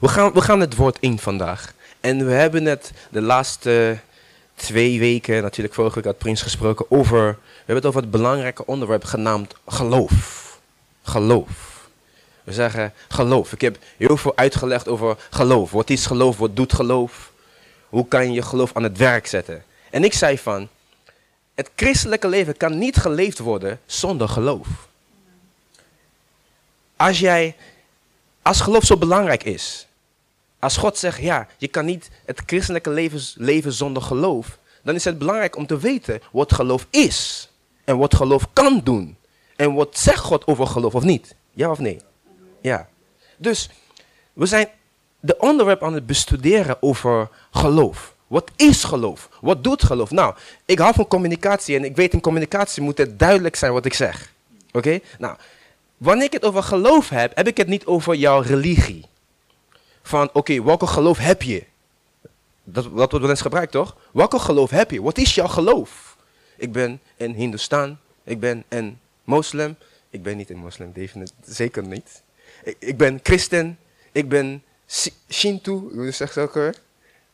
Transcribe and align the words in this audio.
we 0.00 0.08
gaan, 0.08 0.32
we 0.32 0.40
gaan 0.40 0.60
het 0.60 0.74
woord 0.76 0.96
in 1.00 1.18
vandaag. 1.18 1.74
En 2.00 2.26
we 2.26 2.32
hebben 2.32 2.64
het 2.64 2.92
de 3.10 3.20
laatste 3.20 3.98
twee 4.54 4.98
weken, 4.98 5.42
natuurlijk 5.42 5.74
vorige 5.74 5.94
week 5.94 6.04
had 6.04 6.18
Prins 6.18 6.42
gesproken, 6.42 6.90
over, 6.90 7.18
we 7.18 7.56
hebben 7.56 7.76
het 7.76 7.86
over 7.86 8.00
het 8.00 8.10
belangrijke 8.10 8.66
onderwerp 8.66 9.04
genaamd 9.04 9.54
geloof. 9.66 10.46
Geloof. 11.02 11.78
We 12.44 12.52
zeggen 12.52 12.92
geloof. 13.08 13.52
Ik 13.52 13.60
heb 13.60 13.78
heel 13.96 14.16
veel 14.16 14.36
uitgelegd 14.36 14.88
over 14.88 15.16
geloof. 15.30 15.70
Wat 15.70 15.90
is 15.90 16.06
geloof? 16.06 16.36
Wat 16.36 16.56
doet 16.56 16.72
geloof? 16.72 17.32
Hoe 17.88 18.08
kan 18.08 18.26
je 18.26 18.32
je 18.32 18.42
geloof 18.42 18.74
aan 18.74 18.82
het 18.82 18.96
werk 18.96 19.26
zetten? 19.26 19.64
En 19.90 20.04
ik 20.04 20.12
zei 20.12 20.38
van, 20.38 20.68
het 21.54 21.70
christelijke 21.76 22.28
leven 22.28 22.56
kan 22.56 22.78
niet 22.78 22.96
geleefd 22.96 23.38
worden 23.38 23.80
zonder 23.86 24.28
geloof. 24.28 24.68
Als 26.96 27.18
jij, 27.18 27.56
als 28.42 28.60
geloof 28.60 28.84
zo 28.84 28.96
belangrijk 28.96 29.44
is, 29.44 29.87
als 30.58 30.76
God 30.76 30.98
zegt, 30.98 31.20
ja, 31.20 31.46
je 31.58 31.68
kan 31.68 31.84
niet 31.84 32.10
het 32.24 32.42
christelijke 32.46 32.90
leven 32.90 33.20
leven 33.34 33.72
zonder 33.72 34.02
geloof, 34.02 34.58
dan 34.82 34.94
is 34.94 35.04
het 35.04 35.18
belangrijk 35.18 35.56
om 35.56 35.66
te 35.66 35.78
weten 35.78 36.20
wat 36.32 36.52
geloof 36.52 36.86
is 36.90 37.48
en 37.84 37.98
wat 37.98 38.14
geloof 38.14 38.52
kan 38.52 38.80
doen. 38.84 39.16
En 39.56 39.74
wat 39.74 39.98
zegt 39.98 40.20
God 40.20 40.46
over 40.46 40.66
geloof 40.66 40.94
of 40.94 41.02
niet? 41.02 41.34
Ja 41.50 41.70
of 41.70 41.78
nee? 41.78 42.00
Ja. 42.60 42.88
Dus 43.36 43.70
we 44.32 44.46
zijn 44.46 44.68
de 45.20 45.36
onderwerp 45.38 45.82
aan 45.82 45.94
het 45.94 46.06
bestuderen 46.06 46.82
over 46.82 47.28
geloof. 47.50 48.14
Wat 48.26 48.50
is 48.56 48.84
geloof? 48.84 49.28
Wat 49.40 49.64
doet 49.64 49.84
geloof? 49.84 50.10
Nou, 50.10 50.34
ik 50.64 50.78
hou 50.78 50.94
van 50.94 51.08
communicatie 51.08 51.76
en 51.76 51.84
ik 51.84 51.96
weet 51.96 52.12
in 52.12 52.20
communicatie 52.20 52.82
moet 52.82 52.98
het 52.98 53.18
duidelijk 53.18 53.56
zijn 53.56 53.72
wat 53.72 53.84
ik 53.84 53.94
zeg. 53.94 54.32
Oké? 54.72 54.98
Nou, 55.18 55.36
wanneer 55.96 56.24
ik 56.24 56.32
het 56.32 56.44
over 56.44 56.62
geloof 56.62 57.08
heb, 57.08 57.36
heb 57.36 57.46
ik 57.46 57.56
het 57.56 57.66
niet 57.66 57.86
over 57.86 58.14
jouw 58.14 58.40
religie. 58.40 59.04
Van, 60.08 60.30
oké, 60.32 60.62
welke 60.62 60.86
geloof 60.86 61.18
heb 61.18 61.42
je? 61.42 61.64
Dat, 62.64 62.86
wordt 62.86 63.12
wel 63.12 63.30
eens 63.30 63.40
gebruikt, 63.40 63.72
toch? 63.72 63.96
Welke 64.12 64.38
geloof 64.38 64.70
heb 64.70 64.90
je? 64.90 65.02
Wat 65.02 65.18
is 65.18 65.34
jouw 65.34 65.46
geloof? 65.46 66.16
Ik 66.56 66.72
ben 66.72 67.00
een 67.16 67.34
Hindoestaan. 67.34 68.00
Ik 68.24 68.40
ben 68.40 68.64
een 68.68 68.98
moslim. 69.24 69.76
Ik 70.10 70.22
ben 70.22 70.36
niet 70.36 70.50
een 70.50 70.56
moslim, 70.56 70.92
zeker 71.44 71.82
niet. 71.86 72.22
Ik, 72.64 72.76
ik 72.78 72.96
ben 72.96 73.20
christen. 73.22 73.78
Ik 74.12 74.28
ben 74.28 74.62
Shinto. 75.30 75.90
Hoe 75.92 76.10
zeg 76.10 76.34
je 76.34 76.40
dat 76.40 76.56
ook 76.56 76.74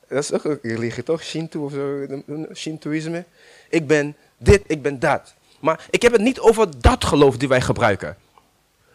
Dat 0.09 0.23
is 0.23 0.33
ook 0.33 0.45
een 0.45 0.59
religie, 0.63 1.03
toch? 1.03 1.23
Shinto 1.23 1.65
of 1.65 1.73
zo. 1.73 2.07
Shintoïsme. 2.55 3.25
Ik 3.69 3.87
ben 3.87 4.17
dit, 4.37 4.63
ik 4.67 4.83
ben 4.83 4.99
dat. 4.99 5.35
Maar 5.61 5.87
ik 5.91 6.03
heb 6.03 6.13
het 6.13 6.21
niet 6.21 6.41
over 6.41 6.81
dat 6.81 7.05
geloof 7.05 7.37
die 7.37 7.49
wij 7.49 7.61
gebruiken. 7.61 8.17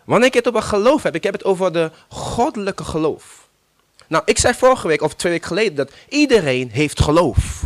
Wanneer 0.06 0.28
ik 0.28 0.34
het 0.34 0.48
over 0.48 0.62
geloof 0.62 1.04
heb, 1.04 1.16
ik 1.16 1.24
heb 1.24 1.34
het 1.34 1.44
over 1.44 1.74
de 1.74 1.92
goddelijke 2.08 2.84
geloof. 2.84 3.39
Nou, 4.10 4.24
ik 4.26 4.38
zei 4.38 4.54
vorige 4.54 4.88
week 4.88 5.02
of 5.02 5.14
twee 5.14 5.32
weken 5.32 5.48
geleden 5.48 5.76
dat 5.76 5.92
iedereen 6.08 6.70
heeft 6.72 7.02
geloof. 7.02 7.64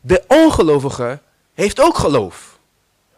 De 0.00 0.24
ongelovige 0.26 1.18
heeft 1.54 1.80
ook 1.80 1.98
geloof. 1.98 2.58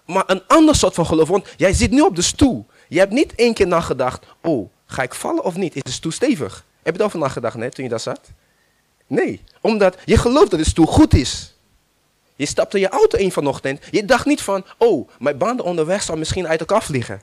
Maar 0.06 0.24
een 0.26 0.42
ander 0.46 0.74
soort 0.74 0.94
van 0.94 1.06
geloof. 1.06 1.28
Want 1.28 1.48
jij 1.56 1.72
zit 1.72 1.90
nu 1.90 2.00
op 2.00 2.16
de 2.16 2.22
stoel. 2.22 2.66
Je 2.88 2.98
hebt 2.98 3.12
niet 3.12 3.34
één 3.34 3.54
keer 3.54 3.66
nagedacht, 3.66 4.26
oh, 4.42 4.68
ga 4.86 5.02
ik 5.02 5.14
vallen 5.14 5.44
of 5.44 5.56
niet? 5.56 5.76
Is 5.76 5.82
de 5.82 5.90
stoel 5.90 6.12
stevig? 6.12 6.64
Heb 6.82 6.94
je 6.94 7.00
erover 7.00 7.18
nagedacht 7.18 7.56
net 7.56 7.74
toen 7.74 7.84
je 7.84 7.90
daar 7.90 8.00
zat? 8.00 8.20
Nee, 9.06 9.42
omdat 9.60 9.96
je 10.04 10.16
gelooft 10.16 10.50
dat 10.50 10.60
de 10.60 10.66
stoel 10.66 10.86
goed 10.86 11.14
is. 11.14 11.54
Je 12.36 12.46
stapte 12.46 12.78
je 12.78 12.88
auto 12.88 13.18
in 13.18 13.32
vanochtend. 13.32 13.86
Je 13.90 14.04
dacht 14.04 14.26
niet 14.26 14.40
van, 14.40 14.64
oh, 14.78 15.08
mijn 15.18 15.38
banden 15.38 15.64
onderweg 15.64 16.02
zal 16.02 16.16
misschien 16.16 16.48
uit 16.48 16.60
elkaar 16.60 16.82
vliegen. 16.82 17.22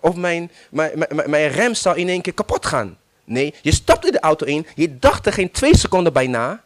Of 0.00 0.14
mijn, 0.14 0.50
mijn, 0.70 0.98
mijn, 0.98 1.30
mijn 1.30 1.48
rem 1.48 1.74
zal 1.74 1.94
in 1.94 2.08
één 2.08 2.20
keer 2.20 2.34
kapot 2.34 2.66
gaan. 2.66 2.98
Nee, 3.30 3.54
je 3.62 3.72
stapte 3.72 4.10
de 4.10 4.20
auto 4.20 4.46
in. 4.46 4.66
Je 4.74 4.98
dacht 4.98 5.26
er 5.26 5.32
geen 5.32 5.50
twee 5.50 5.76
seconden 5.76 6.12
bij 6.12 6.26
na. 6.26 6.64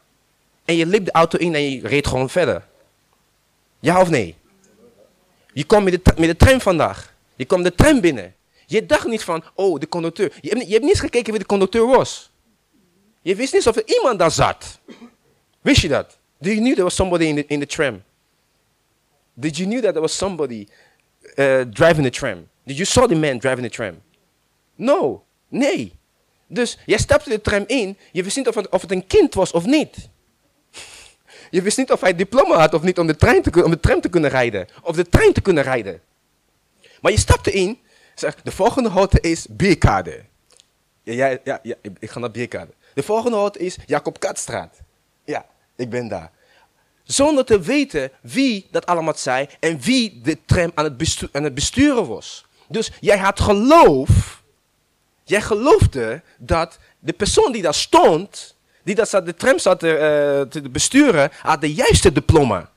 En 0.65 0.77
je 0.77 0.87
liep 0.87 1.05
de 1.05 1.13
auto 1.13 1.39
in 1.39 1.55
en 1.55 1.71
je 1.71 1.89
reed 1.89 2.07
gewoon 2.07 2.31
verder. 2.31 2.67
Ja 3.81 4.01
of 4.01 4.11
nee? 4.11 4.35
Je 5.53 5.65
komt 5.65 5.85
met 5.85 6.05
de, 6.05 6.13
met 6.17 6.29
de 6.29 6.37
tram 6.37 6.61
vandaag. 6.61 7.15
Je 7.37 7.45
kwam 7.45 7.63
de 7.63 7.75
tram 7.75 8.01
binnen. 8.01 8.35
Je 8.67 8.87
dacht 8.87 9.07
niet 9.07 9.23
van, 9.23 9.45
oh, 9.55 9.81
de 9.81 9.89
conducteur. 9.89 10.33
Je 10.41 10.49
hebt, 10.49 10.67
je 10.67 10.73
hebt 10.73 10.85
niet 10.85 11.01
gekeken 11.01 11.31
wie 11.31 11.41
de 11.41 11.47
conducteur 11.47 11.87
was. 11.87 12.31
Je 13.23 13.35
wist 13.35 13.53
niet 13.53 13.67
of 13.67 13.77
er 13.77 13.89
iemand 13.89 14.19
daar 14.19 14.31
zat. 14.31 14.79
Wist 15.61 15.81
je 15.81 15.89
dat? 15.89 16.19
Did 16.39 16.53
you 16.53 16.61
know 16.61 16.73
there 16.73 16.83
was 16.83 16.95
somebody 16.95 17.25
in 17.25 17.35
the, 17.35 17.45
in 17.47 17.61
the 17.61 17.67
tram? 17.67 18.03
Did 19.35 19.57
you 19.57 19.69
know 19.69 19.83
that 19.83 19.91
there 19.91 20.01
was 20.01 20.17
somebody 20.17 20.69
uh, 21.37 21.65
driving 21.71 22.05
the 22.05 22.11
tram? 22.11 22.49
Did 22.63 22.77
you 22.77 22.85
saw 22.85 23.07
the 23.07 23.15
man 23.15 23.39
driving 23.39 23.67
the 23.67 23.75
tram? 23.75 24.01
No. 24.75 25.25
Nee. 25.49 25.93
Dus 26.47 26.79
jij 26.87 26.99
stapte 26.99 27.31
de 27.31 27.41
tram 27.41 27.65
in. 27.67 27.99
Je 28.13 28.23
wist 28.23 28.37
niet 28.37 28.49
of 28.49 28.55
het, 28.55 28.69
of 28.69 28.81
het 28.81 28.91
een 28.91 29.07
kind 29.07 29.35
was 29.35 29.53
of 29.53 29.65
niet. 29.65 30.09
Je 31.51 31.63
wist 31.63 31.79
niet 31.79 31.93
of 31.93 32.01
hij 32.01 32.15
diploma 32.15 32.59
had 32.59 32.75
of 32.75 32.83
niet 32.83 32.99
om 32.99 33.07
de, 33.07 33.17
trein 33.17 33.43
te, 33.43 33.65
om 33.65 33.71
de 33.71 33.81
tram 33.81 34.01
te 34.01 34.09
kunnen 34.09 34.31
rijden. 34.31 34.67
Of 34.83 34.97
de 34.97 35.09
trein 35.09 35.33
te 35.33 35.41
kunnen 35.41 35.63
rijden. 35.63 36.01
Maar 37.01 37.13
je 37.13 37.19
stapte 37.19 37.53
in, 37.53 37.79
zeg, 38.15 38.43
de 38.43 38.51
volgende 38.51 38.89
halte 38.89 39.21
is 39.21 39.47
Bierkade. 39.51 40.25
Ja, 41.03 41.39
ja, 41.45 41.59
ja, 41.63 41.75
ik 41.99 42.11
ga 42.11 42.19
naar 42.19 42.31
Bierkade. 42.31 42.73
De 42.95 43.03
volgende 43.03 43.37
halte 43.37 43.59
is 43.59 43.77
Jacob 43.87 44.21
Katstraat. 44.21 44.81
Ja, 45.25 45.47
ik 45.77 45.91
ben 45.91 46.09
daar. 46.09 46.31
Zonder 47.03 47.45
te 47.45 47.61
weten 47.61 48.11
wie 48.21 48.69
dat 48.71 48.87
allemaal 48.87 49.15
zei 49.17 49.49
en 49.61 49.81
wie 49.81 50.21
de 50.23 50.39
tram 50.45 50.73
aan 50.75 50.85
het, 50.85 51.29
aan 51.33 51.45
het 51.45 51.55
besturen 51.55 52.09
was. 52.09 52.47
Dus 52.69 52.93
jij 53.01 53.19
had 53.19 53.41
geloof. 53.41 54.43
Jij 55.25 55.41
geloofde 55.41 56.23
dat 56.39 56.79
de 56.99 57.13
persoon 57.13 57.53
die 57.53 57.63
daar 57.63 57.75
stond, 57.75 58.57
die 58.83 58.95
dat 58.95 59.11
de 59.11 59.35
tram 59.35 59.59
zat 59.59 59.79
te, 59.81 59.89
uh, 59.89 60.51
te 60.51 60.71
besturen, 60.71 61.31
had 61.43 61.61
de 61.61 61.75
juiste 61.75 62.13
diploma. 62.13 62.71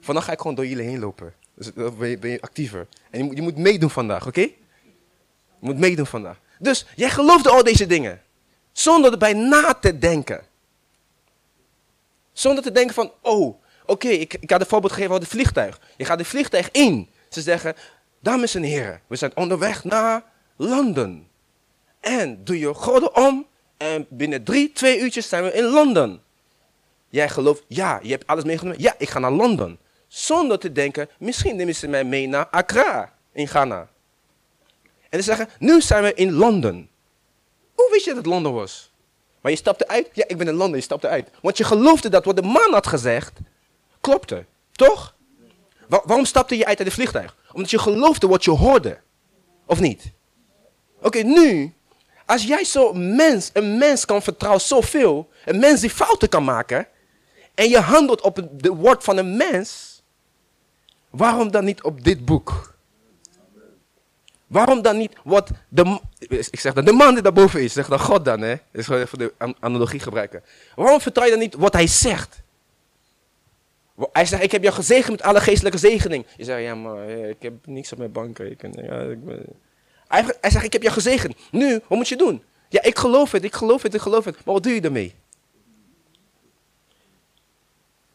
Van 0.00 0.14
dan 0.14 0.22
ga 0.22 0.32
ik 0.32 0.38
gewoon 0.38 0.54
door 0.54 0.66
jullie 0.66 0.84
heen 0.84 0.98
lopen. 0.98 1.34
Dus 1.54 1.70
dan 1.74 1.98
ben 1.98 2.08
je, 2.08 2.18
ben 2.18 2.30
je 2.30 2.40
actiever. 2.40 2.86
En 3.10 3.18
je 3.18 3.24
moet, 3.24 3.36
je 3.36 3.42
moet 3.42 3.56
meedoen 3.56 3.90
vandaag, 3.90 4.26
oké? 4.26 4.40
Je 4.40 4.52
moet 5.58 5.78
meedoen 5.78 6.06
vandaag. 6.06 6.36
Dus 6.58 6.86
jij 6.96 7.10
geloofde 7.10 7.50
al 7.50 7.62
deze 7.62 7.86
dingen. 7.86 8.22
Zonder 8.72 9.12
erbij 9.12 9.32
na 9.32 9.74
te 9.74 9.98
denken. 9.98 10.44
Zonder 12.32 12.62
te 12.62 12.72
denken 12.72 12.94
van, 12.94 13.12
oh, 13.20 13.62
oké, 13.86 14.08
ik, 14.08 14.34
ik 14.34 14.50
had 14.50 14.60
een 14.60 14.66
voorbeeld 14.66 14.92
gegeven 14.92 15.14
over 15.14 15.24
het 15.24 15.34
vliegtuig. 15.34 15.80
Je 15.96 16.04
gaat 16.04 16.18
het 16.18 16.26
vliegtuig 16.26 16.70
in. 16.70 17.08
Ze 17.28 17.42
zeggen, 17.42 17.74
dames 18.20 18.54
en 18.54 18.62
heren, 18.62 19.00
we 19.06 19.16
zijn 19.16 19.36
onderweg 19.36 19.84
naar 19.84 20.24
Londen. 20.56 21.28
En 22.04 22.44
doe 22.44 22.58
je 22.58 22.74
gordel 22.74 23.08
om 23.08 23.46
en 23.76 24.06
binnen 24.08 24.44
drie, 24.44 24.72
twee 24.72 25.00
uurtjes 25.00 25.28
zijn 25.28 25.44
we 25.44 25.52
in 25.52 25.64
Londen. 25.64 26.22
Jij 27.08 27.28
gelooft, 27.28 27.64
ja, 27.68 28.00
je 28.02 28.10
hebt 28.10 28.26
alles 28.26 28.44
meegenomen. 28.44 28.80
Ja, 28.80 28.94
ik 28.98 29.08
ga 29.08 29.18
naar 29.18 29.32
Londen. 29.32 29.78
Zonder 30.08 30.58
te 30.58 30.72
denken, 30.72 31.08
misschien 31.18 31.56
nemen 31.56 31.74
ze 31.74 31.88
mij 31.88 32.04
mee 32.04 32.28
naar 32.28 32.46
Accra 32.46 33.12
in 33.32 33.48
Ghana. 33.48 33.88
En 35.08 35.18
ze 35.18 35.24
zeggen, 35.24 35.48
nu 35.58 35.80
zijn 35.80 36.02
we 36.02 36.14
in 36.14 36.32
Londen. 36.32 36.90
Hoe 37.74 37.90
wist 37.90 38.04
je 38.04 38.10
dat 38.10 38.18
het 38.18 38.32
Londen 38.32 38.52
was? 38.52 38.92
Maar 39.40 39.52
je 39.52 39.58
stapte 39.58 39.88
uit. 39.88 40.08
Ja, 40.12 40.24
ik 40.26 40.38
ben 40.38 40.48
in 40.48 40.54
Londen. 40.54 40.76
Je 40.76 40.84
stapte 40.84 41.08
uit. 41.08 41.28
Want 41.42 41.58
je 41.58 41.64
geloofde 41.64 42.08
dat 42.08 42.24
wat 42.24 42.36
de 42.36 42.42
man 42.42 42.72
had 42.72 42.86
gezegd, 42.86 43.32
klopte. 44.00 44.44
Toch? 44.72 45.14
waarom 45.88 46.24
stapte 46.24 46.56
je 46.56 46.66
uit 46.66 46.78
uit 46.78 46.86
het 46.86 46.96
vliegtuig? 46.96 47.36
Omdat 47.52 47.70
je 47.70 47.78
geloofde 47.78 48.26
wat 48.26 48.44
je 48.44 48.50
hoorde. 48.50 49.00
Of 49.66 49.80
niet? 49.80 50.12
Oké, 51.00 51.18
nu, 51.18 51.74
als 52.26 52.44
jij 52.44 52.64
zo 52.64 52.92
mens, 52.92 53.50
een 53.52 53.78
mens 53.78 54.04
kan 54.04 54.22
vertrouwen 54.22 54.62
zoveel, 54.62 55.28
een 55.44 55.58
mens 55.58 55.80
die 55.80 55.90
fouten 55.90 56.28
kan 56.28 56.44
maken, 56.44 56.86
en 57.54 57.68
je 57.68 57.78
handelt 57.78 58.20
op 58.20 58.36
het 58.36 58.66
woord 58.66 59.04
van 59.04 59.16
een 59.16 59.36
mens, 59.36 59.94
Waarom 61.16 61.50
dan 61.50 61.64
niet 61.64 61.82
op 61.82 62.04
dit 62.04 62.24
boek? 62.24 62.74
Waarom 64.46 64.82
dan 64.82 64.96
niet 64.96 65.12
wat 65.24 65.50
de, 65.68 66.00
ik 66.50 66.60
zeg 66.60 66.72
dan, 66.72 66.84
de 66.84 66.92
man 66.92 67.14
die 67.14 67.22
daarboven 67.22 67.62
is, 67.62 67.72
zeg 67.72 67.88
dan 67.88 68.00
God 68.00 68.24
dan, 68.24 68.40
hè? 68.40 68.54
is 68.72 68.86
gewoon 68.86 69.00
even 69.00 69.18
de 69.18 69.32
analogie 69.60 70.00
gebruiken. 70.00 70.42
Waarom 70.74 71.00
vertrouw 71.00 71.24
je 71.24 71.30
dan 71.30 71.40
niet 71.40 71.54
wat 71.54 71.72
hij 71.72 71.86
zegt? 71.86 72.42
Hij 74.12 74.26
zegt, 74.26 74.42
ik 74.42 74.52
heb 74.52 74.62
jou 74.62 74.74
gezegend 74.74 75.10
met 75.10 75.22
alle 75.22 75.40
geestelijke 75.40 75.78
zegening. 75.78 76.26
Je 76.36 76.44
zegt, 76.44 76.62
ja 76.62 76.74
maar 76.74 77.08
ik 77.08 77.42
heb 77.42 77.52
niks 77.64 77.92
op 77.92 77.98
mijn 77.98 78.12
bankrekening. 78.12 78.86
Ja, 78.86 79.00
ik 79.00 79.24
ben... 79.24 79.46
hij, 80.22 80.50
zegt, 80.50 80.64
ik 80.64 80.72
heb 80.72 80.82
jou 80.82 80.94
gezegend. 80.94 81.34
Nu, 81.50 81.80
wat 81.88 81.98
moet 81.98 82.08
je 82.08 82.16
doen? 82.16 82.42
Ja, 82.68 82.82
ik 82.82 82.98
geloof 82.98 83.32
het, 83.32 83.44
ik 83.44 83.54
geloof 83.54 83.82
het, 83.82 83.94
ik 83.94 84.00
geloof 84.00 84.24
het. 84.24 84.34
Maar 84.44 84.54
wat 84.54 84.62
doe 84.62 84.74
je 84.74 84.80
ermee? 84.80 85.14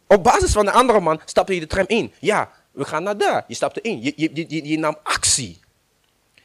Op 0.08 0.24
basis 0.24 0.52
van 0.52 0.66
de 0.66 0.72
andere 0.72 1.00
man 1.00 1.22
stapte 1.26 1.54
je 1.54 1.60
de 1.60 1.68
tram 1.68 1.86
in. 1.88 2.14
Ja, 2.20 2.52
we 2.72 2.86
gaan 2.86 3.04
naar 3.04 3.18
daar. 3.18 3.44
Je 3.48 3.54
stapte 3.54 3.82
in. 3.82 4.02
Je, 4.02 4.14
je, 4.16 4.30
je, 4.34 4.68
je 4.68 4.78
nam 4.78 4.98
actie. 5.04 5.60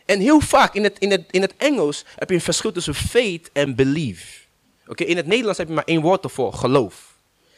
En 0.04 0.20
heel 0.20 0.40
vaak 0.40 0.74
in 0.74 0.84
het, 0.84 0.98
in, 0.98 1.10
het, 1.10 1.24
in 1.30 1.42
het 1.42 1.54
Engels 1.56 2.04
heb 2.16 2.28
je 2.28 2.34
een 2.34 2.40
verschil 2.40 2.72
tussen 2.72 2.94
faith 2.94 3.50
en 3.52 3.74
belief. 3.74 4.46
Oké, 4.86 5.04
in 5.04 5.16
het 5.16 5.26
Nederlands 5.26 5.58
heb 5.58 5.68
je 5.68 5.74
maar 5.74 5.84
één 5.84 6.00
woord 6.00 6.24
ervoor, 6.24 6.52
geloof. 6.52 7.14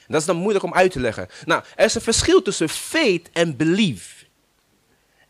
Dat 0.08 0.20
is 0.20 0.26
dan 0.26 0.36
moeilijk 0.36 0.64
om 0.64 0.74
uit 0.74 0.90
te 0.90 1.00
leggen. 1.00 1.28
Nou, 1.44 1.62
er 1.76 1.84
is 1.84 1.94
een 1.94 2.00
verschil 2.00 2.42
tussen 2.42 2.68
faith 2.68 3.30
en 3.32 3.56
belief. 3.56 4.26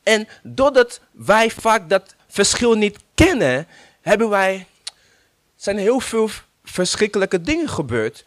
En 0.03 0.29
doordat 0.43 1.01
wij 1.13 1.51
vaak 1.51 1.89
dat 1.89 2.15
verschil 2.37 2.75
niet 2.75 2.99
kennen, 3.15 3.67
hebben 4.01 4.29
wij 4.29 4.67
zijn 5.57 5.79
heel 5.79 6.01
veel 6.01 6.29
verschrikkelijke 6.65 7.41
dingen 7.41 7.69
gebeurd 7.69 8.25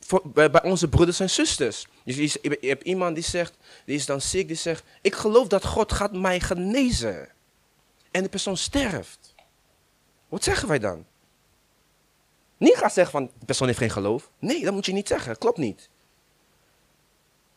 voor, 0.00 0.22
bij, 0.24 0.62
onze 0.62 0.88
broeders 0.88 1.20
en 1.20 1.30
zusters. 1.30 1.86
Dus 2.04 2.16
je 2.16 2.58
hebt 2.60 2.84
iemand 2.84 3.14
die 3.14 3.24
zegt, 3.24 3.56
die 3.84 3.96
is 3.96 4.06
dan 4.06 4.20
ziek, 4.20 4.46
die 4.46 4.56
zegt, 4.56 4.82
ik 5.02 5.14
geloof 5.14 5.46
dat 5.46 5.64
God 5.64 5.92
gaat 5.92 6.12
mij 6.12 6.40
genezen. 6.40 7.28
En 8.10 8.22
de 8.22 8.28
persoon 8.28 8.56
sterft. 8.56 9.34
Wat 10.28 10.44
zeggen 10.44 10.68
wij 10.68 10.78
dan? 10.78 11.04
Niet 12.56 12.76
gaan 12.76 12.90
zeggen 12.90 13.12
van, 13.12 13.30
de 13.38 13.44
persoon 13.44 13.66
heeft 13.66 13.78
geen 13.78 13.90
geloof. 13.90 14.30
Nee, 14.38 14.64
dat 14.64 14.72
moet 14.72 14.86
je 14.86 14.92
niet 14.92 15.08
zeggen, 15.08 15.38
klopt 15.38 15.58
niet. 15.58 15.88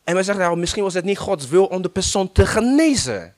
En 0.04 0.14
wij 0.14 0.22
zeggen, 0.22 0.44
nou, 0.44 0.56
misschien 0.56 0.82
was 0.82 0.94
het 0.94 1.04
niet 1.04 1.18
Gods 1.18 1.48
wil 1.48 1.66
om 1.66 1.82
de 1.82 1.90
persoon 1.90 2.32
te 2.32 2.46
genezen. 2.46 3.34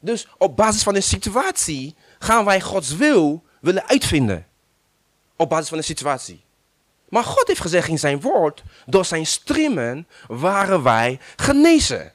Dus 0.00 0.26
op 0.38 0.56
basis 0.56 0.82
van 0.82 0.94
een 0.94 1.02
situatie 1.02 1.94
gaan 2.18 2.44
wij 2.44 2.60
Gods 2.60 2.96
wil 2.96 3.44
willen 3.60 3.88
uitvinden. 3.88 4.46
Op 5.36 5.48
basis 5.48 5.68
van 5.68 5.78
een 5.78 5.84
situatie. 5.84 6.44
Maar 7.08 7.24
God 7.24 7.46
heeft 7.46 7.60
gezegd 7.60 7.88
in 7.88 7.98
zijn 7.98 8.20
woord, 8.20 8.62
door 8.86 9.04
zijn 9.04 9.26
streamen 9.26 10.08
waren 10.26 10.82
wij 10.82 11.20
genezen. 11.36 12.12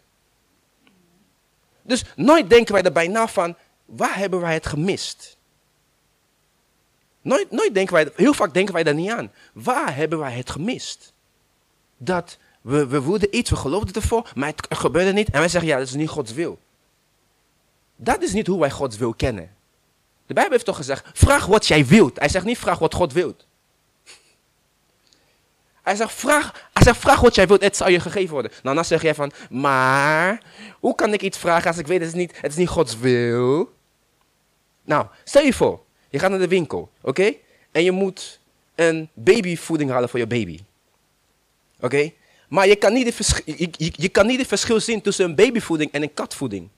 Dus 1.81 2.03
nooit 2.15 2.49
denken 2.49 2.73
wij 2.73 2.83
erbij 2.83 3.07
na 3.07 3.27
van, 3.27 3.55
waar 3.85 4.17
hebben 4.17 4.39
wij 4.39 4.53
het 4.53 4.65
gemist? 4.65 5.37
Nooit, 7.21 7.51
nooit 7.51 7.73
denken 7.73 7.93
wij, 7.93 8.11
heel 8.15 8.33
vaak 8.33 8.53
denken 8.53 8.73
wij 8.73 8.83
daar 8.83 8.93
niet 8.93 9.11
aan. 9.11 9.31
Waar 9.53 9.95
hebben 9.95 10.19
wij 10.19 10.31
het 10.31 10.49
gemist? 10.49 11.13
Dat 11.97 12.37
we, 12.61 12.87
we 12.87 13.01
woeden 13.01 13.35
iets, 13.35 13.49
we 13.49 13.55
geloofden 13.55 13.93
ervoor, 13.93 14.31
maar 14.35 14.47
het 14.47 14.77
gebeurde 14.77 15.13
niet. 15.13 15.29
En 15.29 15.39
wij 15.39 15.49
zeggen, 15.49 15.69
ja, 15.69 15.77
dat 15.77 15.87
is 15.87 15.93
niet 15.93 16.09
Gods 16.09 16.33
wil. 16.33 16.59
Dat 18.03 18.21
is 18.21 18.33
niet 18.33 18.47
hoe 18.47 18.59
wij 18.59 18.71
Gods 18.71 18.97
wil 18.97 19.13
kennen. 19.13 19.51
De 20.25 20.33
Bijbel 20.33 20.53
heeft 20.53 20.65
toch 20.65 20.75
gezegd, 20.75 21.09
vraag 21.13 21.45
wat 21.45 21.67
jij 21.67 21.85
wilt. 21.85 22.19
Hij 22.19 22.29
zegt 22.29 22.45
niet, 22.45 22.57
vraag 22.57 22.79
wat 22.79 22.93
God 22.93 23.13
wilt. 23.13 23.45
Hij 25.81 25.95
zegt, 25.95 26.13
vraag, 26.13 26.69
hij 26.73 26.83
zegt, 26.83 26.99
vraag 26.99 27.19
wat 27.19 27.35
jij 27.35 27.47
wilt, 27.47 27.61
het 27.61 27.77
zal 27.77 27.89
je 27.89 27.99
gegeven 27.99 28.33
worden. 28.33 28.51
Nou, 28.63 28.75
dan 28.75 28.85
zeg 28.85 29.01
jij 29.01 29.15
van, 29.15 29.31
maar, 29.49 30.43
hoe 30.79 30.95
kan 30.95 31.13
ik 31.13 31.21
iets 31.21 31.37
vragen 31.37 31.67
als 31.67 31.77
ik 31.77 31.87
weet, 31.87 31.99
het 31.99 32.07
is 32.07 32.13
niet, 32.13 32.41
het 32.41 32.51
is 32.51 32.57
niet 32.57 32.67
Gods 32.67 32.97
wil? 32.97 33.73
Nou, 34.83 35.05
stel 35.23 35.43
je 35.43 35.53
voor, 35.53 35.83
je 36.09 36.19
gaat 36.19 36.29
naar 36.29 36.39
de 36.39 36.47
winkel, 36.47 36.91
oké? 37.01 37.33
En 37.71 37.83
je 37.83 37.91
moet 37.91 38.39
een 38.75 39.09
babyvoeding 39.13 39.89
halen 39.89 40.09
voor 40.09 40.19
je 40.19 40.27
baby. 40.27 40.59
Oké? 41.79 42.11
Maar 42.49 42.67
je 42.67 42.75
kan, 42.75 42.93
niet 42.93 43.05
het 43.05 43.15
verschil, 43.15 43.43
je, 43.57 43.69
je, 43.77 43.93
je 43.95 44.09
kan 44.09 44.25
niet 44.25 44.39
het 44.39 44.47
verschil 44.47 44.79
zien 44.79 45.01
tussen 45.01 45.25
een 45.25 45.35
babyvoeding 45.35 45.91
en 45.91 46.01
een 46.01 46.13
katvoeding. 46.13 46.69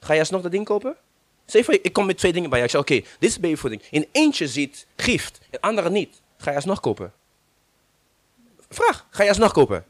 Ga 0.00 0.12
je 0.12 0.20
alsnog 0.20 0.42
dat 0.42 0.50
ding 0.50 0.64
kopen? 0.64 0.96
Zeg 1.44 1.68
ik 1.68 1.92
kom 1.92 2.06
met 2.06 2.18
twee 2.18 2.32
dingen 2.32 2.50
bij 2.50 2.58
jou. 2.58 2.70
Ik 2.70 2.76
zeg, 2.76 2.98
oké, 2.98 3.16
dit 3.18 3.30
is 3.30 3.40
babyvoeding. 3.40 3.82
In 3.90 4.08
eentje 4.12 4.48
ziet 4.48 4.86
gift, 4.96 5.40
in 5.50 5.60
andere 5.60 5.90
niet. 5.90 6.20
Ga 6.36 6.50
je 6.50 6.56
alsnog 6.56 6.80
kopen? 6.80 7.12
Vraag, 8.68 9.06
ga 9.10 9.22
je 9.22 9.28
alsnog 9.28 9.52
kopen? 9.52 9.84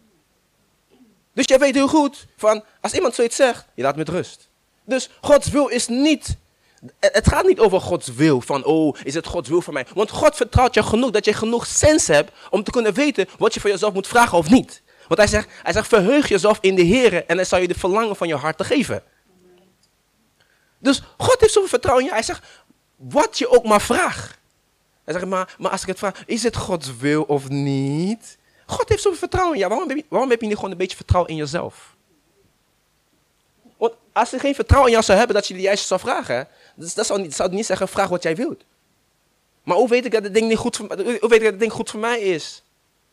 Dus 1.33 1.47
jij 1.47 1.59
weet 1.59 1.75
heel 1.75 1.89
goed 1.89 2.27
van, 2.37 2.65
als 2.81 2.93
iemand 2.93 3.15
zoiets 3.15 3.37
zegt, 3.37 3.67
je 3.75 3.83
laat 3.83 3.97
met 3.97 4.09
rust. 4.09 4.49
Dus 4.85 5.11
Gods 5.21 5.49
wil 5.49 5.67
is 5.67 5.89
niet, 5.89 6.37
het 6.99 7.15
het 7.15 7.29
gaat 7.29 7.47
niet 7.47 7.59
over 7.59 7.81
Gods 7.81 8.09
wil, 8.09 8.41
van 8.41 8.65
oh, 8.65 8.97
is 9.03 9.15
het 9.15 9.27
Gods 9.27 9.49
wil 9.49 9.63
voor 9.63 9.73
mij? 9.73 9.87
Want 9.95 10.11
God 10.11 10.37
vertrouwt 10.37 10.75
je 10.75 10.83
genoeg, 10.83 11.11
dat 11.11 11.25
je 11.25 11.33
genoeg 11.33 11.67
sens 11.67 12.07
hebt 12.07 12.33
om 12.51 12.63
te 12.63 12.71
kunnen 12.71 12.95
weten 12.95 13.29
wat 13.39 13.55
je 13.55 13.61
voor 13.61 13.71
jezelf 13.71 13.93
moet 13.93 14.07
vragen 14.07 14.39
of 14.39 14.51
niet. 14.51 14.83
Want 15.09 15.21
hij 15.21 15.29
zegt, 15.29 15.49
hij 15.63 15.73
zegt 15.73 15.89
verheug 15.89 16.29
jezelf 16.29 16.59
in 16.61 16.75
de 16.75 16.83
Heer 16.83 17.27
en 17.27 17.37
hij 17.37 17.45
zal 17.45 17.59
je 17.59 17.69
de 17.69 17.79
verlangen 17.79 18.17
van 18.17 18.29
je 18.29 18.35
hart 18.35 18.57
te 18.57 18.65
geven. 18.65 19.03
Dus 20.81 21.03
God 21.19 21.41
heeft 21.41 21.53
zoveel 21.53 21.69
vertrouwen 21.69 22.05
in 22.05 22.11
je. 22.11 22.17
Hij 22.17 22.25
zegt, 22.25 22.47
wat 22.97 23.39
je 23.39 23.49
ook 23.49 23.65
maar 23.65 23.81
vraagt. 23.81 24.39
Hij 25.05 25.15
zegt, 25.15 25.27
maar, 25.27 25.55
maar 25.59 25.71
als 25.71 25.83
ik 25.83 25.87
het 25.87 25.99
vraag, 25.99 26.23
is 26.27 26.43
het 26.43 26.57
Gods 26.57 26.97
wil 26.97 27.23
of 27.23 27.49
niet? 27.49 28.39
God 28.67 28.89
heeft 28.89 29.03
zoveel 29.03 29.19
vertrouwen 29.19 29.55
in 29.55 29.61
je. 29.63 29.69
Waarom 29.69 29.89
heb 29.89 29.97
je, 29.97 30.05
waarom 30.09 30.31
heb 30.31 30.41
je 30.41 30.47
niet 30.47 30.57
gewoon 30.57 30.71
een 30.71 30.77
beetje 30.77 30.97
vertrouwen 30.97 31.31
in 31.31 31.37
jezelf? 31.37 31.97
Want 33.77 33.93
als 34.13 34.31
je 34.31 34.39
geen 34.39 34.55
vertrouwen 34.55 34.89
in 34.89 34.95
jou 34.95 35.07
zou 35.07 35.19
hebben 35.19 35.37
dat 35.37 35.47
je 35.49 35.55
de 35.55 35.61
juiste 35.61 35.87
zou 35.87 36.01
vragen, 36.01 36.49
dus 36.75 36.95
dat 36.95 37.07
zou 37.07 37.21
niet, 37.21 37.35
zou 37.35 37.51
niet 37.51 37.67
zeggen, 37.67 37.89
vraag 37.89 38.09
wat 38.09 38.23
jij 38.23 38.37
wilt. 38.37 38.65
Maar 39.63 39.77
hoe 39.77 39.89
weet 39.89 40.05
ik 40.05 40.13
dat 40.13 40.23
het 40.23 40.35
ding, 40.35 40.49
niet 40.49 40.57
goed 40.57 40.77
voor, 40.77 40.87
hoe 40.97 41.29
weet 41.29 41.33
ik 41.33 41.43
dat 41.43 41.51
het 41.51 41.61
ding 41.61 41.73
goed 41.73 41.91
voor 41.91 42.01
mij 42.01 42.21
is? 42.21 42.63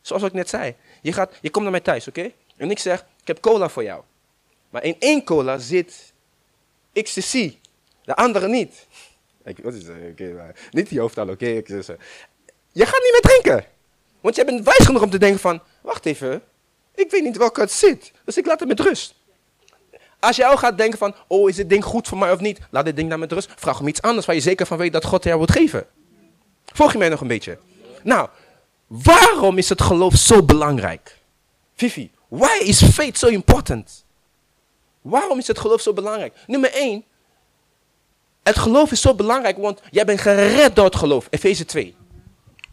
Zoals 0.00 0.22
ik 0.22 0.32
net 0.32 0.48
zei. 0.48 0.74
Je, 1.02 1.12
gaat, 1.12 1.32
je 1.40 1.50
komt 1.50 1.62
naar 1.62 1.72
mij 1.72 1.82
thuis, 1.82 2.08
oké? 2.08 2.32
En 2.56 2.70
ik 2.70 2.78
zeg, 2.78 3.06
ik 3.20 3.26
heb 3.26 3.40
cola 3.40 3.68
voor 3.68 3.82
jou. 3.82 4.02
Maar 4.70 4.84
in 4.84 4.96
één 4.98 5.24
cola 5.24 5.58
zit 5.58 6.12
ecstasy. 6.98 7.56
De 8.04 8.16
andere 8.16 8.48
niet. 8.48 8.86
Ik, 9.44 9.58
wat 9.62 9.74
is 9.74 9.84
dat? 9.84 9.96
Oké, 10.10 10.32
maar 10.32 10.54
niet 10.70 10.88
die 10.88 11.00
hoofdtaal, 11.00 11.28
oké? 11.28 11.46
Ik 11.46 11.66
zo. 11.66 11.96
Je 12.72 12.86
gaat 12.86 13.02
niet 13.02 13.12
meer 13.12 13.20
drinken. 13.20 13.64
Want 14.20 14.34
jij 14.34 14.44
bent 14.44 14.64
wijs 14.64 14.86
genoeg 14.86 15.02
om 15.02 15.10
te 15.10 15.18
denken 15.18 15.40
van, 15.40 15.62
wacht 15.82 16.06
even, 16.06 16.42
ik 16.94 17.10
weet 17.10 17.22
niet 17.22 17.36
welke 17.36 17.60
het 17.60 17.72
zit. 17.72 18.12
Dus 18.24 18.36
ik 18.36 18.46
laat 18.46 18.60
het 18.60 18.68
met 18.68 18.80
rust. 18.80 19.14
Als 20.20 20.36
jij 20.36 20.50
ook 20.50 20.58
gaat 20.58 20.78
denken 20.78 20.98
van, 20.98 21.14
oh, 21.26 21.48
is 21.48 21.56
dit 21.56 21.68
ding 21.68 21.84
goed 21.84 22.08
voor 22.08 22.18
mij 22.18 22.32
of 22.32 22.40
niet? 22.40 22.58
Laat 22.70 22.84
dit 22.84 22.96
ding 22.96 23.10
dan 23.10 23.18
met 23.18 23.32
rust. 23.32 23.52
Vraag 23.56 23.80
om 23.80 23.88
iets 23.88 24.02
anders 24.02 24.26
waar 24.26 24.34
je 24.34 24.40
zeker 24.40 24.66
van 24.66 24.78
weet 24.78 24.92
dat 24.92 25.04
God 25.04 25.24
jou 25.24 25.36
wil 25.36 25.46
geven. 25.46 25.86
Volg 26.64 26.92
je 26.92 26.98
mij 26.98 27.08
nog 27.08 27.20
een 27.20 27.26
beetje? 27.26 27.58
Nou, 28.02 28.28
waarom 28.86 29.58
is 29.58 29.68
het 29.68 29.82
geloof 29.82 30.14
zo 30.14 30.42
belangrijk? 30.42 31.18
Vivi, 31.74 32.10
why 32.28 32.58
is 32.60 32.82
faith 32.82 33.18
so 33.18 33.26
important? 33.26 34.04
Waarom 35.08 35.38
is 35.38 35.46
het 35.46 35.58
geloof 35.58 35.80
zo 35.80 35.92
belangrijk? 35.92 36.34
Nummer 36.46 36.72
1. 36.72 37.04
Het 38.42 38.58
geloof 38.58 38.92
is 38.92 39.00
zo 39.00 39.14
belangrijk, 39.14 39.56
want 39.56 39.80
jij 39.90 40.04
bent 40.04 40.20
gered 40.20 40.76
door 40.76 40.84
het 40.84 40.96
geloof. 40.96 41.26
Efeze 41.30 41.64
2. 41.64 41.96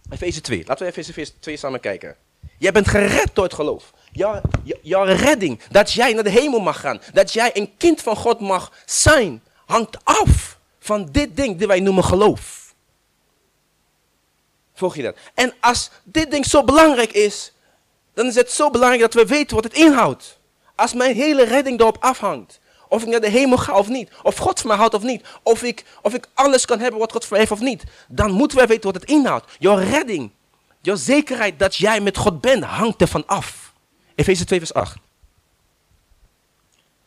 Efeze 0.09 0.41
2. 0.41 0.63
Laten 0.67 0.85
we 0.85 0.97
Efeze 0.97 1.39
2 1.39 1.57
samen 1.57 1.79
kijken. 1.79 2.15
Jij 2.57 2.71
bent 2.71 2.87
gered 2.87 3.29
door 3.35 3.43
het 3.43 3.53
geloof. 3.53 3.93
Jouw, 4.11 4.41
jou- 4.63 4.79
jouw 4.81 5.03
redding, 5.03 5.61
dat 5.71 5.91
jij 5.91 6.13
naar 6.13 6.23
de 6.23 6.29
hemel 6.29 6.59
mag 6.59 6.79
gaan, 6.79 7.01
dat 7.13 7.33
jij 7.33 7.51
een 7.53 7.73
kind 7.77 8.01
van 8.01 8.15
God 8.15 8.39
mag 8.39 8.71
zijn, 8.85 9.43
hangt 9.65 9.97
af 10.03 10.59
van 10.79 11.07
dit 11.11 11.35
ding 11.35 11.57
die 11.57 11.67
wij 11.67 11.79
noemen 11.79 12.03
geloof. 12.03 12.73
Volg 14.73 14.95
je 14.95 15.03
dat? 15.03 15.17
En 15.33 15.53
als 15.59 15.89
dit 16.03 16.31
ding 16.31 16.45
zo 16.45 16.63
belangrijk 16.63 17.11
is, 17.11 17.51
dan 18.13 18.25
is 18.27 18.35
het 18.35 18.51
zo 18.51 18.69
belangrijk 18.69 19.01
dat 19.01 19.13
we 19.13 19.25
weten 19.25 19.55
wat 19.55 19.63
het 19.63 19.73
inhoudt. 19.73 20.34
Als 20.75 20.93
mijn 20.93 21.15
hele 21.15 21.43
redding 21.43 21.79
erop 21.79 21.97
afhangt, 21.99 22.59
of 22.87 23.01
ik 23.01 23.07
naar 23.07 23.19
de 23.19 23.29
hemel 23.29 23.57
ga 23.57 23.77
of 23.77 23.87
niet, 23.87 24.11
of 24.23 24.37
God 24.37 24.59
van 24.59 24.67
mij 24.69 24.77
houdt 24.77 24.93
of 24.93 25.03
niet, 25.03 25.25
of 25.43 25.63
ik, 25.63 25.85
of 26.01 26.13
ik 26.13 26.27
alles 26.33 26.65
kan 26.65 26.79
hebben 26.79 26.99
wat 26.99 27.11
God 27.11 27.21
voor 27.25 27.31
mij 27.31 27.39
heeft 27.39 27.51
of 27.51 27.67
niet, 27.67 27.83
dan 28.07 28.31
moeten 28.31 28.57
wij 28.57 28.67
weten 28.67 28.91
wat 28.91 29.01
het 29.01 29.09
inhoudt. 29.09 29.55
Jouw 29.59 29.75
redding, 29.75 30.31
jouw 30.81 30.95
zekerheid 30.95 31.59
dat 31.59 31.75
jij 31.75 32.01
met 32.01 32.17
God 32.17 32.41
bent, 32.41 32.63
hangt 32.63 33.01
ervan 33.01 33.25
af. 33.25 33.73
Efeze 34.15 34.45
2 34.45 34.59
vers 34.59 34.73
8. 34.73 34.97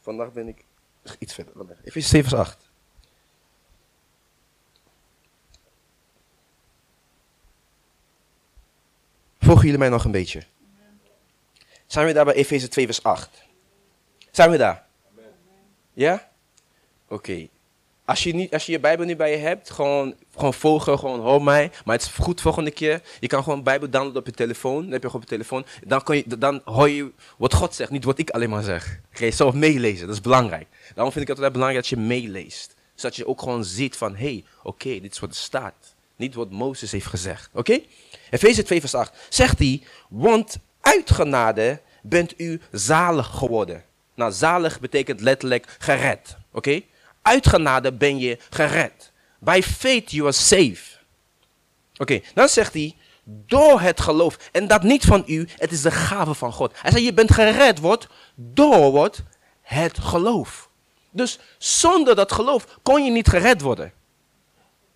Vandaag 0.01 0.33
ben 0.33 0.49
ik 0.49 0.65
iets 1.19 1.35
verder. 1.35 1.53
Efeze 1.85 2.09
2 2.09 2.23
vers 2.23 2.35
8. 2.35 2.57
Volgen 9.41 9.65
jullie 9.65 9.79
mij 9.79 9.89
nog 9.89 10.05
een 10.05 10.11
beetje? 10.11 10.43
Zijn 11.87 12.07
we 12.07 12.13
daar 12.13 12.25
bij 12.25 12.35
Efeze 12.35 12.69
2 12.69 12.85
vers 12.85 13.03
8? 13.03 13.48
Zijn 14.39 14.51
we 14.51 14.57
daar? 14.57 14.85
Ja? 15.93 16.29
Oké. 17.09 17.49
Als, 18.05 18.23
je 18.23 18.35
niet, 18.35 18.53
als 18.53 18.67
je 18.67 18.73
je 18.73 18.81
Bijbel 18.81 19.07
niet 19.07 19.17
bij 19.17 19.31
je 19.31 19.37
hebt, 19.37 19.71
gewoon, 19.71 20.15
gewoon 20.35 20.55
volgen, 20.55 20.99
gewoon 20.99 21.21
hoor 21.21 21.43
mij. 21.43 21.71
Maar 21.85 21.97
het 21.97 22.05
is 22.05 22.11
goed 22.11 22.41
volgende 22.41 22.71
keer. 22.71 23.03
Je 23.21 23.27
kan 23.27 23.43
gewoon 23.43 23.63
Bijbel 23.63 23.91
downloaden 23.91 24.21
op 24.21 24.27
je 24.27 24.33
telefoon. 24.33 24.83
Dan 24.83 24.93
heb 24.93 25.03
je 25.03 25.07
gewoon 25.07 25.23
op 25.23 25.29
je 25.31 25.37
telefoon. 25.37 25.67
Dan, 25.87 26.03
kan 26.03 26.17
je, 26.17 26.39
dan 26.39 26.61
hoor 26.65 26.89
je 26.89 27.13
wat 27.37 27.55
God 27.55 27.75
zegt, 27.75 27.91
niet 27.91 28.05
wat 28.05 28.19
ik 28.19 28.31
alleen 28.31 28.51
maar 28.51 28.63
zeg. 28.63 29.01
Je 29.13 29.31
zelf 29.31 29.55
meelezen, 29.55 30.07
dat 30.07 30.15
is 30.15 30.23
belangrijk. 30.23 30.67
Daarom 30.95 31.13
vind 31.13 31.29
ik 31.29 31.29
het 31.29 31.37
altijd 31.37 31.53
belangrijk 31.53 31.89
dat 31.89 31.99
je 31.99 32.07
meeleest. 32.07 32.75
Zodat 32.95 33.17
je 33.17 33.27
ook 33.27 33.43
gewoon 33.43 33.65
ziet 33.65 33.97
van, 33.97 34.17
hé, 34.17 34.25
hey, 34.25 34.45
oké, 34.63 35.01
dit 35.01 35.13
is 35.13 35.19
wat 35.19 35.31
er 35.31 35.37
staat. 35.37 35.95
Niet 36.17 36.35
wat 36.35 36.51
Mozes 36.51 36.93
heeft 36.93 37.07
gezegd. 37.07 37.51
Oké? 37.53 37.81
Efeze 38.31 38.63
2 38.63 38.81
vers 38.81 38.95
8. 38.95 39.27
Zegt 39.29 39.59
hij, 39.59 39.83
want 40.09 40.59
uit 40.81 41.11
genade 41.11 41.81
bent 42.03 42.41
u 42.41 42.61
zalig 42.71 43.27
geworden. 43.27 43.87
Nou, 44.19 44.33
zalig 44.33 44.81
betekent 44.81 45.21
letterlijk 45.21 45.77
gered. 45.79 46.37
Oké? 46.53 46.81
Uit 47.23 47.47
genade 47.47 47.93
ben 47.93 48.19
je 48.19 48.39
gered. 48.51 49.13
By 49.39 49.61
faith 49.65 50.11
you 50.11 50.23
are 50.23 50.33
saved. 50.33 50.99
Oké, 51.97 52.21
dan 52.35 52.49
zegt 52.49 52.73
hij, 52.73 52.97
door 53.25 53.81
het 53.81 54.01
geloof. 54.01 54.39
En 54.53 54.67
dat 54.67 54.83
niet 54.83 55.05
van 55.05 55.23
u, 55.27 55.49
het 55.57 55.73
is 55.73 55.83
de 55.83 55.91
gave 55.91 56.35
van 56.35 56.53
God. 56.53 56.73
Hij 56.75 56.91
zegt, 56.91 57.05
je 57.05 57.13
bent 57.13 57.33
gered 57.33 57.79
wordt 57.79 58.07
door 58.35 58.91
wordt 58.91 59.23
het 59.63 59.99
geloof. 59.99 60.69
Dus 61.11 61.39
zonder 61.59 62.17
dat 62.17 62.33
geloof 62.33 62.79
kon 62.83 63.05
je 63.05 63.11
niet 63.11 63.29
gered 63.29 63.61
worden. 63.61 63.93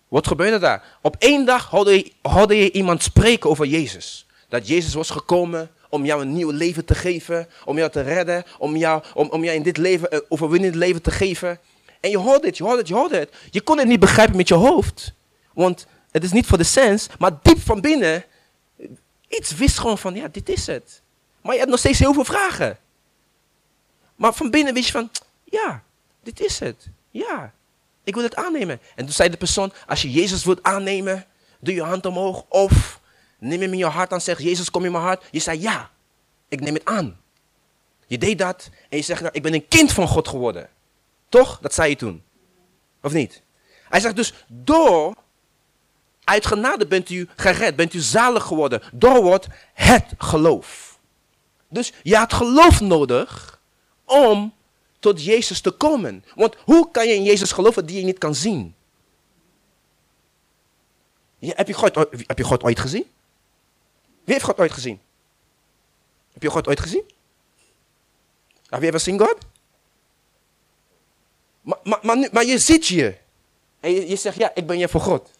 Wat 0.07 0.27
gebeurde 0.27 0.59
daar? 0.59 0.97
Op 1.01 1.15
één 1.19 1.45
dag 1.45 1.69
hoorde 1.69 2.11
hoorde 2.21 2.57
je 2.57 2.71
iemand 2.71 3.03
spreken 3.03 3.49
over 3.49 3.65
Jezus. 3.65 4.25
Dat 4.49 4.67
Jezus 4.67 4.93
was 4.93 5.09
gekomen 5.09 5.71
om 5.93 6.05
jou 6.05 6.21
een 6.21 6.33
nieuw 6.33 6.49
leven 6.49 6.85
te 6.85 6.95
geven, 6.95 7.49
om 7.65 7.77
jou 7.77 7.91
te 7.91 8.01
redden, 8.01 8.43
om 8.57 8.75
jou, 8.75 9.03
om, 9.13 9.29
om 9.29 9.43
jou 9.43 9.55
in 9.55 9.63
dit 9.63 9.77
leven 9.77 10.15
een 10.15 10.25
overwinnend 10.29 10.75
leven 10.75 11.01
te 11.01 11.11
geven. 11.11 11.59
En 11.99 12.09
je 12.09 12.17
hoorde 12.17 12.47
het, 12.47 12.57
je 12.57 12.63
hoorde 12.63 12.79
het, 12.79 12.87
je 12.87 12.93
hoorde 12.93 13.17
het. 13.17 13.33
Je 13.51 13.61
kon 13.61 13.77
het 13.77 13.87
niet 13.87 13.99
begrijpen 13.99 14.35
met 14.35 14.47
je 14.47 14.53
hoofd. 14.53 15.13
Want 15.53 15.85
het 16.11 16.23
is 16.23 16.31
niet 16.31 16.45
voor 16.45 16.57
de 16.57 16.63
sens, 16.63 17.07
maar 17.19 17.31
diep 17.41 17.59
van 17.59 17.81
binnen, 17.81 18.23
iets 19.27 19.55
wist 19.55 19.79
gewoon 19.79 19.97
van, 19.97 20.15
ja, 20.15 20.27
dit 20.27 20.49
is 20.49 20.67
het. 20.67 21.01
Maar 21.41 21.51
je 21.51 21.59
hebt 21.59 21.71
nog 21.71 21.79
steeds 21.79 21.99
heel 21.99 22.13
veel 22.13 22.25
vragen. 22.25 22.77
Maar 24.15 24.33
van 24.33 24.49
binnen 24.49 24.73
wist 24.73 24.85
je 24.85 24.91
van, 24.91 25.09
ja, 25.43 25.83
dit 26.23 26.39
is 26.39 26.59
het. 26.59 26.87
Ja, 27.09 27.53
ik 28.03 28.15
wil 28.15 28.23
het 28.23 28.35
aannemen. 28.35 28.79
En 28.95 29.05
toen 29.05 29.13
zei 29.13 29.29
de 29.29 29.37
persoon, 29.37 29.73
als 29.87 30.01
je 30.01 30.11
Jezus 30.11 30.43
wilt 30.43 30.63
aannemen, 30.63 31.25
doe 31.59 31.73
je 31.73 31.83
hand 31.83 32.05
omhoog. 32.05 32.45
Of 32.49 33.01
neem 33.43 33.61
hem 33.61 33.71
in 33.71 33.77
je 33.77 33.85
hart 33.85 34.13
aan, 34.13 34.21
zeg, 34.21 34.41
Jezus, 34.41 34.71
kom 34.71 34.85
in 34.85 34.91
mijn 34.91 35.03
hart. 35.03 35.23
Je 35.31 35.39
zei, 35.39 35.61
ja, 35.61 35.91
ik 36.47 36.59
neem 36.59 36.73
het 36.73 36.85
aan. 36.85 37.21
Je 38.07 38.17
deed 38.17 38.37
dat 38.37 38.69
en 38.89 38.97
je 38.97 39.03
zegt, 39.03 39.21
nou, 39.21 39.33
ik 39.33 39.41
ben 39.41 39.53
een 39.53 39.67
kind 39.67 39.91
van 39.91 40.07
God 40.07 40.27
geworden. 40.27 40.69
Toch? 41.29 41.59
Dat 41.61 41.73
zei 41.73 41.89
je 41.89 41.95
toen. 41.95 42.23
Of 43.01 43.13
niet? 43.13 43.41
Hij 43.89 43.99
zegt 43.99 44.15
dus, 44.15 44.33
door, 44.47 45.15
uit 46.23 46.45
genade 46.45 46.87
bent 46.87 47.09
u 47.09 47.29
gered, 47.35 47.75
bent 47.75 47.93
u 47.93 47.99
zalig 47.99 48.43
geworden. 48.43 48.81
Door 48.91 49.21
wordt 49.21 49.47
het 49.73 50.05
geloof. 50.17 50.99
Dus 51.69 51.93
je 52.03 52.15
had 52.15 52.33
geloof 52.33 52.81
nodig 52.81 53.59
om 54.05 54.53
tot 54.99 55.23
Jezus 55.23 55.61
te 55.61 55.71
komen. 55.71 56.25
Want 56.35 56.55
hoe 56.65 56.91
kan 56.91 57.07
je 57.07 57.13
in 57.13 57.23
Jezus 57.23 57.51
geloven 57.51 57.85
die 57.85 57.99
je 57.99 58.05
niet 58.05 58.17
kan 58.17 58.35
zien? 58.35 58.75
heb, 61.39 61.67
je 61.67 61.73
God, 61.73 61.95
heb 62.09 62.37
je 62.37 62.43
God 62.43 62.63
ooit 62.63 62.79
gezien? 62.79 63.05
Wie 64.23 64.33
heeft 64.33 64.45
God 64.45 64.59
ooit 64.59 64.71
gezien? 64.71 64.99
Heb 66.33 66.43
je 66.43 66.49
God 66.49 66.67
ooit 66.67 66.79
gezien? 66.79 67.03
Have 68.69 68.85
you 68.85 68.87
ever 68.87 68.99
seen 68.99 69.19
God? 69.19 69.37
Maar, 71.61 71.79
maar, 71.83 71.99
maar, 72.01 72.29
maar 72.31 72.45
je 72.45 72.59
ziet 72.59 72.87
je. 72.87 73.17
En 73.79 73.91
je, 73.91 74.07
je 74.07 74.15
zegt, 74.15 74.37
ja, 74.37 74.51
ik 74.55 74.67
ben 74.67 74.77
je 74.77 74.89
voor 74.89 75.01
God. 75.01 75.31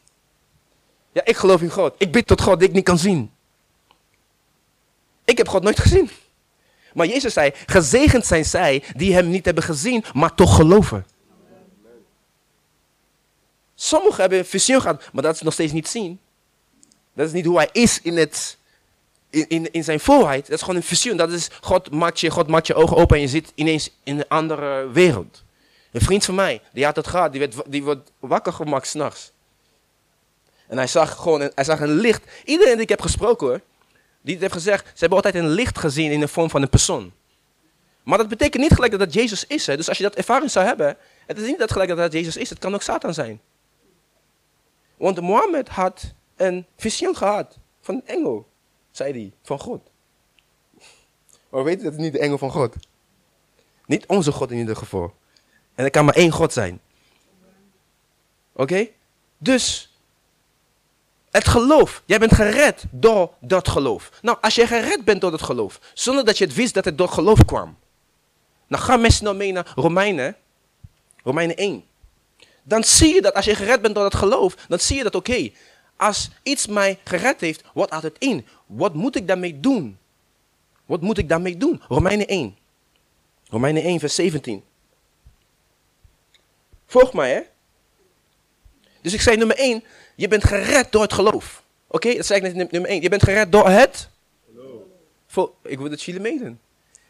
Ja, 1.12 1.26
ik 1.26 1.36
geloof 1.36 1.62
in 1.62 1.70
God. 1.70 1.96
Ik 1.98 2.12
bid 2.12 2.28
tot 2.28 2.42
God 2.42 2.60
die 2.60 2.68
ik 2.68 2.74
niet 2.74 2.84
kan 2.84 2.98
zien. 2.98 3.32
Ik 5.26 5.38
heb 5.38 5.48
God 5.48 5.64
nooit 5.64 5.80
gezien. 5.80 6.10
Maar 6.94 7.08
Jezus 7.08 7.34
zei, 7.34 7.52
gezegend 7.66 8.26
zijn 8.26 8.46
zij 8.46 8.84
die 8.96 9.14
hem 9.14 9.30
niet 9.30 9.46
hebben 9.46 9.64
gezien, 9.64 10.04
maar 10.14 10.36
toch 10.36 10.56
geloven. 10.56 11.06
Sommigen 13.76 14.20
hebben 14.20 14.38
een 14.40 14.46
visioen 14.46 14.82
gehad, 14.82 15.10
maar 15.14 15.24
dat 15.24 15.36
is 15.36 15.42
nog 15.42 15.54
steeds 15.54 15.72
niet 15.72 15.88
zien. 15.88 16.20
Dat 17.14 17.28
is 17.28 17.34
niet 17.34 17.46
hoe 17.46 17.58
hij 17.58 17.70
is 17.72 18.02
in, 18.02 18.18
het, 18.18 18.58
in, 19.34 19.46
in, 19.48 19.72
in 19.72 19.84
zijn 19.84 20.00
volheid. 20.00 20.46
Dat 20.46 20.56
is 20.56 20.62
gewoon 20.62 20.76
een 20.76 20.84
visioen. 20.84 21.18
Dat 21.18 21.32
is, 21.32 21.50
God 21.62 21.92
maakt, 21.92 22.20
je, 22.20 22.30
God 22.30 22.48
maakt 22.48 22.68
je 22.68 22.74
ogen 22.74 22.98
open 22.98 23.16
en 23.16 23.22
je 23.22 23.28
zit 23.28 23.52
ineens 23.56 23.90
in 24.04 24.18
een 24.18 24.28
andere 24.28 24.90
wereld. 24.92 25.44
Een 25.92 26.02
vriend 26.02 26.26
van 26.26 26.36
mij, 26.36 26.62
die 26.74 26.86
had 26.86 26.96
het 26.96 27.08
gehad, 27.08 27.32
die, 27.32 27.40
werd, 27.40 27.56
die 27.68 27.84
wordt 27.84 28.12
wakker 28.20 28.54
gemaakt 28.54 28.88
s'nachts. 28.88 29.32
En 30.68 30.78
hij 30.78 30.88
zag 30.88 31.16
gewoon 31.16 31.42
een, 31.42 31.52
hij 31.56 31.64
zag 31.64 31.80
een 31.80 31.94
licht. 31.94 32.24
Iedereen 32.46 32.74
die 32.74 32.82
ik 32.82 32.90
heb 32.90 33.02
gesproken 33.02 33.48
hoor, 33.48 33.62
die 34.22 34.34
het 34.34 34.42
heeft 34.42 34.54
gezegd, 34.54 34.86
ze 34.86 35.00
hebben 35.00 35.18
altijd 35.18 35.36
een 35.36 35.50
licht 35.50 35.78
gezien 35.78 36.12
in 36.12 36.20
de 36.20 36.28
vorm 36.28 36.50
van 36.50 36.62
een 36.62 36.70
persoon. 36.70 37.12
Maar 38.04 38.18
dat 38.18 38.28
betekent 38.28 38.64
niet 38.64 38.74
gelijk 38.74 38.92
dat 38.92 39.00
dat 39.00 39.14
Jezus 39.14 39.48
is. 39.48 39.68
Hè? 39.68 39.78
Dus 39.78 39.90
als 39.90 39.98
je 39.98 40.04
dat 40.04 40.16
ervaring 40.16 40.52
zou 40.52 40.66
hebben, 40.66 40.98
het 41.26 41.40
is 41.40 41.48
niet 41.48 41.60
dat 41.60 41.72
gelijk 41.72 41.90
dat 41.90 41.98
dat 41.98 42.14
Jezus 42.14 42.38
is. 42.38 42.50
Het 42.50 42.60
kan 42.60 42.74
ook 42.74 42.82
Satan 42.82 43.14
zijn. 43.14 43.42
Want 44.98 45.22
Mohammed 45.22 45.70
had 45.70 46.14
een 46.36 46.66
visioen 46.78 47.16
gehad 47.16 47.58
van 47.82 47.96
een 47.96 48.08
engel, 48.08 48.48
zei 48.94 49.12
hij, 49.12 49.32
van 49.44 49.60
God. 49.60 49.90
Maar 51.50 51.64
we 51.64 51.70
weten 51.70 51.84
dat 51.84 51.94
het 51.94 52.02
niet 52.02 52.14
de 52.14 52.20
engel 52.20 52.38
van 52.38 52.52
God. 52.52 52.76
Niet 53.86 54.06
onze 54.06 54.32
God 54.32 54.52
in 54.52 54.58
ieder 54.58 54.76
geval. 54.76 55.14
En 55.76 55.84
er 55.84 55.92
kan 55.92 56.06
maar 56.06 56.16
één 56.16 56.32
God 56.32 56.54
zijn. 56.54 56.82
Oké? 58.54 58.88
Dus 59.38 59.94
het 61.32 61.48
geloof. 61.48 62.04
Jij 62.06 62.20
bent 62.20 62.34
gered 62.34 62.84
door 62.92 63.34
dat 63.40 63.68
geloof. 63.68 64.12
Nou, 64.22 64.38
als 64.42 64.56
je 64.56 64.68
gered 64.68 65.06
bent 65.06 65.22
door 65.22 65.32
dat 65.32 65.42
geloof, 65.42 65.80
zonder 65.94 66.26
dat 66.26 66.38
je 66.38 66.46
het 66.46 66.54
wist 66.54 66.74
dat 66.74 66.86
het 66.86 66.98
door 66.98 67.10
geloof 67.10 67.46
kwam. 67.46 67.78
Nou, 68.68 68.84
ga 68.84 68.98
mensen 68.98 69.24
nou 69.24 69.38
mee 69.38 69.52
naar 69.52 69.72
Romeinen, 69.76 70.36
Romeinen 71.24 71.56
1. 71.56 71.84
Dan 72.64 72.84
zie 72.84 73.14
je 73.14 73.22
dat 73.22 73.34
als 73.34 73.46
je 73.46 73.56
gered 73.56 73.82
bent 73.82 73.96
door 73.96 74.04
dat 74.04 74.16
geloof, 74.16 74.56
dan 74.56 74.80
zie 74.80 74.98
je 74.98 75.04
dat 75.04 75.16
oké, 75.16 75.52
als 75.98 76.30
iets 76.44 76.68
mij 76.68 77.00
gered 77.04 77.42
heeft, 77.42 77.64
wat 77.74 77.90
houdt 77.90 78.06
het 78.06 78.16
in? 78.18 78.46
Wat 78.76 78.94
moet 78.94 79.16
ik 79.16 79.28
daarmee 79.28 79.60
doen? 79.60 79.98
Wat 80.86 81.02
moet 81.02 81.18
ik 81.18 81.30
daarmee 81.30 81.58
doen? 81.58 81.82
Romeinen 81.88 82.28
1. 82.28 82.58
Romeinen 83.50 83.84
1, 83.84 84.00
vers 84.00 84.16
17. 84.16 84.64
Volg 86.86 87.14
mij, 87.14 87.32
hè? 87.32 87.42
Dus 89.02 89.14
ik 89.14 89.22
zei 89.22 89.38
nummer 89.38 89.58
1, 89.58 89.84
je 90.16 90.28
bent 90.28 90.44
gered 90.44 90.92
door 90.92 91.02
het 91.02 91.14
geloof. 91.14 91.64
Oké, 91.88 92.16
dat 92.16 92.26
zei 92.26 92.46
ik 92.46 92.56
net 92.56 92.72
nummer 92.72 92.90
1. 92.90 93.02
Je 93.02 93.10
bent 93.10 93.24
gered 93.24 93.52
door 93.52 93.68
het 93.68 94.10
geloof. 94.46 95.50
Ik 95.64 95.80
wil 95.80 95.92
het 95.92 96.02
Chile 96.02 96.20
meedoen. 96.20 96.60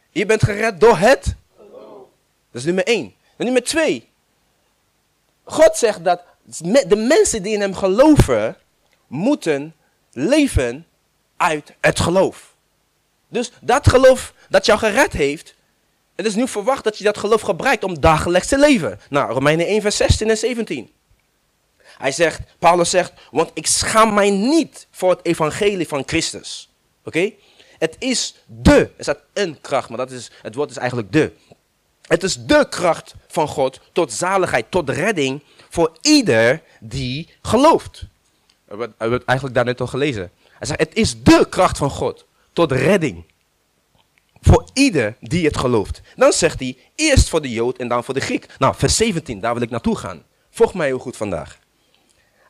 Je 0.10 0.26
bent 0.26 0.44
gered 0.44 0.80
door 0.80 0.98
het 0.98 1.36
geloof. 1.56 2.08
Dat 2.52 2.62
is 2.62 2.64
nummer 2.64 2.86
1. 2.86 3.14
En 3.38 3.46
nummer 3.46 3.64
2. 3.64 4.10
God 5.44 5.78
zegt 5.78 6.04
dat 6.04 6.24
de 6.88 7.06
mensen 7.08 7.44
die 7.44 7.54
in 7.54 7.62
hem 7.62 7.76
geloven, 7.76 8.58
moeten 9.08 9.76
leven 10.12 10.88
uit 11.44 11.74
het 11.82 12.00
geloof. 12.00 12.56
Dus 13.28 13.52
dat 13.62 13.90
geloof 13.90 14.34
dat 14.50 14.66
jou 14.66 14.80
gered 14.80 15.14
heeft, 15.14 15.56
het 16.16 16.26
is 16.26 16.36
nu 16.36 16.48
verwacht 16.48 16.84
dat 16.84 16.98
je 16.98 17.04
dat 17.04 17.18
geloof 17.18 17.42
gebruikt 17.42 17.84
om 17.84 18.00
dagelijks 18.00 18.48
te 18.48 18.60
leven. 18.60 19.00
Nou, 19.10 19.34
Romeinen 19.34 19.68
1, 19.68 19.82
vers 19.82 19.98
16 19.98 20.30
en 20.30 20.38
17. 20.38 20.92
Hij 21.98 22.12
zegt, 22.12 22.40
Paulus 22.60 22.90
zegt, 22.90 23.14
want 23.32 23.52
ik 23.54 23.68
schaam 23.68 24.14
mij 24.14 24.30
niet 24.30 24.88
voor 24.92 25.10
het 25.10 25.20
evangelie 25.24 25.88
van 25.88 26.04
Christus. 26.06 26.70
Oké? 27.04 27.32
Het 27.78 27.96
is 28.00 28.36
de, 28.46 28.90
er 28.98 29.04
staat 29.04 29.20
een 29.34 29.62
kracht, 29.62 29.90
maar 29.90 29.98
dat 29.98 30.12
is, 30.12 30.32
het 30.42 30.56
woord 30.56 30.70
is 30.70 30.78
eigenlijk 30.78 31.12
de. 31.12 31.32
Het 32.02 32.24
is 32.24 32.46
de 32.46 32.68
kracht 32.70 33.14
van 33.28 33.48
God 33.48 33.80
tot 33.92 34.14
zaligheid, 34.14 34.66
tot 34.70 34.90
redding 34.90 35.44
voor 35.70 35.98
ieder 36.02 36.62
die 36.80 37.30
gelooft. 37.42 38.04
We 38.66 38.90
hebben 38.98 39.12
het 39.12 39.26
eigenlijk 39.26 39.58
daar 39.58 39.66
net 39.66 39.82
al 39.82 39.88
gelezen. 39.88 40.32
Hij 40.64 40.76
zegt, 40.76 40.90
het 40.90 40.98
is 40.98 41.24
de 41.24 41.48
kracht 41.50 41.78
van 41.78 41.90
God 41.90 42.26
tot 42.54 42.72
redding. 42.72 43.26
Voor 44.42 44.70
ieder 44.74 45.16
die 45.20 45.46
het 45.46 45.58
gelooft. 45.58 46.02
Dan 46.16 46.32
zegt 46.32 46.60
hij, 46.60 46.78
eerst 46.96 47.30
voor 47.30 47.42
de 47.42 47.50
Jood 47.50 47.78
en 47.78 47.88
dan 47.88 48.04
voor 48.04 48.14
de 48.14 48.20
Griek. 48.20 48.48
Nou, 48.58 48.76
vers 48.76 48.96
17, 48.96 49.40
daar 49.40 49.54
wil 49.54 49.62
ik 49.62 49.70
naartoe 49.70 49.98
gaan. 49.98 50.24
Volg 50.50 50.74
mij 50.74 50.86
heel 50.86 51.00
goed 51.00 51.18
vandaag. 51.18 51.58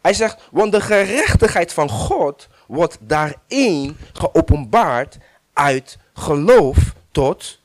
Hij 0.02 0.14
zegt, 0.14 0.42
want 0.52 0.72
de 0.72 0.82
gerechtigheid 0.82 1.74
van 1.74 1.90
God 1.90 2.48
wordt 2.68 2.98
daarin 3.00 3.98
geopenbaard 4.14 5.18
uit 5.54 5.98
geloof 6.14 6.78
tot 7.12 7.60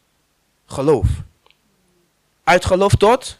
geloof. 0.66 1.08
Uit 2.44 2.64
geloof 2.64 2.94
tot? 2.94 3.38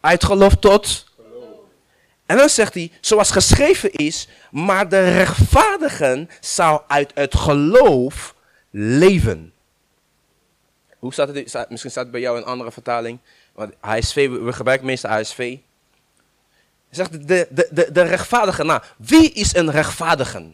Uit 0.00 0.24
geloof 0.24 0.54
tot? 0.54 1.07
En 2.28 2.36
dan 2.36 2.48
zegt 2.48 2.74
hij, 2.74 2.92
zoals 3.00 3.30
geschreven 3.30 3.92
is, 3.92 4.28
maar 4.50 4.88
de 4.88 5.12
rechtvaardigen 5.12 6.30
zou 6.40 6.80
uit 6.86 7.10
het 7.14 7.34
geloof 7.34 8.34
leven. 8.70 9.52
Hoe 10.98 11.12
staat 11.12 11.28
het? 11.28 11.66
Misschien 11.68 11.90
staat 11.90 12.02
het 12.02 12.10
bij 12.10 12.20
jou 12.20 12.38
een 12.38 12.44
andere 12.44 12.72
vertaling. 12.72 13.18
Want 13.52 13.72
HSV, 13.80 14.28
we 14.28 14.52
gebruiken 14.52 14.86
meestal 14.86 15.10
HSV. 15.10 15.58
Zegt 16.90 17.12
de, 17.28 17.46
de, 17.50 17.68
de, 17.70 17.92
de 17.92 18.02
rechtvaardige. 18.02 18.64
Nou, 18.64 18.82
wie 18.96 19.32
is 19.32 19.54
een 19.54 19.70
rechtvaardige? 19.70 20.50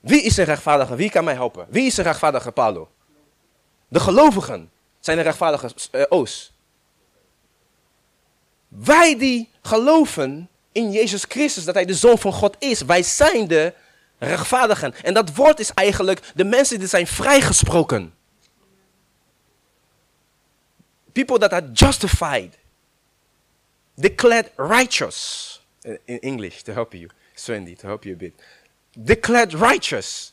Wie 0.00 0.22
is 0.22 0.36
een 0.36 0.44
rechtvaardige? 0.44 0.96
Wie 0.96 1.10
kan 1.10 1.24
mij 1.24 1.34
helpen? 1.34 1.66
Wie 1.68 1.86
is 1.86 1.96
een 1.96 2.04
rechtvaardige, 2.04 2.52
Paulo? 2.52 2.90
De 3.88 4.00
gelovigen 4.00 4.70
zijn 5.00 5.16
de 5.16 5.22
rechtvaardige 5.22 5.70
uh, 5.92 6.04
Oos. 6.08 6.52
Wij 8.68 9.18
die 9.18 9.50
geloven 9.62 10.48
in 10.72 10.92
Jezus 10.92 11.24
Christus, 11.28 11.64
dat 11.64 11.74
Hij 11.74 11.84
de 11.84 11.94
Zoon 11.94 12.18
van 12.18 12.32
God 12.32 12.56
is, 12.58 12.82
wij 12.82 13.02
zijn 13.02 13.48
de 13.48 13.72
rechtvaardigen. 14.18 14.94
En 15.02 15.14
dat 15.14 15.34
woord 15.34 15.60
is 15.60 15.70
eigenlijk 15.74 16.20
de 16.34 16.44
mensen 16.44 16.78
die 16.78 16.88
zijn 16.88 17.06
vrijgesproken. 17.06 18.14
People 21.12 21.38
that 21.38 21.52
are 21.52 21.70
justified. 21.72 22.58
Declared 23.94 24.50
righteous. 24.56 25.46
In 26.04 26.20
English, 26.20 26.60
to 26.60 26.72
help 26.72 26.92
you. 26.92 27.08
Swendy, 27.34 27.74
to 27.74 27.86
help 27.86 28.04
you 28.04 28.14
a 28.14 28.18
bit. 28.18 28.32
Declared 28.92 29.54
righteous. 29.54 30.32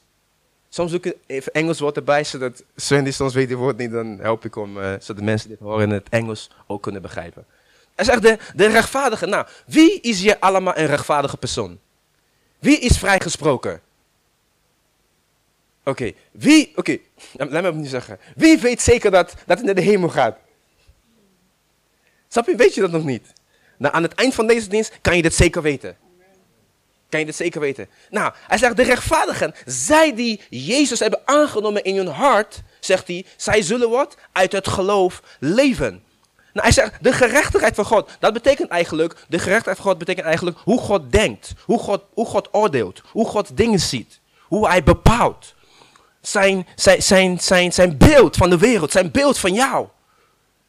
Soms 0.70 0.92
zoek 0.92 1.06
ik 1.06 1.18
even 1.26 1.54
Engels 1.54 1.80
woord 1.80 1.96
erbij, 1.96 2.24
zodat 2.24 2.64
Swendy 2.76 3.12
soms 3.12 3.34
weet 3.34 3.50
het 3.50 3.58
woord 3.58 3.78
niet, 3.78 3.92
dan 3.92 4.20
help 4.20 4.46
ik 4.46 4.56
om, 4.56 4.78
uh, 4.78 4.94
zodat 5.00 5.24
mensen 5.24 5.50
dit 5.50 5.60
horen 5.60 5.84
in 5.84 5.90
het 5.90 6.10
Engels 6.10 6.50
ook 6.68 6.82
kunnen 6.82 7.02
begrijpen. 7.02 7.46
Hij 7.96 8.06
zegt 8.06 8.22
de, 8.22 8.38
de 8.56 8.68
rechtvaardige. 8.68 9.26
Nou, 9.26 9.48
wie 9.66 10.02
is 10.02 10.22
hier 10.22 10.40
allemaal 10.40 10.78
een 10.78 10.86
rechtvaardige 10.86 11.38
persoon? 11.38 11.80
Wie 12.60 12.80
is 12.80 12.98
vrijgesproken? 12.98 13.82
Oké, 15.84 16.12
wie, 16.32 16.72
oké, 16.76 16.98
laat 17.34 17.64
me 17.64 17.74
niet 17.74 17.90
zeggen. 17.90 18.20
Wie 18.36 18.58
weet 18.58 18.82
zeker 18.82 19.12
dat, 19.12 19.34
dat 19.46 19.58
het 19.58 19.66
naar 19.66 19.76
de 19.76 19.82
hemel 19.82 20.10
gaat? 20.10 20.38
Snap 22.28 22.46
je, 22.46 22.56
weet 22.56 22.74
je 22.74 22.82
dat 22.82 22.92
nog 22.92 23.04
niet? 23.04 23.34
Nou, 23.78 23.94
aan 23.94 24.04
het 24.04 24.14
eind 24.14 24.34
van 24.34 24.48
deze 24.48 24.70
dienst 24.70 24.98
kan 25.02 25.16
je 25.16 25.22
dit 25.22 25.36
zeker 25.36 25.62
weten. 25.62 25.98
Kan 27.10 27.20
je 27.20 27.26
dit 27.26 27.36
zeker 27.36 27.62
weten? 27.62 27.90
Nou, 28.10 28.34
hij 28.48 28.58
zegt, 28.58 28.76
de 28.76 28.84
rechtvaardigen, 28.84 29.54
zij 29.66 30.16
die 30.16 30.42
Jezus 30.50 31.00
hebben 31.00 31.22
aangenomen 31.26 31.84
in 31.84 31.96
hun 31.96 32.08
hart, 32.08 32.62
zegt 32.80 33.08
hij, 33.08 33.26
zij 33.38 33.62
zullen 33.62 33.90
wat? 33.90 34.18
Uit 34.32 34.52
het 34.52 34.68
geloof 34.68 35.22
leven. 35.40 36.04
Nou, 36.56 36.68
hij 36.68 36.76
zegt, 36.76 36.94
de 37.04 37.14
gerechtigheid 37.14 37.76
van 37.76 37.86
God, 37.86 38.10
dat 38.20 38.34
betekent 38.34 38.70
eigenlijk, 38.70 39.16
de 39.28 39.40
gerechtigheid 39.40 39.78
van 39.78 39.86
God 39.86 39.98
betekent 39.98 40.26
eigenlijk 40.26 40.58
hoe 40.64 40.80
God 40.80 41.12
denkt, 41.12 41.54
hoe 41.66 41.80
God, 41.80 42.04
hoe 42.14 42.26
God 42.26 42.50
oordeelt, 42.52 43.02
hoe 43.12 43.26
God 43.26 43.58
dingen 43.58 43.80
ziet, 43.80 44.20
hoe 44.42 44.68
hij 44.68 44.84
bepaalt. 44.84 45.54
Zijn, 46.22 46.68
zijn, 46.76 47.04
zijn, 47.04 47.40
zijn, 47.40 47.74
zijn 47.74 47.98
beeld 47.98 48.36
van 48.36 48.50
de 48.50 48.58
wereld, 48.58 48.92
zijn 48.92 49.12
beeld 49.12 49.38
van 49.38 49.54
jou. 49.54 49.88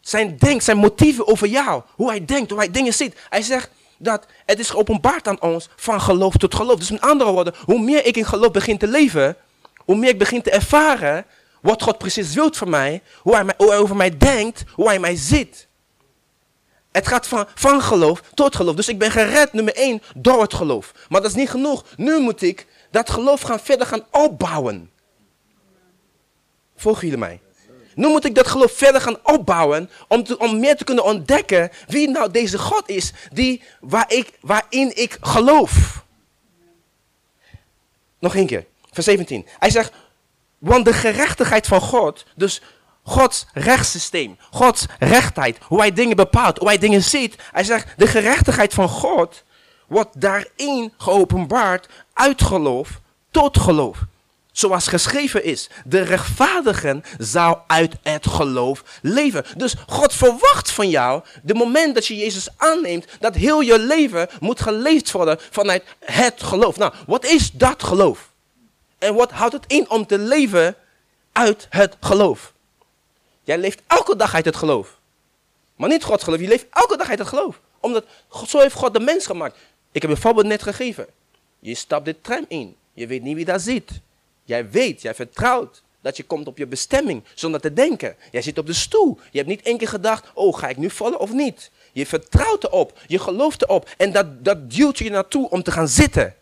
Zijn 0.00 0.36
denk, 0.36 0.62
zijn 0.62 0.76
motieven 0.76 1.26
over 1.26 1.46
jou, 1.46 1.82
hoe 1.94 2.08
hij 2.08 2.24
denkt, 2.24 2.50
hoe 2.50 2.58
hij 2.58 2.70
dingen 2.70 2.94
ziet. 2.94 3.16
Hij 3.28 3.42
zegt 3.42 3.70
dat 3.98 4.26
het 4.46 4.58
is 4.58 4.70
geopenbaard 4.70 5.28
aan 5.28 5.40
ons 5.40 5.68
van 5.76 6.00
geloof 6.00 6.36
tot 6.36 6.54
geloof. 6.54 6.78
Dus 6.78 6.90
met 6.90 7.00
andere 7.00 7.32
woorden, 7.32 7.54
hoe 7.64 7.80
meer 7.80 8.06
ik 8.06 8.16
in 8.16 8.24
geloof 8.24 8.50
begin 8.50 8.78
te 8.78 8.86
leven, 8.86 9.36
hoe 9.76 9.96
meer 9.96 10.10
ik 10.10 10.18
begin 10.18 10.42
te 10.42 10.50
ervaren 10.50 11.26
wat 11.60 11.82
God 11.82 11.98
precies 11.98 12.34
wil 12.34 12.52
voor 12.52 12.68
mij, 12.68 13.02
hoe 13.22 13.34
hij, 13.34 13.44
mij, 13.44 13.54
hoe 13.56 13.68
hij 13.68 13.78
over 13.78 13.96
mij 13.96 14.16
denkt, 14.16 14.64
hoe 14.72 14.86
hij 14.86 14.98
mij 14.98 15.16
ziet. 15.16 15.66
Het 16.96 17.08
gaat 17.08 17.26
van, 17.26 17.46
van 17.54 17.82
geloof 17.82 18.22
tot 18.34 18.56
geloof. 18.56 18.74
Dus 18.74 18.88
ik 18.88 18.98
ben 18.98 19.10
gered, 19.10 19.52
nummer 19.52 19.74
één, 19.74 20.02
door 20.14 20.40
het 20.40 20.54
geloof. 20.54 20.92
Maar 21.08 21.20
dat 21.20 21.30
is 21.30 21.36
niet 21.36 21.50
genoeg. 21.50 21.84
Nu 21.96 22.20
moet 22.20 22.42
ik 22.42 22.66
dat 22.90 23.10
geloof 23.10 23.40
gaan 23.40 23.60
verder 23.60 23.86
gaan 23.86 24.04
opbouwen. 24.10 24.90
Volgen 26.76 27.02
jullie 27.02 27.18
mij? 27.18 27.40
Nu 27.94 28.08
moet 28.08 28.24
ik 28.24 28.34
dat 28.34 28.46
geloof 28.46 28.72
verder 28.72 29.00
gaan 29.00 29.18
opbouwen 29.22 29.90
om, 30.08 30.24
te, 30.24 30.38
om 30.38 30.60
meer 30.60 30.76
te 30.76 30.84
kunnen 30.84 31.04
ontdekken 31.04 31.70
wie 31.86 32.08
nou 32.08 32.30
deze 32.30 32.58
God 32.58 32.88
is 32.88 33.12
die, 33.32 33.62
waar 33.80 34.12
ik, 34.12 34.32
waarin 34.40 34.96
ik 34.96 35.18
geloof. 35.20 36.04
Nog 38.18 38.34
één 38.34 38.46
keer, 38.46 38.66
vers 38.90 39.06
17. 39.06 39.46
Hij 39.58 39.70
zegt, 39.70 39.92
want 40.58 40.84
de 40.84 40.92
gerechtigheid 40.92 41.66
van 41.66 41.80
God, 41.80 42.24
dus 42.36 42.62
Gods 43.06 43.46
rechtssysteem, 43.52 44.36
Gods 44.50 44.86
rechtheid, 44.98 45.58
hoe 45.62 45.78
hij 45.78 45.92
dingen 45.92 46.16
bepaalt, 46.16 46.58
hoe 46.58 46.68
hij 46.68 46.78
dingen 46.78 47.02
ziet. 47.02 47.36
Hij 47.52 47.64
zegt, 47.64 47.88
de 47.96 48.06
gerechtigheid 48.06 48.74
van 48.74 48.88
God 48.88 49.42
wordt 49.86 50.20
daarin 50.20 50.92
geopenbaard 50.96 51.88
uit 52.12 52.42
geloof 52.42 53.00
tot 53.30 53.58
geloof. 53.58 53.98
Zoals 54.52 54.88
geschreven 54.88 55.44
is, 55.44 55.70
de 55.84 56.00
rechtvaardigen 56.00 57.04
zou 57.18 57.58
uit 57.66 57.94
het 58.02 58.26
geloof 58.26 58.82
leven. 59.02 59.44
Dus 59.56 59.74
God 59.86 60.12
verwacht 60.14 60.70
van 60.70 60.88
jou, 60.88 61.22
de 61.42 61.54
moment 61.54 61.94
dat 61.94 62.06
je 62.06 62.16
Jezus 62.16 62.48
aanneemt, 62.56 63.06
dat 63.20 63.34
heel 63.34 63.60
je 63.60 63.78
leven 63.78 64.28
moet 64.40 64.60
geleefd 64.60 65.10
worden 65.10 65.38
vanuit 65.50 65.84
het 66.00 66.42
geloof. 66.42 66.76
Nou, 66.76 66.92
wat 67.06 67.24
is 67.24 67.50
dat 67.50 67.82
geloof? 67.82 68.30
En 68.98 69.14
wat 69.14 69.30
houdt 69.30 69.54
het 69.54 69.64
in 69.66 69.90
om 69.90 70.06
te 70.06 70.18
leven 70.18 70.76
uit 71.32 71.66
het 71.70 71.96
geloof? 72.00 72.54
Jij 73.46 73.58
leeft 73.58 73.82
elke 73.86 74.16
dag 74.16 74.34
uit 74.34 74.44
het 74.44 74.56
geloof. 74.56 74.98
Maar 75.76 75.88
niet 75.88 76.04
Gods 76.04 76.24
geloof, 76.24 76.40
je 76.40 76.48
leeft 76.48 76.66
elke 76.70 76.96
dag 76.96 77.08
uit 77.08 77.18
het 77.18 77.28
geloof. 77.28 77.60
Omdat 77.80 78.04
zo 78.46 78.58
heeft 78.58 78.74
God 78.74 78.92
de 78.94 79.00
mens 79.00 79.26
gemaakt. 79.26 79.58
Ik 79.92 80.02
heb 80.02 80.10
een 80.10 80.16
voorbeeld 80.16 80.46
net 80.46 80.62
gegeven. 80.62 81.06
Je 81.58 81.74
stapt 81.74 82.04
de 82.04 82.20
tram 82.20 82.44
in. 82.48 82.76
Je 82.92 83.06
weet 83.06 83.22
niet 83.22 83.34
wie 83.34 83.44
daar 83.44 83.60
zit. 83.60 83.90
Jij 84.44 84.70
weet, 84.70 85.02
jij 85.02 85.14
vertrouwt 85.14 85.82
dat 86.00 86.16
je 86.16 86.22
komt 86.22 86.46
op 86.46 86.58
je 86.58 86.66
bestemming 86.66 87.22
zonder 87.34 87.60
te 87.60 87.72
denken. 87.72 88.16
Jij 88.30 88.42
zit 88.42 88.58
op 88.58 88.66
de 88.66 88.72
stoel. 88.72 89.18
Je 89.30 89.38
hebt 89.38 89.50
niet 89.50 89.62
één 89.62 89.78
keer 89.78 89.88
gedacht, 89.88 90.26
oh 90.34 90.58
ga 90.58 90.68
ik 90.68 90.76
nu 90.76 90.90
vallen 90.90 91.18
of 91.18 91.32
niet. 91.32 91.70
Je 91.92 92.06
vertrouwt 92.06 92.64
erop, 92.64 92.98
je 93.06 93.18
gelooft 93.18 93.62
erop 93.62 93.88
en 93.96 94.12
dat, 94.12 94.44
dat 94.44 94.70
duwt 94.70 94.98
je 94.98 95.10
naartoe 95.10 95.50
om 95.50 95.62
te 95.62 95.70
gaan 95.70 95.88
zitten. 95.88 96.34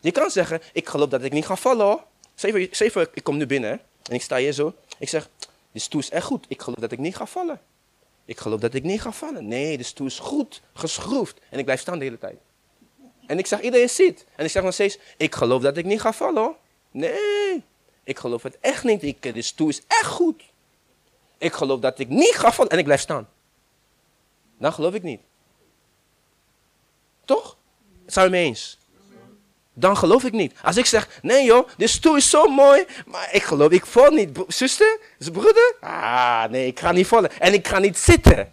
Je 0.00 0.10
kan 0.10 0.30
zeggen, 0.30 0.60
ik 0.72 0.88
geloof 0.88 1.08
dat 1.08 1.22
ik 1.22 1.32
niet 1.32 1.46
ga 1.46 1.56
vallen 1.56 1.86
hoor. 1.86 2.02
Zeg 2.34 2.94
ik 3.12 3.24
kom 3.24 3.36
nu 3.36 3.46
binnen 3.46 3.80
en 4.02 4.14
ik 4.14 4.22
sta 4.22 4.36
hier 4.36 4.52
zo. 4.52 4.74
Ik 4.98 5.08
zeg, 5.08 5.28
de 5.76 5.82
stoel 5.82 6.00
is 6.00 6.10
echt 6.10 6.24
goed. 6.24 6.44
Ik 6.48 6.62
geloof 6.62 6.78
dat 6.78 6.92
ik 6.92 6.98
niet 6.98 7.16
ga 7.16 7.26
vallen. 7.26 7.60
Ik 8.24 8.38
geloof 8.38 8.60
dat 8.60 8.74
ik 8.74 8.82
niet 8.82 9.00
ga 9.00 9.12
vallen. 9.12 9.48
Nee, 9.48 9.76
de 9.76 9.82
stoel 9.82 10.06
is 10.06 10.18
goed 10.18 10.62
geschroefd. 10.72 11.40
En 11.50 11.58
ik 11.58 11.64
blijf 11.64 11.80
staan 11.80 11.98
de 11.98 12.04
hele 12.04 12.18
tijd. 12.18 12.38
En 13.26 13.38
ik 13.38 13.46
zeg, 13.46 13.60
iedereen 13.60 13.88
zit. 13.88 14.26
En 14.36 14.44
ik 14.44 14.50
zeg 14.50 14.62
nog 14.62 14.72
steeds, 14.72 14.98
ik 15.16 15.34
geloof 15.34 15.62
dat 15.62 15.76
ik 15.76 15.84
niet 15.84 16.00
ga 16.00 16.12
vallen. 16.12 16.56
Nee, 16.90 17.64
ik 18.04 18.18
geloof 18.18 18.42
het 18.42 18.58
echt 18.60 18.84
niet. 18.84 19.02
Ik, 19.02 19.34
de 19.34 19.42
stoel 19.42 19.68
is 19.68 19.82
echt 19.86 20.06
goed. 20.06 20.42
Ik 21.38 21.52
geloof 21.52 21.80
dat 21.80 21.98
ik 21.98 22.08
niet 22.08 22.34
ga 22.34 22.52
vallen. 22.52 22.70
En 22.70 22.78
ik 22.78 22.84
blijf 22.84 23.00
staan. 23.00 23.28
Dan 24.58 24.72
geloof 24.72 24.94
ik 24.94 25.02
niet. 25.02 25.20
Toch? 27.24 27.56
Zijn 28.06 28.24
we 28.26 28.30
mee 28.30 28.44
eens? 28.44 28.78
Dan 29.78 29.96
geloof 29.96 30.24
ik 30.24 30.32
niet. 30.32 30.52
Als 30.62 30.76
ik 30.76 30.86
zeg, 30.86 31.08
nee 31.22 31.44
joh, 31.44 31.68
de 31.76 31.86
stoel 31.86 32.16
is 32.16 32.30
zo 32.30 32.46
mooi, 32.46 32.84
maar 33.06 33.28
ik 33.32 33.42
geloof, 33.42 33.70
ik 33.70 33.86
val 33.86 34.10
niet. 34.10 34.38
Zuster, 34.48 34.98
is 35.18 35.30
broeder? 35.30 35.74
Ah, 35.80 36.44
nee, 36.44 36.66
ik 36.66 36.80
ga 36.80 36.92
niet 36.92 37.06
vallen. 37.06 37.40
En 37.40 37.52
ik 37.52 37.68
ga 37.68 37.78
niet 37.78 37.98
zitten. 37.98 38.52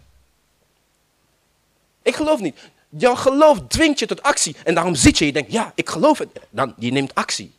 Ik 2.02 2.14
geloof 2.14 2.40
niet. 2.40 2.58
Jouw 2.88 3.14
geloof 3.14 3.58
dwingt 3.68 3.98
je 3.98 4.06
tot 4.06 4.22
actie. 4.22 4.56
En 4.64 4.74
daarom 4.74 4.94
zit 4.94 5.18
je, 5.18 5.26
je 5.26 5.32
denkt, 5.32 5.52
ja, 5.52 5.72
ik 5.74 5.88
geloof 5.88 6.18
het. 6.18 6.28
Dan, 6.50 6.74
je 6.78 6.92
neemt 6.92 7.14
actie. 7.14 7.54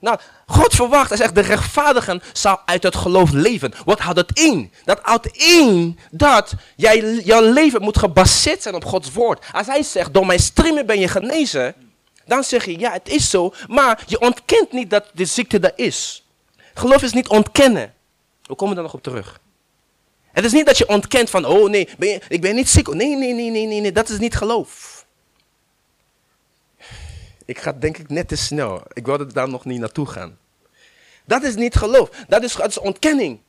Nou, 0.00 0.18
God 0.46 0.74
verwacht, 0.74 1.08
hij 1.08 1.18
zegt, 1.18 1.34
de 1.34 1.40
rechtvaardigen 1.40 2.22
zou 2.32 2.58
uit 2.64 2.82
het 2.82 2.96
geloof 2.96 3.30
leven. 3.30 3.72
Wat 3.84 3.98
houdt 3.98 4.18
het 4.18 4.38
in? 4.38 4.72
Dat 4.84 4.98
houdt 5.02 5.26
in 5.26 5.98
dat 6.10 6.52
jij, 6.76 7.14
jouw 7.24 7.52
leven 7.52 7.82
moet 7.82 7.98
gebaseerd 7.98 8.62
zijn 8.62 8.74
op 8.74 8.84
Gods 8.84 9.12
woord. 9.12 9.44
Als 9.52 9.66
hij 9.66 9.82
zegt, 9.82 10.14
door 10.14 10.26
mijn 10.26 10.38
streamen 10.38 10.86
ben 10.86 11.00
je 11.00 11.08
genezen, 11.08 11.74
dan 12.26 12.44
zeg 12.44 12.64
je, 12.64 12.78
ja, 12.78 12.92
het 12.92 13.08
is 13.08 13.30
zo, 13.30 13.52
maar 13.68 14.02
je 14.06 14.20
ontkent 14.20 14.72
niet 14.72 14.90
dat 14.90 15.10
de 15.12 15.24
ziekte 15.24 15.58
er 15.58 15.72
is. 15.84 16.24
Geloof 16.74 17.02
is 17.02 17.12
niet 17.12 17.28
ontkennen. 17.28 17.94
We 18.42 18.54
komen 18.54 18.74
daar 18.74 18.84
nog 18.84 18.94
op 18.94 19.02
terug. 19.02 19.40
Het 20.32 20.44
is 20.44 20.52
niet 20.52 20.66
dat 20.66 20.78
je 20.78 20.88
ontkent 20.88 21.30
van, 21.30 21.44
oh 21.44 21.70
nee, 21.70 21.88
ben 21.98 22.20
ik 22.28 22.40
ben 22.40 22.54
niet 22.54 22.68
ziek. 22.68 22.94
Nee, 22.94 23.16
nee, 23.16 23.34
nee, 23.34 23.50
nee, 23.50 23.80
nee, 23.80 23.92
dat 23.92 24.08
is 24.08 24.18
niet 24.18 24.36
geloof. 24.36 24.99
Ik 27.50 27.58
ga 27.58 27.72
denk 27.72 27.98
ik 27.98 28.08
net 28.08 28.28
te 28.28 28.36
snel. 28.36 28.82
Ik 28.92 29.06
wilde 29.06 29.26
daar 29.26 29.48
nog 29.48 29.64
niet 29.64 29.80
naartoe 29.80 30.06
gaan. 30.06 30.38
Dat 31.24 31.42
is 31.42 31.54
niet 31.54 31.74
geloof. 31.74 32.10
Dat 32.28 32.42
is, 32.42 32.56
is 32.56 32.78
ontkenning. 32.78 33.40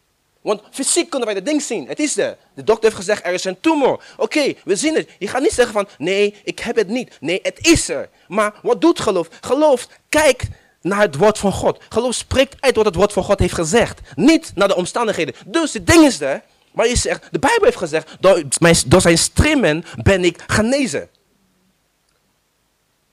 Want 0.42 0.62
fysiek 0.72 1.10
kunnen 1.10 1.28
wij 1.28 1.38
dat 1.38 1.46
ding 1.46 1.62
zien. 1.62 1.88
Het 1.88 2.00
is 2.00 2.18
er. 2.18 2.38
De 2.54 2.64
dokter 2.64 2.84
heeft 2.84 2.96
gezegd, 2.96 3.26
er 3.26 3.34
is 3.34 3.44
een 3.44 3.60
tumor. 3.60 4.04
Oké, 4.18 4.54
we 4.64 4.76
zien 4.76 4.96
het. 4.96 5.10
Je 5.20 5.28
gaat 5.28 5.42
niet 5.42 5.52
zeggen 5.52 5.74
van, 5.74 5.88
nee, 5.98 6.36
ik 6.44 6.60
heb 6.60 6.76
het 6.76 6.88
niet. 6.88 7.18
Nee, 7.20 7.40
het 7.44 7.68
is 7.68 7.90
er. 7.90 8.10
Maar 8.28 8.54
wat 8.62 8.82
doet 8.82 9.00
geloof? 9.00 9.28
Geloof 9.42 9.88
kijkt 10.10 10.48
naar 10.82 11.02
het 11.02 11.16
woord 11.16 11.38
van 11.38 11.52
God. 11.52 11.84
Geloof 11.90 12.16
spreekt 12.16 12.56
uit 12.60 12.76
wat 12.76 12.86
het 12.86 12.96
woord 12.96 13.14
van 13.14 13.24
God 13.24 13.40
heeft 13.40 13.54
gezegd. 13.54 14.00
Niet 14.16 14.52
naar 14.56 14.68
de 14.68 14.76
omstandigheden. 14.76 15.36
Dus 15.46 15.74
het 15.74 15.88
ding 15.88 16.06
is 16.06 16.22
er. 16.22 16.42
Maar 16.72 16.88
je 16.88 16.96
zegt, 16.96 17.28
de 17.32 17.40
Bijbel 17.40 17.66
heeft 17.66 17.78
gezegd, 17.78 18.16
door, 18.20 18.44
door 18.88 19.02
zijn 19.02 19.18
strimmen 19.18 19.84
ben 20.04 20.24
ik 20.24 20.44
genezen. 20.48 21.10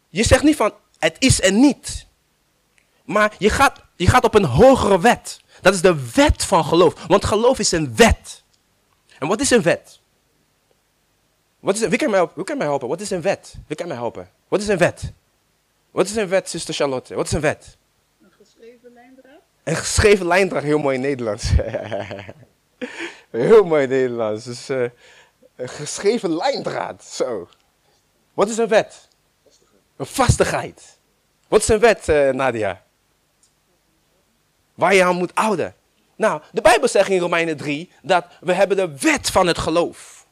Je 0.08 0.24
zegt 0.24 0.42
niet 0.42 0.56
van, 0.56 0.72
het 0.98 1.16
is 1.18 1.42
er 1.42 1.52
niet. 1.52 2.06
Maar 3.04 3.34
je 3.38 3.50
gaat, 3.50 3.80
je 3.96 4.06
gaat 4.06 4.24
op 4.24 4.34
een 4.34 4.44
hogere 4.44 5.00
wet. 5.00 5.40
Dat 5.60 5.74
is 5.74 5.80
de 5.80 6.10
wet 6.14 6.44
van 6.44 6.64
geloof. 6.64 7.06
Want 7.06 7.24
geloof 7.24 7.58
is 7.58 7.72
een 7.72 7.96
wet. 7.96 8.42
En 9.18 9.28
wat 9.28 9.40
is 9.40 9.50
een 9.50 9.62
wet? 9.62 10.00
Wat 11.60 11.74
is, 11.74 11.88
wie, 11.88 11.98
kan 11.98 12.10
mij, 12.10 12.28
wie 12.34 12.44
kan 12.44 12.56
mij 12.56 12.66
helpen? 12.66 12.88
Wat 12.88 13.00
is 13.00 13.10
een 13.10 13.22
wet? 13.22 13.54
Wie 13.66 13.76
kan 13.76 13.88
mij 13.88 13.96
helpen? 13.96 14.30
Wat 14.48 14.60
is 14.60 14.68
een 14.68 14.78
wet? 14.78 15.12
Wat 15.90 16.06
is 16.06 16.16
een 16.16 16.28
wet, 16.28 16.50
zuster 16.50 16.74
Charlotte? 16.74 17.14
Wat 17.14 17.26
is 17.26 17.32
een 17.32 17.40
wet? 17.40 17.76
Een 18.22 18.30
geschreven 18.30 18.92
lijndraad. 18.92 19.40
Een 19.64 19.76
geschreven 19.76 20.26
lijndraad, 20.26 20.62
heel 20.62 20.78
mooi 20.78 20.94
in 20.94 21.00
Nederlands. 21.00 21.50
heel 23.30 23.64
mooi 23.64 23.82
in 23.82 23.88
Nederlands. 23.88 24.44
Dus, 24.44 24.70
uh, 24.70 24.88
een 25.56 25.68
geschreven 25.68 26.36
lijndraad, 26.36 27.04
zo. 27.04 27.48
Wat 28.34 28.48
is 28.48 28.58
een 28.58 28.68
wet? 28.68 29.07
Een 29.98 30.06
vastigheid. 30.06 30.98
Wat 31.48 31.60
is 31.60 31.68
een 31.68 31.78
wet, 31.78 32.08
uh, 32.08 32.30
Nadia? 32.30 32.82
Waar 34.74 34.94
je 34.94 35.04
aan 35.04 35.16
moet 35.16 35.30
houden. 35.34 35.74
Nou, 36.16 36.42
de 36.52 36.60
Bijbel 36.60 36.88
zegt 36.88 37.08
in 37.08 37.18
Romeinen 37.18 37.56
3 37.56 37.92
dat 38.02 38.26
we 38.40 38.52
hebben 38.52 38.76
de 38.76 38.98
wet 38.98 39.30
van 39.30 39.46
het 39.46 39.58
geloof. 39.58 40.26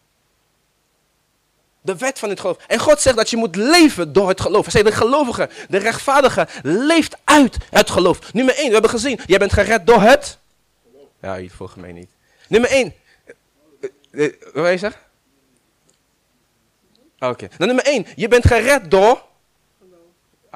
De 1.81 1.97
wet 1.97 2.19
van 2.19 2.29
het 2.29 2.41
geloof. 2.41 2.57
En 2.67 2.79
God 2.79 3.01
zegt 3.01 3.17
dat 3.17 3.31
je 3.31 3.37
moet 3.37 3.57
leven 3.57 4.13
door 4.13 4.29
het 4.29 4.41
geloof. 4.41 4.63
Hij 4.63 4.71
zegt 4.71 4.85
de 4.85 4.93
gelovige, 4.93 5.49
de 5.69 5.79
rechtvaardige, 5.79 6.49
leeft 6.63 7.17
uit 7.25 7.57
het 7.71 7.91
geloof. 7.91 8.33
Nummer 8.33 8.57
1, 8.57 8.67
we 8.67 8.73
hebben 8.73 8.91
gezien, 8.91 9.21
jij 9.27 9.39
bent 9.39 9.53
gered 9.53 9.87
door 9.87 10.01
het. 10.01 10.39
Ja, 11.21 11.41
volgt 11.49 11.77
mij 11.77 11.93
niet. 11.93 12.11
Nummer 12.49 12.71
1. 12.71 12.95
Eh, 14.11 14.25
eh, 14.25 14.33
wat 14.41 14.53
wil 14.53 14.69
je 14.69 14.79
zeggen? 14.79 15.01
Oké. 17.19 17.49
Nou, 17.59 17.67
nummer 17.67 17.87
1, 17.87 18.07
je 18.17 18.29
bent 18.29 18.47
gered 18.47 18.91
door 18.91 19.26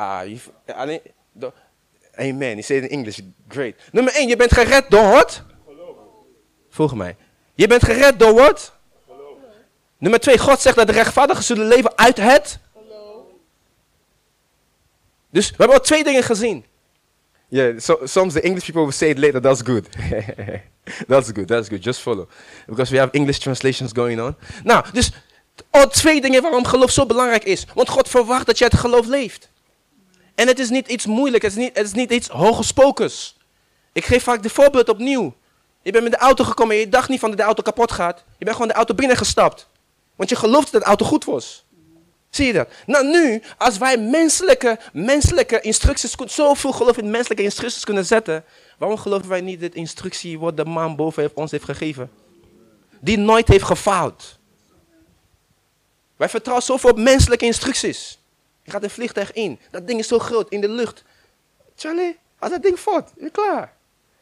Ah, 0.00 0.26
je, 0.26 0.38
amen. 2.14 2.56
Je 2.56 2.62
zegt 2.62 2.82
in 2.82 2.88
English. 2.88 3.18
Great. 3.48 3.74
Nummer 3.92 4.14
1. 4.14 4.28
Je 4.28 4.36
bent 4.36 4.52
gered 4.52 4.90
door 4.90 5.10
wat? 5.10 5.42
Volg 6.68 6.94
mij. 6.94 7.16
Je 7.54 7.66
bent 7.66 7.84
gered 7.84 8.18
door 8.18 8.34
wat? 8.34 8.72
Nummer 9.98 10.20
twee, 10.20 10.38
God 10.38 10.60
zegt 10.60 10.76
dat 10.76 10.86
de 10.86 10.92
rechtvaardigen 10.92 11.44
zullen 11.44 11.66
leven 11.66 11.98
uit 11.98 12.16
het. 12.16 12.58
Dus 15.30 15.50
we 15.50 15.56
hebben 15.56 15.76
al 15.76 15.82
twee 15.82 16.04
dingen 16.04 16.22
gezien. 16.22 16.64
Yeah, 17.48 17.78
so, 17.78 18.00
soms 18.04 18.32
the 18.32 18.40
English 18.40 18.64
people 18.64 18.82
will 18.82 18.92
say 18.92 19.08
it 19.08 19.18
later, 19.18 19.40
that's 19.40 19.62
good. 19.62 19.88
that's 21.08 21.30
good, 21.34 21.46
that's 21.46 21.68
good, 21.68 21.84
just 21.84 22.00
follow. 22.00 22.28
Because 22.66 22.92
we 22.92 22.98
have 22.98 23.12
English 23.12 23.38
translations 23.38 23.92
going 23.92 24.20
on. 24.20 24.36
Nou, 24.64 24.84
dus 24.92 25.10
al 25.70 25.88
twee 25.88 26.20
dingen 26.20 26.42
waarom 26.42 26.64
geloof 26.64 26.90
zo 26.90 27.06
belangrijk 27.06 27.44
is. 27.44 27.66
Want 27.74 27.88
God 27.88 28.08
verwacht 28.08 28.46
dat 28.46 28.58
jij 28.58 28.68
het 28.70 28.80
geloof 28.80 29.06
leeft. 29.06 29.49
En 30.40 30.46
het 30.46 30.58
is 30.58 30.70
niet 30.70 30.88
iets 30.88 31.06
moeilijks, 31.06 31.46
het 31.46 31.56
is 31.56 31.62
niet, 31.62 31.76
het 31.76 31.86
is 31.86 31.92
niet 31.92 32.12
iets 32.12 32.28
hooggesprokens. 32.28 33.36
Ik 33.92 34.04
geef 34.04 34.22
vaak 34.22 34.42
de 34.42 34.48
voorbeeld 34.48 34.88
opnieuw. 34.88 35.34
Je 35.82 35.92
bent 35.92 36.04
met 36.04 36.12
de 36.12 36.18
auto 36.18 36.44
gekomen 36.44 36.74
en 36.74 36.80
je 36.80 36.88
dacht 36.88 37.08
niet 37.08 37.20
van 37.20 37.28
dat 37.28 37.38
de 37.38 37.44
auto 37.44 37.62
kapot 37.62 37.92
gaat. 37.92 38.24
Je 38.38 38.44
bent 38.44 38.56
gewoon 38.56 38.68
de 38.68 38.74
auto 38.74 38.94
binnengestapt. 38.94 39.68
Want 40.16 40.30
je 40.30 40.36
geloofde 40.36 40.70
dat 40.70 40.80
de 40.80 40.86
auto 40.86 41.04
goed 41.04 41.24
was. 41.24 41.64
Zie 42.30 42.46
je 42.46 42.52
dat? 42.52 42.68
Nou 42.86 43.06
nu, 43.06 43.42
als 43.58 43.78
wij 43.78 43.98
menselijke, 43.98 44.78
menselijke 44.92 45.60
instructies, 45.60 46.14
zoveel 46.26 46.72
geloof 46.72 46.96
in 46.96 47.10
menselijke 47.10 47.42
instructies 47.42 47.84
kunnen 47.84 48.06
zetten, 48.06 48.44
waarom 48.78 48.98
geloven 48.98 49.28
wij 49.28 49.40
niet 49.40 49.60
dat 49.60 49.74
instructie 49.74 50.38
wat 50.38 50.56
de 50.56 50.64
man 50.64 50.96
boven 50.96 51.30
ons 51.34 51.50
heeft 51.50 51.64
gegeven? 51.64 52.10
Die 53.00 53.18
nooit 53.18 53.48
heeft 53.48 53.64
gefaald. 53.64 54.38
Wij 56.16 56.28
vertrouwen 56.28 56.66
zoveel 56.66 56.90
op 56.90 56.98
menselijke 56.98 57.44
instructies. 57.44 58.19
Je 58.70 58.76
gaat 58.76 58.84
een 58.84 58.94
vliegtuig 58.94 59.32
in. 59.32 59.60
Dat 59.70 59.86
ding 59.86 59.98
is 59.98 60.08
zo 60.08 60.18
groot 60.18 60.50
in 60.50 60.60
de 60.60 60.68
lucht. 60.68 61.04
Charlie, 61.76 62.18
als 62.38 62.50
dat 62.50 62.62
ding 62.62 62.80
valt, 62.80 63.12
is 63.16 63.30
klaar. 63.30 63.74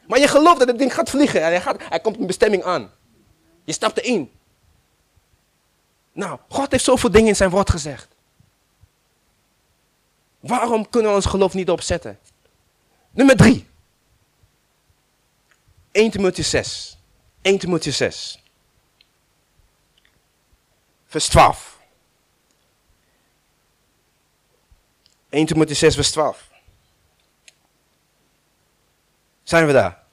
Maar 0.07 0.19
je 0.19 0.27
gelooft 0.27 0.59
dat 0.59 0.67
het 0.67 0.77
ding 0.77 0.93
gaat 0.93 1.09
vliegen 1.09 1.41
en 1.41 1.47
hij, 1.47 1.61
gaat, 1.61 1.75
hij 1.89 1.99
komt 1.99 2.19
een 2.19 2.27
bestemming 2.27 2.63
aan. 2.63 2.91
Je 3.63 3.73
stapt 3.73 3.97
erin. 3.97 4.31
Nou, 6.11 6.39
God 6.47 6.71
heeft 6.71 6.83
zoveel 6.83 7.11
dingen 7.11 7.27
in 7.27 7.35
zijn 7.35 7.49
woord 7.49 7.69
gezegd. 7.69 8.07
Waarom 10.39 10.89
kunnen 10.89 11.09
we 11.09 11.15
ons 11.15 11.25
geloof 11.25 11.53
niet 11.53 11.69
opzetten? 11.69 12.19
Nummer 13.11 13.35
drie. 13.35 13.67
1 15.91 16.11
Timotheus 16.11 16.49
6. 16.49 16.97
1 17.41 17.57
Timotheus 17.57 17.97
6. 17.97 18.43
Vers 21.05 21.27
12. 21.27 21.78
1 25.29 25.45
Timotheus 25.45 25.79
6, 25.79 25.95
vers 25.95 26.11
12. 26.11 26.47
Zijn 29.43 29.65
we 29.65 29.73
daar? 29.73 30.03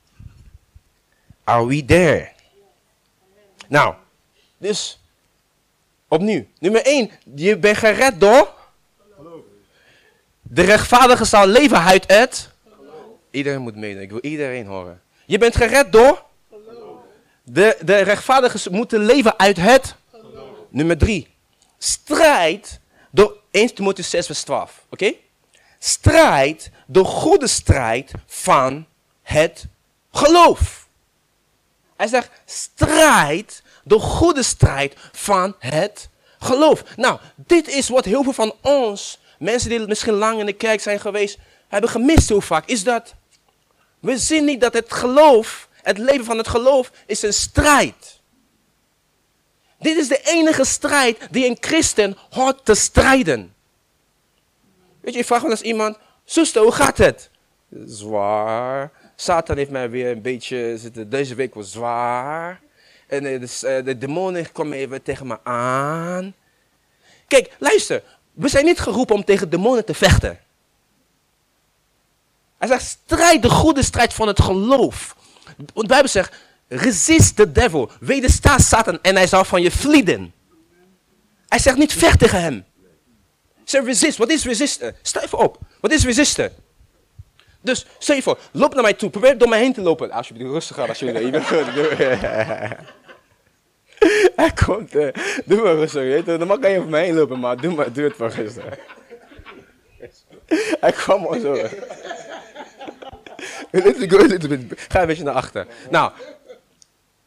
Are 1.44 1.66
we 1.66 1.84
there? 1.84 2.32
Nou, 3.68 3.94
dus 4.58 5.00
opnieuw. 6.08 6.46
Nummer 6.58 6.84
1. 6.84 7.10
Je 7.34 7.58
bent 7.58 7.76
gered 7.76 8.20
door? 8.20 8.54
De 10.42 10.62
rechtvaardige 10.62 11.24
zal 11.24 11.46
leven 11.46 11.80
uit 11.82 12.06
het? 12.06 12.50
Iedereen 13.30 13.60
moet 13.60 13.76
meedoen. 13.76 14.02
Ik 14.02 14.10
wil 14.10 14.20
iedereen 14.20 14.66
horen. 14.66 15.02
Je 15.26 15.38
bent 15.38 15.56
gered 15.56 15.92
door? 15.92 16.24
De, 17.42 17.78
de 17.80 17.96
rechtvaardigen 17.96 18.72
moeten 18.72 19.00
leven 19.00 19.38
uit 19.38 19.56
het? 19.56 19.94
Nummer 20.68 20.98
3. 20.98 21.28
Strijd 21.78 22.80
door 23.16 23.36
1 23.50 23.74
Timotheus 23.74 24.10
6 24.10 24.26
vers 24.26 24.42
12. 24.42 24.84
Oké? 24.90 25.12
Strijd 25.78 26.70
de 26.86 27.04
goede 27.04 27.46
strijd 27.46 28.10
van 28.26 28.86
het 29.22 29.64
geloof. 30.12 30.88
Hij 31.96 32.06
zegt 32.06 32.30
strijd 32.44 33.62
de 33.84 33.98
goede 33.98 34.42
strijd 34.42 34.96
van 35.12 35.54
het 35.58 36.08
geloof. 36.38 36.82
Nou, 36.96 37.18
dit 37.34 37.68
is 37.68 37.88
wat 37.88 38.04
heel 38.04 38.22
veel 38.22 38.32
van 38.32 38.54
ons, 38.60 39.18
mensen 39.38 39.70
die 39.70 39.86
misschien 39.86 40.14
lang 40.14 40.40
in 40.40 40.46
de 40.46 40.52
kerk 40.52 40.80
zijn 40.80 41.00
geweest, 41.00 41.38
hebben 41.68 41.90
gemist 41.90 42.28
hoe 42.28 42.42
vaak. 42.42 42.66
Is 42.66 42.84
dat 42.84 43.14
we 44.00 44.18
zien 44.18 44.44
niet 44.44 44.60
dat 44.60 44.72
het 44.72 44.92
geloof, 44.92 45.68
het 45.82 45.98
leven 45.98 46.24
van 46.24 46.38
het 46.38 46.48
geloof, 46.48 46.90
is 47.06 47.22
een 47.22 47.32
strijd. 47.32 48.15
Dit 49.86 49.96
is 49.96 50.08
de 50.08 50.20
enige 50.24 50.64
strijd 50.64 51.28
die 51.30 51.46
een 51.46 51.56
christen 51.60 52.16
hoort 52.30 52.64
te 52.64 52.74
strijden. 52.74 53.54
Weet 55.00 55.12
je, 55.12 55.18
je 55.18 55.24
vraagt 55.24 55.42
wel 55.42 55.50
eens 55.50 55.60
iemand, 55.60 55.98
zuster, 56.24 56.62
hoe 56.62 56.72
gaat 56.72 56.98
het? 56.98 57.30
Zwaar. 57.84 58.92
Satan 59.16 59.56
heeft 59.56 59.70
mij 59.70 59.90
weer 59.90 60.10
een 60.10 60.22
beetje, 60.22 60.78
deze 61.06 61.34
week 61.34 61.54
was 61.54 61.72
zwaar. 61.72 62.60
En 63.06 63.22
de, 63.22 63.38
de, 63.38 63.82
de 63.84 63.98
demonen 63.98 64.52
komen 64.52 64.78
even 64.78 65.02
tegen 65.02 65.26
me 65.26 65.38
aan. 65.44 66.34
Kijk, 67.28 67.56
luister. 67.58 68.02
We 68.32 68.48
zijn 68.48 68.64
niet 68.64 68.80
geroepen 68.80 69.14
om 69.14 69.24
tegen 69.24 69.50
demonen 69.50 69.84
te 69.84 69.94
vechten. 69.94 70.38
Hij 72.58 72.68
zegt, 72.68 72.84
strijd 72.84 73.42
de 73.42 73.50
goede 73.50 73.82
strijd 73.82 74.14
van 74.14 74.26
het 74.28 74.40
geloof. 74.40 75.16
Want 75.56 75.74
de 75.74 75.86
Bijbel 75.86 76.08
zegt, 76.08 76.36
Resist 76.68 77.36
the 77.36 77.52
devil. 77.52 77.90
Wedersta 78.00 78.58
Satan 78.58 78.98
en 79.02 79.16
hij 79.16 79.26
zal 79.26 79.44
van 79.44 79.62
je 79.62 79.70
vlieden. 79.70 80.32
Hij 81.48 81.58
zegt 81.58 81.76
niet 81.76 81.92
vecht 81.92 82.18
tegen 82.18 82.40
hem. 82.40 82.64
Zeg 83.64 83.84
resist. 83.84 84.18
Wat 84.18 84.30
is 84.30 84.44
resisten? 84.44 84.96
Sta 85.02 85.22
op. 85.30 85.58
Wat 85.80 85.92
is 85.92 86.04
resisten? 86.04 86.52
Dus 87.60 87.86
stel 87.98 88.16
je 88.16 88.22
voor, 88.22 88.38
loop 88.52 88.74
naar 88.74 88.82
mij 88.82 88.92
toe. 88.92 89.10
Probeer 89.10 89.38
door 89.38 89.48
mij 89.48 89.58
heen 89.58 89.72
te 89.72 89.80
lopen. 89.80 90.10
Alsjeblieft, 90.10 90.50
rustig 90.50 90.78
aan 90.78 90.88
alsjeblieft. 90.88 91.48
Hij 94.36 94.52
komt. 94.64 94.94
Uh, 94.94 95.08
doe 95.44 95.62
maar 95.62 95.74
rustig. 95.74 96.24
Dan 96.24 96.60
kan 96.60 96.70
je 96.70 96.80
voor 96.80 96.90
mij 96.90 97.04
heen 97.04 97.14
lopen, 97.14 97.40
maar 97.40 97.60
doe, 97.60 97.74
maar, 97.74 97.92
doe 97.92 98.04
het 98.04 98.16
maar 98.16 98.32
rustig. 98.32 98.64
Hij 100.80 100.92
kwam 100.92 101.26
al 101.26 101.40
zo. 101.40 101.54
Ga 104.88 105.00
een 105.00 105.06
beetje 105.06 105.24
naar 105.24 105.34
achter. 105.34 105.66
Nou, 105.90 106.12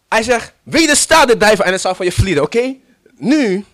hij 0.10 0.24
zegt, 0.24 0.54
wedersta 0.64 1.26
de 1.26 1.38
duivel 1.38 1.66
en 1.66 1.72
het 1.72 1.82
zal 1.82 1.96
van 1.96 2.06
je 2.06 2.12
vlieden, 2.12 2.44
oké? 2.44 2.76
Nu, 3.18 3.66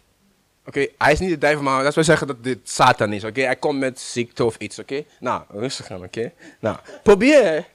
oké, 0.65 0.88
hij 0.98 1.12
is 1.12 1.19
niet 1.19 1.30
de 1.30 1.38
duivel, 1.38 1.63
maar 1.63 1.84
dat 1.84 1.95
wil 1.95 2.04
zeggen 2.04 2.28
dat 2.28 2.43
dit 2.43 2.60
Satan 2.63 3.13
is, 3.13 3.24
oké? 3.24 3.41
Hij 3.41 3.56
komt 3.56 3.80
met 3.80 4.00
ziekte 4.00 4.45
of 4.45 4.56
iets, 4.58 4.80
oké? 4.80 5.04
Nou, 5.19 5.41
rustig 5.50 5.91
aan, 5.91 6.04
oké? 6.04 6.32
Nou, 6.60 6.78
probeer 7.04 7.65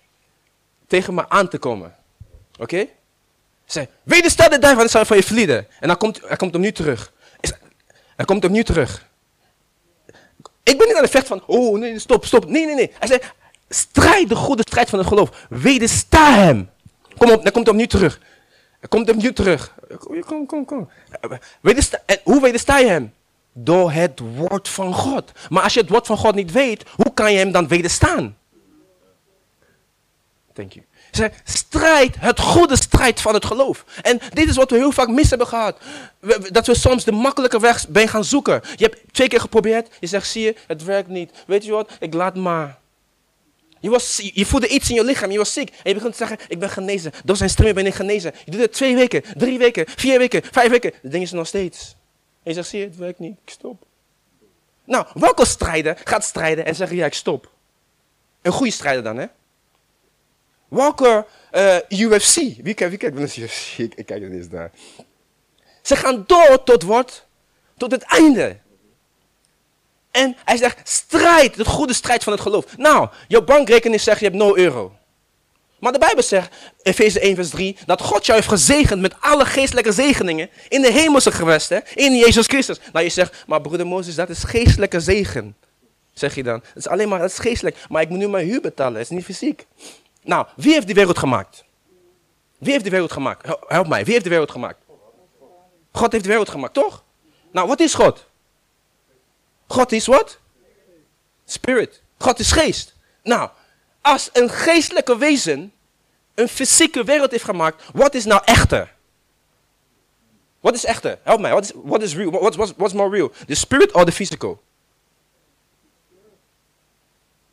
tegen 0.87 1.15
me 1.15 1.29
aan 1.29 1.49
te 1.49 1.59
komen, 1.59 1.95
oké? 2.59 2.87
Zeg, 3.65 3.87
wedersta 4.03 4.49
de 4.49 4.59
duivel 4.59 4.79
en 4.79 4.83
het 4.83 4.91
zal 4.91 5.05
van 5.05 5.17
je 5.17 5.23
vlieden. 5.23 5.67
En 5.81 5.89
dan 5.89 5.97
komt, 5.97 6.21
hij 6.27 6.37
komt 6.37 6.55
opnieuw 6.55 6.73
terug. 6.73 7.13
Hij 8.17 8.25
komt 8.25 8.45
opnieuw 8.45 8.63
terug. 8.63 9.07
Ik 10.63 10.79
ben 10.79 10.87
niet 10.87 10.97
aan 10.97 11.03
het 11.03 11.11
vecht 11.11 11.27
van, 11.27 11.43
oh 11.47 11.79
nee, 11.79 11.99
stop, 11.99 12.25
stop. 12.25 12.49
Nee, 12.49 12.67
nee, 12.67 12.75
nee. 12.75 12.93
Hij 12.99 13.09
zegt, 13.09 13.33
strijd 13.69 14.29
de 14.29 14.35
goede 14.35 14.63
strijd 14.67 14.89
van 14.89 14.99
het 14.99 15.09
geloof. 15.09 15.47
Wedersta 15.49 16.35
hem. 16.35 16.71
Kom 17.19 17.31
op, 17.31 17.43
dan 17.43 17.53
komt 17.53 17.65
hij 17.67 17.75
opnieuw 17.75 17.87
terug. 17.87 18.21
Komt 18.89 19.11
opnieuw 19.11 19.33
terug. 19.33 19.75
Kom, 20.27 20.47
kom, 20.47 20.65
kom. 20.65 20.91
hoe 22.23 22.41
wedersta 22.41 22.79
je 22.79 22.89
hem? 22.89 23.13
Door 23.53 23.93
het 23.93 24.21
woord 24.37 24.69
van 24.69 24.95
God. 24.95 25.33
Maar 25.49 25.63
als 25.63 25.75
je 25.75 25.81
het 25.81 25.89
woord 25.89 26.07
van 26.07 26.17
God 26.17 26.35
niet 26.35 26.53
weet, 26.53 26.85
hoe 26.95 27.15
kan 27.15 27.33
je 27.33 27.39
hem 27.39 27.53
dan 27.53 27.69
wederstaan? 27.69 28.37
Thank 30.53 30.73
you. 30.73 30.85
Ze 31.11 31.31
strijd, 31.45 32.17
het 32.19 32.41
goede 32.41 32.77
strijd 32.77 33.21
van 33.21 33.35
het 33.35 33.45
geloof. 33.45 33.85
En 34.03 34.21
dit 34.33 34.49
is 34.49 34.57
wat 34.57 34.71
we 34.71 34.77
heel 34.77 34.93
vaak 34.93 35.09
mis 35.09 35.29
hebben 35.29 35.47
gehad. 35.47 35.79
Dat 36.51 36.67
we 36.67 36.75
soms 36.75 37.05
de 37.05 37.13
makkelijke 37.13 37.61
weg 37.61 37.89
ben 37.89 38.09
gaan 38.09 38.25
zoeken. 38.25 38.61
Je 38.77 38.85
hebt 38.85 39.01
twee 39.13 39.29
keer 39.29 39.41
geprobeerd, 39.41 39.89
je 40.01 40.07
zegt 40.07 40.29
zie 40.29 40.43
je, 40.43 40.57
het 40.67 40.85
werkt 40.85 41.09
niet. 41.09 41.31
Weet 41.47 41.65
je 41.65 41.73
wat, 41.73 41.91
ik 42.01 42.15
laat 42.15 42.37
maar. 42.37 42.79
Je, 43.81 43.91
was, 43.91 44.31
je 44.35 44.47
voelde 44.47 44.69
iets 44.69 44.89
in 44.89 44.95
je 44.95 45.05
lichaam, 45.05 45.31
je 45.31 45.39
was 45.39 45.53
ziek. 45.53 45.69
En 45.69 45.77
je 45.83 45.95
begint 45.95 46.13
te 46.13 46.19
zeggen, 46.19 46.39
ik 46.49 46.59
ben 46.59 46.71
genezen. 46.71 47.13
Door 47.25 47.37
zijn 47.37 47.51
stemmen 47.51 47.75
ben 47.75 47.87
ik 47.87 47.95
genezen. 47.95 48.33
Je 48.45 48.51
doet 48.51 48.61
het 48.61 48.73
twee 48.73 48.95
weken, 48.95 49.23
drie 49.37 49.59
weken, 49.59 49.85
vier 49.89 50.19
weken, 50.19 50.43
vijf 50.53 50.71
weken. 50.71 50.93
Het 51.03 51.13
ding 51.13 51.23
is 51.23 51.31
nog 51.31 51.47
steeds. 51.47 51.97
En 52.43 52.51
je 52.51 52.53
zegt, 52.53 52.69
zie 52.69 52.79
je, 52.79 52.85
het 52.85 52.97
werkt 52.97 53.19
niet, 53.19 53.37
ik 53.45 53.51
stop. 53.51 53.85
Nou, 54.85 55.07
welke 55.15 55.47
strijder 55.47 56.01
gaat 56.05 56.25
strijden 56.25 56.65
en 56.65 56.75
zeggen, 56.75 56.97
ja, 56.97 57.07
ik 57.07 57.15
stop? 57.15 57.51
Een 58.43 58.53
goede 58.53 58.73
strijder 58.73 59.03
dan, 59.03 59.17
hè? 59.17 59.27
Welke 60.69 61.27
eh, 61.51 61.77
UFC? 61.89 62.35
Wie, 62.35 62.75
kijkt, 62.75 62.89
wie 62.89 62.97
kijkt 62.97 63.19
UFC? 63.19 63.79
Ik, 63.79 63.95
ik 63.95 64.07
kijk 64.07 64.23
er 64.23 64.33
eens 64.33 64.49
naar. 64.49 64.71
Ze 65.83 65.97
gaan 65.97 66.25
door 66.27 66.63
tot 66.65 66.83
wat? 66.83 67.27
Tot 67.77 67.91
het 67.91 68.03
einde. 68.03 68.59
En 70.11 70.37
hij 70.45 70.57
zegt, 70.57 70.89
strijd, 70.89 71.57
het 71.57 71.67
goede 71.67 71.93
strijd 71.95 72.25
van 72.25 72.33
het 72.33 72.43
geloof. 72.43 72.77
Nou, 72.77 73.09
jouw 73.29 73.43
bankrekening 73.43 74.01
zegt, 74.01 74.19
je 74.19 74.25
hebt 74.25 74.37
0 74.37 74.59
euro. 74.59 74.93
Maar 75.79 75.93
de 75.93 75.99
Bijbel 75.99 76.23
zegt, 76.23 76.55
Efeze 76.83 77.21
1 77.21 77.35
vers 77.35 77.51
3, 77.51 77.77
dat 77.87 78.01
God 78.01 78.27
jou 78.27 78.39
heeft 78.39 78.51
gezegend 78.51 79.01
met 79.01 79.15
alle 79.21 79.45
geestelijke 79.45 79.93
zegeningen 79.93 80.51
in 80.69 80.83
de 80.83 80.93
hemelse 80.93 81.33
gewesten, 81.33 81.83
in 81.95 82.17
Jezus 82.17 82.47
Christus. 82.47 82.79
Nou, 82.93 83.05
je 83.05 83.11
zegt, 83.11 83.45
maar 83.47 83.61
broeder 83.61 83.87
Mozes, 83.87 84.15
dat 84.15 84.29
is 84.29 84.45
geestelijke 84.45 85.01
zegen. 85.01 85.57
Zeg 86.13 86.35
je 86.35 86.43
dan. 86.43 86.59
Dat 86.59 86.77
is 86.77 86.89
alleen 86.89 87.09
maar, 87.09 87.19
dat 87.19 87.31
is 87.31 87.39
geestelijk. 87.39 87.77
Maar 87.89 88.03
ik 88.03 88.09
moet 88.09 88.19
nu 88.19 88.29
mijn 88.29 88.47
huur 88.47 88.61
betalen, 88.61 88.93
dat 88.93 89.03
is 89.03 89.09
niet 89.09 89.25
fysiek. 89.25 89.67
Nou, 90.23 90.47
wie 90.57 90.73
heeft 90.73 90.87
die 90.87 90.95
wereld 90.95 91.19
gemaakt? 91.19 91.65
Wie 92.59 92.71
heeft 92.71 92.83
die 92.83 92.93
wereld 92.93 93.13
gemaakt? 93.13 93.47
Help 93.67 93.89
mij, 93.89 94.05
wie 94.05 94.13
heeft 94.13 94.25
de 94.25 94.31
wereld 94.31 94.51
gemaakt? 94.51 94.79
God 95.93 96.13
heeft 96.13 96.25
de 96.25 96.31
wereld 96.31 96.49
gemaakt, 96.49 96.75
toch? 96.75 97.05
Nou, 97.53 97.69
wat 97.69 97.81
is 97.81 97.95
God? 97.95 98.27
God 99.71 99.93
is 99.93 100.07
wat? 100.07 100.39
Spirit. 101.45 102.03
God 102.19 102.39
is 102.39 102.53
geest. 102.53 102.95
Nou, 103.23 103.51
als 104.01 104.31
een 104.33 104.51
geestelijke 104.51 105.19
wezen 105.19 105.73
een 106.35 106.49
fysieke 106.49 107.05
wereld 107.05 107.31
heeft 107.31 107.45
gemaakt, 107.45 107.85
wat 107.93 108.15
is 108.15 108.25
nou 108.25 108.43
echter? 108.45 108.95
Wat 110.61 110.75
is 110.75 110.85
echter? 110.85 111.19
Help 111.23 111.41
mij. 111.41 111.51
What 111.51 111.65
is, 111.65 111.73
what 111.75 112.03
is 112.03 112.15
real? 112.15 112.31
What, 112.31 112.55
what's, 112.55 112.73
what's 112.77 112.95
more 112.95 113.11
real? 113.11 113.33
The 113.47 113.55
spirit 113.55 113.93
or 113.93 114.05
the 114.05 114.13
physical? 114.13 114.63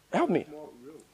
Help 0.09 0.29
me. 0.29 0.45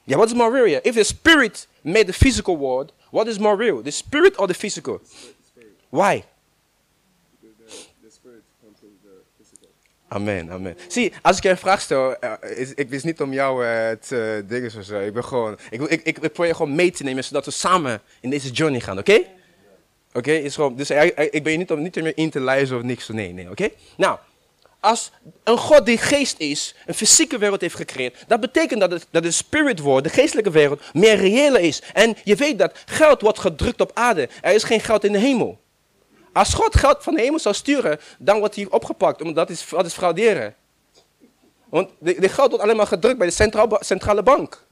Yeah, 0.04 0.22
is 0.22 0.34
more 0.34 0.52
real? 0.52 0.66
Yeah? 0.66 0.80
If 0.82 0.94
the 0.94 1.04
spirit 1.04 1.66
made 1.82 2.06
the 2.06 2.12
physical 2.12 2.56
world, 2.56 2.92
what 3.10 3.28
is 3.28 3.38
more 3.38 3.56
real? 3.56 3.82
The 3.82 3.92
spirit 3.92 4.38
or 4.38 4.46
the 4.46 4.54
physical? 4.54 5.00
Why? 5.90 6.24
The 8.02 8.10
spirit 8.10 8.42
controls 8.60 8.98
the 9.02 9.22
physical. 9.38 9.68
Amen, 10.14 10.50
amen. 10.50 10.76
Zie, 10.88 11.12
als 11.22 11.36
ik 11.36 11.42
je 11.42 11.48
een 11.48 11.56
vraag 11.56 11.80
stel, 11.80 12.16
eh, 12.18 12.32
ik 12.74 12.88
wist 12.88 13.04
niet 13.04 13.20
om 13.20 13.32
jou 13.32 13.66
eh, 13.66 13.90
te 13.90 14.44
dingen 14.48 14.72
of 14.78 14.84
zo. 14.84 15.00
Ik 15.00 15.12
ben 15.12 15.24
gewoon, 15.24 15.58
ik, 15.70 15.80
ik, 15.82 16.02
ik, 16.02 16.18
ik 16.18 16.36
gewoon 16.36 16.74
mee 16.74 16.90
te 16.90 17.02
nemen, 17.02 17.24
zodat 17.24 17.44
we 17.44 17.50
samen 17.50 18.00
in 18.20 18.30
deze 18.30 18.50
journey 18.50 18.80
gaan, 18.80 18.98
oké? 18.98 19.22
Oké, 20.12 20.32
is 20.32 20.54
gewoon, 20.54 20.76
dus 20.76 20.90
eh, 20.90 21.04
ik 21.30 21.42
ben 21.42 21.52
je 21.52 21.58
niet 21.58 21.70
om 21.70 21.82
niet 21.82 21.94
meer 21.94 22.16
in 22.16 22.30
te 22.30 22.40
lijzen 22.40 22.76
of 22.76 22.82
niks, 22.82 23.08
nee, 23.08 23.32
nee, 23.32 23.50
oké? 23.50 23.68
Nou, 23.96 24.18
als 24.80 25.10
een 25.44 25.58
God 25.58 25.86
die 25.86 25.98
geest 25.98 26.38
is, 26.38 26.74
een 26.86 26.94
fysieke 26.94 27.38
wereld 27.38 27.60
heeft 27.60 27.76
gecreëerd, 27.76 28.24
dat 28.26 28.40
betekent 28.40 28.80
dat, 28.80 29.06
dat 29.10 29.22
de 29.22 29.30
spirit 29.30 29.78
world, 29.78 30.04
de 30.04 30.10
geestelijke 30.10 30.50
wereld, 30.50 30.82
meer 30.92 31.16
reële 31.16 31.60
is. 31.60 31.82
En 31.92 32.16
je 32.24 32.34
weet 32.34 32.58
dat 32.58 32.78
geld 32.86 33.20
wordt 33.20 33.38
gedrukt 33.38 33.80
op 33.80 33.90
aarde. 33.94 34.28
Er 34.40 34.54
is 34.54 34.64
geen 34.64 34.80
geld 34.80 35.04
in 35.04 35.12
de 35.12 35.18
hemel. 35.18 35.62
Als 36.34 36.54
God 36.54 36.76
geld 36.76 37.02
van 37.02 37.14
de 37.14 37.20
hemel 37.20 37.38
zou 37.38 37.54
sturen, 37.54 38.00
dan 38.18 38.38
wordt 38.38 38.54
hij 38.54 38.66
opgepakt, 38.70 39.22
omdat 39.22 39.48
dat 39.48 39.84
is, 39.84 39.92
frauderen. 39.92 40.54
Want 41.68 41.90
de 41.98 42.28
geld 42.28 42.48
wordt 42.48 42.64
alleen 42.64 42.76
maar 42.76 42.86
gedrukt 42.86 43.18
bij 43.18 43.26
de 43.26 43.78
centrale 43.80 44.22
bank. 44.22 44.66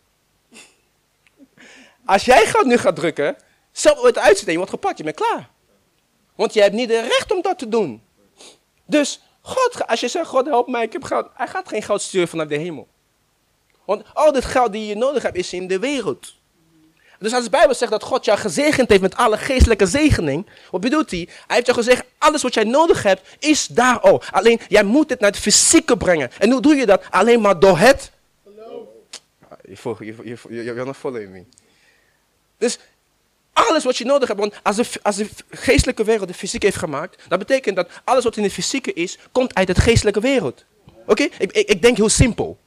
Als 2.04 2.24
jij 2.24 2.46
geld 2.46 2.66
nu 2.66 2.76
gaat 2.78 2.96
drukken, 2.96 3.36
zelf 3.72 4.02
het 4.02 4.18
uitzet 4.18 4.46
en 4.46 4.50
je 4.50 4.56
wordt 4.56 4.72
gepakt, 4.72 4.98
je 4.98 5.04
bent 5.04 5.16
klaar. 5.16 5.50
Want 6.34 6.54
je 6.54 6.60
hebt 6.60 6.74
niet 6.74 6.90
het 6.90 7.06
recht 7.06 7.32
om 7.32 7.42
dat 7.42 7.58
te 7.58 7.68
doen. 7.68 8.02
Dus 8.84 9.20
God, 9.40 9.86
als 9.86 10.00
je 10.00 10.08
zegt, 10.08 10.26
God 10.26 10.46
help 10.46 10.68
mij, 10.68 10.82
ik 10.82 10.92
heb 10.92 11.04
geld. 11.04 11.26
Hij 11.34 11.46
gaat 11.46 11.68
geen 11.68 11.82
geld 11.82 12.02
sturen 12.02 12.28
vanuit 12.28 12.48
de 12.48 12.56
hemel. 12.56 12.88
Want 13.84 14.04
al 14.14 14.32
dit 14.32 14.44
geld 14.44 14.72
die 14.72 14.86
je 14.86 14.96
nodig 14.96 15.22
hebt, 15.22 15.36
is 15.36 15.52
in 15.52 15.66
de 15.66 15.78
wereld. 15.78 16.34
Dus 17.22 17.34
als 17.34 17.44
de 17.44 17.50
Bijbel 17.50 17.74
zegt 17.74 17.90
dat 17.90 18.02
God 18.02 18.24
jou 18.24 18.38
gezegend 18.38 18.88
heeft 18.88 19.00
met 19.00 19.16
alle 19.16 19.38
geestelijke 19.38 19.86
zegening, 19.86 20.46
wat 20.70 20.80
bedoelt 20.80 21.10
hij? 21.10 21.28
Hij 21.46 21.56
heeft 21.56 21.66
jou 21.66 21.78
gezegd, 21.78 22.04
alles 22.18 22.42
wat 22.42 22.54
jij 22.54 22.64
nodig 22.64 23.02
hebt, 23.02 23.28
is 23.38 23.66
daar 23.66 24.00
al. 24.00 24.22
Alleen, 24.30 24.60
jij 24.68 24.82
moet 24.82 25.10
het 25.10 25.20
naar 25.20 25.30
het 25.30 25.40
fysieke 25.40 25.96
brengen. 25.96 26.30
En 26.38 26.50
hoe 26.50 26.62
doe 26.62 26.74
je 26.74 26.86
dat? 26.86 27.02
Alleen 27.10 27.40
maar 27.40 27.58
door 27.58 27.78
het... 27.78 28.10
Ah, 29.48 29.58
Je 30.00 30.64
you're 30.64 30.84
not 30.84 30.96
following 30.96 31.30
me. 31.30 31.44
Dus 32.58 32.78
alles 33.52 33.84
wat 33.84 33.96
je 33.96 34.04
nodig 34.04 34.28
hebt, 34.28 34.40
want 34.40 34.54
als 34.62 34.76
de, 34.76 34.86
als 35.02 35.16
de 35.16 35.28
geestelijke 35.50 36.04
wereld 36.04 36.28
de 36.28 36.34
fysiek 36.34 36.62
heeft 36.62 36.76
gemaakt, 36.76 37.22
dat 37.28 37.38
betekent 37.38 37.76
dat 37.76 37.88
alles 38.04 38.24
wat 38.24 38.36
in 38.36 38.42
de 38.42 38.50
fysieke 38.50 38.92
is, 38.92 39.18
komt 39.32 39.54
uit 39.54 39.66
de 39.66 39.74
geestelijke 39.74 40.20
wereld. 40.20 40.64
Oké? 41.06 41.22
Ik, 41.22 41.52
ik, 41.52 41.68
ik 41.68 41.82
denk 41.82 41.96
heel 41.96 42.08
simpel. 42.08 42.58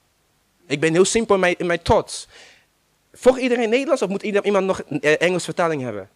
Ik 0.67 0.79
ben 0.79 0.93
heel 0.93 1.05
simpel 1.05 1.35
in 1.35 1.41
mijn, 1.41 1.55
in 1.57 1.65
mijn 1.65 1.81
thoughts. 1.81 2.27
Volgt 3.17 3.39
iedereen 3.39 3.69
Nederlands 3.69 4.01
of 4.01 4.09
moet 4.09 4.23
iemand 4.23 4.65
nog 4.65 4.81
een 4.87 5.01
eh, 5.01 5.21
Engels 5.21 5.43
vertaling 5.43 5.81
hebben? 5.81 6.09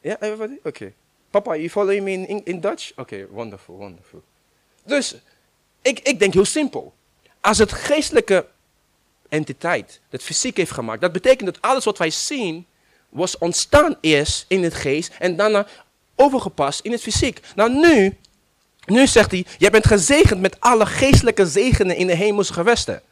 Ja, 0.00 0.16
everybody? 0.20 0.58
Oké. 0.62 0.92
Papa, 1.30 1.56
you 1.56 1.70
follow 1.70 2.02
me 2.02 2.10
in, 2.10 2.28
in, 2.28 2.40
in 2.44 2.60
Dutch? 2.60 2.92
Oké, 2.96 3.26
wonderful, 3.30 3.76
wonderful. 3.76 4.22
Dus, 4.84 5.16
ik, 5.82 5.98
ik 5.98 6.18
denk 6.18 6.32
heel 6.32 6.44
simpel. 6.44 6.94
Als 7.40 7.58
het 7.58 7.72
geestelijke 7.72 8.46
entiteit, 9.28 10.00
het 10.08 10.22
fysiek 10.22 10.56
heeft 10.56 10.70
gemaakt, 10.70 11.00
dat 11.00 11.12
betekent 11.12 11.54
dat 11.54 11.62
alles 11.62 11.84
wat 11.84 11.98
wij 11.98 12.10
zien, 12.10 12.66
was 13.08 13.38
ontstaan 13.38 13.96
eerst 14.00 14.44
in 14.48 14.62
het 14.62 14.74
geest 14.74 15.14
en 15.18 15.36
daarna 15.36 15.66
overgepast 16.14 16.80
in 16.80 16.92
het 16.92 17.00
fysiek. 17.00 17.40
Nou 17.54 17.72
nu, 17.72 18.18
nu 18.86 19.06
zegt 19.06 19.30
hij, 19.30 19.46
jij 19.58 19.70
bent 19.70 19.86
gezegend 19.86 20.40
met 20.40 20.60
alle 20.60 20.86
geestelijke 20.86 21.46
zegenen 21.46 21.96
in 21.96 22.06
de 22.06 22.14
hemelse 22.14 22.52
gewesten. 22.52 23.02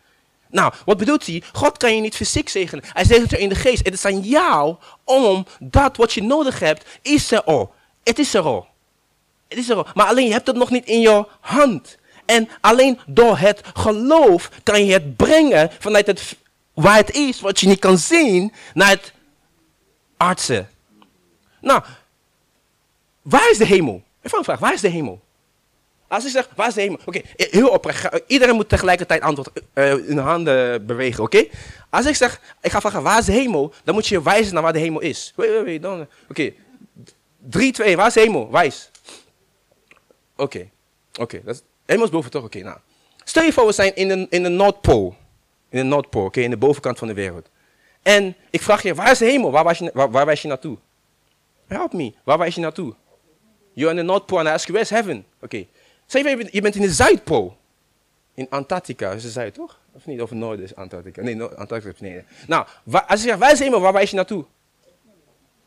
Nou, 0.51 0.73
wat 0.85 0.97
bedoelt 0.97 1.27
hij? 1.27 1.43
God 1.53 1.77
kan 1.77 1.95
je 1.95 2.01
niet 2.01 2.17
fysiek 2.17 2.49
zegenen. 2.49 2.85
Hij 2.93 3.05
zegent 3.05 3.31
je 3.31 3.39
in 3.39 3.49
de 3.49 3.55
geest. 3.55 3.85
Het 3.85 3.95
is 3.95 4.05
aan 4.05 4.21
jou 4.21 4.77
om 5.05 5.47
dat 5.61 5.97
wat 5.97 6.13
je 6.13 6.23
nodig 6.23 6.59
hebt, 6.59 6.99
is 7.03 7.31
er 7.31 7.45
al. 7.45 7.75
Het 8.03 8.19
is 8.19 8.35
er 8.35 8.43
al. 8.43 8.67
Het 9.49 9.59
is 9.59 9.69
er 9.69 9.77
al. 9.77 9.87
Maar 9.95 10.07
alleen 10.07 10.27
je 10.27 10.33
hebt 10.33 10.47
het 10.47 10.57
nog 10.57 10.71
niet 10.71 10.87
in 10.87 11.01
je 11.01 11.27
hand. 11.41 11.99
En 12.25 12.49
alleen 12.61 12.99
door 13.07 13.39
het 13.39 13.61
geloof 13.75 14.51
kan 14.63 14.85
je 14.87 14.93
het 14.93 15.17
brengen 15.17 15.71
vanuit 15.79 16.07
het, 16.07 16.37
waar 16.75 16.97
het 16.97 17.11
is, 17.11 17.41
wat 17.41 17.61
je 17.61 17.67
niet 17.67 17.79
kan 17.79 17.99
zien, 17.99 18.53
naar 18.75 18.91
het 18.91 19.13
aardse. 20.17 20.67
Nou, 21.61 21.83
waar 23.23 23.51
is 23.51 23.59
de 23.59 23.65
hemel? 23.65 24.03
Even 24.23 24.39
een 24.39 24.45
vraag, 24.45 24.59
waar 24.59 24.73
is 24.73 24.81
de 24.81 24.89
hemel? 24.89 25.21
Als 26.09 26.25
ik 26.25 26.31
zeg, 26.31 26.49
waar 26.57 26.69
is 26.69 26.75
de 26.75 26.81
hemel? 26.81 26.99
Oké, 27.05 27.21
heel 27.37 27.69
oprecht. 27.69 28.23
Iedereen 28.27 28.55
moet 28.55 28.69
tegelijkertijd 28.69 29.23
antwoord, 29.23 29.51
eh 29.73 29.91
hun 29.93 30.19
handen 30.19 30.87
bewegen, 30.87 31.25
oké? 31.25 31.47
Als 31.91 32.07
ik 32.07 32.17
zeg, 32.17 32.41
ik 32.61 32.71
ga 32.71 32.81
vragen, 32.81 33.03
waar 33.03 33.19
is 33.19 33.25
de 33.25 33.33
hemel? 33.33 33.73
Dan 33.85 33.95
moet 33.95 34.07
je 34.07 34.23
wijzen 34.23 34.55
naar 34.55 34.63
waar 34.63 34.73
de 34.73 34.79
hemel 34.79 35.01
is. 35.01 35.35
Oké, 36.29 36.53
3, 37.39 37.73
2, 37.73 37.97
waar 37.97 38.07
is 38.07 38.13
de 38.13 38.21
hemel? 38.21 38.51
Wijs. 38.51 38.91
Oké, 40.37 40.71
oké. 41.21 41.41
dat 41.45 41.63
hemel 41.87 42.05
is 42.05 42.11
boven 42.11 42.31
toch? 42.31 42.45
Oké, 42.45 42.59
nou. 42.63 42.77
Stel 43.25 43.43
je 43.43 43.53
voor, 43.53 43.67
we 43.67 43.73
zijn 43.73 43.97
in 43.97 44.09
de, 44.09 44.27
in 44.31 44.43
de 44.43 44.49
Noordpool. 44.49 45.17
In 45.69 45.79
de 45.79 45.85
Noordpool, 45.85 46.25
oké, 46.25 46.41
in 46.41 46.51
de 46.51 46.57
bovenkant 46.57 46.99
van 46.99 47.09
de 47.09 47.15
wereld. 47.15 47.49
En 48.03 48.37
ik 48.51 48.63
vraag 48.63 48.83
je, 48.83 48.95
waar 48.95 49.11
is 49.11 49.19
de 49.19 49.25
hemel? 49.25 49.51
Waar 49.51 49.65
wijs 49.65 49.79
je, 49.79 49.91
waar, 49.95 50.27
wijs 50.27 50.43
je 50.43 50.49
naartoe? 50.49 50.79
Help 51.67 51.93
me, 51.93 52.13
waar 52.25 52.39
wijs 52.39 52.55
je 52.55 52.61
naartoe? 52.61 52.95
You're 53.73 54.01
in 54.01 54.07
the 54.07 54.23
Pole 54.27 54.41
and 54.41 54.49
I 54.49 54.53
ask 54.53 54.67
you, 54.67 54.73
where's 54.73 54.91
heaven? 54.91 55.25
Oké. 55.41 55.67
Zeg 56.09 56.23
je, 56.23 56.49
je 56.51 56.61
bent- 56.61 56.75
in 56.75 56.83
de 56.83 56.93
Zuidpool. 56.93 57.57
In 58.35 58.47
Antarctica, 58.51 59.11
is 59.11 59.33
de 59.33 59.51
toch? 59.51 59.79
Of 59.93 60.07
niet? 60.07 60.23
Of 60.23 60.31
Noord 60.31 60.59
is 60.61 60.75
Antarctica? 60.75 61.23
Nee, 61.23 61.43
Antarctica 61.43 61.93
is 61.93 61.99
beneden. 62.01 62.27
Nou, 62.47 62.67
als 63.07 63.21
je 63.21 63.27
zegt, 63.27 63.39
waar 63.39 63.53
is 63.53 63.59
de 63.59 63.65
hemel? 63.65 63.81
Waar 63.81 63.93
wijs 63.93 64.11
je 64.11 64.17
naartoe? 64.17 64.45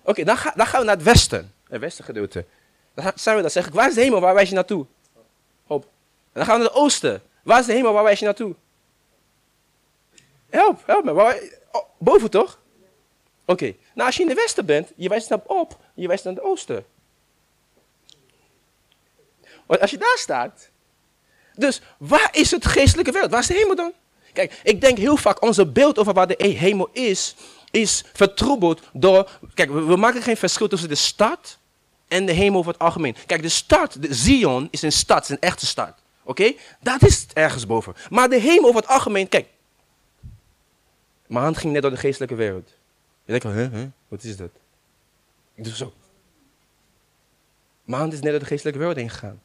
Oké, 0.03 0.23
dan, 0.23 0.37
ga, 0.37 0.53
dan 0.55 0.65
gaan 0.65 0.79
we 0.79 0.85
naar 0.85 0.95
het 0.95 1.03
westen. 1.05 1.53
Het 1.67 1.79
westen 1.81 2.03
gedeelte. 2.03 2.45
Dan 2.93 3.11
zijn 3.15 3.35
we 3.35 3.41
dan 3.41 3.51
zeg 3.51 3.67
ik, 3.67 3.73
waar 3.73 3.87
is 3.87 3.93
de 3.93 4.01
hemel? 4.01 4.19
Waar 4.19 4.33
wijs 4.33 4.49
je 4.49 4.55
naartoe? 4.55 4.85
Op. 5.67 5.83
En 5.83 5.89
dan 6.33 6.45
gaan 6.45 6.57
we 6.57 6.61
naar 6.63 6.71
het 6.71 6.81
oosten. 6.81 7.21
Waar 7.43 7.59
is 7.59 7.65
de 7.65 7.73
hemel? 7.73 7.93
Waar 7.93 8.03
wijs 8.03 8.19
je 8.19 8.25
naartoe? 8.25 8.55
Help, 10.49 10.83
help 10.85 11.03
me. 11.03 11.13
Wij- 11.13 11.51
oh, 11.71 11.81
boven 11.97 12.29
toch? 12.29 12.59
Oké. 13.45 13.65
Nou, 13.93 14.07
als 14.07 14.15
je 14.15 14.21
in 14.21 14.29
het 14.29 14.37
westen 14.37 14.65
bent, 14.65 14.91
je 14.95 15.09
wijst 15.09 15.29
naar 15.29 15.41
op, 15.45 15.77
je 15.93 16.07
wijst 16.07 16.23
naar 16.23 16.33
het 16.33 16.43
oosten. 16.43 16.85
Als 19.67 19.91
je 19.91 19.97
daar 19.97 20.17
staat. 20.17 20.69
Dus 21.55 21.81
waar 21.97 22.29
is 22.31 22.51
het 22.51 22.65
geestelijke 22.65 23.11
wereld? 23.11 23.31
Waar 23.31 23.39
is 23.39 23.47
de 23.47 23.53
hemel 23.53 23.75
dan? 23.75 23.91
Kijk, 24.33 24.59
ik 24.63 24.81
denk 24.81 24.97
heel 24.97 25.17
vaak 25.17 25.41
onze 25.41 25.65
beeld 25.65 25.99
over 25.99 26.13
waar 26.13 26.27
de 26.27 26.45
hemel 26.57 26.89
is, 26.91 27.35
is 27.71 28.03
vertroebeld 28.13 28.81
door. 28.93 29.29
Kijk, 29.53 29.69
we, 29.69 29.95
maken 29.95 30.21
geen 30.21 30.37
verschil 30.37 30.67
tussen 30.67 30.89
de 30.89 30.95
stad 30.95 31.57
en 32.07 32.25
de 32.25 32.31
hemel 32.31 32.59
over 32.59 32.71
het 32.71 32.81
algemeen. 32.81 33.15
Kijk, 33.25 33.41
de 33.41 33.49
stad, 33.49 33.97
de 33.99 34.13
Zion, 34.13 34.67
is 34.71 34.81
een 34.81 34.91
stad, 34.91 35.23
is 35.23 35.29
een 35.29 35.39
echte 35.39 35.65
stad. 35.65 35.93
Oké? 36.23 36.53
Dat 36.81 37.03
is 37.03 37.25
ergens 37.33 37.65
boven. 37.65 37.93
Maar 38.09 38.29
de 38.29 38.39
hemel 38.39 38.69
over 38.69 38.81
het 38.81 38.89
algemeen, 38.89 39.29
kijk. 39.29 39.47
Mijn 41.27 41.43
hand 41.43 41.57
ging 41.57 41.73
net 41.73 41.81
door 41.81 41.91
de 41.91 41.97
geestelijke 41.97 42.35
wereld. 42.35 42.69
Je 43.25 43.39
denkt 43.39 43.73
hè, 43.73 43.89
wat 44.07 44.23
is 44.23 44.37
dat? 44.37 44.51
Ik 45.55 45.63
doe 45.63 45.75
zo. 45.75 45.93
Mijn 47.83 48.01
hand 48.01 48.13
is 48.13 48.19
net 48.19 48.31
door 48.31 48.39
de 48.39 48.45
geestelijke 48.45 48.79
wereld 48.79 48.97
heen 48.97 49.09
gegaan. 49.09 49.41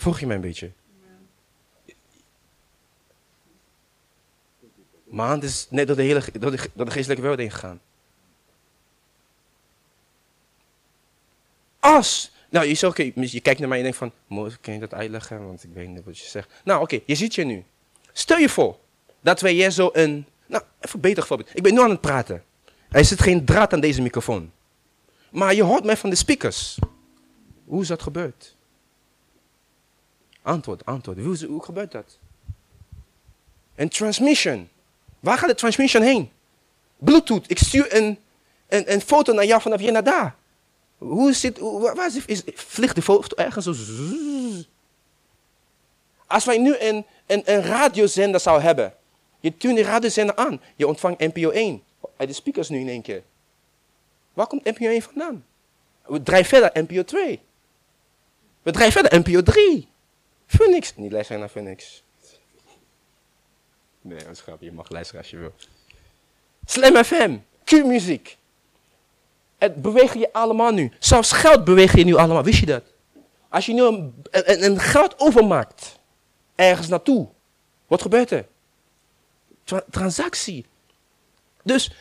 Volg 0.00 0.20
je 0.20 0.26
mij 0.26 0.36
een 0.36 0.42
beetje? 0.42 0.70
Mijn 5.04 5.28
hand 5.28 5.42
is 5.42 5.66
net 5.70 5.86
door 5.86 5.96
de, 5.96 6.02
hele, 6.02 6.22
door 6.38 6.50
de, 6.50 6.90
geestelijke 6.90 7.22
wereld 7.22 7.40
heen 7.40 7.50
gegaan. 7.50 7.80
Als, 11.78 12.32
nou 12.48 12.66
je 12.66 12.74
zegt, 12.74 12.92
oké, 12.92 13.12
je 13.14 13.40
kijkt 13.40 13.60
naar 13.60 13.68
mij 13.68 13.76
en 13.76 13.82
denkt 13.82 13.98
van, 13.98 14.12
kan 14.60 14.74
je 14.74 14.80
dat 14.80 14.94
uitleggen? 14.94 15.46
Want 15.46 15.64
ik 15.64 15.70
weet 15.72 15.88
niet 15.88 16.04
wat 16.04 16.18
je 16.18 16.28
zegt. 16.28 16.50
Nou 16.64 16.82
oké, 16.82 17.00
je 17.04 17.14
ziet 17.14 17.34
je 17.34 17.44
nu. 17.44 17.64
Stel 18.12 18.38
je 18.38 18.48
voor 18.48 18.78
dat 19.20 19.40
wij 19.40 19.52
hier 19.52 19.70
zo 19.70 19.90
een, 19.92 20.26
nou 20.46 20.62
even 20.80 21.00
beter 21.00 21.26
voorbeeld. 21.26 21.56
Ik 21.56 21.62
ben 21.62 21.74
nu 21.74 21.80
aan 21.80 21.90
het 21.90 22.00
praten. 22.00 22.44
Er 22.88 23.04
zit 23.04 23.20
geen 23.20 23.44
draad 23.44 23.72
aan 23.72 23.80
deze 23.80 24.02
microfoon. 24.02 24.52
Maar 25.30 25.54
je 25.54 25.62
hoort 25.62 25.84
mij 25.84 25.96
van 25.96 26.10
de 26.10 26.16
speakers. 26.16 26.78
Hoe 27.64 27.82
is 27.82 27.88
dat 27.88 28.02
gebeurd? 28.02 28.58
Antwoord, 30.42 30.84
antwoord. 30.84 31.18
Hoe, 31.42 31.62
gebeurt 31.62 31.92
dat? 31.92 32.18
Een 33.74 33.88
transmission. 33.88 34.68
Waar 35.20 35.38
gaat 35.38 35.48
de 35.48 35.54
transmission 35.54 36.02
heen? 36.02 36.30
Bluetooth. 36.98 37.50
Ik 37.50 37.58
stuur 37.58 37.94
een, 37.96 38.18
een, 38.68 38.92
een 38.92 39.00
foto 39.00 39.32
naar 39.32 39.44
jou 39.44 39.60
vanaf 39.60 39.80
hier 39.80 39.92
naar 39.92 40.04
daar. 40.04 40.34
Hoe 40.98 41.32
zit, 41.32 41.58
waar 41.58 42.06
is, 42.06 42.24
is, 42.24 42.42
vliegt 42.54 42.94
de 42.94 43.02
vogel 43.02 43.36
ergens 43.36 43.64
zo? 43.64 43.74
Als 46.26 46.44
wij 46.44 46.58
nu 46.58 46.76
een, 46.78 47.04
een, 47.26 47.42
een 47.44 47.62
radiozender 47.62 48.40
zouden 48.40 48.66
hebben. 48.66 48.94
Je 49.40 49.56
tunt 49.56 49.74
die 49.76 49.84
radiozender 49.84 50.36
aan. 50.36 50.60
Je 50.76 50.86
ontvangt 50.86 51.20
NPO 51.20 51.50
1. 51.50 51.82
Uit 52.16 52.28
de 52.28 52.34
speakers 52.34 52.68
nu 52.68 52.80
in 52.80 52.88
één 52.88 53.02
keer. 53.02 53.22
Waar 54.32 54.46
komt 54.46 54.64
NPO 54.64 54.86
1 54.86 55.02
vandaan? 55.02 55.44
We 56.06 56.22
draaien 56.22 56.44
verder 56.44 56.82
NPO 56.82 57.04
2. 57.04 57.40
We 58.62 58.70
draaien 58.70 58.92
verder 58.92 59.18
NPO 59.18 59.42
3. 59.42 59.88
Phoenix. 60.50 60.96
Niet 60.96 61.12
luisteren 61.12 61.40
naar 61.40 61.50
Phoenix. 61.50 62.02
Nee, 64.00 64.18
dat 64.18 64.32
is 64.32 64.40
grapje. 64.40 64.64
Je 64.64 64.72
mag 64.72 64.90
luisteren 64.90 65.20
als 65.20 65.30
je 65.30 65.36
wil. 65.36 65.54
Slam 66.64 67.04
FM. 67.04 67.36
Q-muziek. 67.64 68.36
Het 69.58 69.82
beweegt 69.82 70.14
je 70.14 70.32
allemaal 70.32 70.70
nu. 70.70 70.92
Zelfs 70.98 71.32
geld 71.32 71.64
beweegt 71.64 71.96
je 71.96 72.04
nu 72.04 72.14
allemaal. 72.14 72.42
Wist 72.42 72.60
je 72.60 72.66
dat? 72.66 72.82
Als 73.48 73.66
je 73.66 73.72
nu 73.72 73.82
een, 73.82 74.22
een, 74.30 74.64
een 74.64 74.80
geld 74.80 75.18
overmaakt. 75.18 75.98
Ergens 76.54 76.88
naartoe. 76.88 77.28
Wat 77.86 78.02
gebeurt 78.02 78.30
er? 78.30 78.46
Tra- 79.64 79.84
transactie. 79.90 80.66
Dus 81.62 81.92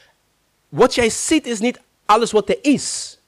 wat 0.69 0.95
jij 0.95 1.09
ziet 1.09 1.45
is 1.45 1.59
niet 1.59 1.79
alles 2.05 2.31
wat 2.31 2.49
er 2.49 2.57
is. 2.61 3.18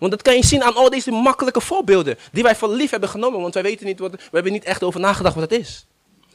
Want 0.00 0.12
dat 0.12 0.22
kan 0.22 0.36
je 0.36 0.44
zien 0.44 0.62
aan 0.62 0.74
al 0.74 0.90
deze 0.90 1.10
makkelijke 1.10 1.60
voorbeelden 1.60 2.18
die 2.32 2.42
wij 2.42 2.56
voor 2.56 2.68
lief 2.68 2.90
hebben 2.90 3.08
genomen, 3.08 3.40
want 3.40 3.54
wij 3.54 3.62
weten 3.62 3.86
niet 3.86 3.98
wat, 3.98 4.10
we 4.10 4.28
hebben 4.30 4.52
niet 4.52 4.64
echt 4.64 4.82
over 4.82 5.00
nagedacht 5.00 5.34
wat 5.34 5.50
het 5.50 5.60
is. 5.60 5.86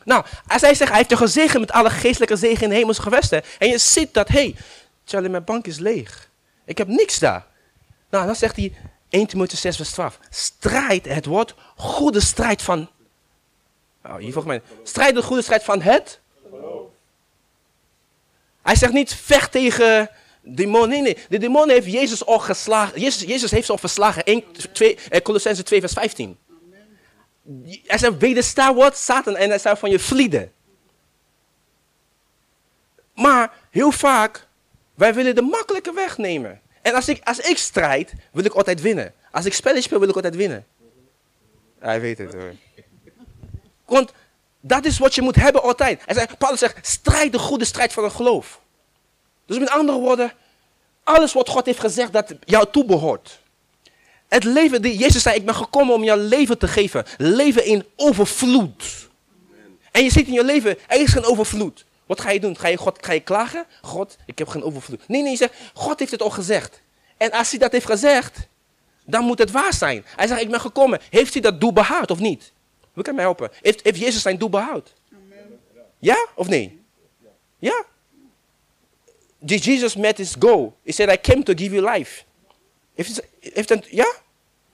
Nou, 0.03 0.25
als 0.47 0.61
hij 0.61 0.73
zegt, 0.73 0.89
hij 0.89 0.97
heeft 0.97 1.09
je 1.09 1.17
gezegend 1.17 1.59
met 1.59 1.71
alle 1.71 1.89
geestelijke 1.89 2.35
zegen 2.35 2.63
in 2.63 2.69
de 2.69 2.75
hemelse 2.75 3.01
gewesten, 3.01 3.43
en 3.59 3.67
je 3.67 3.77
ziet 3.77 4.13
dat, 4.13 4.27
hé, 4.27 4.39
hey, 4.39 4.55
Charlie, 5.05 5.29
mijn 5.29 5.43
bank 5.43 5.67
is 5.67 5.79
leeg. 5.79 6.29
Ik 6.65 6.77
heb 6.77 6.87
niks 6.87 7.19
daar. 7.19 7.45
Nou, 8.09 8.25
dan 8.25 8.35
zegt 8.35 8.55
hij, 8.55 8.73
1 9.09 9.27
Timotheüs 9.27 9.59
6 9.59 9.75
vers 9.75 9.91
12, 9.91 10.19
strijd 10.29 11.05
het 11.05 11.25
woord, 11.25 11.55
goede 11.75 12.21
strijd 12.21 12.61
van, 12.61 12.89
oh, 14.03 14.15
hier 14.15 14.33
volgens 14.33 14.45
mij, 14.45 14.61
strijd 14.83 15.15
de 15.15 15.21
goede 15.21 15.41
strijd 15.41 15.63
van 15.63 15.81
het 15.81 16.19
hij 18.65 18.75
zegt 18.75 18.93
niet 18.93 19.13
vecht 19.13 19.51
tegen 19.51 20.09
demonen. 20.45 20.89
Nee, 20.89 21.01
nee. 21.01 21.17
De 21.29 21.37
demon 21.37 21.69
heeft 21.69 21.91
Jezus 21.91 22.25
al 22.25 22.39
geslagen. 22.39 22.99
Jezus, 22.99 23.27
Jezus 23.27 23.51
heeft 23.51 23.65
ze 23.65 23.71
al 23.71 23.77
verslagen. 23.77 24.23
1, 24.23 24.43
2, 24.73 24.97
eh, 25.09 25.21
Colossense 25.21 25.63
2 25.63 25.79
vers 25.79 25.93
15. 25.93 26.37
Hij 27.85 27.97
zegt 27.97 28.17
wedersta 28.17 28.73
wat 28.73 28.97
Satan 28.97 29.35
en 29.35 29.49
hij 29.49 29.59
zou 29.59 29.77
van 29.77 29.89
je 29.89 29.99
vlieden. 29.99 30.51
Maar 33.13 33.53
heel 33.69 33.91
vaak, 33.91 34.47
wij 34.95 35.13
willen 35.13 35.35
de 35.35 35.41
makkelijke 35.41 35.93
weg 35.93 36.17
nemen. 36.17 36.61
En 36.81 36.93
als 36.93 37.07
ik, 37.07 37.21
als 37.23 37.39
ik 37.39 37.57
strijd, 37.57 38.13
wil 38.31 38.45
ik 38.45 38.53
altijd 38.53 38.81
winnen. 38.81 39.13
Als 39.31 39.45
ik 39.45 39.53
spelletje 39.53 39.83
speel, 39.83 39.99
wil 39.99 40.09
ik 40.09 40.15
altijd 40.15 40.35
winnen. 40.35 40.65
Hij 41.79 42.01
weet 42.01 42.17
het 42.17 42.33
hoor. 42.33 42.53
Want 43.85 44.11
dat 44.59 44.85
is 44.85 44.97
wat 44.97 45.15
je 45.15 45.21
moet 45.21 45.35
hebben 45.35 45.61
altijd. 45.61 46.01
Hij 46.05 46.15
zegt, 46.15 46.37
Paulus 46.37 46.59
zegt, 46.59 46.87
strijd 46.87 47.31
de 47.31 47.39
goede 47.39 47.65
strijd 47.65 47.93
van 47.93 48.03
het 48.03 48.13
geloof. 48.13 48.59
Dus 49.45 49.59
met 49.59 49.69
andere 49.69 49.99
woorden, 49.99 50.33
alles 51.03 51.33
wat 51.33 51.49
God 51.49 51.65
heeft 51.65 51.79
gezegd 51.79 52.13
dat 52.13 52.33
jou 52.43 52.65
toebehoort. 52.71 53.39
Het 54.27 54.43
leven, 54.43 54.81
die 54.81 54.97
Jezus 54.97 55.21
zei, 55.21 55.35
ik 55.35 55.45
ben 55.45 55.55
gekomen 55.55 55.93
om 55.93 56.03
jouw 56.03 56.17
leven 56.17 56.57
te 56.57 56.67
geven. 56.67 57.05
Leven 57.17 57.65
in 57.65 57.85
overvloed. 57.95 59.09
En 59.91 60.03
je 60.03 60.11
ziet 60.11 60.27
in 60.27 60.33
je 60.33 60.43
leven, 60.43 60.77
er 60.87 61.01
is 61.01 61.11
geen 61.11 61.25
overvloed. 61.25 61.85
Wat 62.05 62.21
ga 62.21 62.29
je 62.29 62.39
doen? 62.39 62.57
Ga 62.57 62.67
je, 62.67 62.77
God, 62.77 63.05
ga 63.05 63.11
je 63.11 63.19
klagen? 63.19 63.65
God, 63.81 64.17
ik 64.25 64.37
heb 64.37 64.47
geen 64.47 64.63
overvloed. 64.63 65.07
Nee, 65.07 65.21
nee, 65.21 65.31
je 65.31 65.37
zegt, 65.37 65.53
God 65.73 65.99
heeft 65.99 66.11
het 66.11 66.21
al 66.21 66.29
gezegd. 66.29 66.81
En 67.17 67.31
als 67.31 67.49
hij 67.49 67.59
dat 67.59 67.71
heeft 67.71 67.85
gezegd, 67.85 68.47
dan 69.05 69.23
moet 69.23 69.39
het 69.39 69.51
waar 69.51 69.73
zijn. 69.73 70.05
Hij 70.15 70.27
zegt, 70.27 70.41
ik 70.41 70.49
ben 70.49 70.59
gekomen. 70.59 70.99
Heeft 71.09 71.33
hij 71.33 71.41
dat 71.41 71.61
doel 71.61 71.73
behaald 71.73 72.11
of 72.11 72.19
niet? 72.19 72.51
Wie 72.93 73.03
kan 73.03 73.15
mij 73.15 73.23
helpen? 73.23 73.51
Heeft, 73.61 73.83
heeft 73.83 73.99
Jezus 73.99 74.21
zijn 74.21 74.37
doel 74.37 74.49
behaald? 74.49 74.93
Ja 75.99 76.27
of 76.35 76.47
nee? 76.47 76.81
Ja? 77.59 77.85
Jesus 79.45 79.95
met 79.95 80.17
his 80.17 80.35
goal? 80.39 80.75
He 80.83 80.91
said, 80.91 81.09
I 81.09 81.17
came 81.17 81.43
to 81.43 81.53
give 81.55 81.75
you 81.75 81.91
life. 81.91 82.23
Heeft, 82.95 83.21
heeft 83.39 83.69
het, 83.69 83.87
ja? 83.89 84.13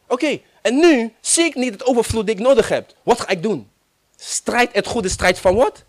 Oké, 0.07 0.39
en 0.61 0.75
nu 0.75 1.13
zie 1.21 1.45
ik 1.45 1.55
niet 1.55 1.73
het 1.73 1.85
overvloed 1.85 2.25
die 2.25 2.35
ik 2.35 2.41
nodig 2.41 2.69
heb. 2.69 2.93
Wat 3.03 3.19
ga 3.19 3.29
ik 3.29 3.43
doen? 3.43 3.69
Strijd 4.15 4.73
het 4.73 4.87
goede 4.87 5.09
strijd 5.09 5.39
van 5.39 5.55
wat? 5.55 5.83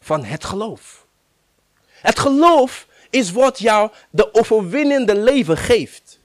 Van 0.00 0.24
het 0.24 0.44
geloof. 0.44 1.06
Het 1.86 2.18
geloof 2.18 2.86
is 3.10 3.32
wat 3.32 3.58
jou 3.58 3.90
de 4.10 4.34
overwinnende 4.34 5.14
leven 5.14 5.56
geeft. 5.56 6.18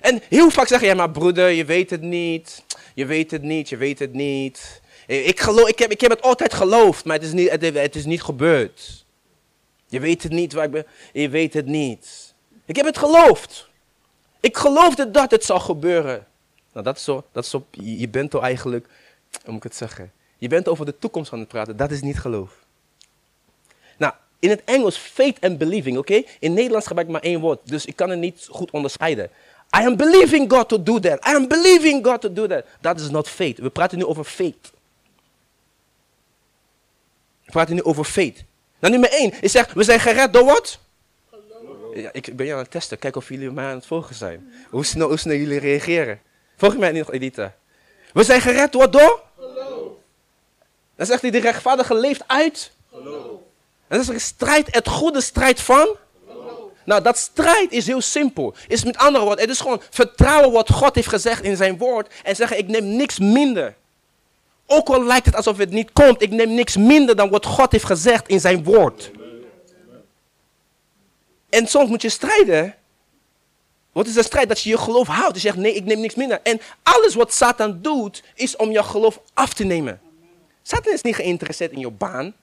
En 0.00 0.22
heel 0.28 0.50
vaak 0.50 0.66
zeggen, 0.66 0.88
ja 0.88 0.94
maar 0.94 1.10
broeder, 1.10 1.48
je 1.50 1.64
weet 1.64 1.90
het 1.90 2.02
niet. 2.02 2.62
Je 2.94 3.06
weet 3.06 3.30
het 3.30 3.42
niet, 3.42 3.68
je 3.68 3.76
weet 3.76 3.98
het 3.98 4.12
niet. 4.12 4.80
Ik, 5.06 5.40
geloof, 5.40 5.68
ik, 5.68 5.78
heb, 5.78 5.90
ik 5.90 6.00
heb 6.00 6.10
het 6.10 6.22
altijd 6.22 6.54
geloofd, 6.54 7.04
maar 7.04 7.16
het 7.16 7.24
is 7.24 7.32
niet, 7.32 7.50
het 7.74 7.96
is 7.96 8.04
niet 8.04 8.22
gebeurd. 8.22 9.06
Je 9.88 10.00
weet 10.00 10.22
het 10.22 10.32
niet 10.32 10.52
waar 10.52 10.64
ik 10.64 10.70
ben. 10.70 10.86
Je 11.12 11.28
weet 11.28 11.54
het 11.54 11.66
niet. 11.66 12.34
Ik 12.64 12.76
heb 12.76 12.86
het 12.86 12.98
geloofd. 12.98 13.68
Ik 14.40 14.56
geloofde 14.56 15.10
dat 15.10 15.30
het 15.30 15.44
zou 15.44 15.60
gebeuren. 15.60 16.26
Nou, 16.72 16.84
dat 16.84 16.96
is 16.96 17.04
zo. 17.04 17.24
Dat 17.32 17.44
is 17.44 17.50
zo 17.50 17.66
je 17.70 18.08
bent 18.08 18.34
al 18.34 18.42
eigenlijk, 18.42 18.86
hoe 19.30 19.52
moet 19.52 19.56
ik 19.56 19.62
het 19.62 19.74
zeggen? 19.74 20.12
Je 20.38 20.48
bent 20.48 20.68
over 20.68 20.86
de 20.86 20.98
toekomst 20.98 21.32
aan 21.32 21.38
het 21.38 21.48
praten. 21.48 21.76
Dat 21.76 21.90
is 21.90 22.00
niet 22.00 22.18
geloof. 22.18 22.66
Nou, 23.96 24.12
in 24.38 24.50
het 24.50 24.62
Engels 24.64 24.96
faith 24.96 25.40
and 25.40 25.58
believing, 25.58 25.98
oké? 25.98 26.22
In 26.38 26.52
Nederlands 26.52 26.86
gebruik 26.86 27.06
ik 27.06 27.12
maar 27.12 27.22
één 27.22 27.40
woord, 27.40 27.60
dus 27.64 27.86
ik 27.86 27.96
kan 27.96 28.10
het 28.10 28.18
niet 28.18 28.46
goed 28.50 28.70
onderscheiden. 28.70 29.30
I 29.76 29.84
am 29.84 29.96
believing 29.96 30.52
God 30.52 30.68
to 30.68 30.82
do 30.82 30.98
that. 30.98 31.26
I 31.26 31.34
am 31.34 31.48
believing 31.48 32.06
God 32.06 32.20
to 32.20 32.32
do 32.32 32.46
that. 32.46 32.64
Dat 32.80 33.00
is 33.00 33.10
not 33.10 33.28
faith. 33.28 33.58
We 33.58 33.70
praten 33.70 33.98
nu 33.98 34.04
over 34.04 34.24
faith. 34.24 34.72
We 37.44 37.50
praten 37.50 37.74
nu 37.74 37.82
over 37.82 38.04
faith. 38.04 38.44
Nou, 38.78 38.92
nummer 38.92 39.10
één. 39.10 39.32
Ik 39.40 39.50
zeg, 39.50 39.72
we 39.72 39.82
zijn 39.82 40.00
gered 40.00 40.32
door 40.32 40.44
wat? 40.44 40.78
Ja, 41.94 42.08
ik 42.12 42.36
ben 42.36 42.46
je 42.46 42.52
aan 42.52 42.58
het 42.58 42.70
testen. 42.70 42.98
Kijk 42.98 43.16
of 43.16 43.28
jullie 43.28 43.50
mij 43.50 43.64
aan 43.64 43.74
het 43.74 43.86
volgen 43.86 44.14
zijn. 44.14 44.52
Hoe 44.70 44.84
snel, 44.84 45.08
hoe 45.08 45.16
snel 45.16 45.36
jullie 45.36 45.58
reageren. 45.58 46.20
Volg 46.56 46.72
je 46.72 46.78
mij 46.78 46.92
niet, 46.92 47.10
Edita? 47.10 47.54
We 48.12 48.22
zijn 48.22 48.40
gered 48.40 48.72
door? 48.72 48.90
door? 48.90 49.22
Dan 50.96 51.06
zegt 51.06 51.22
hij, 51.22 51.30
de 51.30 51.40
rechtvaardige 51.40 51.94
leeft 51.94 52.22
uit. 52.26 52.72
En 53.88 53.96
dan 53.96 54.04
zegt 54.04 54.08
hij, 54.08 54.18
strijd 54.18 54.74
het 54.74 54.88
goede 54.88 55.20
strijd 55.20 55.60
van? 55.60 55.96
Nou, 56.84 57.02
dat 57.02 57.16
strijd 57.16 57.72
is 57.72 57.86
heel 57.86 58.00
simpel. 58.00 58.54
Is 58.68 58.84
met 58.84 58.96
andere 58.96 59.24
woorden, 59.24 59.44
het 59.44 59.54
is 59.54 59.60
gewoon 59.60 59.82
vertrouwen 59.90 60.52
wat 60.52 60.70
God 60.70 60.94
heeft 60.94 61.08
gezegd 61.08 61.42
in 61.42 61.56
zijn 61.56 61.78
woord. 61.78 62.14
En 62.22 62.36
zeggen, 62.36 62.58
ik 62.58 62.68
neem 62.68 62.96
niks 62.96 63.18
minder. 63.18 63.74
Ook 64.70 64.88
al 64.88 65.04
lijkt 65.04 65.26
het 65.26 65.34
alsof 65.34 65.56
het 65.56 65.70
niet 65.70 65.92
komt, 65.92 66.22
ik 66.22 66.30
neem 66.30 66.54
niks 66.54 66.76
minder 66.76 67.16
dan 67.16 67.30
wat 67.30 67.46
God 67.46 67.72
heeft 67.72 67.84
gezegd 67.84 68.28
in 68.28 68.40
zijn 68.40 68.64
woord. 68.64 69.10
En 71.48 71.66
soms 71.66 71.88
moet 71.88 72.02
je 72.02 72.08
strijden. 72.08 72.74
Wat 73.92 74.06
is 74.06 74.14
de 74.14 74.22
strijd? 74.22 74.48
Dat 74.48 74.60
je 74.60 74.70
je 74.70 74.78
geloof 74.78 75.06
houdt. 75.06 75.34
Je 75.34 75.40
zegt, 75.40 75.56
nee, 75.56 75.74
ik 75.74 75.84
neem 75.84 76.00
niks 76.00 76.14
minder. 76.14 76.40
En 76.42 76.60
alles 76.82 77.14
wat 77.14 77.32
Satan 77.32 77.78
doet, 77.82 78.22
is 78.34 78.56
om 78.56 78.70
je 78.70 78.82
geloof 78.82 79.20
af 79.34 79.52
te 79.52 79.64
nemen. 79.64 80.00
Satan 80.62 80.92
is 80.92 81.02
niet 81.02 81.14
geïnteresseerd 81.14 81.72
in 81.72 81.78
je 81.78 81.90
baan. 81.90 82.34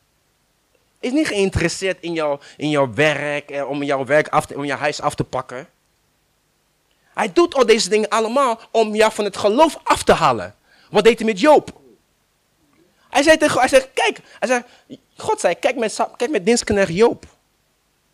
Is 1.00 1.12
niet 1.12 1.28
geïnteresseerd 1.28 1.98
in 2.02 2.14
jouw, 2.14 2.40
in 2.58 2.70
jouw 2.70 2.94
werk, 2.94 3.50
eh, 3.50 3.70
om 3.70 3.84
jouw 3.84 4.06
werk 4.06 4.28
af 4.28 4.46
te, 4.46 4.56
om 4.56 4.66
je 4.66 4.74
huis 4.74 5.02
af 5.02 5.16
te 5.16 5.24
pakken. 5.24 5.68
Hij 7.14 7.34
doet 7.34 7.56
al 7.56 7.66
deze 7.66 7.90
dingen 7.90 8.10
allemaal 8.10 8.60
om 8.72 8.96
jou 8.96 9.12
van 9.12 9.26
het 9.26 9.38
geloof 9.38 9.80
af 9.84 10.04
te 10.04 10.14
halen. 10.14 10.56
Wat 10.90 11.04
deed 11.04 11.18
hij 11.18 11.28
met 11.28 11.40
Joop? 11.40 11.84
Hij 13.16 13.24
zei 13.24 13.38
tegen 13.38 13.60
hij 13.60 13.68
zei, 13.68 13.86
kijk, 13.94 14.20
hij 14.40 14.64
God 15.18 15.40
zei, 15.40 15.56
kijk 15.56 15.76
met, 15.76 16.08
kijk 16.16 16.32
met 16.32 16.46
dienstknecht 16.46 16.94
Joop. 16.94 17.26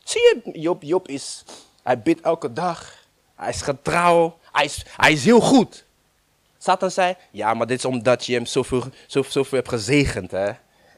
Zie 0.04 0.22
je, 0.22 0.60
Joop, 0.60 0.84
Joop 0.84 1.08
is, 1.08 1.44
hij 1.84 2.02
bidt 2.02 2.22
elke 2.22 2.54
dag. 2.54 3.06
Hij 3.36 3.50
is 3.50 3.62
getrouw. 3.62 4.38
Hij 4.52 4.66
is, 4.66 4.86
hij 4.98 5.12
is 5.12 5.26
heel 5.26 5.40
goed. 5.40 5.86
Satan 6.58 6.92
zei, 6.92 7.16
ja, 7.32 7.54
maar 7.54 7.68
dit 7.68 7.78
is 7.78 7.86
omdat 7.86 8.26
je 8.26 8.34
hem 8.34 8.46
zoveel, 8.46 8.84
zoveel, 9.08 9.46
hebt 9.50 9.70
gezegend. 9.70 10.32
Hè? 10.32 10.52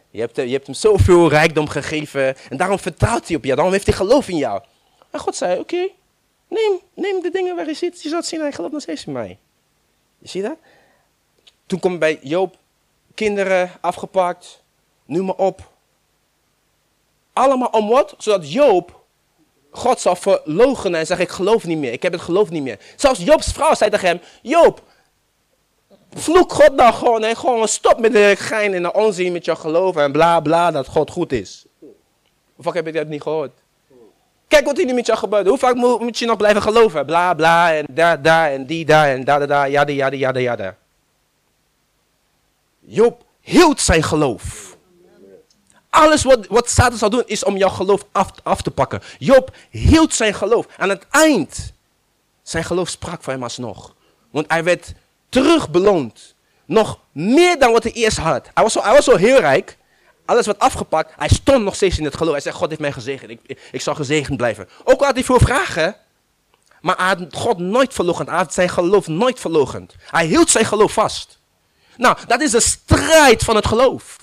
Je, 0.10 0.20
hebt, 0.20 0.36
je 0.36 0.52
hebt 0.52 0.66
hem 0.66 0.76
zoveel 0.76 1.30
rijkdom 1.30 1.68
gegeven. 1.68 2.36
En 2.50 2.58
daarom 2.58 2.80
vertrouwt 2.80 3.28
hij 3.28 3.36
op 3.36 3.44
jou. 3.44 3.56
Daarom 3.56 3.74
heeft 3.74 3.88
hij 3.88 3.96
geloof 3.96 4.28
in 4.28 4.38
jou. 4.38 4.62
En 5.12 5.20
God 5.20 5.36
zei, 5.36 5.60
oké, 5.60 5.90
neem, 6.48 6.80
neem 6.94 7.22
de 7.22 7.30
dingen 7.32 7.56
waar 7.56 7.68
je 7.68 7.74
zit. 7.74 8.02
Je 8.02 8.10
zult 8.10 8.26
zien, 8.26 8.40
hij 8.40 8.52
gelooft 8.52 8.74
nog 8.74 8.82
steeds 8.82 9.06
in 9.06 9.14
mij. 9.14 9.38
Je 10.18 10.30
ziet 10.30 10.44
dat? 10.44 10.58
Toen 11.66 11.80
kwam 11.80 12.00
bij 12.00 12.20
Joop 12.22 12.62
kinderen 13.14 13.72
afgepakt. 13.82 14.64
Noem 15.06 15.26
maar 15.26 15.36
op. 15.36 15.72
Allemaal 17.34 17.70
om 17.70 17.88
wat? 17.88 18.16
Zodat 18.18 18.52
Joop 18.52 19.02
God 19.74 20.00
zou 20.00 20.18
verloochenen 20.18 21.00
en 21.00 21.06
zeggen, 21.06 21.26
ik 21.26 21.32
geloof 21.32 21.64
niet 21.64 21.78
meer. 21.78 21.92
Ik 21.92 22.04
heb 22.04 22.12
het 22.12 22.22
geloof 22.22 22.50
niet 22.50 22.64
meer. 22.64 22.80
Zelfs 22.96 23.20
Joop's 23.20 23.52
vrouw 23.52 23.74
zei 23.74 23.90
tegen 23.90 24.08
hem, 24.08 24.22
Joop, 24.42 24.82
vloek 26.14 26.54
God 26.54 26.76
nou 26.76 26.94
gewoon 26.94 27.24
en 27.24 27.36
gewoon 27.36 27.68
stop 27.68 28.00
met 28.00 28.12
de 28.12 28.36
gein 28.38 28.74
en 28.74 28.84
de 28.84 28.94
onzin 28.94 29.32
met 29.32 29.46
jouw 29.46 29.56
geloof 29.56 29.96
en 29.96 30.12
bla 30.12 30.40
bla 30.40 30.72
dat 30.72 30.88
God 30.88 31.12
goed 31.12 31.32
is. 31.32 31.66
Of 32.56 32.74
heb 32.74 32.86
je 32.86 32.92
dat 32.92 33.08
niet 33.08 33.22
gehoord? 33.22 33.52
Kijk 34.48 34.66
wat 34.66 34.78
er 34.78 34.86
nu 34.86 34.94
met 34.94 35.06
jou 35.06 35.20
gebeurt. 35.20 35.48
Hoe 35.48 35.58
vaak 35.58 35.76
moet, 35.76 36.20
je 36.20 36.26
nog 36.26 36.38
blijven 36.38 36.62
geloven? 36.62 37.06
Bla 37.06 37.34
bla 37.34 37.74
en 37.74 37.86
daar, 37.92 38.22
daar 38.22 38.52
en 38.52 38.66
die 38.66 38.86
daar 38.86 39.08
en 39.08 39.24
da 39.24 39.40
da 39.40 39.46
da, 39.46 39.64
ja 39.64 39.88
ja 39.88 40.12
ja 40.12 40.38
ja. 40.38 40.78
Job 42.86 43.26
hield 43.40 43.82
zijn 43.82 44.04
geloof. 44.04 44.78
Alles 45.90 46.24
wat, 46.24 46.48
wat 46.48 46.70
Satan 46.70 46.98
zou 46.98 47.12
doen 47.12 47.24
is 47.26 47.44
om 47.44 47.58
jouw 47.58 47.70
geloof 47.70 48.06
af, 48.12 48.32
af 48.44 48.62
te 48.62 48.72
pakken. 48.72 49.02
Job 49.20 49.56
hield 49.70 50.14
zijn 50.14 50.34
geloof. 50.34 50.66
Aan 50.78 50.90
het 50.90 51.06
eind, 51.10 51.74
zijn 52.44 52.64
geloof 52.64 52.90
sprak 52.90 53.24
voor 53.24 53.34
hem 53.34 53.44
alsnog. 53.44 53.96
Want 54.32 54.46
hij 54.48 54.64
werd 54.64 54.94
terug 55.30 55.70
beloond. 55.70 56.36
Nog 56.66 57.00
meer 57.12 57.60
dan 57.60 57.72
wat 57.72 57.84
hij 57.84 57.92
eerst 57.92 58.18
had. 58.18 58.50
Hij 58.54 58.64
was 58.64 58.74
zo, 58.74 58.82
hij 58.82 58.94
was 58.94 59.06
zo 59.06 59.16
heel 59.16 59.40
rijk. 59.40 59.78
Alles 60.26 60.46
werd 60.46 60.60
afgepakt. 60.60 61.14
Hij 61.18 61.30
stond 61.30 61.64
nog 61.64 61.76
steeds 61.76 61.98
in 61.98 62.04
het 62.04 62.18
geloof. 62.18 62.32
Hij 62.32 62.42
zei, 62.42 62.56
God 62.56 62.70
heeft 62.70 62.82
mij 62.82 62.92
gezegend. 62.92 63.30
Ik, 63.30 63.60
ik, 63.72 63.82
zal 63.82 63.96
gezegend 63.96 64.38
blijven. 64.38 64.70
Ook 64.84 65.00
al 65.00 65.06
had 65.06 65.16
hij 65.16 65.24
veel 65.24 65.40
vragen. 65.40 65.96
Maar 66.82 66.98
hij 66.98 67.06
had 67.06 67.36
God 67.36 67.58
nooit 67.58 67.94
verlogend. 67.94 68.30
Hij 68.30 68.38
had 68.38 68.54
zijn 68.54 68.70
geloof 68.70 69.08
nooit 69.08 69.40
verlogend. 69.40 69.96
Hij 70.06 70.26
hield 70.26 70.50
zijn 70.50 70.66
geloof 70.66 70.94
vast. 70.94 71.40
Nou, 71.98 72.18
dat 72.28 72.42
is 72.42 72.52
de 72.52 72.60
strijd 72.60 73.44
van 73.44 73.56
het 73.56 73.68
geloof. 73.68 74.18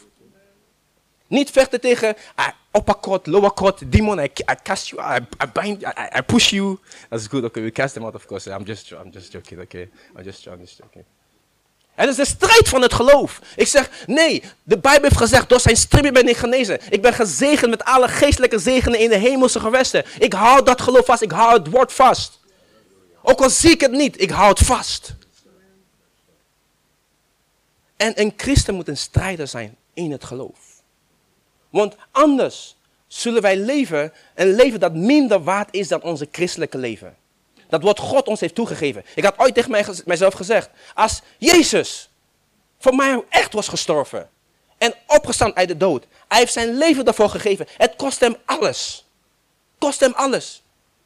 Niet 1.26 1.50
vechten 1.50 1.80
tegen 1.80 2.16
uh, 2.38 2.46
upper 2.72 3.00
court, 3.00 3.26
lower 3.26 3.52
demon, 3.88 4.18
I, 4.18 4.22
I 4.22 4.54
cast 4.62 4.88
you, 4.88 5.02
I, 5.02 5.18
I 5.44 5.46
bind, 5.52 5.82
I, 5.82 6.18
I 6.18 6.22
push 6.22 6.50
you. 6.50 6.78
That's 7.08 7.26
good, 7.26 7.44
okay, 7.44 7.62
we 7.62 7.70
cast 7.70 7.94
them 7.94 8.04
out 8.04 8.14
of 8.14 8.26
course. 8.26 8.50
I'm 8.50 8.64
just, 8.64 8.90
I'm 8.90 9.10
just 9.12 9.32
joking, 9.32 9.60
okay. 9.60 9.88
I'm 10.16 10.24
just, 10.24 10.46
I'm 10.46 10.58
just 10.60 10.78
joking. 10.78 11.04
Het 11.94 12.08
is 12.08 12.16
de 12.16 12.24
strijd 12.24 12.68
van 12.68 12.82
het 12.82 12.94
geloof. 12.94 13.40
Ik 13.56 13.66
zeg, 13.66 13.90
nee, 14.06 14.42
de 14.62 14.78
Bijbel 14.78 15.02
heeft 15.02 15.16
gezegd, 15.16 15.48
door 15.48 15.60
zijn 15.60 15.76
striemen 15.76 16.12
ben 16.12 16.28
ik 16.28 16.36
genezen. 16.36 16.80
Ik 16.90 17.02
ben 17.02 17.14
gezegend 17.14 17.70
met 17.70 17.84
alle 17.84 18.08
geestelijke 18.08 18.58
zegenen 18.58 18.98
in 18.98 19.08
de 19.08 19.16
hemelse 19.16 19.60
gewesten. 19.60 20.04
Ik 20.18 20.32
hou 20.32 20.64
dat 20.64 20.80
geloof 20.80 21.04
vast, 21.04 21.22
ik 21.22 21.30
hou 21.30 21.58
het 21.58 21.70
woord 21.70 21.92
vast. 21.92 22.38
Ook 23.22 23.40
al 23.40 23.50
zie 23.50 23.70
ik 23.70 23.80
het 23.80 23.92
niet, 23.92 24.20
ik 24.20 24.30
hou 24.30 24.48
het 24.48 24.58
vast. 24.58 25.14
En 28.01 28.20
een 28.20 28.32
christen 28.36 28.74
moet 28.74 28.88
een 28.88 28.96
strijder 28.96 29.48
zijn 29.48 29.76
in 29.94 30.12
het 30.12 30.24
geloof. 30.24 30.59
Want 31.70 31.96
anders 32.11 32.76
zullen 33.07 33.42
wij 33.42 33.57
leven 33.57 34.12
een 34.34 34.55
leven 34.55 34.80
dat 34.80 34.94
minder 34.94 35.42
waard 35.42 35.74
is 35.74 35.88
dan 35.88 36.03
onze 36.03 36.28
christelijke 36.32 36.78
leven. 36.78 37.16
Dat 37.68 37.82
wat 37.82 37.98
God 37.98 38.26
ons 38.26 38.40
heeft 38.40 38.55
toegegeven. 38.55 39.05
Ik 39.14 39.24
had 39.24 39.38
ooit 39.38 39.55
tegen 39.55 39.70
mij, 39.70 39.86
mijzelf 40.05 40.34
gezegd, 40.34 40.70
als 40.94 41.22
Jezus 41.38 42.11
voor 42.78 42.94
mij 42.94 43.24
echt 43.28 43.53
was 43.53 43.68
gestorven 43.68 44.28
en 44.78 44.94
opgestaan 45.07 45.57
uit 45.57 45.68
de 45.68 45.76
dood, 45.76 46.07
hij 46.28 46.38
heeft 46.38 46.53
zijn 46.53 46.78
leven 46.78 47.05
daarvoor 47.05 47.28
gegeven. 47.28 47.66
Het 47.76 47.96
kost 47.96 48.20
hem 48.20 48.36
alles. 48.44 49.07
Kost 49.78 50.01
hem 50.01 50.12
alles. 50.12 50.62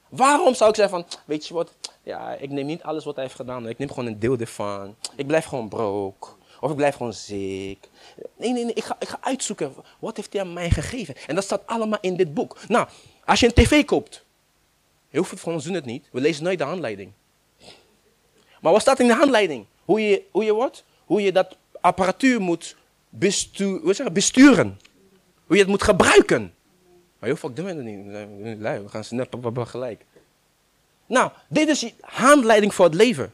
Waarom 0.08 0.54
zou 0.54 0.70
ik 0.70 0.76
zeggen 0.76 0.98
van, 0.98 1.18
weet 1.24 1.46
je 1.46 1.54
wat, 1.54 1.72
ja, 2.02 2.32
ik 2.32 2.50
neem 2.50 2.66
niet 2.66 2.82
alles 2.82 3.04
wat 3.04 3.14
hij 3.14 3.24
heeft 3.24 3.36
gedaan, 3.36 3.68
ik 3.68 3.78
neem 3.78 3.88
gewoon 3.88 4.06
een 4.06 4.18
deel 4.18 4.36
ervan. 4.38 4.96
Ik 5.16 5.26
blijf 5.26 5.44
gewoon 5.44 5.68
broke. 5.68 6.28
Of 6.64 6.70
ik 6.70 6.76
blijf 6.76 6.96
gewoon 6.96 7.12
ziek. 7.12 7.88
Nee, 8.36 8.52
nee, 8.52 8.64
nee. 8.64 8.74
Ik 8.74 8.84
ga, 8.84 8.96
ik 8.98 9.08
ga 9.08 9.18
uitzoeken. 9.20 9.74
Wat 9.98 10.16
heeft 10.16 10.32
hij 10.32 10.42
aan 10.42 10.52
mij 10.52 10.70
gegeven? 10.70 11.14
En 11.26 11.34
dat 11.34 11.44
staat 11.44 11.66
allemaal 11.66 11.98
in 12.00 12.16
dit 12.16 12.34
boek. 12.34 12.56
Nou, 12.68 12.88
als 13.24 13.40
je 13.40 13.46
een 13.46 13.52
tv 13.52 13.84
koopt. 13.84 14.24
Heel 15.08 15.24
veel 15.24 15.38
van 15.38 15.52
ons 15.52 15.64
doen 15.64 15.74
het 15.74 15.84
niet. 15.84 16.08
We 16.12 16.20
lezen 16.20 16.44
nooit 16.44 16.58
de 16.58 16.64
handleiding. 16.64 17.12
Maar 18.60 18.72
wat 18.72 18.80
staat 18.80 19.00
in 19.00 19.06
de 19.06 19.14
handleiding? 19.14 19.66
Hoe 19.84 20.00
je, 20.00 20.22
hoe 20.30 20.44
je 20.44 20.54
wat? 20.54 20.84
Hoe 21.04 21.22
je 21.22 21.32
dat 21.32 21.56
apparatuur 21.80 22.40
moet 22.40 22.76
zeggen, 23.18 24.12
besturen. 24.12 24.78
Hoe 25.46 25.56
je 25.56 25.62
het 25.62 25.70
moet 25.70 25.82
gebruiken. 25.82 26.54
Maar 27.18 27.28
heel 27.28 27.36
vaak 27.36 27.56
doen 27.56 27.64
we 27.64 27.74
dat 27.74 27.84
niet. 27.84 28.06
We 28.82 28.88
gaan 28.88 29.04
net 29.10 29.68
gelijk. 29.68 30.04
Nou, 31.06 31.30
dit 31.48 31.68
is 31.68 31.94
handleiding 32.00 32.74
voor 32.74 32.84
het 32.84 32.94
leven. 32.94 33.32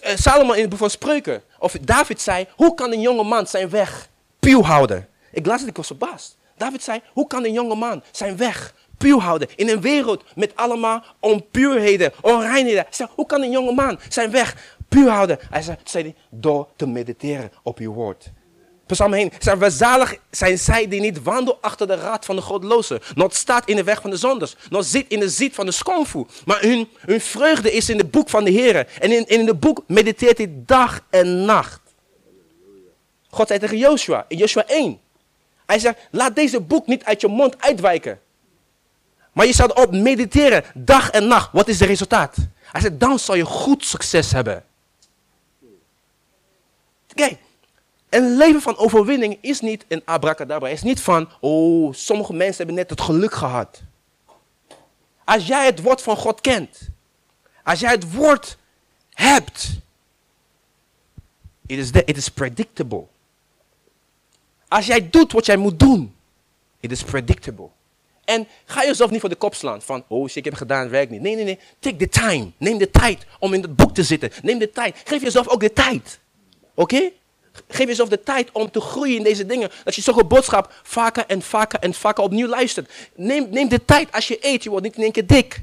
Eh, 0.00 0.16
Salomon 0.16 0.56
in 0.56 0.72
het 0.78 0.90
Spreuken. 0.90 1.42
Of 1.58 1.72
David 1.72 2.20
zei, 2.20 2.46
hoe 2.56 2.74
kan 2.74 2.92
een 2.92 3.00
jonge 3.00 3.24
man 3.24 3.46
zijn 3.46 3.70
weg 3.70 4.08
puur 4.38 4.64
houden? 4.64 5.08
Ik 5.32 5.46
las 5.46 5.60
het, 5.60 5.68
ik 5.68 5.76
was 5.76 5.86
verbaasd. 5.86 6.36
David 6.56 6.82
zei, 6.82 7.00
hoe 7.12 7.26
kan 7.26 7.44
een 7.44 7.52
jonge 7.52 7.74
man 7.74 8.02
zijn 8.10 8.36
weg 8.36 8.74
puur 8.98 9.20
houden 9.20 9.48
in 9.56 9.68
een 9.68 9.80
wereld 9.80 10.24
met 10.34 10.56
allemaal 10.56 11.04
onpuurheden, 11.20 12.12
onreinheden? 12.20 12.80
Hij 12.80 12.92
zei, 12.92 13.08
hoe 13.14 13.26
kan 13.26 13.42
een 13.42 13.50
jonge 13.50 13.72
man 13.72 13.98
zijn 14.08 14.30
weg 14.30 14.76
puur 14.88 15.10
houden? 15.10 15.38
Hij 15.50 15.62
zei, 15.62 15.76
zei 15.84 16.14
door 16.30 16.68
te 16.76 16.86
mediteren 16.86 17.52
op 17.62 17.78
je 17.78 17.88
woord. 17.88 18.30
Psalm 18.86 19.14
1. 19.14 19.30
Zijn 19.38 19.58
we 19.58 20.18
zijn 20.30 20.58
zij 20.58 20.88
die 20.88 21.00
niet 21.00 21.22
wandelen 21.22 21.60
achter 21.60 21.86
de 21.86 21.94
raad 21.94 22.24
van 22.24 22.36
de 22.36 22.42
godlozen. 22.42 23.00
Nog 23.14 23.36
staat 23.36 23.68
in 23.68 23.76
de 23.76 23.84
weg 23.84 24.00
van 24.00 24.10
de 24.10 24.16
zonders. 24.16 24.56
Nog 24.70 24.84
zit 24.84 25.04
in 25.08 25.20
de 25.20 25.28
ziet 25.28 25.54
van 25.54 25.66
de 25.66 25.72
schoonvoer. 25.72 26.26
Maar 26.44 26.60
hun, 26.60 26.88
hun 27.00 27.20
vreugde 27.20 27.72
is 27.72 27.88
in 27.88 27.98
het 27.98 28.10
boek 28.10 28.28
van 28.28 28.44
de 28.44 28.50
Heer. 28.50 28.88
En 29.00 29.12
in, 29.12 29.26
in 29.26 29.46
het 29.46 29.60
boek 29.60 29.82
mediteert 29.86 30.38
hij 30.38 30.52
dag 30.52 31.00
en 31.10 31.44
nacht. 31.44 31.80
God 33.30 33.48
zei 33.48 33.58
tegen 33.58 33.78
Joshua, 33.78 34.24
in 34.28 34.36
Joshua 34.36 34.66
1. 34.66 35.00
Hij 35.66 35.78
zegt, 35.78 35.98
laat 36.10 36.34
deze 36.34 36.60
boek 36.60 36.86
niet 36.86 37.04
uit 37.04 37.20
je 37.20 37.28
mond 37.28 37.62
uitwijken. 37.62 38.20
Maar 39.32 39.46
je 39.46 39.52
zal 39.52 39.68
erop 39.68 39.92
mediteren, 39.92 40.64
dag 40.74 41.10
en 41.10 41.26
nacht. 41.26 41.48
Wat 41.52 41.68
is 41.68 41.80
het 41.80 41.88
resultaat? 41.88 42.36
Hij 42.72 42.80
zegt, 42.80 43.00
dan 43.00 43.18
zal 43.18 43.34
je 43.34 43.44
goed 43.44 43.84
succes 43.84 44.32
hebben. 44.32 44.64
Kijk, 47.14 47.38
een 48.16 48.36
leven 48.36 48.60
van 48.60 48.76
overwinning 48.76 49.38
is 49.40 49.60
niet 49.60 49.84
een 49.88 50.02
abracadabra. 50.04 50.68
Het 50.68 50.76
is 50.76 50.82
niet 50.82 51.00
van, 51.00 51.28
oh, 51.40 51.92
sommige 51.92 52.32
mensen 52.32 52.56
hebben 52.56 52.74
net 52.74 52.90
het 52.90 53.00
geluk 53.00 53.34
gehad. 53.34 53.82
Als 55.24 55.46
jij 55.46 55.66
het 55.66 55.82
woord 55.82 56.02
van 56.02 56.16
God 56.16 56.40
kent, 56.40 56.78
als 57.62 57.80
jij 57.80 57.90
het 57.90 58.12
woord 58.12 58.58
hebt, 59.12 59.80
it 61.66 61.78
is, 61.78 61.90
it 61.90 62.16
is 62.16 62.28
predictable. 62.28 63.04
Als 64.68 64.86
jij 64.86 65.10
doet 65.10 65.32
wat 65.32 65.46
jij 65.46 65.56
moet 65.56 65.78
doen, 65.78 66.14
it 66.80 66.90
is 66.90 67.02
predictable. 67.02 67.68
En 68.24 68.48
ga 68.64 68.84
jezelf 68.84 69.10
niet 69.10 69.20
voor 69.20 69.28
de 69.28 69.34
kop 69.36 69.54
slaan 69.54 69.82
van, 69.82 70.04
oh 70.08 70.26
shit, 70.26 70.36
ik 70.36 70.44
heb 70.44 70.54
gedaan, 70.54 70.88
werkt 70.88 71.10
niet. 71.10 71.20
Nee, 71.20 71.34
nee, 71.34 71.44
nee. 71.44 71.58
Take 71.78 71.96
the 71.96 72.08
time. 72.08 72.50
Neem 72.56 72.78
de 72.78 72.90
tijd 72.90 73.26
om 73.38 73.54
in 73.54 73.62
het 73.62 73.76
boek 73.76 73.94
te 73.94 74.02
zitten. 74.02 74.30
Neem 74.42 74.58
de 74.58 74.70
tijd. 74.70 75.02
Geef 75.04 75.22
jezelf 75.22 75.48
ook 75.48 75.60
de 75.60 75.72
tijd. 75.72 76.18
Oké? 76.74 77.10
Geef 77.68 77.86
jezelf 77.86 78.08
de 78.08 78.22
tijd 78.22 78.48
om 78.52 78.70
te 78.70 78.80
groeien 78.80 79.16
in 79.16 79.22
deze 79.22 79.46
dingen. 79.46 79.70
Dat 79.84 79.94
je 79.94 80.02
zo'n 80.02 80.28
boodschap 80.28 80.72
vaker 80.82 81.24
en 81.26 81.42
vaker 81.42 81.78
en 81.78 81.94
vaker 81.94 82.24
opnieuw 82.24 82.48
luistert. 82.48 82.92
Neem, 83.14 83.48
neem 83.50 83.68
de 83.68 83.84
tijd 83.84 84.12
als 84.12 84.28
je 84.28 84.38
eet. 84.40 84.62
Je 84.62 84.70
wordt 84.70 84.84
niet 84.84 84.96
in 84.96 85.02
één 85.02 85.12
keer 85.12 85.26
dik. 85.26 85.60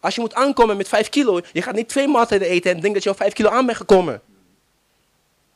Als 0.00 0.14
je 0.14 0.20
moet 0.20 0.34
aankomen 0.34 0.76
met 0.76 0.88
5 0.88 1.08
kilo, 1.08 1.40
je 1.52 1.62
gaat 1.62 1.74
niet 1.74 1.88
twee 1.88 2.08
maaltijden 2.08 2.48
eten 2.48 2.70
en 2.70 2.80
denkt 2.80 2.94
dat 2.94 3.02
je 3.02 3.08
al 3.08 3.14
5 3.14 3.32
kilo 3.32 3.48
aan 3.48 3.66
bent 3.66 3.78
gekomen. 3.78 4.20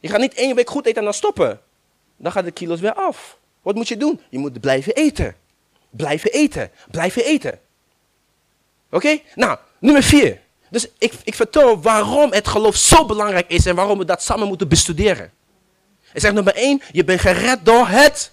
Je 0.00 0.08
gaat 0.08 0.20
niet 0.20 0.34
één 0.34 0.54
week 0.54 0.70
goed 0.70 0.86
eten 0.86 0.98
en 0.98 1.04
dan 1.04 1.14
stoppen. 1.14 1.60
Dan 2.16 2.32
gaan 2.32 2.44
de 2.44 2.50
kilo's 2.50 2.80
weer 2.80 2.94
af. 2.94 3.38
Wat 3.62 3.74
moet 3.74 3.88
je 3.88 3.96
doen? 3.96 4.20
Je 4.28 4.38
moet 4.38 4.60
blijven 4.60 4.94
eten. 4.94 5.36
Blijven 5.90 6.32
eten. 6.32 6.70
Blijven 6.90 7.24
eten. 7.24 7.60
Oké? 8.90 9.18
Nou, 9.34 9.58
nummer 9.78 10.02
4. 10.02 10.40
Dus 10.70 10.88
ik, 10.98 11.12
ik 11.24 11.34
vertel 11.34 11.80
waarom 11.80 12.32
het 12.32 12.48
geloof 12.48 12.76
zo 12.76 13.06
belangrijk 13.06 13.48
is 13.48 13.66
en 13.66 13.74
waarom 13.74 13.98
we 13.98 14.04
dat 14.04 14.22
samen 14.22 14.48
moeten 14.48 14.68
bestuderen. 14.68 15.32
Hij 16.12 16.20
zegt 16.20 16.34
nummer 16.34 16.54
1, 16.54 16.82
je 16.92 17.04
bent 17.04 17.20
gered 17.20 17.64
door 17.64 17.86
het. 17.88 18.32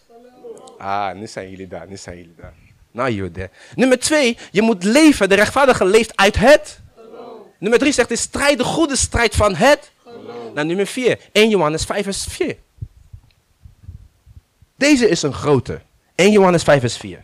Ah, 0.77 1.15
nu 1.15 1.27
zijn 1.27 1.49
jullie 1.49 1.67
daar, 1.67 1.87
nu 1.87 1.97
zijn 1.97 2.17
jullie 2.17 2.35
daar. 2.37 2.53
Nou, 2.91 3.11
jullie 3.11 3.49
Nummer 3.75 3.99
2, 3.99 4.37
je 4.51 4.61
moet 4.61 4.83
leven, 4.83 5.29
de 5.29 5.35
rechtvaardige 5.35 5.85
leeft 5.85 6.15
uit 6.15 6.35
het. 6.35 6.79
Nummer 7.59 7.79
3 7.79 7.91
zegt, 7.91 8.09
de 8.09 8.15
strijd, 8.15 8.57
de 8.57 8.63
goede 8.63 8.95
strijd 8.95 9.35
van 9.35 9.55
het. 9.55 9.91
Nou, 10.53 10.67
nummer 10.67 10.85
4, 10.87 11.19
1 11.31 11.49
Johannes 11.49 11.83
5 11.83 12.03
vers 12.03 12.23
4. 12.23 12.57
Deze 14.75 15.09
is 15.09 15.21
een 15.21 15.33
grote. 15.33 15.81
1 16.15 16.31
Johannes 16.31 16.63
5 16.63 16.79
vers 16.79 16.97
4. 16.97 17.21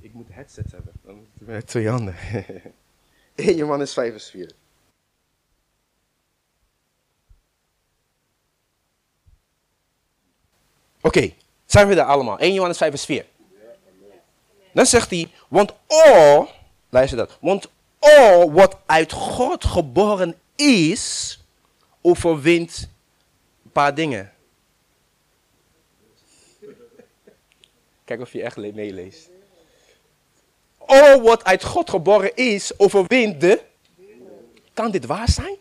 Ik 0.00 0.12
moet 0.12 0.28
headset 0.30 0.72
hebben, 0.72 0.92
dan 1.04 1.26
met 1.34 1.66
twee 1.66 1.88
handen. 1.88 2.14
1 3.34 3.56
Johannes 3.56 3.92
5 3.92 4.12
vers 4.12 4.30
4. 4.30 4.50
Oké, 11.06 11.32
zijn 11.66 11.88
we 11.88 11.94
daar 11.94 12.06
allemaal? 12.06 12.38
1 12.38 12.52
Johannes 12.52 12.78
5 12.78 12.90
vers 12.90 13.04
4. 13.04 13.26
Dan 14.72 14.86
zegt 14.86 15.10
hij, 15.10 15.30
want 15.48 15.72
al, 15.86 16.48
luister 16.88 17.18
dat, 17.18 17.38
want 17.40 17.68
al 17.98 18.52
wat 18.52 18.76
uit 18.86 19.12
God 19.12 19.64
geboren 19.64 20.38
is, 20.56 21.38
overwint 22.00 22.88
een 23.64 23.70
paar 23.70 23.94
dingen. 23.94 24.32
Kijk 28.04 28.20
of 28.20 28.32
je 28.32 28.42
echt 28.42 28.56
meeleest. 28.56 29.28
Al 30.78 31.20
wat 31.22 31.44
uit 31.44 31.64
God 31.64 31.90
geboren 31.90 32.36
is, 32.36 32.78
overwint 32.78 33.40
de. 33.40 33.62
Kan 34.74 34.90
dit 34.90 35.06
waar 35.06 35.28
zijn? 35.28 35.56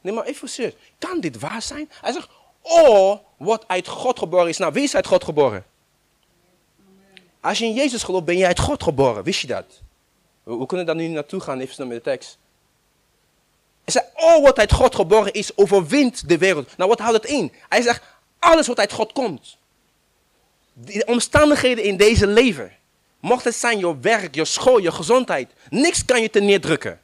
Nee, 0.00 0.12
maar 0.12 0.24
even 0.24 0.48
serieus. 0.48 0.74
Kan 0.98 1.20
dit 1.20 1.38
waar 1.38 1.62
zijn? 1.62 1.90
Hij 2.00 2.12
zegt, 2.12 2.28
oh, 2.64 3.18
wat 3.36 3.64
uit 3.66 3.88
God 3.88 4.18
geboren 4.18 4.48
is. 4.48 4.58
Nou, 4.58 4.72
wie 4.72 4.82
is 4.82 4.94
uit 4.94 5.06
God 5.06 5.24
geboren? 5.24 5.64
Als 7.40 7.58
je 7.58 7.64
in 7.64 7.72
Jezus 7.72 8.02
gelooft, 8.02 8.24
ben 8.24 8.36
je 8.36 8.46
uit 8.46 8.58
God 8.58 8.82
geboren. 8.82 9.24
Wist 9.24 9.40
je 9.40 9.46
dat? 9.46 9.64
We, 10.42 10.66
kunnen 10.66 10.86
daar 10.86 10.94
nu 10.94 11.06
naartoe 11.06 11.40
gaan, 11.40 11.60
even 11.60 11.74
snel 11.74 11.86
met 11.86 11.96
de 11.96 12.10
tekst. 12.10 12.38
Hij 13.84 13.92
zegt, 13.92 14.06
oh 14.14 14.42
wat 14.42 14.58
uit 14.58 14.72
God 14.72 14.94
geboren 14.94 15.32
is, 15.32 15.56
overwint 15.56 16.28
de 16.28 16.38
wereld. 16.38 16.76
Nou, 16.76 16.90
wat 16.90 16.98
houdt 16.98 17.22
het 17.22 17.30
in? 17.30 17.52
Hij 17.68 17.82
zegt, 17.82 18.02
alles 18.38 18.66
wat 18.66 18.78
uit 18.78 18.92
God 18.92 19.12
komt. 19.12 19.56
De 20.72 21.04
omstandigheden 21.06 21.84
in 21.84 21.96
deze 21.96 22.26
leven. 22.26 22.72
Mocht 23.20 23.44
het 23.44 23.54
zijn 23.54 23.78
je 23.78 23.98
werk, 24.00 24.34
je 24.34 24.44
school, 24.44 24.78
je 24.78 24.92
gezondheid. 24.92 25.50
Niks 25.70 26.04
kan 26.04 26.22
je 26.22 26.30
te 26.30 26.40
neerdrukken. 26.40 27.00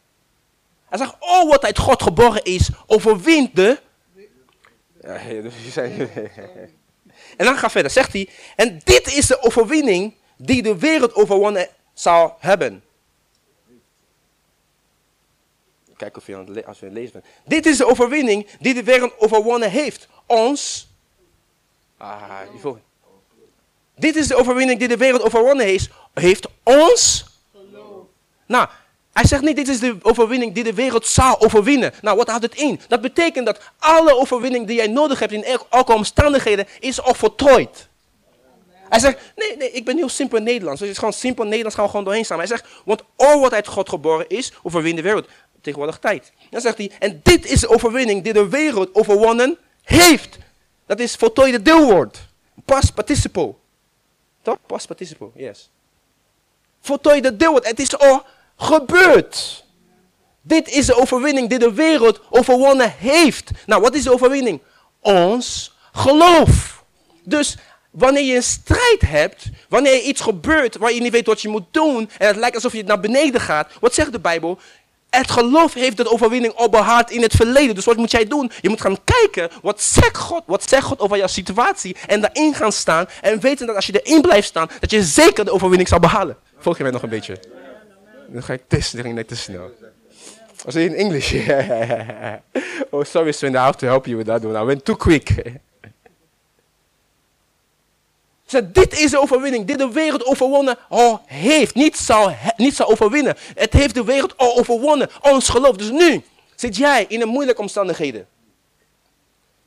Hij 0.88 0.98
zegt, 0.98 1.14
oh 1.18 1.48
wat 1.48 1.64
uit 1.64 1.78
God 1.78 2.02
geboren 2.02 2.44
is, 2.44 2.68
overwint 2.86 3.56
de... 3.56 3.80
Ja, 5.02 5.18
zei- 5.70 6.08
en 7.36 7.44
dan 7.44 7.56
gaat 7.56 7.70
verder, 7.70 7.90
zegt 7.90 8.12
hij, 8.12 8.28
en 8.56 8.80
dit 8.84 9.12
is 9.12 9.26
de 9.26 9.42
overwinning 9.42 10.14
die 10.36 10.62
de 10.62 10.78
wereld 10.78 11.14
overwonnen 11.14 11.68
zal 11.94 12.36
hebben. 12.38 12.84
Kijk 15.96 16.16
of 16.16 16.26
je 16.26 16.34
aan 16.34 16.40
het 16.40 16.48
le- 16.48 16.64
als 16.66 16.78
je 16.78 16.86
aan 16.86 16.92
het 16.92 17.00
lezen 17.00 17.12
bent. 17.12 17.24
Dit 17.44 17.66
is 17.66 17.76
de 17.76 17.86
overwinning 17.86 18.46
die 18.58 18.74
de 18.74 18.82
wereld 18.82 19.18
overwonnen 19.18 19.70
heeft. 19.70 20.08
Ons. 20.26 20.88
Ah, 21.96 22.40
voelt. 22.58 22.78
Dit 23.96 24.16
is 24.16 24.26
de 24.26 24.36
overwinning 24.36 24.78
die 24.78 24.88
de 24.88 24.96
wereld 24.96 25.22
overwonnen 25.22 25.66
heeft. 25.66 25.90
Heeft 26.14 26.48
ons. 26.62 27.24
Nou, 28.46 28.68
hij 29.12 29.26
zegt 29.26 29.42
niet, 29.42 29.56
dit 29.56 29.68
is 29.68 29.80
de 29.80 29.96
overwinning 30.02 30.54
die 30.54 30.64
de 30.64 30.74
wereld 30.74 31.06
zal 31.06 31.40
overwinnen. 31.40 31.92
Nou, 32.02 32.16
wat 32.16 32.28
houdt 32.28 32.42
het 32.42 32.54
in? 32.54 32.80
Dat 32.88 33.00
betekent 33.00 33.46
dat 33.46 33.60
alle 33.78 34.16
overwinning 34.16 34.66
die 34.66 34.76
jij 34.76 34.86
nodig 34.86 35.18
hebt 35.18 35.32
in 35.32 35.44
elke, 35.70 35.92
omstandigheden, 35.92 36.66
is 36.80 37.00
al 37.00 37.14
voltooid. 37.14 37.88
Hij 38.88 38.98
zegt, 38.98 39.18
nee, 39.36 39.56
nee, 39.56 39.70
ik 39.70 39.84
ben 39.84 39.96
heel 39.96 40.08
simpel 40.08 40.40
Nederlands. 40.40 40.78
Dus 40.80 40.88
het 40.88 40.96
is 40.96 41.04
gewoon 41.04 41.20
simpel 41.20 41.44
Nederlands, 41.44 41.74
gaan 41.74 41.84
we 41.84 41.90
gewoon 41.90 42.04
doorheen 42.04 42.24
staan. 42.24 42.38
Hij 42.38 42.46
zegt, 42.46 42.66
want 42.84 43.02
al 43.16 43.40
wat 43.40 43.52
uit 43.52 43.66
God 43.66 43.88
geboren 43.88 44.28
is, 44.28 44.52
overwint 44.62 44.96
de 44.96 45.02
wereld. 45.02 45.28
Tegenwoordig 45.60 45.98
tijd. 45.98 46.32
Dan 46.50 46.60
zegt 46.60 46.76
hij, 46.76 46.90
en 46.98 47.20
dit 47.22 47.46
is 47.46 47.60
de 47.60 47.68
overwinning 47.68 48.24
die 48.24 48.32
de 48.32 48.48
wereld 48.48 48.94
overwonnen 48.94 49.58
heeft. 49.82 50.38
Dat 50.86 51.00
is 51.00 51.14
voltooide 51.14 51.62
deelwoord. 51.62 52.18
Past 52.64 52.94
participle. 52.94 53.54
Toch? 54.42 54.56
Past 54.66 54.86
participle, 54.86 55.30
yes. 55.34 55.70
Voltooide 56.80 57.36
deelwoord. 57.36 57.66
Het 57.66 57.80
is 57.80 57.98
al 57.98 58.24
gebeurd. 58.60 59.64
Dit 60.42 60.68
is 60.68 60.86
de 60.86 61.00
overwinning 61.00 61.48
die 61.48 61.58
de 61.58 61.74
wereld 61.74 62.20
overwonnen 62.30 62.94
heeft. 62.98 63.50
Nou, 63.66 63.82
wat 63.82 63.94
is 63.94 64.02
de 64.02 64.12
overwinning? 64.12 64.60
Ons 65.00 65.72
geloof. 65.92 66.84
Dus 67.24 67.56
wanneer 67.90 68.24
je 68.24 68.34
een 68.34 68.42
strijd 68.42 69.00
hebt, 69.06 69.44
wanneer 69.68 69.92
er 69.92 70.00
iets 70.00 70.20
gebeurt 70.20 70.76
waar 70.76 70.92
je 70.92 71.00
niet 71.00 71.12
weet 71.12 71.26
wat 71.26 71.42
je 71.42 71.48
moet 71.48 71.66
doen 71.70 72.10
en 72.18 72.26
het 72.26 72.36
lijkt 72.36 72.54
alsof 72.54 72.72
je 72.72 72.84
naar 72.84 73.00
beneden 73.00 73.40
gaat, 73.40 73.72
wat 73.80 73.94
zegt 73.94 74.12
de 74.12 74.20
Bijbel? 74.20 74.58
Het 75.10 75.30
geloof 75.30 75.74
heeft 75.74 75.96
de 75.96 76.12
overwinning 76.12 76.54
al 76.54 77.04
in 77.08 77.22
het 77.22 77.34
verleden. 77.34 77.74
Dus 77.74 77.84
wat 77.84 77.96
moet 77.96 78.10
jij 78.10 78.26
doen? 78.26 78.50
Je 78.60 78.68
moet 78.68 78.80
gaan 78.80 78.96
kijken, 79.04 79.50
wat 79.62 79.82
zegt 79.82 80.16
God? 80.16 80.42
Wat 80.46 80.68
zegt 80.68 80.84
God 80.84 81.00
over 81.00 81.16
jouw 81.16 81.26
situatie? 81.26 81.96
En 82.06 82.20
daarin 82.20 82.54
gaan 82.54 82.72
staan 82.72 83.06
en 83.20 83.40
weten 83.40 83.66
dat 83.66 83.76
als 83.76 83.86
je 83.86 84.00
erin 84.00 84.20
blijft 84.20 84.48
staan, 84.48 84.70
dat 84.80 84.90
je 84.90 85.02
zeker 85.02 85.44
de 85.44 85.52
overwinning 85.52 85.88
zal 85.88 85.98
behalen. 85.98 86.36
Volg 86.58 86.76
je 86.76 86.82
mij 86.82 86.92
nog 86.92 87.02
een 87.02 87.08
beetje? 87.08 87.59
Dan 88.32 88.42
ga 88.42 88.52
ik 88.52 88.62
testen, 88.66 88.96
dan 88.96 89.04
ging 89.04 89.16
net 89.16 89.28
te 89.28 89.36
snel. 89.36 89.70
Was 90.64 90.74
in 90.74 90.94
English? 90.94 91.34
oh, 92.90 93.04
sorry, 93.04 93.32
Sven, 93.32 93.54
I 93.54 93.56
have 93.56 93.78
to 93.78 93.86
help 93.86 94.06
you 94.06 94.16
with 94.16 94.26
that 94.26 94.44
one. 94.44 94.58
I 94.58 94.64
went 94.64 94.84
too 94.84 94.96
quick. 94.96 95.32
Zeg, 98.50 98.62
dit 98.72 98.98
is 98.98 99.10
de 99.10 99.20
overwinning 99.20 99.66
die 99.66 99.76
de 99.76 99.90
wereld 99.90 100.24
overwonnen 100.24 100.78
al 100.88 101.22
heeft. 101.26 101.74
Niet 101.74 101.96
zal, 101.96 102.34
niet 102.56 102.74
zal 102.74 102.90
overwinnen. 102.90 103.36
Het 103.54 103.72
heeft 103.72 103.94
de 103.94 104.04
wereld 104.04 104.36
al 104.36 104.58
overwonnen. 104.58 105.10
Ons 105.20 105.48
geloof. 105.48 105.76
Dus 105.76 105.90
nu 105.90 106.22
zit 106.54 106.76
jij 106.76 107.04
in 107.08 107.20
een 107.20 107.28
moeilijke 107.28 107.60
omstandigheden. 107.60 108.26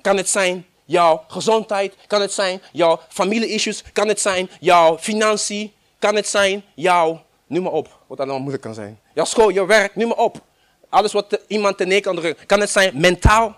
Kan 0.01 0.17
het 0.17 0.29
zijn 0.29 0.65
jouw 0.85 1.23
gezondheid? 1.27 1.95
Kan 2.07 2.21
het 2.21 2.33
zijn 2.33 2.61
jouw 2.71 2.99
familie-issues? 3.09 3.83
Kan 3.93 4.07
het 4.07 4.19
zijn 4.19 4.49
jouw 4.59 4.97
financiën? 4.97 5.71
Kan 5.99 6.15
het 6.15 6.27
zijn 6.27 6.63
jouw, 6.75 7.25
noem 7.53 7.63
maar 7.63 7.71
op, 7.71 7.99
wat 8.07 8.17
dan 8.17 8.39
moeilijk 8.39 8.63
kan 8.63 8.73
zijn. 8.73 8.99
Jouw 9.13 9.25
school, 9.25 9.51
jouw 9.51 9.65
werk, 9.65 9.95
noem 9.95 10.07
maar 10.07 10.17
op. 10.17 10.41
Alles 10.89 11.11
wat 11.11 11.39
iemand 11.47 11.77
ten 11.77 12.01
kan 12.01 12.15
drukken. 12.15 12.45
Kan 12.45 12.59
het 12.59 12.69
zijn 12.69 12.99
mentaal? 12.99 13.55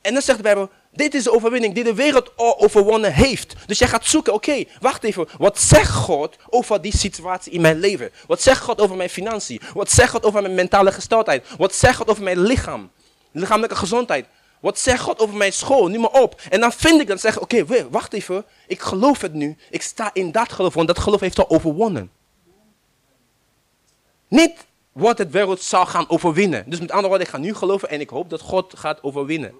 En 0.00 0.12
dan 0.12 0.22
zegt 0.22 0.38
de 0.38 0.44
Bijbel, 0.44 0.70
dit 0.92 1.14
is 1.14 1.24
de 1.24 1.32
overwinning 1.32 1.74
die 1.74 1.84
de 1.84 1.94
wereld 1.94 2.32
al 2.36 2.60
overwonnen 2.60 3.12
heeft. 3.12 3.54
Dus 3.66 3.78
jij 3.78 3.88
gaat 3.88 4.06
zoeken, 4.06 4.32
oké, 4.32 4.64
wacht 4.80 5.04
even. 5.04 5.28
Wat 5.38 5.60
zegt 5.60 5.92
God 5.94 6.36
over 6.50 6.80
die 6.80 6.96
situatie 6.96 7.52
in 7.52 7.60
mijn 7.60 7.78
leven? 7.78 8.10
Wat 8.26 8.42
zegt 8.42 8.60
God 8.60 8.80
over 8.80 8.96
mijn 8.96 9.10
financiën? 9.10 9.60
Wat 9.74 9.90
zegt 9.90 10.10
God 10.10 10.24
over 10.24 10.42
mijn 10.42 10.54
mentale 10.54 10.92
gesteldheid? 10.92 11.46
Wat 11.58 11.74
zegt 11.74 11.96
God 11.96 12.08
over 12.08 12.22
mijn 12.22 12.40
lichaam? 12.40 12.90
Lichamelijke 13.32 13.76
gezondheid? 13.76 14.26
Wat 14.60 14.78
zegt 14.78 15.02
God 15.02 15.20
over 15.20 15.36
mijn 15.36 15.52
school? 15.52 15.88
Noem 15.88 16.00
maar 16.00 16.22
op. 16.22 16.40
En 16.50 16.60
dan 16.60 16.72
vind 16.72 17.00
ik 17.00 17.06
dat 17.06 17.20
zeg, 17.20 17.40
oké, 17.40 17.64
wacht 17.90 18.12
even. 18.12 18.44
Ik 18.66 18.80
geloof 18.80 19.20
het 19.20 19.32
nu. 19.32 19.56
Ik 19.70 19.82
sta 19.82 20.10
in 20.12 20.32
dat 20.32 20.52
geloof, 20.52 20.74
want 20.74 20.86
dat 20.86 20.98
geloof 20.98 21.20
heeft 21.20 21.38
al 21.38 21.50
overwonnen. 21.50 22.10
Niet 24.28 24.66
wat 24.92 25.18
het 25.18 25.30
wereld 25.30 25.62
zal 25.62 25.86
gaan 25.86 26.10
overwinnen. 26.10 26.64
Dus 26.66 26.80
met 26.80 26.90
andere 26.90 27.08
woorden, 27.08 27.26
ik 27.26 27.32
ga 27.32 27.38
nu 27.38 27.54
geloven 27.54 27.88
en 27.88 28.00
ik 28.00 28.08
hoop 28.08 28.30
dat 28.30 28.40
God 28.40 28.78
gaat 28.78 29.02
overwinnen. 29.02 29.52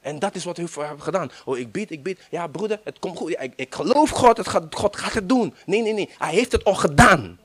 En 0.00 0.18
dat 0.18 0.34
is 0.34 0.44
wat 0.44 0.56
we 0.56 0.68
hebben 0.74 1.02
gedaan. 1.02 1.30
Oh, 1.44 1.58
ik 1.58 1.72
bid, 1.72 1.90
ik 1.90 2.02
bid. 2.02 2.18
Ja, 2.30 2.46
broeder, 2.46 2.80
het 2.84 2.98
komt 2.98 3.16
goed. 3.16 3.30
Ik, 3.30 3.52
ik 3.56 3.74
geloof 3.74 4.10
God, 4.10 4.36
het 4.36 4.48
gaat, 4.48 4.74
God 4.74 4.96
gaat 4.96 5.12
het 5.12 5.28
doen. 5.28 5.54
Nee, 5.66 5.82
nee, 5.82 5.92
nee. 5.92 6.10
Hij 6.18 6.32
heeft 6.32 6.52
het 6.52 6.64
al 6.64 6.74
gedaan. 6.74 7.40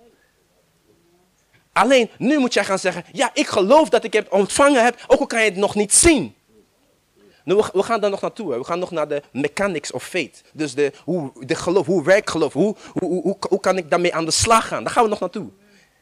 Alleen, 1.71 2.09
nu 2.17 2.37
moet 2.37 2.53
jij 2.53 2.65
gaan 2.65 2.79
zeggen, 2.79 3.03
ja, 3.11 3.29
ik 3.33 3.47
geloof 3.47 3.89
dat 3.89 4.03
ik 4.03 4.13
het 4.13 4.29
ontvangen 4.29 4.83
heb, 4.83 5.03
ook 5.07 5.19
al 5.19 5.27
kan 5.27 5.39
je 5.39 5.49
het 5.49 5.55
nog 5.55 5.75
niet 5.75 5.93
zien. 5.93 6.35
We, 7.55 7.83
gaan 7.83 8.01
daar 8.01 8.09
nog 8.09 8.21
naartoe. 8.21 8.57
We 8.57 8.63
gaan 8.63 8.79
nog 8.79 8.91
naar 8.91 9.07
de 9.07 9.21
mechanics 9.31 9.91
of 9.91 10.03
faith. 10.03 10.41
Dus 10.53 10.73
de, 10.73 10.91
hoe, 11.03 11.45
de 11.45 11.55
geloof, 11.55 11.85
hoe 11.85 12.03
werkt 12.03 12.29
geloof? 12.29 12.53
Hoe, 12.53 12.75
hoe, 12.93 13.21
hoe, 13.21 13.37
hoe, 13.49 13.59
kan 13.59 13.77
ik 13.77 13.89
daarmee 13.89 14.15
aan 14.15 14.25
de 14.25 14.31
slag 14.31 14.67
gaan? 14.67 14.83
Daar 14.83 14.93
gaan 14.93 15.03
we 15.03 15.09
nog 15.09 15.19
naartoe. 15.19 15.49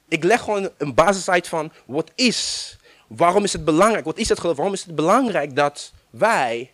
Ik 0.08 0.24
leg 0.24 0.42
gewoon 0.42 0.70
een 0.78 0.94
basis 0.94 1.30
uit 1.30 1.48
van, 1.48 1.72
wat 1.86 2.12
is? 2.16 2.78
Waarom 3.08 3.44
is 3.44 3.54
het 3.54 3.66
belangrijk? 3.66 4.06
Wat 4.06 4.18
is 4.18 4.30
het 4.30 4.40
geloof? 4.40 4.56
Waarom 4.56 4.74
is 4.74 4.86
het 4.86 4.96
belangrijk 4.96 5.56
dat 5.56 5.92
wij 6.10 6.72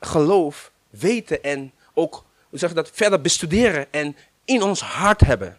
geloof 0.00 0.70
weten 0.90 1.42
en 1.42 1.72
ook, 1.94 2.24
zeg 2.50 2.72
dat, 2.72 2.90
verder 2.92 3.20
bestuderen 3.20 3.86
en 3.92 4.16
in 4.44 4.62
ons 4.62 4.80
hart 4.80 5.20
hebben? 5.20 5.58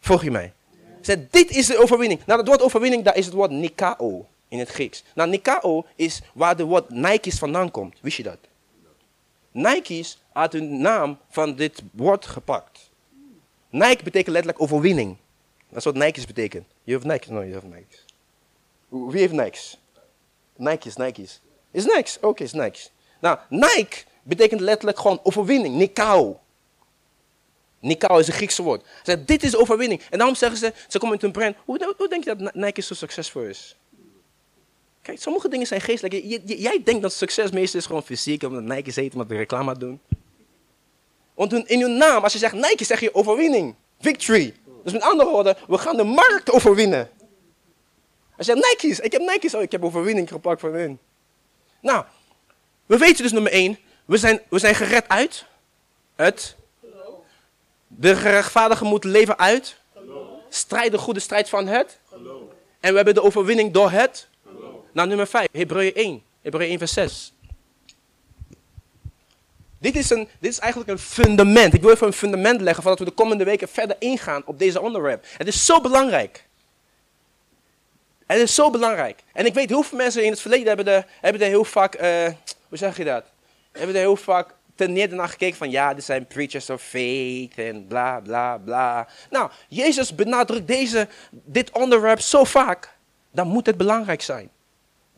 Volg 0.00 0.22
je 0.22 0.30
mij? 0.30 0.52
Zeg, 1.00 1.16
dit 1.30 1.50
is 1.50 1.66
de 1.66 1.78
overwinning. 1.78 2.20
Nou, 2.26 2.38
het 2.38 2.48
woord 2.48 2.62
overwinning, 2.62 3.04
daar 3.04 3.16
is 3.16 3.24
het 3.24 3.34
woord 3.34 3.50
nikao 3.50 4.26
in 4.48 4.58
het 4.58 4.68
Grieks. 4.68 5.02
Nou, 5.14 5.28
nikao 5.28 5.84
is 5.96 6.20
waar 6.34 6.56
de 6.56 6.64
woord 6.64 6.90
Nike's 6.90 7.38
vandaan 7.38 7.70
komt. 7.70 7.96
Wist 8.00 8.16
je 8.16 8.22
dat? 8.22 8.38
Nike's 9.52 10.18
had 10.32 10.52
hun 10.52 10.80
naam 10.80 11.18
van 11.28 11.54
dit 11.54 11.82
woord 11.92 12.26
gepakt. 12.26 12.90
Nike 13.70 14.02
betekent 14.02 14.34
letterlijk 14.34 14.62
overwinning. 14.62 15.16
Dat 15.68 15.78
is 15.78 15.84
wat 15.84 15.94
Nike's 15.94 16.26
betekent. 16.26 16.66
Je 16.84 16.92
hebt 16.92 17.04
Nike's? 17.04 17.28
No, 17.28 17.40
je 17.40 17.52
hebt 17.52 17.64
Nike's. 17.64 18.04
Wie 18.88 19.20
heeft 19.20 19.32
Nike's? 19.32 19.78
Nike's, 20.56 20.96
Nike's. 20.96 21.40
Is 21.70 21.84
Nike's? 21.84 22.18
Oké, 22.20 22.42
is 22.42 22.52
Nike's. 22.52 22.90
Nou, 23.20 23.38
Nike 23.48 24.04
betekent 24.22 24.60
letterlijk 24.60 24.98
gewoon 24.98 25.20
overwinning. 25.22 25.74
Nikao. 25.74 26.40
Nikao 27.80 28.18
is 28.18 28.26
een 28.26 28.32
Griekse 28.32 28.62
woord. 28.62 28.86
Ze 29.02 29.24
dit 29.24 29.42
is 29.42 29.56
overwinning. 29.56 30.02
En 30.10 30.18
daarom 30.18 30.36
zeggen 30.36 30.58
ze, 30.58 30.72
ze 30.88 30.98
komen 30.98 31.14
met 31.14 31.22
hun 31.22 31.32
brand. 31.32 31.56
Hoe, 31.64 31.94
hoe 31.96 32.08
denk 32.08 32.24
je 32.24 32.36
dat 32.36 32.54
Nike 32.54 32.80
zo 32.80 32.94
succesvol 32.94 33.42
is? 33.42 33.76
Kijk, 35.08 35.20
sommige 35.20 35.48
dingen 35.48 35.66
zijn 35.66 35.80
geestelijk. 35.80 36.14
J- 36.14 36.40
jij 36.44 36.80
denkt 36.84 37.02
dat 37.02 37.12
succes 37.12 37.50
meestal 37.50 37.80
is 37.80 37.86
gewoon 37.86 38.02
fysiek, 38.02 38.42
omdat 38.42 38.62
Nike 38.62 39.00
heet, 39.00 39.12
omdat 39.12 39.28
we 39.28 39.36
reclame 39.36 39.78
doen. 39.78 40.00
Want 41.34 41.52
in 41.52 41.80
hun 41.80 41.96
naam, 41.96 42.22
als 42.22 42.32
je 42.32 42.38
zegt 42.38 42.54
Nike, 42.54 42.84
zeg 42.84 43.00
je 43.00 43.14
overwinning. 43.14 43.74
Victory. 44.00 44.54
Dus 44.84 44.92
met 44.92 45.02
andere 45.02 45.30
woorden, 45.30 45.56
we 45.68 45.78
gaan 45.78 45.96
de 45.96 46.04
markt 46.04 46.50
overwinnen. 46.50 47.10
Als 48.36 48.46
je 48.46 48.52
zegt 48.52 48.66
Nike's, 48.82 48.98
ik 48.98 49.12
heb 49.12 49.20
Nike's, 49.20 49.54
oh, 49.54 49.62
ik 49.62 49.72
heb 49.72 49.84
overwinning 49.84 50.28
gepakt 50.28 50.60
van 50.60 50.72
hun. 50.72 50.98
Nou, 51.80 52.04
we 52.86 52.98
weten 52.98 53.22
dus 53.22 53.32
nummer 53.32 53.52
één, 53.52 53.78
we 54.04 54.16
zijn, 54.16 54.40
we 54.48 54.58
zijn 54.58 54.74
gered 54.74 55.08
uit 55.08 55.44
het. 56.16 56.56
De 57.86 58.16
gerechtvaardige 58.16 58.84
moet 58.84 59.04
leven 59.04 59.38
uit. 59.38 59.76
Strijd 60.48 60.92
de 60.92 60.98
goede 60.98 61.20
strijd 61.20 61.48
van 61.48 61.66
het. 61.66 61.98
En 62.80 62.90
we 62.90 62.96
hebben 62.96 63.14
de 63.14 63.22
overwinning 63.22 63.72
door 63.72 63.90
het. 63.90 64.28
Nou, 64.92 65.08
nummer 65.08 65.26
5, 65.26 65.48
Hebreeën 65.52 65.94
1. 65.94 66.22
Hebreeën 66.42 66.70
1 66.70 66.78
vers 66.78 66.92
6. 66.92 67.32
Dit 69.80 69.96
is, 69.96 70.10
een, 70.10 70.28
dit 70.38 70.52
is 70.52 70.58
eigenlijk 70.58 70.90
een 70.90 70.98
fundament. 70.98 71.74
Ik 71.74 71.80
wil 71.80 71.90
even 71.90 72.06
een 72.06 72.12
fundament 72.12 72.60
leggen 72.60 72.82
voordat 72.82 73.00
we 73.00 73.14
de 73.14 73.22
komende 73.22 73.44
weken 73.44 73.68
verder 73.68 73.96
ingaan 73.98 74.42
op 74.46 74.58
deze 74.58 74.80
onderwerp. 74.80 75.24
Het 75.36 75.46
is 75.46 75.64
zo 75.64 75.80
belangrijk. 75.80 76.44
Het 78.26 78.38
is 78.38 78.54
zo 78.54 78.70
belangrijk. 78.70 79.22
En 79.32 79.46
ik 79.46 79.54
weet, 79.54 79.68
heel 79.68 79.82
veel 79.82 79.98
mensen 79.98 80.24
in 80.24 80.30
het 80.30 80.40
verleden 80.40 80.66
hebben 80.66 80.86
er, 80.86 81.06
hebben 81.20 81.42
heel 81.42 81.64
vaak, 81.64 81.94
eh, 81.94 82.26
hoe 82.68 82.78
zeg 82.78 82.96
je 82.96 83.04
dat? 83.04 83.24
Hebben 83.72 83.94
er 83.94 84.00
heel 84.00 84.16
vaak 84.16 84.54
ten 84.74 84.92
neer 84.92 85.14
naar 85.14 85.28
gekeken 85.28 85.56
van 85.56 85.70
ja, 85.70 85.94
dit 85.94 86.04
zijn 86.04 86.26
preachers 86.26 86.70
of 86.70 86.82
faith 86.82 87.58
en 87.58 87.86
bla 87.86 88.20
bla 88.20 88.58
bla. 88.58 89.08
Nou, 89.30 89.50
Jezus 89.68 90.14
benadrukt 90.14 90.66
deze, 90.66 91.08
dit 91.30 91.70
onderwerp 91.70 92.20
zo 92.20 92.44
vaak, 92.44 92.96
dan 93.30 93.48
moet 93.48 93.66
het 93.66 93.76
belangrijk 93.76 94.22
zijn. 94.22 94.50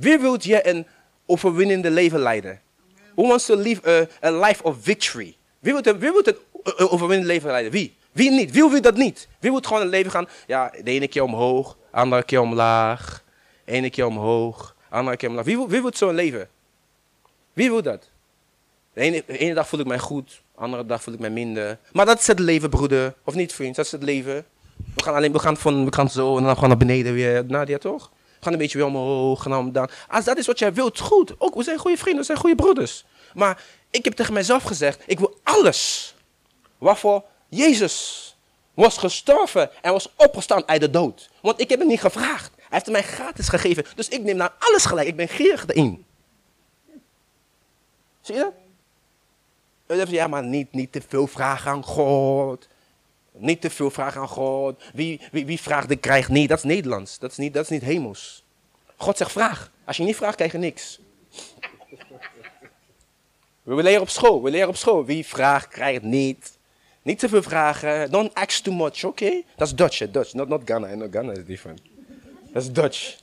Wie 0.00 0.18
wilt 0.18 0.44
je 0.44 0.68
een 0.68 0.86
overwinnende 1.26 1.90
leven 1.90 2.18
leiden? 2.18 2.60
Who 3.14 3.28
wants 3.28 3.46
to 3.46 3.56
live 3.56 4.08
a, 4.22 4.26
a 4.26 4.46
life 4.46 4.62
of 4.62 4.76
victory? 4.80 5.36
Wie 5.58 5.72
wil, 5.72 5.98
wie 5.98 6.28
een 6.28 6.36
uh, 6.64 6.92
overwinnende 6.92 7.32
leven 7.32 7.50
leiden? 7.50 7.72
Wie? 7.72 7.94
Wie 8.12 8.30
niet? 8.30 8.50
Wie 8.50 8.68
wil 8.68 8.80
dat 8.80 8.96
niet? 8.96 9.28
Wie 9.38 9.50
wil 9.50 9.60
gewoon 9.60 9.82
een 9.82 9.88
leven 9.88 10.10
gaan? 10.10 10.28
Ja, 10.46 10.72
de 10.84 10.90
ene 10.90 11.08
keer 11.08 11.22
omhoog, 11.22 11.76
andere 11.90 12.22
keer 12.22 12.40
omlaag. 12.40 13.24
Ene 13.64 13.90
keer 13.90 14.06
omhoog, 14.06 14.76
andere 14.88 15.16
keer 15.16 15.28
omlaag. 15.28 15.44
Wie 15.44 15.56
wil, 15.56 15.68
wie 15.68 15.80
wil 15.80 15.90
zo'n 15.94 16.14
leven? 16.14 16.48
Wie 17.52 17.70
wil 17.70 17.82
dat? 17.82 18.08
De 18.92 19.00
ene, 19.00 19.22
de 19.26 19.38
ene 19.38 19.54
dag 19.54 19.68
voel 19.68 19.80
ik 19.80 19.86
mij 19.86 19.98
goed, 19.98 20.42
de 20.54 20.60
andere 20.60 20.86
dag 20.86 21.02
voel 21.02 21.14
ik 21.14 21.20
mij 21.20 21.30
minder. 21.30 21.78
Maar 21.92 22.06
dat 22.06 22.18
is 22.18 22.26
het 22.26 22.38
leven, 22.38 22.70
broeder. 22.70 23.14
Of 23.24 23.34
niet, 23.34 23.52
vriend? 23.52 23.76
Dat 23.76 23.84
is 23.84 23.92
het 23.92 24.02
leven. 24.02 24.44
We 24.94 25.02
gaan, 25.02 25.14
alleen, 25.14 25.32
we 25.32 25.38
gaan, 25.38 25.56
van, 25.56 25.84
we 25.84 25.92
gaan 25.94 26.10
zo 26.10 26.36
en 26.36 26.44
dan 26.44 26.56
gaan 26.56 26.68
naar 26.68 26.76
beneden 26.76 27.12
weer. 27.12 27.44
Nadia, 27.46 27.78
toch? 27.78 28.10
Gaan 28.40 28.52
een 28.52 28.58
beetje 28.58 28.78
weer 28.78 28.86
omhoog 28.86 29.44
en 29.46 29.72
dan. 29.72 29.90
Als 30.08 30.24
dat 30.24 30.36
is 30.36 30.46
wat 30.46 30.58
jij 30.58 30.72
wilt, 30.72 30.98
goed. 30.98 31.34
Ook, 31.38 31.54
we 31.54 31.62
zijn 31.62 31.78
goede 31.78 31.96
vrienden, 31.96 32.20
we 32.20 32.26
zijn 32.26 32.38
goede 32.38 32.56
broeders. 32.56 33.04
Maar 33.34 33.62
ik 33.90 34.04
heb 34.04 34.14
tegen 34.14 34.34
mezelf 34.34 34.62
gezegd, 34.62 35.02
ik 35.06 35.18
wil 35.18 35.38
alles 35.42 36.14
waarvoor 36.78 37.24
Jezus 37.48 38.36
was 38.74 38.98
gestorven 38.98 39.70
en 39.82 39.92
was 39.92 40.08
opgestaan 40.16 40.68
uit 40.68 40.80
de 40.80 40.90
dood. 40.90 41.30
Want 41.42 41.60
ik 41.60 41.70
heb 41.70 41.78
hem 41.78 41.88
niet 41.88 42.00
gevraagd. 42.00 42.52
Hij 42.56 42.66
heeft 42.68 42.84
het 42.84 42.94
mij 42.94 43.02
gratis 43.02 43.48
gegeven. 43.48 43.84
Dus 43.94 44.08
ik 44.08 44.22
neem 44.22 44.36
naar 44.36 44.54
alles 44.58 44.84
gelijk. 44.84 45.08
Ik 45.08 45.16
ben 45.16 45.28
gierig 45.28 45.66
erin. 45.66 46.04
Zie 48.20 48.34
je 48.34 48.40
dat? 49.86 50.08
Ja, 50.08 50.26
maar 50.26 50.44
niet, 50.44 50.72
niet 50.72 50.92
te 50.92 51.02
veel 51.08 51.26
vragen 51.26 51.70
aan 51.70 51.84
God. 51.84 52.68
Niet 53.40 53.60
te 53.60 53.70
veel 53.70 53.90
vragen 53.90 54.20
aan 54.20 54.28
God. 54.28 54.82
Wie, 54.94 55.20
wie, 55.32 55.46
wie 55.46 55.60
vraagt, 55.60 55.88
de 55.88 55.96
krijgt 55.96 56.28
niet. 56.28 56.48
Dat 56.48 56.58
is 56.58 56.64
Nederlands. 56.64 57.18
Dat 57.18 57.30
is 57.30 57.36
niet, 57.36 57.54
dat 57.54 57.62
is 57.62 57.68
niet 57.68 57.82
hemels. 57.82 58.44
God 58.96 59.16
zegt 59.16 59.32
vraag. 59.32 59.70
Als 59.84 59.96
je 59.96 60.02
niet 60.02 60.16
vraagt, 60.16 60.36
krijg 60.36 60.52
je 60.52 60.58
niks. 60.58 61.00
We 63.62 63.82
leren 63.82 64.00
op 64.00 64.08
school. 64.08 64.42
We 64.42 64.50
leren 64.50 64.68
op 64.68 64.76
school. 64.76 65.04
Wie 65.04 65.26
vraagt, 65.26 65.68
krijgt 65.68 66.02
niet. 66.02 66.58
Niet 67.02 67.18
te 67.18 67.28
veel 67.28 67.42
vragen. 67.42 68.10
Don't 68.10 68.34
ask 68.34 68.62
too 68.62 68.74
much, 68.74 69.04
oké? 69.04 69.42
Dat 69.56 69.66
is 69.66 69.74
Dutch? 69.74 70.10
Dutch. 70.10 70.32
Not, 70.32 70.48
not 70.48 70.62
Ghana. 70.64 70.94
No, 70.94 71.08
Ghana 71.10 71.32
is 71.32 71.44
different. 71.44 71.82
Dat 72.52 72.62
is 72.62 72.72
Dutch. 72.72 73.16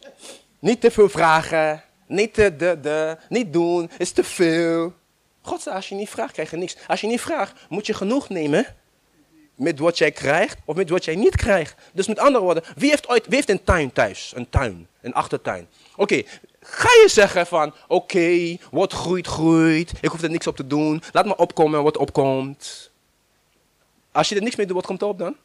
Niet 0.60 0.82
te 0.82 0.92
veel 0.92 1.10
vragen. 1.10 1.84
Niet, 2.08 2.34
te, 2.34 2.56
de, 2.56 2.80
de, 2.82 3.18
niet 3.30 3.54
doen. 3.54 3.90
Is 3.98 4.12
te 4.12 4.24
veel. 4.24 4.94
God 5.42 5.62
zegt, 5.62 5.76
als 5.76 5.90
je 5.90 5.96
niet 5.96 6.10
vraagt, 6.10 6.34
krijg 6.34 6.52
je 6.52 6.58
niks. 6.58 6.78
Als 6.88 7.02
je 7.02 7.08
niet 7.08 7.22
vraagt, 7.22 7.66
moet 7.70 7.86
je 7.86 7.94
genoeg 7.94 8.30
nemen 8.30 8.66
met 9.58 9.80
wat 9.80 9.98
jij 9.98 10.12
krijgt 10.12 10.58
of 10.66 10.76
met 10.76 10.90
wat 10.90 11.06
jij 11.06 11.16
niet 11.16 11.36
krijgt. 11.36 11.76
Dus 11.94 12.08
met 12.08 12.20
andere 12.20 12.44
woorden, 12.44 12.64
wie 12.76 12.90
heeft 12.90 13.08
ooit 13.08 13.26
wie 13.26 13.36
heeft 13.36 13.50
een 13.50 13.64
tuin 13.64 13.92
thuis? 13.92 14.32
Een 14.36 14.50
tuin, 14.50 14.88
een 15.02 15.14
achtertuin. 15.14 15.68
Oké, 15.96 16.24
ga 16.62 16.90
je 16.90 17.10
zeggen 17.10 17.48
van, 17.48 17.74
oké, 17.88 18.58
wat 18.72 18.94
groeit, 18.94 19.28
groeit. 19.28 19.92
Ik 20.02 20.10
hoef 20.10 20.22
er 20.22 20.30
niks 20.30 20.48
op 20.48 20.56
te 20.56 20.68
doen. 20.68 21.02
Laat 21.12 21.26
me 21.26 21.36
opkomen 21.36 21.84
wat 21.84 21.98
opkomt. 21.98 22.92
Als 24.12 24.30
je 24.30 24.36
er 24.36 24.42
niks 24.42 24.56
mee 24.56 24.66
doet, 24.66 24.76
wat 24.76 24.86
komt 24.86 25.02
erop 25.02 25.20
dan? 25.20 25.36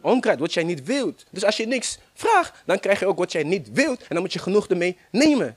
Onkruid, 0.00 0.38
wat 0.38 0.54
jij 0.54 0.64
niet 0.64 0.84
wilt. 0.84 1.24
Dus 1.30 1.44
als 1.44 1.56
je 1.56 1.66
niks 1.66 1.98
vraagt, 2.14 2.62
dan 2.66 2.80
krijg 2.80 3.00
je 3.00 3.06
ook 3.06 3.18
wat 3.18 3.32
jij 3.32 3.42
niet 3.42 3.68
wilt. 3.72 4.00
En 4.00 4.06
dan 4.08 4.20
moet 4.20 4.32
je 4.32 4.38
genoeg 4.38 4.68
ermee 4.68 4.96
nemen. 5.10 5.56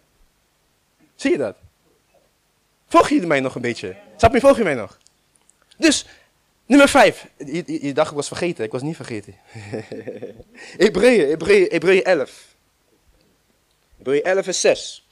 Zie 1.16 1.32
je 1.32 1.38
dat? 1.38 1.57
Volg 2.88 3.09
je 3.09 3.28
mij 3.28 3.39
nog 3.39 3.55
een 3.55 3.62
beetje? 3.62 3.95
Snap 4.18 4.34
je, 4.34 4.39
volg 4.39 4.57
je 4.57 4.64
mij 4.64 4.76
nog? 4.76 4.97
Dus, 5.78 6.05
nummer 6.72 6.90
vijf. 6.90 7.28
Je, 7.38 7.86
je 7.86 7.94
dacht 7.94 8.10
ik 8.10 8.16
was 8.16 8.28
vergeten. 8.28 8.64
Ik 8.64 8.72
was 8.72 8.82
niet 8.82 8.96
vergeten. 8.96 9.36
Hebreeën, 10.84 11.30
Hebreeën, 11.30 11.68
Hebreeën 11.70 12.04
11. 12.04 12.56
Hebreeën 13.98 14.24
11 14.24 14.44
vers 14.44 14.62
6. 14.62 15.06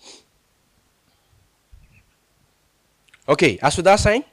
Oké, 3.26 3.58
als 3.60 3.76
we 3.76 3.82
daar 3.82 4.00
zijn, 4.00 4.24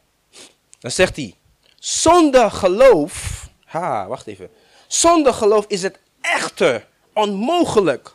dan 0.78 0.90
zegt 0.90 1.16
hij, 1.16 1.34
zonder 1.78 2.50
geloof, 2.50 3.46
ha, 3.64 4.06
wacht 4.06 4.26
even. 4.26 4.50
Zonder 4.86 5.34
geloof 5.34 5.64
is 5.68 5.82
het 5.82 5.98
echter 6.20 6.86
onmogelijk 7.12 8.14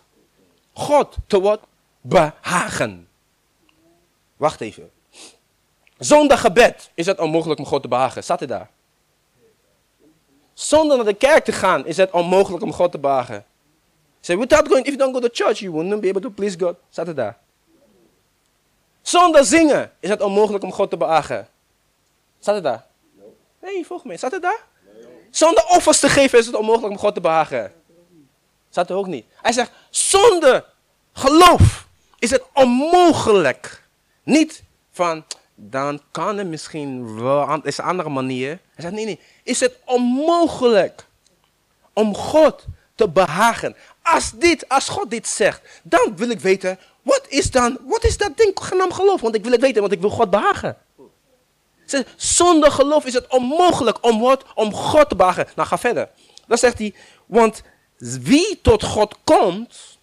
God 0.73 1.15
te 1.27 1.41
wat 1.41 1.61
behagen. 2.01 3.07
Wacht 4.37 4.61
even. 4.61 4.91
Zonder 5.97 6.37
gebed 6.37 6.91
is 6.93 7.05
het 7.05 7.19
onmogelijk 7.19 7.59
om 7.59 7.65
God 7.65 7.81
te 7.81 7.87
behagen. 7.87 8.23
Staat 8.23 8.39
hij 8.39 8.47
daar? 8.47 8.69
Zonder 10.61 10.97
naar 10.97 11.05
de 11.05 11.13
kerk 11.13 11.43
te 11.43 11.51
gaan 11.51 11.85
is 11.85 11.97
het 11.97 12.11
onmogelijk 12.11 12.63
om 12.63 12.73
God 12.73 12.91
te 12.91 12.99
behagen. 12.99 13.45
Say, 14.19 14.37
without 14.37 14.67
going, 14.67 14.85
if 14.85 14.93
you 14.93 14.97
don't 14.97 15.13
go 15.13 15.19
to 15.19 15.29
church, 15.31 15.59
you 15.59 15.71
won't 15.71 16.01
be 16.01 16.09
able 16.09 16.21
to 16.21 16.29
please 16.29 16.59
God. 16.59 16.75
Staat 16.89 17.07
het 17.07 17.15
daar? 17.15 17.37
Zonder 19.01 19.45
zingen 19.45 19.91
is 19.99 20.09
het 20.09 20.21
onmogelijk 20.21 20.63
om 20.63 20.71
God 20.71 20.89
te 20.89 20.97
behagen. 20.97 21.47
Staat 22.39 22.55
het 22.55 22.63
daar? 22.63 22.85
Nee, 23.61 23.85
volg 23.85 24.05
me. 24.05 24.17
Staat 24.17 24.31
het 24.31 24.41
daar? 24.41 24.63
Zonder 25.29 25.65
offers 25.65 25.99
te 25.99 26.09
geven 26.09 26.39
is 26.39 26.45
het 26.45 26.55
onmogelijk 26.55 26.93
om 26.93 26.99
God 26.99 27.13
te 27.13 27.21
behagen. 27.21 27.73
Staat 28.69 28.89
er 28.89 28.95
ook 28.95 29.07
niet. 29.07 29.25
Hij 29.41 29.51
zegt, 29.51 29.71
zonder 29.89 30.65
geloof 31.13 31.87
is 32.19 32.31
het 32.31 32.43
onmogelijk. 32.53 33.83
Niet 34.23 34.63
van, 34.91 35.23
dan 35.55 36.01
kan 36.11 36.37
het 36.37 36.47
misschien 36.47 37.21
wel, 37.21 37.61
is 37.63 37.77
een 37.77 37.85
andere 37.85 38.09
manier. 38.09 38.59
Hij 38.81 38.91
zegt, 38.91 39.03
nee, 39.03 39.05
nee. 39.05 39.25
Is 39.43 39.59
het 39.59 39.75
onmogelijk 39.85 41.05
om 41.93 42.15
God 42.15 42.65
te 42.95 43.09
behagen? 43.09 43.75
Als, 44.01 44.31
dit, 44.31 44.69
als 44.69 44.89
God 44.89 45.09
dit 45.09 45.27
zegt, 45.27 45.61
dan 45.83 46.13
wil 46.15 46.29
ik 46.29 46.39
weten, 46.39 46.79
wat 47.01 47.25
is 47.27 47.51
dan, 47.51 47.77
wat 47.85 48.03
is 48.03 48.17
dat 48.17 48.37
ding 48.37 48.51
genaamd 48.53 48.93
geloof? 48.93 49.21
Want 49.21 49.35
ik 49.35 49.43
wil 49.43 49.51
het 49.51 49.61
weten, 49.61 49.81
want 49.81 49.93
ik 49.93 50.01
wil 50.01 50.09
God 50.09 50.29
behagen. 50.29 50.77
Zonder 52.15 52.71
geloof 52.71 53.05
is 53.05 53.13
het 53.13 53.27
onmogelijk 53.27 53.97
om 54.01 54.19
wat? 54.19 54.43
Om 54.55 54.73
God 54.73 55.09
te 55.09 55.15
behagen. 55.15 55.47
Nou, 55.55 55.67
ga 55.67 55.77
verder. 55.77 56.09
Dan 56.47 56.57
zegt 56.57 56.77
hij, 56.77 56.93
want 57.25 57.61
wie 57.97 58.59
tot 58.61 58.83
God 58.83 59.15
komt, 59.23 59.99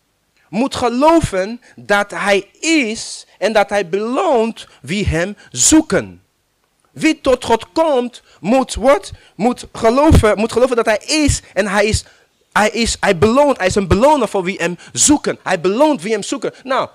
moet 0.48 0.74
geloven 0.74 1.60
dat 1.76 2.10
hij 2.10 2.50
is 2.60 3.26
en 3.38 3.52
dat 3.52 3.68
hij 3.68 3.88
beloont 3.88 4.66
wie 4.82 5.06
hem 5.06 5.36
zoeken. 5.50 6.22
Wie 6.98 7.20
tot 7.20 7.44
God 7.44 7.72
komt, 7.72 8.22
moet 8.40 8.74
wat? 8.74 9.10
Moet 9.34 9.66
geloven, 9.72 10.38
moet 10.38 10.52
geloven 10.52 10.76
dat 10.76 10.86
hij 10.86 10.98
is 10.98 11.42
en 11.54 11.66
hij 11.66 11.86
is, 11.86 12.04
hij 12.52 12.70
is, 12.70 12.96
hij 13.00 13.18
beloont, 13.18 13.56
hij 13.56 13.66
is 13.66 13.74
een 13.74 13.88
beloner 13.88 14.28
voor 14.28 14.42
wie 14.42 14.56
hem 14.56 14.76
zoeken. 14.92 15.38
Hij 15.42 15.60
beloont 15.60 16.02
wie 16.02 16.12
hem 16.12 16.22
zoeken. 16.22 16.52
Nou, 16.64 16.88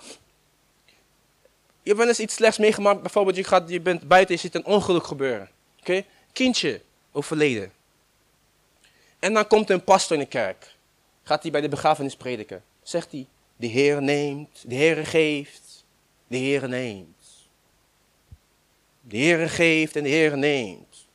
je 1.84 1.96
wel 1.96 2.08
eens 2.08 2.20
iets 2.20 2.36
slechts 2.36 2.58
meegemaakt. 2.58 3.02
Bijvoorbeeld, 3.02 3.36
je, 3.36 3.44
gaat, 3.44 3.70
je 3.70 3.82
bent 3.82 4.08
buiten, 4.08 4.36
je 4.36 4.42
ziet 4.42 4.56
een 4.56 4.66
ongeluk 4.66 5.08
gebeuren. 5.08 5.50
Oké? 5.80 6.04
Kindje 6.34 6.82
overleden. 7.12 7.72
En 9.20 9.34
dan 9.34 9.48
komt 9.48 9.70
een 9.70 9.84
pastor 9.84 10.18
in 10.18 10.24
de 10.24 10.30
kerk. 10.30 10.76
Gaat 11.24 11.42
hij 11.42 11.52
bij 11.52 11.62
de 11.62 11.70
begrafenis 11.70 12.16
prediken. 12.16 12.64
Zegt 12.84 13.12
hij, 13.12 13.28
de 13.56 13.68
Heer 13.68 14.02
neemt, 14.02 14.64
de 14.68 14.76
Heer 14.76 15.06
geeft, 15.06 15.86
de 16.28 16.38
Heer 16.38 16.70
neemt. 16.70 17.23
De 19.06 19.18
Heer 19.18 19.50
geeft 19.50 19.96
en 19.96 20.04
de 20.04 20.10
Heer 20.10 20.38
neemt. 20.38 21.08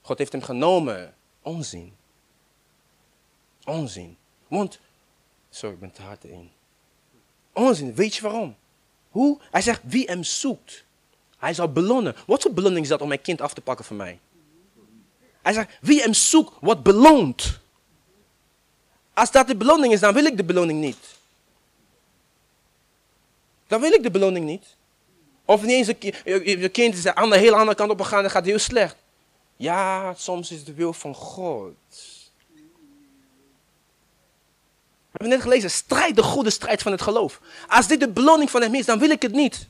God 0.00 0.18
heeft 0.18 0.32
hem 0.32 0.42
genomen. 0.42 1.14
Onzin. 1.42 1.96
Onzin. 3.64 4.16
Want, 4.48 4.78
sorry, 5.50 5.74
ik 5.74 5.80
ben 5.80 5.92
te 5.92 6.02
hard 6.02 6.24
in. 6.24 6.50
Onzin, 7.52 7.94
weet 7.94 8.14
je 8.14 8.22
waarom? 8.22 8.56
Hoe? 9.10 9.40
Hij 9.50 9.60
zegt, 9.60 9.80
wie 9.84 10.06
hem 10.06 10.22
zoekt, 10.22 10.84
hij 11.38 11.54
zal 11.54 11.72
belonen. 11.72 12.16
Wat 12.26 12.42
voor 12.42 12.52
beloning 12.52 12.82
is 12.82 12.88
dat 12.88 13.00
om 13.00 13.08
mijn 13.08 13.20
kind 13.20 13.40
af 13.40 13.54
te 13.54 13.60
pakken 13.60 13.84
van 13.84 13.96
mij? 13.96 14.18
Hij 15.42 15.52
zegt, 15.52 15.78
wie 15.80 16.00
hem 16.00 16.14
zoekt, 16.14 16.54
wordt 16.60 16.82
beloond. 16.82 17.60
Als 19.14 19.30
dat 19.30 19.46
de 19.46 19.56
beloning 19.56 19.92
is, 19.92 20.00
dan 20.00 20.14
wil 20.14 20.24
ik 20.24 20.36
de 20.36 20.44
beloning 20.44 20.80
niet. 20.80 21.16
Dan 23.66 23.80
wil 23.80 23.92
ik 23.92 24.02
de 24.02 24.10
beloning 24.10 24.46
niet. 24.46 24.76
Of 25.44 25.62
niet 25.62 25.70
eens 25.70 25.86
je 26.44 26.68
kind 26.68 26.94
is 26.94 27.06
aan 27.06 27.30
de 27.30 27.38
hele 27.38 27.56
andere 27.56 27.76
kant 27.76 27.90
op 27.90 28.00
gegaan 28.00 28.24
en 28.24 28.30
gaat 28.30 28.44
heel 28.44 28.58
slecht. 28.58 28.96
Ja, 29.56 30.14
soms 30.16 30.50
is 30.50 30.64
de 30.64 30.74
wil 30.74 30.92
van 30.92 31.14
God. 31.14 31.74
We 35.10 35.20
hebben 35.20 35.28
net 35.28 35.40
gelezen, 35.40 35.70
strijd 35.70 36.16
de 36.16 36.22
goede 36.22 36.50
strijd 36.50 36.82
van 36.82 36.92
het 36.92 37.02
geloof. 37.02 37.40
Als 37.68 37.86
dit 37.86 38.00
de 38.00 38.08
beloning 38.08 38.50
van 38.50 38.62
hem 38.62 38.74
is, 38.74 38.86
dan 38.86 38.98
wil 38.98 39.10
ik 39.10 39.22
het 39.22 39.32
niet. 39.32 39.66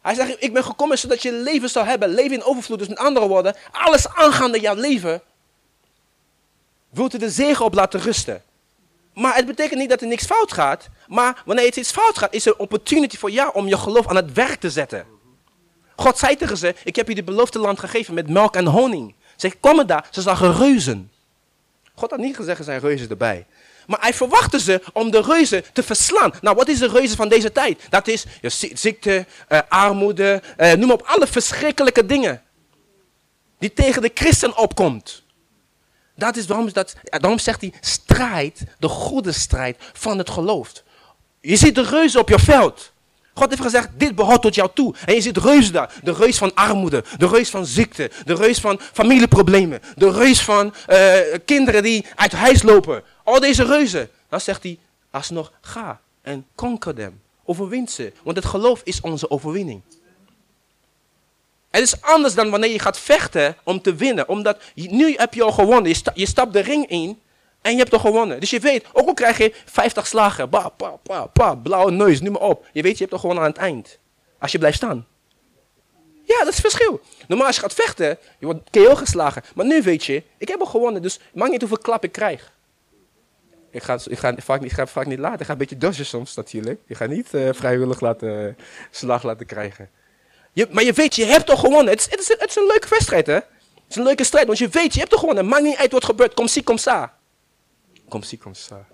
Hij 0.00 0.14
zegt, 0.14 0.42
ik 0.42 0.52
ben 0.52 0.64
gekomen 0.64 0.98
zodat 0.98 1.22
je 1.22 1.32
leven 1.32 1.70
zou 1.70 1.86
hebben, 1.86 2.08
leven 2.08 2.36
in 2.36 2.42
overvloed. 2.42 2.78
Dus 2.78 2.88
met 2.88 2.98
andere 2.98 3.28
woorden, 3.28 3.56
alles 3.72 4.08
aangaande 4.08 4.60
jouw 4.60 4.74
leven, 4.74 5.22
wilt 6.90 7.14
u 7.14 7.18
de 7.18 7.30
zegen 7.30 7.64
op 7.64 7.74
laten 7.74 8.00
rusten. 8.00 8.42
Maar 9.14 9.34
het 9.34 9.46
betekent 9.46 9.80
niet 9.80 9.88
dat 9.88 10.00
er 10.00 10.06
niks 10.06 10.24
fout 10.24 10.52
gaat. 10.52 10.88
Maar 11.06 11.42
wanneer 11.44 11.76
iets 11.76 11.90
fout 11.90 12.18
gaat, 12.18 12.34
is 12.34 12.46
er 12.46 12.52
een 12.52 12.58
opportunity 12.58 13.16
voor 13.16 13.30
jou 13.30 13.50
om 13.52 13.68
je 13.68 13.78
geloof 13.78 14.08
aan 14.08 14.16
het 14.16 14.32
werk 14.32 14.60
te 14.60 14.70
zetten. 14.70 15.06
God 15.96 16.18
zei 16.18 16.36
tegen 16.36 16.56
ze, 16.56 16.74
ik 16.84 16.96
heb 16.96 17.08
je 17.08 17.14
het 17.14 17.24
beloofde 17.24 17.58
land 17.58 17.80
gegeven 17.80 18.14
met 18.14 18.28
melk 18.28 18.56
en 18.56 18.66
honing. 18.66 19.14
Ze 19.36 19.50
kwamen 19.60 19.86
daar, 19.86 20.08
ze 20.10 20.20
zagen 20.20 20.56
reuzen. 20.56 21.10
God 21.94 22.10
had 22.10 22.18
niet 22.18 22.36
gezegd, 22.36 22.58
er 22.58 22.64
zijn 22.64 22.80
reuzen 22.80 23.08
erbij. 23.08 23.46
Maar 23.86 24.00
hij 24.00 24.14
verwachtte 24.14 24.60
ze 24.60 24.82
om 24.92 25.10
de 25.10 25.20
reuzen 25.20 25.64
te 25.72 25.82
verslaan. 25.82 26.32
Nou, 26.40 26.56
wat 26.56 26.68
is 26.68 26.78
de 26.78 26.88
reuzen 26.88 27.16
van 27.16 27.28
deze 27.28 27.52
tijd? 27.52 27.82
Dat 27.88 28.08
is 28.08 28.24
ziekte, 28.72 29.26
eh, 29.48 29.58
armoede, 29.68 30.42
eh, 30.56 30.72
noem 30.72 30.90
op, 30.90 31.02
alle 31.02 31.26
verschrikkelijke 31.26 32.06
dingen. 32.06 32.42
Die 33.58 33.72
tegen 33.72 34.02
de 34.02 34.10
christen 34.14 34.56
opkomt. 34.56 35.24
Dat 36.14 36.36
is 36.36 36.46
waarom, 36.46 36.72
dat, 36.72 36.94
ja, 37.02 37.18
daarom 37.18 37.38
zegt 37.38 37.60
hij, 37.60 37.72
strijd, 37.80 38.64
de 38.78 38.88
goede 38.88 39.32
strijd 39.32 39.76
van 39.92 40.18
het 40.18 40.30
geloof. 40.30 40.72
Je 41.46 41.56
ziet 41.56 41.74
de 41.74 41.82
reuzen 41.82 42.20
op 42.20 42.28
je 42.28 42.38
veld. 42.38 42.92
God 43.34 43.48
heeft 43.48 43.62
gezegd, 43.62 43.88
dit 43.96 44.14
behoort 44.14 44.42
tot 44.42 44.54
jou 44.54 44.70
toe. 44.74 44.94
En 45.04 45.14
je 45.14 45.20
ziet 45.20 45.36
reuzen 45.36 45.72
daar. 45.72 45.94
De 46.02 46.12
reus 46.12 46.38
van 46.38 46.54
armoede, 46.54 47.04
de 47.18 47.26
reus 47.26 47.50
van 47.50 47.66
ziekte, 47.66 48.10
de 48.24 48.34
reus 48.34 48.60
van 48.60 48.80
familieproblemen, 48.92 49.80
de 49.96 50.10
reus 50.10 50.42
van 50.42 50.74
eh, 50.86 51.14
kinderen 51.44 51.82
die 51.82 52.06
uit 52.14 52.32
huis 52.32 52.62
lopen. 52.62 53.02
Al 53.24 53.40
deze 53.40 53.64
reuzen. 53.64 54.10
Dan 54.28 54.40
zegt 54.40 54.62
hij, 54.62 54.78
alsnog 55.10 55.52
ga 55.60 56.00
en 56.22 56.46
conquer 56.54 56.94
them. 56.94 57.20
Overwin 57.44 57.88
ze. 57.88 58.12
Want 58.22 58.36
het 58.36 58.46
geloof 58.46 58.80
is 58.84 59.00
onze 59.00 59.30
overwinning. 59.30 59.82
Het 61.70 61.82
is 61.82 62.00
anders 62.00 62.34
dan 62.34 62.50
wanneer 62.50 62.70
je 62.70 62.78
gaat 62.78 62.98
vechten 62.98 63.56
om 63.62 63.82
te 63.82 63.94
winnen. 63.94 64.28
Omdat 64.28 64.62
nu 64.74 65.14
heb 65.16 65.34
je 65.34 65.42
al 65.42 65.52
gewonnen. 65.52 65.94
Je 66.14 66.26
stapt 66.26 66.52
de 66.52 66.60
ring 66.60 66.86
in 66.86 67.18
en 67.66 67.72
je 67.72 67.78
hebt 67.78 67.92
al 67.92 67.98
gewonnen. 67.98 68.40
Dus 68.40 68.50
je 68.50 68.60
weet, 68.60 68.84
ook 68.92 69.06
al 69.06 69.14
krijg 69.14 69.38
je 69.38 69.54
50 69.64 70.06
slagen, 70.06 70.50
ba, 70.50 70.68
pa, 70.68 70.90
pa, 71.02 71.26
pa, 71.26 71.54
blauwe 71.54 71.90
neus, 71.90 72.20
noem 72.20 72.32
maar 72.32 72.42
op. 72.42 72.66
Je 72.72 72.82
weet, 72.82 72.92
je 72.92 73.00
hebt 73.00 73.12
al 73.12 73.18
gewonnen 73.18 73.44
aan 73.44 73.50
het 73.50 73.58
eind. 73.58 73.98
Als 74.38 74.52
je 74.52 74.58
blijft 74.58 74.76
staan. 74.76 75.06
Ja, 76.24 76.38
dat 76.38 76.48
is 76.48 76.62
het 76.62 76.72
verschil. 76.72 77.00
Normaal 77.28 77.46
als 77.46 77.56
je 77.56 77.62
gaat 77.62 77.74
vechten, 77.74 78.18
je 78.38 78.46
wordt 78.46 78.70
KO 78.70 78.94
geslagen. 78.94 79.42
Maar 79.54 79.66
nu 79.66 79.82
weet 79.82 80.04
je, 80.04 80.22
ik 80.38 80.48
heb 80.48 80.60
al 80.60 80.66
gewonnen, 80.66 81.02
dus 81.02 81.20
maakt 81.34 81.50
niet 81.50 81.60
hoeveel 81.60 81.78
klap 81.78 82.04
ik 82.04 82.12
krijg. 82.12 82.52
Ik 83.70 83.82
ga, 83.82 83.98
ik 84.08 84.18
ga, 84.18 84.34
vaak, 84.36 84.60
niet, 84.60 84.70
ik 84.70 84.76
ga 84.76 84.86
vaak 84.86 85.06
niet 85.06 85.18
laten. 85.18 85.40
Ik 85.40 85.46
ga 85.46 85.52
een 85.52 85.58
beetje 85.58 85.78
dodgen 85.78 86.06
soms 86.06 86.34
natuurlijk. 86.34 86.80
Je 86.86 86.94
gaat 86.94 87.08
niet 87.08 87.34
eh, 87.34 87.48
vrijwillig 87.52 88.00
laten, 88.00 88.56
slag 88.90 89.22
laten 89.22 89.46
krijgen. 89.46 89.90
Je, 90.52 90.68
maar 90.70 90.84
je 90.84 90.92
weet, 90.92 91.14
je 91.14 91.24
hebt 91.24 91.46
toch 91.46 91.60
gewonnen. 91.60 91.92
Het 91.92 92.00
is, 92.00 92.10
het, 92.10 92.20
is, 92.20 92.28
het 92.28 92.48
is 92.48 92.56
een 92.56 92.66
leuke 92.66 92.88
wedstrijd, 92.88 93.26
hè? 93.26 93.34
Het 93.34 93.44
is 93.88 93.96
een 93.96 94.02
leuke 94.02 94.24
strijd, 94.24 94.46
want 94.46 94.58
je 94.58 94.68
weet, 94.68 94.92
je 94.92 94.98
hebt 94.98 95.10
toch 95.10 95.20
gewonnen. 95.20 95.48
Maakt 95.48 95.62
niet 95.62 95.76
uit 95.76 95.92
wat 95.92 96.04
gebeurt. 96.04 96.34
Kom 96.34 96.48
zie, 96.48 96.62
kom 96.62 96.78
sa. 96.78 97.15
Kom 98.08 98.22
zie, 98.22 98.38
kom 98.38 98.54
sa. 98.54 98.86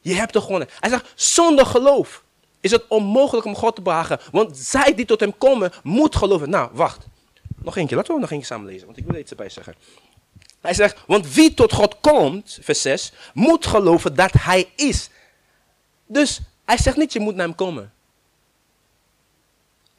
Je 0.00 0.14
hebt 0.14 0.32
toch 0.32 0.44
gewonnen. 0.44 0.68
Hij 0.80 0.90
zegt, 0.90 1.12
zonder 1.14 1.66
geloof 1.66 2.24
is 2.60 2.70
het 2.70 2.86
onmogelijk 2.88 3.46
om 3.46 3.54
God 3.54 3.74
te 3.74 3.82
behagen. 3.82 4.20
Want 4.32 4.56
zij 4.56 4.94
die 4.94 5.04
tot 5.04 5.20
hem 5.20 5.38
komen, 5.38 5.72
moet 5.82 6.16
geloven. 6.16 6.50
Nou, 6.50 6.70
wacht. 6.72 7.06
Nog 7.62 7.74
keer. 7.74 7.96
Laten 7.96 8.14
we 8.14 8.20
nog 8.20 8.28
keer 8.28 8.44
samen 8.44 8.66
lezen, 8.66 8.86
want 8.86 8.98
ik 8.98 9.04
wil 9.04 9.14
er 9.14 9.20
iets 9.20 9.30
erbij 9.30 9.48
zeggen. 9.48 9.74
Hij 10.60 10.74
zegt, 10.74 10.98
want 11.06 11.34
wie 11.34 11.54
tot 11.54 11.72
God 11.72 12.00
komt, 12.00 12.58
vers 12.62 12.82
6, 12.82 13.12
moet 13.34 13.66
geloven 13.66 14.14
dat 14.14 14.32
hij 14.32 14.72
is. 14.76 15.10
Dus 16.06 16.40
hij 16.64 16.78
zegt 16.78 16.96
niet, 16.96 17.12
je 17.12 17.20
moet 17.20 17.34
naar 17.34 17.46
hem 17.46 17.54
komen. 17.54 17.92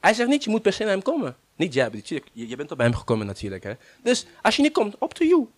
Hij 0.00 0.14
zegt 0.14 0.28
niet, 0.28 0.44
je 0.44 0.50
moet 0.50 0.62
per 0.62 0.72
se 0.72 0.82
naar 0.82 0.92
hem 0.92 1.02
komen. 1.02 1.36
Niet 1.56 1.74
jij, 1.74 1.90
je, 2.04 2.22
je 2.32 2.56
bent 2.56 2.70
al 2.70 2.76
bij 2.76 2.86
hem 2.86 2.94
gekomen 2.94 3.26
natuurlijk. 3.26 3.62
Hè? 3.62 3.72
Dus 4.02 4.26
als 4.42 4.56
je 4.56 4.62
niet 4.62 4.72
komt, 4.72 4.94
up 5.02 5.10
to 5.10 5.24
you. 5.24 5.48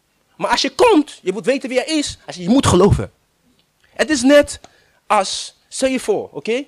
Maar 0.41 0.51
als 0.51 0.63
je 0.63 0.75
komt, 0.75 1.19
je 1.23 1.33
moet 1.33 1.45
weten 1.45 1.69
wie 1.69 1.79
hij 1.79 1.87
is. 1.87 2.19
Hij 2.25 2.35
zegt, 2.35 2.47
je 2.47 2.49
moet 2.49 2.67
geloven. 2.67 3.13
Het 3.81 4.11
is 4.11 4.23
net 4.23 4.61
als, 5.07 5.57
stel 5.69 5.89
je 5.89 6.01
voor, 6.01 6.29
oké? 6.33 6.65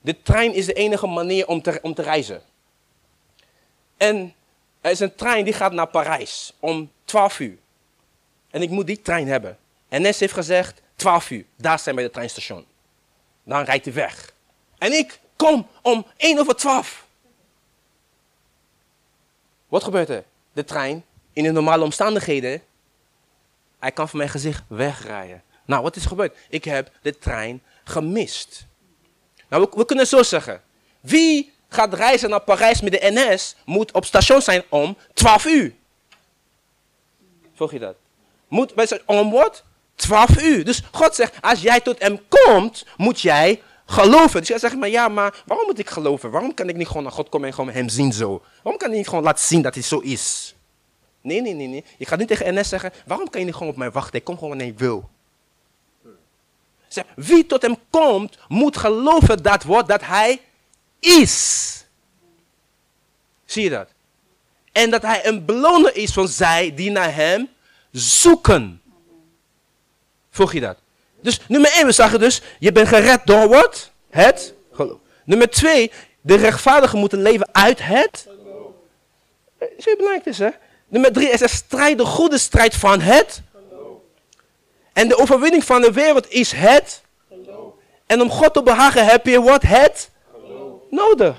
De 0.00 0.22
trein 0.22 0.54
is 0.54 0.66
de 0.66 0.72
enige 0.72 1.06
manier 1.06 1.46
om 1.46 1.62
te, 1.62 1.78
om 1.82 1.94
te 1.94 2.02
reizen. 2.02 2.42
En 3.96 4.34
er 4.80 4.90
is 4.90 5.00
een 5.00 5.14
trein 5.14 5.44
die 5.44 5.52
gaat 5.52 5.72
naar 5.72 5.86
Parijs 5.86 6.52
om 6.60 6.90
12 7.04 7.40
uur. 7.40 7.58
En 8.50 8.62
ik 8.62 8.70
moet 8.70 8.86
die 8.86 9.02
trein 9.02 9.28
hebben. 9.28 9.58
NS 9.88 10.20
heeft 10.20 10.32
gezegd, 10.32 10.82
12 10.96 11.30
uur, 11.30 11.44
daar 11.56 11.78
zijn 11.78 11.94
bij 11.94 12.04
het 12.04 12.12
treinstation. 12.12 12.66
Dan 13.44 13.64
rijdt 13.64 13.84
hij 13.84 13.94
weg. 13.94 14.32
En 14.78 14.92
ik 14.92 15.20
kom 15.36 15.68
om 15.82 16.06
1 16.16 16.38
over 16.38 16.56
12. 16.56 17.06
Wat 19.68 19.84
gebeurt 19.84 20.08
er? 20.08 20.24
De 20.52 20.64
trein, 20.64 21.04
in 21.32 21.42
de 21.42 21.50
normale 21.50 21.84
omstandigheden, 21.84 22.62
hij 23.84 23.92
kan 23.92 24.08
van 24.08 24.18
mijn 24.18 24.30
gezicht 24.30 24.62
wegrijden. 24.68 25.42
Nou, 25.64 25.82
wat 25.82 25.96
is 25.96 26.04
gebeurd? 26.06 26.36
Ik 26.48 26.64
heb 26.64 26.90
de 27.02 27.18
trein 27.18 27.62
gemist. 27.84 28.66
Nou, 29.48 29.68
we, 29.74 29.84
kunnen 29.84 30.06
zo 30.06 30.22
zeggen. 30.22 30.62
Wie 31.00 31.52
gaat 31.68 31.94
reizen 31.94 32.30
naar 32.30 32.40
Parijs 32.40 32.80
met 32.80 32.92
de 32.92 33.10
NS, 33.12 33.56
moet 33.64 33.92
op 33.92 34.04
station 34.04 34.42
zijn 34.42 34.62
om 34.68 34.96
12 35.14 35.44
uur. 35.44 35.74
Volg 37.54 37.72
je 37.72 37.78
dat? 37.78 37.96
Moet 38.48 38.74
bij 38.74 39.00
om 39.06 39.30
wat? 39.30 39.64
12 39.94 40.42
uur. 40.42 40.64
Dus 40.64 40.82
God 40.92 41.14
zegt, 41.14 41.34
als 41.40 41.60
jij 41.60 41.80
tot 41.80 42.02
hem 42.02 42.20
komt, 42.28 42.86
moet 42.96 43.20
jij 43.20 43.62
geloven. 43.86 44.40
Dus 44.40 44.48
jij 44.48 44.58
zegt, 44.58 44.76
maar 44.76 44.88
ja, 44.88 45.08
maar 45.08 45.42
waarom 45.46 45.66
moet 45.66 45.78
ik 45.78 45.90
geloven? 45.90 46.30
Waarom 46.30 46.54
kan 46.54 46.68
ik 46.68 46.76
niet 46.76 46.86
gewoon 46.86 47.02
naar 47.02 47.12
God 47.12 47.28
komen 47.28 47.48
en 47.48 47.54
gewoon 47.54 47.70
hem 47.70 47.88
zien 47.88 48.12
zo? 48.12 48.42
Waarom 48.62 48.80
kan 48.80 48.88
hij 48.88 48.98
niet 48.98 49.08
gewoon 49.08 49.24
laten 49.24 49.44
zien 49.44 49.62
dat 49.62 49.74
hij 49.74 49.82
zo 49.82 49.98
is? 49.98 50.53
Nee, 51.24 51.40
nee, 51.40 51.54
nee, 51.54 51.66
nee. 51.66 51.84
Je 51.98 52.06
gaat 52.06 52.18
niet 52.18 52.28
tegen 52.28 52.54
NS 52.54 52.68
zeggen, 52.68 52.92
waarom 53.06 53.30
kan 53.30 53.40
je 53.40 53.46
niet 53.46 53.54
gewoon 53.54 53.72
op 53.72 53.76
mij 53.76 53.90
wachten? 53.90 54.18
Ik 54.18 54.24
kom 54.24 54.34
gewoon 54.34 54.48
wanneer 54.48 54.66
ik 54.66 54.78
wil. 54.78 55.08
Zeg, 56.88 57.04
wie 57.16 57.46
tot 57.46 57.62
hem 57.62 57.76
komt, 57.90 58.38
moet 58.48 58.76
geloven 58.76 59.42
dat 59.42 59.62
woord 59.62 59.88
dat 59.88 60.00
hij 60.04 60.40
is. 60.98 61.84
Zie 63.44 63.62
je 63.62 63.70
dat? 63.70 63.88
En 64.72 64.90
dat 64.90 65.02
hij 65.02 65.26
een 65.26 65.44
beloner 65.44 65.96
is 65.96 66.12
van 66.12 66.28
zij 66.28 66.74
die 66.74 66.90
naar 66.90 67.14
hem 67.14 67.48
zoeken. 67.90 68.82
Volg 70.30 70.52
je 70.52 70.60
dat? 70.60 70.78
Dus 71.20 71.40
nummer 71.48 71.72
1, 71.72 71.86
we 71.86 71.92
zagen 71.92 72.18
dus, 72.18 72.42
je 72.58 72.72
bent 72.72 72.88
gered 72.88 73.26
door 73.26 73.48
wat? 73.48 73.90
Het 74.10 74.54
geloof. 74.72 74.98
Nummer 75.24 75.50
2, 75.50 75.90
de 76.20 76.34
rechtvaardigen 76.36 76.98
moeten 76.98 77.22
leven 77.22 77.48
uit 77.52 77.78
het. 77.82 78.28
Eh, 79.58 79.68
Is 79.76 79.84
heel 79.84 79.96
belangrijk 79.96 80.26
is, 80.26 80.38
hè? 80.38 80.50
Nummer 80.94 81.12
3 81.12 81.28
is 81.30 81.40
een 81.40 81.48
strijd, 81.48 81.98
de 81.98 82.04
goede 82.04 82.38
strijd 82.38 82.74
van 82.76 83.00
het. 83.00 83.42
En 84.92 85.08
de 85.08 85.18
overwinning 85.18 85.64
van 85.64 85.80
de 85.80 85.92
wereld 85.92 86.30
is 86.30 86.52
het. 86.52 87.02
En 88.06 88.20
om 88.20 88.30
God 88.30 88.54
te 88.54 88.62
behagen 88.62 89.04
heb 89.06 89.26
je 89.26 89.42
wat? 89.42 89.62
Het 89.62 90.10
nodig. 90.90 91.36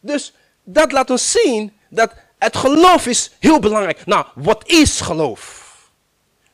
Dus 0.00 0.32
dat 0.62 0.92
laat 0.92 1.10
ons 1.10 1.30
zien 1.30 1.72
dat 1.88 2.12
het 2.38 2.56
geloof 2.56 3.06
is 3.06 3.30
heel 3.40 3.58
belangrijk. 3.60 4.06
Nou, 4.06 4.26
wat 4.34 4.62
is 4.68 5.00
geloof? 5.00 5.62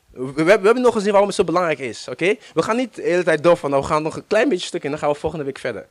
We, 0.09 0.19
we, 0.19 0.33
hebben- 0.35 0.59
we 0.59 0.65
hebben 0.65 0.81
nog 0.83 0.93
gezien 0.93 1.09
waarom 1.11 1.27
het 1.27 1.37
zo 1.37 1.43
belangrijk 1.43 1.79
is, 1.79 2.07
oké? 2.07 2.35
We 2.53 2.61
gaan 2.61 2.75
niet 2.75 2.95
de 2.95 3.01
hele 3.01 3.23
tijd 3.23 3.43
door 3.43 3.57
van, 3.57 3.69
nou, 3.69 3.81
we 3.81 3.87
gaan 3.87 4.03
nog 4.03 4.15
een 4.15 4.27
klein 4.27 4.49
beetje 4.49 4.67
stuk 4.67 4.83
en 4.83 4.89
dan 4.89 4.99
gaan 4.99 5.09
we 5.11 5.15
volgende 5.15 5.45
week 5.45 5.59
verder. 5.59 5.87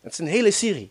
Het 0.00 0.12
is 0.12 0.18
een 0.18 0.26
hele 0.26 0.50
serie. 0.50 0.90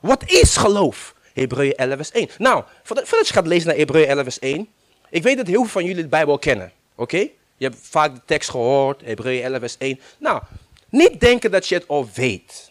Wat 0.00 0.22
is 0.26 0.56
geloof? 0.56 1.14
Hebreeën 1.32 1.74
11 1.74 1.96
vers 1.96 2.10
1. 2.10 2.28
Nou, 2.38 2.64
voordat, 2.82 3.08
je 3.28 3.32
gaat 3.32 3.46
lezen 3.46 3.68
naar 3.68 3.76
Hebreeën 3.76 4.08
11 4.08 4.22
vers 4.22 4.38
1. 4.38 4.68
Ik 5.10 5.22
weet 5.22 5.36
dat 5.36 5.46
heel 5.46 5.60
veel 5.60 5.68
van 5.70 5.84
jullie 5.84 6.02
de 6.02 6.08
Bijbel 6.08 6.38
kennen, 6.38 6.72
oké? 6.94 7.16
Je 7.56 7.68
hebt 7.68 7.76
vaak 7.80 8.14
de 8.14 8.20
tekst 8.24 8.50
gehoord, 8.50 9.00
Hebreeën 9.04 9.44
11 9.44 9.58
vers 9.58 9.76
1. 9.78 10.00
Nou, 10.18 10.42
niet 10.88 11.20
denken 11.20 11.50
dat 11.50 11.66
je 11.68 11.74
het 11.74 11.88
al 11.88 12.08
weet. 12.14 12.70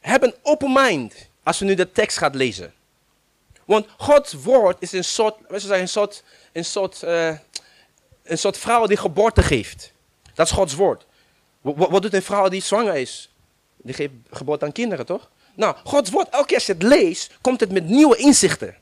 Heb 0.00 0.22
een 0.22 0.34
open 0.42 0.72
mind 0.72 1.28
als 1.42 1.58
we 1.58 1.64
nu 1.64 1.74
de 1.74 1.92
tekst 1.92 2.18
gaan 2.18 2.36
lezen. 2.36 2.74
Want 3.64 3.86
Gods 3.96 4.32
woord 4.32 4.76
is 4.80 4.92
een 4.92 5.04
soort, 5.04 5.34
zeggen, 5.48 5.80
een 5.80 5.88
soort, 5.88 6.24
een 6.52 6.64
soort, 6.64 7.02
eh, 7.02 7.34
een 8.22 8.38
soort 8.38 8.58
vrouw 8.58 8.86
die 8.86 8.96
geboorte 8.96 9.42
geeft. 9.42 9.92
Dat 10.34 10.46
is 10.46 10.52
Gods 10.52 10.74
woord. 10.74 11.06
Wa- 11.60 11.74
wa- 11.74 11.90
Wat 11.90 12.02
doet 12.02 12.14
een 12.14 12.22
vrouw 12.22 12.48
die 12.48 12.62
zwanger 12.62 12.94
is? 12.94 13.30
Die 13.76 13.94
geeft 13.94 14.12
geboorte 14.30 14.64
aan 14.64 14.72
kinderen, 14.72 15.06
toch? 15.06 15.30
Nou, 15.56 15.76
Gods 15.84 16.10
woord, 16.10 16.28
elke 16.28 16.46
keer 16.46 16.56
als 16.56 16.66
je 16.66 16.72
het 16.72 16.82
leest, 16.82 17.38
komt 17.40 17.60
het 17.60 17.72
met 17.72 17.88
nieuwe 17.88 18.16
inzichten. 18.16 18.74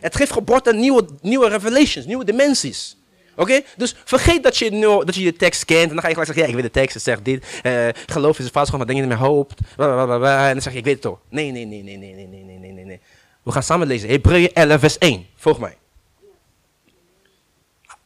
Het 0.00 0.16
geeft 0.16 0.32
geboorte 0.32 0.70
aan 0.70 0.80
nieuwe, 0.80 1.06
nieuwe 1.22 1.48
revelations, 1.48 2.06
nieuwe 2.06 2.24
dimensies. 2.24 2.96
Oké? 3.36 3.60
Dus 3.76 3.94
vergeet 4.04 4.42
dat 4.42 4.56
je, 4.56 4.70
dat 5.04 5.14
je 5.14 5.24
de 5.24 5.36
tekst 5.36 5.64
kent. 5.64 5.82
En 5.82 5.88
dan 5.88 6.00
ga 6.00 6.08
je 6.08 6.14
gelijk 6.14 6.26
zeggen, 6.26 6.42
ja, 6.42 6.48
ik 6.48 6.54
weet 6.54 6.72
de 6.74 6.80
tekst. 6.80 6.94
Het 6.94 7.02
zegt 7.02 7.24
dit. 7.24 7.44
eh, 7.62 7.88
geloof 8.06 8.38
is 8.38 8.44
een 8.44 8.50
vast, 8.50 8.72
maar 8.72 8.86
denk 8.86 8.98
je 8.98 9.04
niet 9.06 9.18
meer 9.18 9.26
hoopt. 9.28 9.60
Blablabla. 9.76 10.46
En 10.46 10.52
dan 10.52 10.62
zeg 10.62 10.72
je, 10.72 10.78
ik 10.78 10.84
weet 10.84 10.94
het 10.94 11.02
toch. 11.02 11.18
Nee, 11.28 11.50
nee, 11.50 11.64
nee, 11.64 11.82
nee, 11.82 11.96
nee, 11.96 12.14
nee, 12.14 12.26
nee, 12.26 12.58
nee, 12.58 12.72
nee, 12.72 12.84
nee. 12.84 13.00
We 13.42 13.52
gaan 13.52 13.62
samen 13.62 13.86
lezen. 13.86 14.08
Hebreeën 14.08 14.52
11, 14.52 14.80
vers 14.80 14.98
1. 14.98 15.26
Volg 15.36 15.58
mij. 15.58 15.76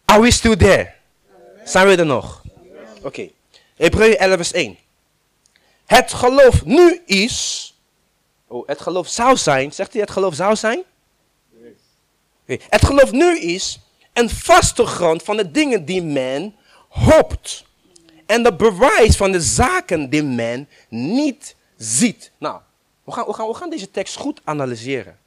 Are 0.05 0.21
we 0.21 0.31
still 0.31 0.57
there? 0.57 0.93
Zijn 1.65 1.87
we 1.87 1.97
er 1.97 2.07
nog? 2.07 2.43
Oké. 3.03 3.29
Hebreeën 3.77 4.17
11, 4.17 4.37
vers 4.37 4.53
1. 4.53 4.77
Het 5.87 6.13
geloof 6.13 6.65
nu 6.65 7.01
is... 7.07 7.67
Oh, 8.53 8.67
het 8.67 8.81
geloof 8.81 9.09
zou 9.09 9.37
zijn. 9.37 9.73
Zegt 9.73 9.93
hij 9.93 10.01
het 10.01 10.11
geloof 10.11 10.35
zou 10.35 10.57
zijn? 10.57 10.83
Het 12.47 12.85
geloof 12.85 13.13
nu 13.13 13.39
is 13.39 13.81
een 14.13 14.31
vaste 14.31 14.87
grond 14.87 15.23
van 15.23 15.37
de 15.37 15.51
dingen 15.51 15.85
die 15.85 16.03
men 16.03 16.55
hoopt. 16.89 17.65
En 18.27 18.43
de 18.43 18.55
bewijs 18.55 19.17
van 19.17 19.33
de 19.33 19.41
zaken 19.41 20.11
die 20.11 20.23
men 20.23 20.69
niet 20.89 21.57
ziet. 21.77 22.31
Nou, 22.39 22.61
We 23.05 23.13
gaan, 23.13 23.27
we, 23.27 23.33
gaan, 23.33 23.47
we 23.47 23.55
gaan 23.55 23.71
deze 23.71 23.91
tekst 23.91 24.17
goed 24.17 24.41
analyseren. 24.45 25.19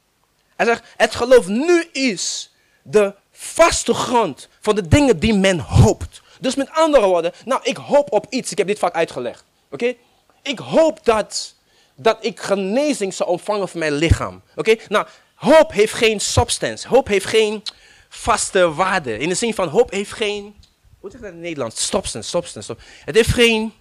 Hij 0.56 0.66
zegt, 0.66 0.84
het 0.96 1.14
geloof 1.14 1.46
nu 1.46 1.84
is 1.92 2.54
de 2.82 3.14
vaste 3.30 3.94
grond 3.94 4.48
van 4.60 4.74
de 4.74 4.88
dingen 4.88 5.18
die 5.18 5.34
men 5.34 5.58
hoopt. 5.58 6.22
Dus 6.40 6.54
met 6.54 6.70
andere 6.70 7.06
woorden, 7.06 7.32
nou, 7.44 7.60
ik 7.64 7.76
hoop 7.76 8.12
op 8.12 8.26
iets. 8.30 8.50
Ik 8.50 8.58
heb 8.58 8.66
dit 8.66 8.78
vaak 8.78 8.94
uitgelegd. 8.94 9.44
Oké? 9.70 9.94
Ik 10.42 10.58
hoop 10.58 11.04
dat, 11.04 11.54
dat 11.96 12.18
ik 12.20 12.40
genezing 12.40 13.14
zal 13.14 13.26
ontvangen 13.26 13.68
van 13.68 13.78
mijn 13.80 13.92
lichaam. 13.92 14.42
Oké? 14.56 14.76
Nou, 14.88 15.06
hoop 15.34 15.72
heeft 15.72 15.92
geen 15.92 16.20
substance. 16.20 16.88
Hoop 16.88 17.06
heeft 17.08 17.26
geen 17.26 17.62
vaste 18.08 18.74
waarde. 18.74 19.18
In 19.18 19.28
de 19.28 19.34
zin 19.34 19.54
van, 19.54 19.68
hoop 19.68 19.90
heeft 19.90 20.12
geen, 20.12 20.54
hoe 21.00 21.10
zeg 21.10 21.20
je 21.20 21.26
dat 21.26 21.26
in 21.26 21.32
het 21.32 21.42
Nederlands? 21.46 21.86
Substance, 21.86 22.28
substance. 22.28 22.66
sub- 22.68 22.80
Het 23.04 23.14
heeft 23.14 23.32
geen 23.32 23.72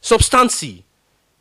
substantie. 0.00 0.84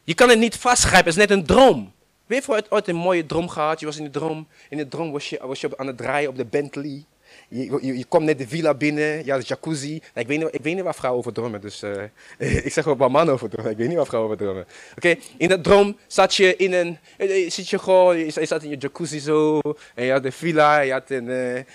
Je 0.03 0.13
kan 0.13 0.29
het 0.29 0.39
niet 0.39 0.55
vastgrijpen, 0.55 1.11
het 1.11 1.19
is 1.21 1.27
net 1.27 1.37
een 1.37 1.45
droom. 1.45 1.93
Weet 2.25 2.45
je 2.45 2.51
ooit, 2.51 2.71
ooit 2.71 2.87
een 2.87 2.95
mooie 2.95 3.25
droom 3.25 3.49
gehad? 3.49 3.79
Je 3.79 3.85
was 3.85 3.97
in 3.97 4.03
de 4.03 4.09
droom, 4.09 4.47
in 4.69 4.77
de 4.77 4.87
droom 4.87 5.11
was 5.11 5.29
je, 5.29 5.39
was 5.41 5.61
je 5.61 5.77
aan 5.77 5.87
het 5.87 5.97
draaien 5.97 6.29
op 6.29 6.35
de 6.37 6.45
Bentley. 6.45 7.05
Je, 7.49 7.97
je, 7.97 8.05
komt 8.05 8.25
net 8.25 8.37
de 8.37 8.47
villa 8.47 8.73
binnen, 8.73 9.25
ja, 9.25 9.37
de 9.37 9.43
jacuzzi. 9.45 9.89
Nou, 9.89 10.01
ik, 10.13 10.27
weet 10.27 10.39
niet, 10.39 10.47
ik 10.51 10.63
weet 10.63 10.75
niet 10.75 10.83
waar 10.83 10.95
vrouwen 10.95 11.19
over 11.19 11.33
dromen, 11.33 11.61
dus 11.61 11.81
eh, 11.81 12.03
ik 12.65 12.73
zeg 12.73 12.87
ook 12.87 12.97
waar 12.97 13.11
mannen 13.11 13.33
over 13.33 13.49
dromen. 13.49 13.71
Ik 13.71 13.77
weet 13.77 13.87
niet 13.87 13.97
waar 13.97 14.05
vrouwen 14.05 14.31
over 14.31 14.45
dromen. 14.45 14.65
Oké, 14.95 15.15
in 15.37 15.49
dat 15.49 15.63
droom 15.63 15.97
zat 16.07 16.35
je 16.35 16.55
in 16.55 16.73
een, 16.73 16.97
eh, 17.17 17.45
eh, 17.45 17.49
zit 17.49 17.69
je 17.69 17.79
gewoon, 17.79 18.17
je, 18.17 18.45
zat 18.45 18.63
in 18.63 18.69
je 18.69 18.77
jacuzzi 18.77 19.19
zo, 19.19 19.59
en 19.95 20.05
je 20.05 20.11
had 20.11 20.23
de 20.23 20.31
villa, 20.31 20.79
je 20.79 20.91
had 20.91 21.09
een 21.09 21.65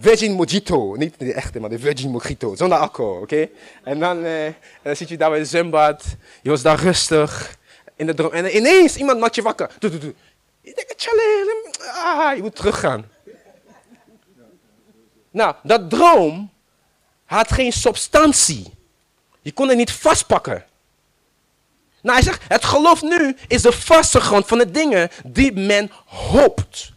Virgin 0.00 0.32
Mojito. 0.32 0.94
Niet 0.94 1.18
de 1.18 1.32
echte, 1.32 1.60
maar 1.60 1.70
de 1.70 1.78
Virgin 1.78 2.10
Mojito, 2.10 2.54
zonder 2.56 2.78
alcohol, 2.78 3.20
oké? 3.20 3.48
En 3.84 3.98
dan, 3.98 4.26
zit 4.82 5.08
je 5.08 5.16
daar 5.16 5.30
bij 5.30 5.38
de 5.38 5.44
zwembad, 5.44 6.04
je 6.42 6.50
was 6.50 6.62
daar 6.62 6.80
rustig, 6.80 7.56
in 7.96 8.06
de 8.06 8.14
droom, 8.14 8.32
en 8.32 8.56
ineens 8.56 8.96
iemand 8.96 9.20
maakt 9.20 9.34
je 9.34 9.42
wakker. 9.42 9.70
Doe, 9.78 9.90
doe, 9.90 10.00
doe. 10.00 10.14
Je 10.60 10.72
denkt, 10.74 11.08
ah, 11.94 12.36
je 12.36 12.42
moet 12.42 12.56
teruggaan. 12.56 13.04
Nou, 15.38 15.54
dat 15.62 15.90
droom 15.90 16.50
had 17.24 17.52
geen 17.52 17.72
substantie. 17.72 18.74
Je 19.40 19.52
kon 19.52 19.68
het 19.68 19.76
niet 19.76 19.92
vastpakken. 19.92 20.64
Nou, 22.02 22.14
hij 22.14 22.24
zegt, 22.24 22.42
het 22.48 22.64
geloof 22.64 23.02
nu 23.02 23.36
is 23.48 23.62
de 23.62 23.72
vaste 23.72 24.20
grond 24.20 24.46
van 24.46 24.58
de 24.58 24.70
dingen 24.70 25.10
die 25.24 25.52
men 25.52 25.90
hoopt. 26.04 26.92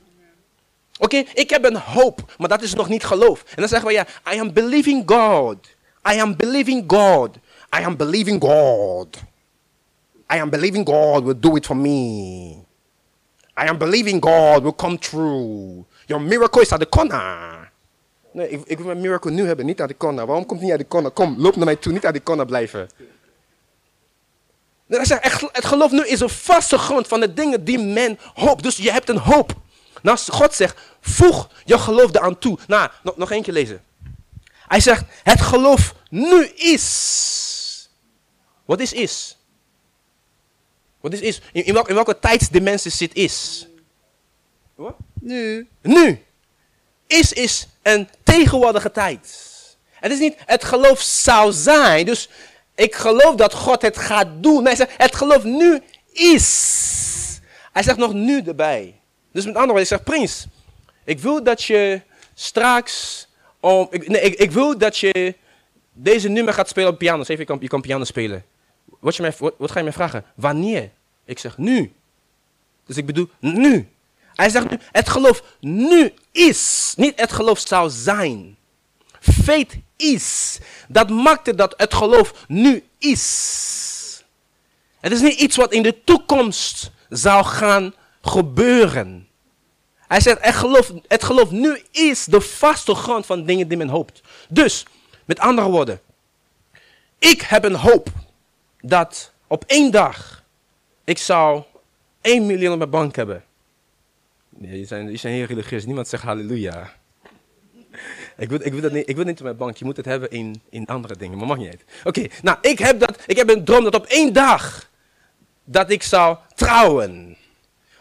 Oké, 0.98 1.18
ik 1.34 1.50
heb 1.50 1.66
een 1.66 1.76
hoop, 1.78 2.34
maar 2.38 2.50
dat 2.50 2.62
is 2.62 2.74
nog 2.74 2.90
niet 2.90 3.04
geloof. 3.04 3.44
En 3.44 3.56
dan 3.56 3.68
zeggen 3.68 3.88
we, 3.88 3.94
ja, 3.94 4.06
I 4.34 4.40
am 4.40 4.54
believing 4.54 5.04
God. 5.06 5.68
I 6.14 6.20
am 6.20 6.36
believing 6.36 6.84
God. 6.88 7.36
I 7.80 7.84
am 7.84 7.98
believing 7.98 8.42
God. 8.42 9.18
I 10.34 10.40
am 10.40 10.50
believing 10.50 10.88
God 10.88 11.24
will 11.24 11.40
do 11.40 11.56
it 11.56 11.66
for 11.66 11.78
me. 11.78 12.50
I 13.64 13.68
am 13.68 13.78
believing 13.78 14.24
God 14.24 14.64
will 14.64 14.76
come 14.76 14.98
true. 14.98 15.86
Your 16.06 16.22
miracle 16.22 16.62
is 16.62 16.72
at 16.72 16.80
the 16.80 16.90
corner. 16.90 17.61
Nee, 18.32 18.50
ik, 18.50 18.62
ik 18.66 18.78
wil 18.78 18.86
mijn 18.86 19.02
miracle 19.02 19.32
nu 19.32 19.46
hebben, 19.46 19.66
niet 19.66 19.82
aan 19.82 19.88
de 19.88 19.98
corner. 19.98 20.26
Waarom 20.26 20.46
komt 20.46 20.60
het 20.60 20.70
niet 20.70 20.78
uit 20.78 20.88
de 20.88 20.88
corner? 20.88 21.12
Kom, 21.12 21.36
loop 21.38 21.56
naar 21.56 21.66
mij 21.66 21.76
toe, 21.76 21.94
niet 21.94 22.06
aan 22.06 22.14
de 22.14 22.24
corner 22.24 22.46
blijven. 22.46 22.90
Nee, 24.86 25.06
zegt, 25.06 25.24
echt, 25.24 25.42
het 25.42 25.66
geloof 25.66 25.92
nu 25.92 26.08
is 26.08 26.20
een 26.20 26.30
vaste 26.30 26.78
grond 26.78 27.08
van 27.08 27.20
de 27.20 27.34
dingen 27.34 27.64
die 27.64 27.80
men 27.80 28.20
hoopt. 28.34 28.64
Dus 28.64 28.78
je 28.78 28.92
hebt 28.92 29.10
een 29.10 29.18
hoop. 29.18 29.54
Nou, 30.02 30.18
God 30.18 30.54
zegt, 30.54 30.80
voeg 31.02 31.50
je 31.66 31.78
geloof 31.78 32.16
eraan 32.16 32.38
toe. 32.38 32.58
Nou, 32.68 32.90
nog, 33.04 33.18
nog 33.18 33.30
keer 33.30 33.54
lezen. 33.54 33.84
Hij 34.68 34.80
zegt, 34.80 35.06
het 35.24 35.42
geloof 35.42 35.96
nu 36.10 36.46
is. 36.46 37.90
Wat 38.66 38.80
is 38.80 38.94
is? 38.94 39.38
Wat 41.00 41.14
is 41.14 41.20
is? 41.20 41.42
In, 41.52 41.66
in, 41.66 41.74
welke, 41.74 41.90
in 41.90 41.96
welke 41.96 42.20
tijdsdimensie 42.20 42.92
zit 42.92 43.16
is? 43.16 43.68
Wat? 44.76 44.96
Nu. 45.14 45.68
Nu. 45.82 46.24
Is 47.08 47.34
is 47.34 47.68
een 47.82 48.10
tegenwoordige 48.24 48.92
tijd. 48.92 49.50
Het 49.94 50.12
is 50.12 50.20
niet 50.20 50.36
het 50.46 50.64
geloof 50.64 51.02
zou 51.02 51.52
zijn. 51.52 52.06
Dus 52.06 52.30
ik 52.76 52.96
geloof 52.96 53.36
dat 53.36 53.54
God 53.54 53.82
het 53.82 53.98
gaat 53.98 54.28
doen. 54.36 54.64
Nee, 54.64 54.76
het 54.98 55.16
geloof 55.16 55.44
nu 55.44 55.82
is. 56.12 57.40
Hij 57.72 57.84
zegt 57.84 57.98
nog 57.98 58.14
nu 58.14 58.42
erbij. 58.42 59.00
Dus 59.32 59.46
met 59.46 59.56
andere 59.56 59.74
woorden, 59.74 59.82
ik 59.82 59.88
zeg 59.88 60.04
Prins. 60.04 60.46
Ik 61.04 61.20
wil 61.20 61.44
dat 61.44 61.64
je 61.64 62.02
straks. 62.34 63.28
Om, 63.60 63.88
ik, 63.90 64.08
nee, 64.08 64.22
ik, 64.22 64.52
wil 64.52 64.78
dat 64.78 64.98
je 64.98 65.36
deze 65.94 66.30
nummer 66.30 66.54
gaat 66.54 66.70
spelen 66.70 66.90
op 66.90 66.98
piano. 66.98 67.24
Zeg, 67.24 67.38
je 67.38 67.46
kan, 67.46 67.58
je 67.62 67.68
kan 67.68 67.82
piano 67.82 68.04
spelen. 68.04 68.46
Wat, 69.00 69.16
je 69.16 69.22
mij, 69.22 69.34
wat 69.58 69.72
ga 69.72 69.78
je 69.78 69.84
mij 69.84 69.94
vragen? 69.94 70.26
Wanneer? 70.36 70.90
Ik 71.26 71.40
zeg 71.40 71.58
nu. 71.58 71.94
Dus 72.86 72.98
ik 72.98 73.06
bedoel 73.06 73.30
nu. 73.40 73.91
Hij 74.42 74.50
zegt 74.50 74.70
nu, 74.70 74.80
het 74.92 75.10
geloof 75.10 75.44
nu 75.60 76.14
is. 76.32 76.94
Niet 76.98 77.20
het 77.20 77.32
geloof 77.32 77.60
zou 77.60 77.90
zijn. 77.90 78.58
Faith 79.20 79.74
is. 79.96 80.60
Dat 80.88 81.10
maakt 81.10 81.46
het 81.46 81.58
dat 81.58 81.74
het 81.78 81.94
geloof 81.94 82.34
nu 82.48 82.84
is. 82.98 84.24
Het 85.00 85.12
is 85.12 85.22
niet 85.22 85.40
iets 85.40 85.56
wat 85.56 85.74
in 85.74 85.84
de 85.84 86.04
toekomst 86.04 86.92
zou 87.10 87.46
gaan 87.46 87.94
gebeuren. 88.22 89.28
Hij 90.08 90.22
zegt, 90.22 90.46
het 90.46 90.56
geloof, 90.56 90.92
het 91.08 91.24
geloof 91.24 91.52
nu 91.52 91.82
is 91.92 92.26
de 92.26 92.42
vaste 92.42 92.96
grond 92.96 93.26
van 93.26 93.46
dingen 93.46 93.68
die 93.68 93.78
men 93.78 93.90
hoopt. 93.90 94.22
Dus, 94.50 94.86
met 95.26 95.40
andere 95.40 95.70
woorden, 95.70 96.02
ik 97.20 97.42
heb 97.42 97.64
een 97.64 97.76
hoop 97.76 98.10
dat 98.80 99.32
op 99.48 99.64
één 99.68 99.92
dag 99.92 100.44
ik 101.04 101.18
zou 101.18 101.64
1 102.22 102.46
miljoen 102.46 102.72
op 102.72 102.78
mijn 102.78 102.90
bank 102.90 103.16
hebben. 103.16 103.44
Nee, 104.58 104.72
die 104.72 105.18
zijn, 105.18 105.34
heel 105.34 105.46
religieus. 105.46 105.86
Niemand 105.86 106.08
zegt 106.08 106.24
halleluja. 106.24 106.94
Ik 108.38 108.50
wil, 108.50 108.66
ik, 108.66 108.72
wil 108.72 108.82
dat 108.82 108.92
niet, 108.92 109.10
ik 109.10 109.16
wil 109.16 109.26
niet 109.26 109.38
op 109.38 109.44
mijn 109.44 109.58
bank. 109.58 109.78
Je 109.78 109.86
moet 109.86 109.98
het 109.98 110.06
hebben 110.06 110.32
in, 110.32 110.62
in 110.70 110.86
andere 110.86 111.18
dingen. 111.18 111.38
Maar 111.38 111.48
mag 111.48 111.58
niet. 111.58 111.84
Oké, 112.04 112.28
nou, 112.42 112.58
ik 112.62 112.80
heb, 112.80 113.00
dat, 113.00 113.24
ik 113.28 113.38
heb 113.38 113.50
een 113.50 113.64
droom 113.64 113.84
dat 113.84 113.96
op 113.96 114.06
één 114.06 114.34
dag 114.34 114.90
dat 115.64 115.90
ik 115.90 116.04
zou 116.04 116.38
trouwen. 116.56 117.38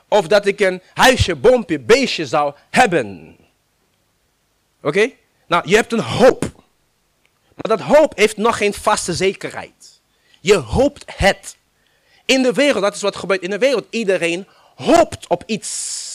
Of 0.08 0.26
dat 0.26 0.46
ik 0.46 0.60
een 0.60 0.82
huisje, 0.94 1.36
boompje, 1.36 1.78
beestje 1.78 2.26
zou 2.26 2.54
hebben. 2.70 3.36
Oké? 4.82 5.10
Nou, 5.46 5.68
je 5.68 5.74
hebt 5.74 5.92
een 5.92 6.00
hoop. 6.00 6.40
Maar 7.54 7.76
dat 7.76 7.80
hoop 7.80 8.16
heeft 8.16 8.36
nog 8.36 8.56
geen 8.56 8.74
vaste 8.74 9.14
zekerheid. 9.14 10.00
Je 10.40 10.56
hoopt 10.56 11.04
het. 11.16 11.56
In 12.24 12.42
de 12.42 12.52
wereld, 12.52 12.82
dat 12.82 12.94
is 12.94 13.02
wat 13.02 13.16
gebeurt 13.16 13.42
in 13.42 13.50
de 13.50 13.58
wereld. 13.58 13.86
Iedereen 13.90 14.46
hoopt 14.74 15.26
op 15.26 15.42
iets. 15.46 16.08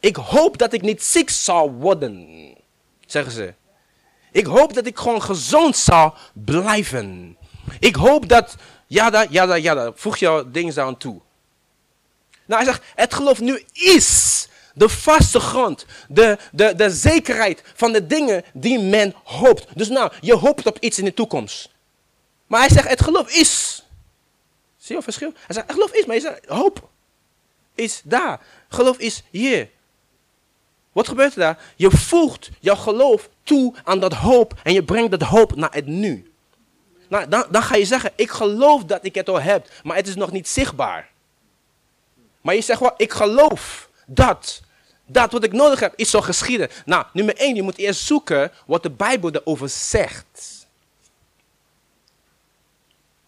Ik 0.00 0.16
hoop 0.16 0.58
dat 0.58 0.72
ik 0.72 0.82
niet 0.82 1.02
ziek 1.02 1.30
zal 1.30 1.72
worden, 1.72 2.28
zeggen 3.06 3.32
ze. 3.32 3.54
Ik 4.32 4.46
hoop 4.46 4.74
dat 4.74 4.86
ik 4.86 4.98
gewoon 4.98 5.22
gezond 5.22 5.76
zal 5.76 6.14
blijven. 6.32 7.36
Ik 7.80 7.94
hoop 7.94 8.28
dat, 8.28 8.56
ja, 8.86 9.10
da, 9.10 9.26
ja, 9.30 9.46
da, 9.46 9.54
ja, 9.54 9.92
voeg 9.94 10.16
jouw 10.16 10.50
dingen 10.50 10.82
aan 10.82 10.96
toe. 10.96 11.20
Nou, 12.46 12.62
hij 12.62 12.72
zegt, 12.72 12.84
het 12.94 13.14
geloof 13.14 13.40
nu 13.40 13.64
is 13.72 14.48
de 14.74 14.88
vaste 14.88 15.40
grond, 15.40 15.86
de, 16.08 16.38
de, 16.52 16.74
de 16.74 16.90
zekerheid 16.90 17.62
van 17.74 17.92
de 17.92 18.06
dingen 18.06 18.44
die 18.52 18.78
men 18.80 19.14
hoopt. 19.24 19.66
Dus 19.74 19.88
nou, 19.88 20.12
je 20.20 20.34
hoopt 20.34 20.66
op 20.66 20.78
iets 20.80 20.98
in 20.98 21.04
de 21.04 21.14
toekomst. 21.14 21.70
Maar 22.46 22.60
hij 22.60 22.68
zegt, 22.68 22.88
het 22.88 23.02
geloof 23.02 23.30
is. 23.30 23.82
Zie 24.76 24.88
je 24.88 24.94
het 24.94 25.04
verschil? 25.04 25.32
Hij 25.34 25.54
zegt, 25.54 25.66
het 25.66 25.74
geloof 25.74 25.92
is, 25.92 26.06
maar 26.06 26.16
hij 26.16 26.24
zegt, 26.24 26.46
hoop 26.46 26.88
is 27.74 28.00
daar. 28.04 28.40
Geloof 28.68 28.98
is 28.98 29.22
hier. 29.30 29.70
Wat 30.92 31.08
gebeurt 31.08 31.32
er 31.32 31.40
daar? 31.40 31.58
Je 31.76 31.90
voegt 31.90 32.50
jouw 32.60 32.76
geloof 32.76 33.28
toe 33.42 33.74
aan 33.84 34.00
dat 34.00 34.12
hoop 34.12 34.54
en 34.62 34.72
je 34.72 34.84
brengt 34.84 35.10
dat 35.10 35.22
hoop 35.22 35.56
naar 35.56 35.72
het 35.72 35.86
nu. 35.86 36.32
Nou, 37.08 37.28
dan, 37.28 37.44
dan 37.50 37.62
ga 37.62 37.76
je 37.76 37.84
zeggen, 37.84 38.12
ik 38.14 38.30
geloof 38.30 38.84
dat 38.84 39.04
ik 39.04 39.14
het 39.14 39.28
al 39.28 39.40
heb, 39.40 39.68
maar 39.82 39.96
het 39.96 40.06
is 40.06 40.14
nog 40.14 40.32
niet 40.32 40.48
zichtbaar. 40.48 41.08
Maar 42.40 42.54
je 42.54 42.60
zegt 42.60 42.80
wel, 42.80 42.94
ik 42.96 43.12
geloof 43.12 43.88
dat, 44.06 44.62
dat 45.06 45.32
wat 45.32 45.44
ik 45.44 45.52
nodig 45.52 45.80
heb, 45.80 45.92
is 45.96 46.10
zo 46.10 46.20
geschieden. 46.20 46.68
Nou, 46.84 47.04
nummer 47.12 47.36
één, 47.36 47.54
je 47.54 47.62
moet 47.62 47.78
eerst 47.78 48.00
zoeken 48.00 48.52
wat 48.66 48.82
de 48.82 48.90
Bijbel 48.90 49.30
erover 49.30 49.68
zegt. 49.68 50.66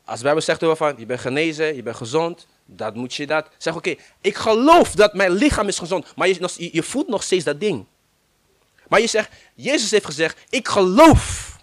Als 0.04 0.18
de 0.18 0.24
Bijbel 0.24 0.42
zegt 0.42 0.62
over 0.62 0.76
van, 0.76 0.94
je 0.98 1.06
bent 1.06 1.20
genezen, 1.20 1.76
je 1.76 1.82
bent 1.82 1.96
gezond, 1.96 2.46
dat 2.76 2.94
moet 2.94 3.14
je 3.14 3.26
dat. 3.26 3.48
Zeg, 3.58 3.76
oké, 3.76 3.94
ik 4.20 4.36
geloof 4.36 4.90
dat 4.90 5.14
mijn 5.14 5.30
lichaam 5.30 5.68
is 5.68 5.78
gezond, 5.78 6.16
maar 6.16 6.28
je, 6.28 6.48
je, 6.56 6.68
je 6.72 6.82
voelt 6.82 7.08
nog 7.08 7.22
steeds 7.22 7.44
dat 7.44 7.60
ding. 7.60 7.86
Maar 8.88 9.00
je 9.00 9.06
zegt, 9.06 9.30
Jezus 9.54 9.90
heeft 9.90 10.04
gezegd, 10.04 10.38
ik 10.48 10.68
geloof 10.68 11.56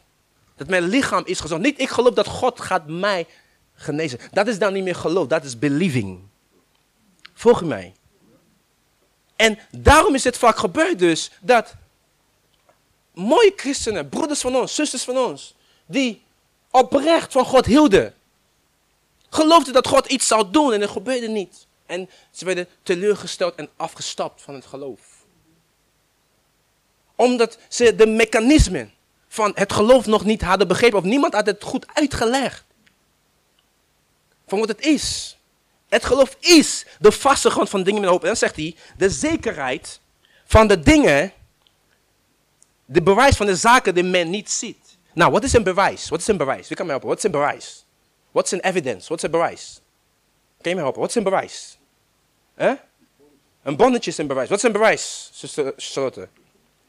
dat 0.55 0.67
mijn 0.67 0.83
lichaam 0.83 1.23
is 1.25 1.39
gezond. 1.39 1.61
Niet, 1.61 1.79
ik 1.79 1.89
geloof 1.89 2.13
dat 2.13 2.27
God 2.27 2.61
gaat 2.61 2.87
mij 2.87 3.27
genezen. 3.75 4.19
Dat 4.31 4.47
is 4.47 4.59
dan 4.59 4.73
niet 4.73 4.83
meer 4.83 4.95
geloof, 4.95 5.27
dat 5.27 5.43
is 5.43 5.59
believing. 5.59 6.19
Volg 7.33 7.63
mij? 7.63 7.93
En 9.35 9.59
daarom 9.71 10.15
is 10.15 10.23
het 10.23 10.37
vaak 10.37 10.57
gebeurd 10.57 10.99
dus, 10.99 11.31
dat 11.41 11.75
mooie 13.13 13.53
christenen, 13.55 14.09
broeders 14.09 14.41
van 14.41 14.55
ons, 14.55 14.75
zusters 14.75 15.03
van 15.03 15.17
ons, 15.17 15.55
die 15.85 16.21
oprecht 16.71 17.31
van 17.31 17.45
God 17.45 17.65
hielden, 17.65 18.13
geloofden 19.29 19.73
dat 19.73 19.87
God 19.87 20.05
iets 20.05 20.27
zou 20.27 20.51
doen 20.51 20.73
en 20.73 20.81
het 20.81 20.89
gebeurde 20.89 21.27
niet. 21.27 21.67
En 21.85 22.09
ze 22.31 22.45
werden 22.45 22.67
teleurgesteld 22.83 23.55
en 23.55 23.69
afgestapt 23.75 24.41
van 24.41 24.53
het 24.53 24.65
geloof. 24.65 24.99
Omdat 27.15 27.57
ze 27.67 27.95
de 27.95 28.07
mechanismen 28.07 28.93
van 29.27 29.51
het 29.55 29.73
geloof 29.73 30.05
nog 30.05 30.25
niet 30.25 30.41
hadden 30.41 30.67
begrepen. 30.67 30.97
Of 30.97 31.03
niemand 31.03 31.33
had 31.33 31.45
het 31.45 31.63
goed 31.63 31.85
uitgelegd. 31.93 32.63
Van 34.47 34.59
wat 34.59 34.67
het 34.67 34.85
is. 34.85 35.37
Het 35.89 36.05
geloof 36.05 36.37
is 36.39 36.85
de 36.99 37.11
vaste 37.11 37.49
grond 37.49 37.69
van 37.69 37.83
dingen 37.83 38.01
met 38.01 38.09
hoop. 38.09 38.21
En 38.21 38.27
dan 38.27 38.35
zegt 38.35 38.55
hij, 38.55 38.75
de 38.97 39.09
zekerheid 39.09 39.99
van 40.45 40.67
de 40.67 40.79
dingen, 40.79 41.33
de 42.85 43.01
bewijs 43.01 43.35
van 43.35 43.45
de 43.45 43.55
zaken 43.55 43.93
die 43.93 44.03
men 44.03 44.29
niet 44.29 44.51
ziet. 44.51 44.97
Nou, 45.13 45.31
wat 45.31 45.43
is 45.43 45.53
een 45.53 45.63
bewijs? 45.63 46.09
Wat 46.09 46.19
is 46.19 46.27
een 46.27 46.37
bewijs? 46.37 46.67
Wie 46.67 46.77
kan 46.77 46.85
mij 46.85 46.95
helpen? 46.95 47.09
Wat 47.09 47.17
is 47.17 47.23
een 47.23 47.31
bewijs? 47.31 47.85
Wat 48.37 48.45
is 48.45 48.51
een 48.51 48.59
evidence? 48.59 49.09
Wat 49.09 49.17
is 49.17 49.23
een 49.23 49.31
bewijs? 49.31 49.81
Kan 50.61 50.69
je 50.71 50.73
mij 50.73 50.83
helpen? 50.83 51.01
Wat 51.01 51.09
is 51.09 51.15
een 51.15 51.23
bewijs? 51.23 51.77
Een 53.63 53.75
bonnetje 53.75 54.11
is 54.11 54.17
een 54.17 54.27
bewijs. 54.27 54.49
Wat 54.49 54.57
is 54.57 54.63
een 54.63 54.71
bewijs, 54.71 55.29
zuster 55.33 55.73
Charlotte? 55.77 56.29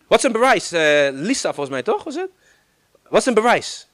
Wat 0.07 0.19
is 0.19 0.25
een 0.25 0.33
bewijs? 0.33 0.71
Lisa, 1.27 1.49
volgens 1.49 1.69
mij, 1.69 1.83
toch? 1.83 2.05
Was 2.05 2.15
het? 2.15 2.31
Wat 3.09 3.21
is 3.21 3.27
een 3.27 3.35
bewijs? 3.35 3.89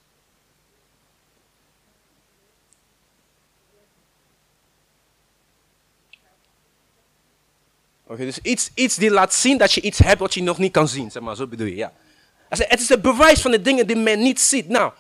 Oké, 8.07 8.25
dus 8.25 8.39
iets, 8.39 8.71
iets 8.75 8.97
die 8.97 9.11
laat 9.11 9.35
zien 9.35 9.59
dat 9.59 9.73
je 9.73 9.81
iets 9.81 9.99
hebt 9.99 10.21
wat 10.21 10.35
je 10.35 10.43
nog 10.43 10.59
niet 10.59 10.73
kan 10.73 10.89
zien, 10.89 11.11
zeg 11.11 11.23
maar, 11.23 11.37
zo 11.37 11.47
bedoel 11.47 11.67
je, 11.67 11.77
ja. 11.77 11.93
Het 12.49 12.81
is 12.81 12.89
het 12.89 13.03
bewijs 13.03 13.41
van 13.41 13.51
de 13.51 13.63
dingen 13.63 13.87
die 13.87 13.97
men 13.97 14.19
niet 14.19 14.41
ziet. 14.41 14.69
Nou, 14.69 14.93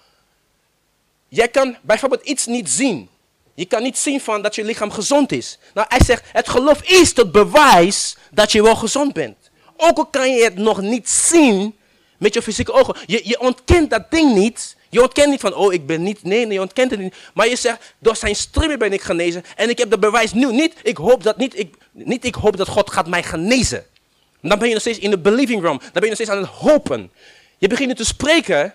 jij 1.35 1.49
kan 1.49 1.76
bijvoorbeeld 1.82 2.22
iets 2.22 2.47
niet 2.47 2.70
zien. 2.70 3.09
Je 3.55 3.64
kan 3.64 3.82
niet 3.82 3.99
zien 3.99 4.20
van 4.20 4.43
dat 4.43 4.55
je 4.55 4.64
lichaam 4.64 4.91
gezond 4.91 5.32
is. 5.32 5.59
Nou, 5.74 5.87
hij 5.91 6.05
zegt, 6.05 6.24
het 6.32 6.49
geloof 6.49 6.82
is 6.82 7.16
het 7.16 7.32
bewijs 7.32 8.16
dat 8.30 8.53
je 8.53 8.62
wel 8.62 8.76
gezond 8.76 9.12
bent. 9.12 9.37
Ook 9.76 9.97
al 9.97 10.07
kan 10.07 10.35
je 10.35 10.45
het 10.45 10.57
nog 10.57 10.80
niet 10.80 11.11
zien 11.11 11.74
met 12.18 12.35
je 12.35 12.43
fysieke 12.43 12.72
ogen. 12.72 12.97
Je, 13.07 13.20
je 13.24 13.41
ontkent 13.41 13.91
dat 13.91 14.11
ding 14.11 14.35
niet. 14.35 14.76
Je 14.91 15.03
ontkent 15.03 15.30
niet 15.30 15.41
van, 15.41 15.55
oh, 15.55 15.72
ik 15.72 15.87
ben 15.87 16.03
niet. 16.03 16.22
Nee, 16.22 16.45
nee, 16.45 16.55
je 16.55 16.61
ontkent 16.61 16.91
het 16.91 17.01
niet. 17.01 17.14
Maar 17.35 17.49
je 17.49 17.57
zegt, 17.57 17.95
door 17.99 18.16
zijn 18.16 18.37
striemen 18.37 18.78
ben 18.78 18.93
ik 18.93 19.03
genezen. 19.03 19.45
En 19.57 19.68
ik 19.68 19.78
heb 19.78 19.91
de 19.91 19.99
bewijs 19.99 20.32
nu. 20.32 20.53
Niet, 20.53 20.74
ik 20.82 20.97
hoop 20.97 21.22
dat, 21.22 21.37
niet, 21.37 21.59
ik, 21.59 21.74
niet, 21.93 22.24
ik 22.24 22.35
hoop 22.35 22.57
dat 22.57 22.68
God 22.68 22.91
gaat 22.91 23.07
mij 23.07 23.22
genezen. 23.22 23.85
Dan 24.41 24.59
ben 24.59 24.66
je 24.66 24.72
nog 24.72 24.82
steeds 24.82 24.99
in 24.99 25.11
de 25.11 25.18
believing 25.18 25.62
room. 25.62 25.78
Dan 25.78 25.91
ben 25.93 26.03
je 26.03 26.09
nog 26.09 26.14
steeds 26.14 26.30
aan 26.30 26.39
het 26.39 26.47
hopen. 26.47 27.12
Je 27.59 27.68
begint 27.68 27.89
nu 27.89 27.95
te 27.95 28.05
spreken 28.05 28.74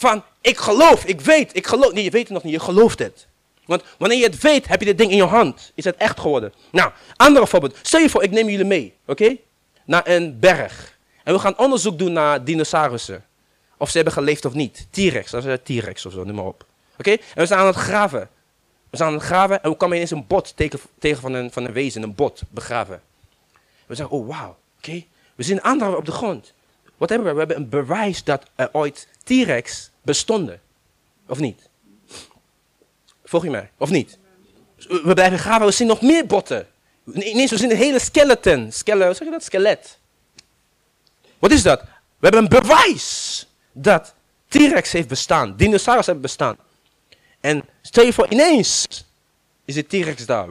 van, 0.00 0.22
ik 0.40 0.58
geloof, 0.58 1.04
ik 1.04 1.20
weet, 1.20 1.56
ik 1.56 1.66
geloof. 1.66 1.92
Nee, 1.92 2.04
je 2.04 2.10
weet 2.10 2.22
het 2.22 2.32
nog 2.32 2.42
niet, 2.42 2.52
je 2.52 2.60
gelooft 2.60 2.98
het. 2.98 3.26
Want 3.64 3.82
wanneer 3.98 4.18
je 4.18 4.24
het 4.24 4.40
weet, 4.40 4.68
heb 4.68 4.80
je 4.80 4.86
dit 4.86 4.98
ding 4.98 5.10
in 5.10 5.16
je 5.16 5.22
hand. 5.22 5.72
Is 5.74 5.84
het 5.84 5.96
echt 5.96 6.20
geworden. 6.20 6.52
Nou, 6.70 6.90
andere 7.16 7.46
voorbeeld. 7.46 7.76
Stel 7.82 8.00
je 8.00 8.10
voor, 8.10 8.22
ik 8.22 8.30
neem 8.30 8.48
jullie 8.48 8.64
mee, 8.64 8.94
oké? 9.06 9.36
Naar 9.84 10.08
een 10.08 10.38
berg. 10.38 10.98
En 11.24 11.34
we 11.34 11.40
gaan 11.40 11.58
onderzoek 11.58 11.98
doen 11.98 12.12
naar 12.12 12.44
dinosaurussen. 12.44 13.24
Of 13.76 13.90
ze 13.90 13.96
hebben 13.96 14.14
geleefd 14.14 14.44
of 14.44 14.52
niet. 14.52 14.86
T-Rex, 14.90 15.30
dat 15.30 15.44
is 15.44 15.52
een 15.52 15.80
T-Rex 15.80 16.06
of 16.06 16.12
zo, 16.12 16.24
noem 16.24 16.34
maar 16.34 16.44
op. 16.44 16.64
Oké? 16.98 17.10
En 17.10 17.18
we 17.34 17.46
zijn 17.46 17.60
aan 17.60 17.66
het 17.66 17.76
graven. 17.76 18.28
We 18.90 18.96
zijn 18.96 19.08
aan 19.08 19.14
het 19.14 19.24
graven 19.24 19.62
en 19.62 19.70
we 19.70 19.76
komen 19.76 19.96
ineens 19.96 20.10
een 20.10 20.26
bot 20.26 20.56
tegen, 20.56 20.80
tegen 20.98 21.20
van, 21.20 21.32
een, 21.32 21.52
van 21.52 21.64
een 21.64 21.72
wezen, 21.72 22.02
een 22.02 22.14
bot, 22.14 22.42
begraven. 22.50 23.02
We 23.86 23.94
zeggen, 23.94 24.16
oh 24.16 24.28
wauw, 24.28 24.56
oké. 24.78 25.04
We 25.34 25.42
zien 25.42 25.62
anderen 25.62 25.96
op 25.96 26.04
de 26.04 26.12
grond. 26.12 26.52
Wat 27.00 27.08
hebben 27.08 27.28
we? 27.28 27.32
We 27.32 27.38
hebben 27.38 27.56
een 27.56 27.68
bewijs 27.68 28.24
dat 28.24 28.42
er 28.54 28.68
ooit 28.72 29.08
T-Rex 29.24 29.90
bestonden. 30.02 30.60
Of 31.26 31.38
niet? 31.38 31.68
Volg 33.24 33.44
je 33.44 33.50
mij? 33.50 33.70
Of 33.76 33.90
niet? 33.90 34.18
We 34.88 35.14
blijven 35.14 35.38
graven, 35.38 35.66
we 35.66 35.72
zien 35.72 35.86
nog 35.86 36.00
meer 36.00 36.26
botten. 36.26 36.66
Ineens, 37.14 37.50
we 37.50 37.56
zien 37.56 37.70
een 37.70 37.76
hele 37.76 37.98
skeleton. 37.98 38.72
Skele, 38.72 39.14
zeg 39.14 39.18
je 39.18 39.30
dat? 39.30 39.42
Skelet. 39.42 39.98
Wat 41.38 41.50
is 41.50 41.62
dat? 41.62 41.80
We 41.80 41.88
hebben 42.26 42.42
een 42.42 42.48
bewijs 42.48 43.46
dat 43.72 44.14
T-Rex 44.48 44.92
heeft 44.92 45.08
bestaan. 45.08 45.56
Dinosaurus 45.56 46.06
hebben 46.06 46.22
bestaan. 46.22 46.56
En 47.40 47.64
stel 47.82 48.04
je 48.04 48.12
voor, 48.12 48.28
ineens 48.28 48.86
is 49.64 49.74
de 49.74 49.86
T-Rex 49.86 50.26
daar. 50.26 50.48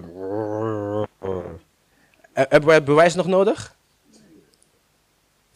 Hebben 2.33 2.69
wij 2.69 2.83
bewijs 2.83 3.15
nog 3.15 3.27
nodig? 3.27 3.77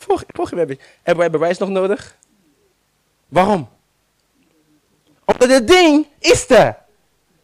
Volg 0.03 0.49
je? 0.49 0.55
Hebben 1.03 1.17
wij 1.17 1.29
bewijs 1.29 1.57
nog 1.57 1.69
nodig? 1.69 2.17
Waarom? 3.27 3.69
Omdat 5.25 5.49
het 5.49 5.67
ding 5.67 6.07
is 6.19 6.49
er. 6.49 6.77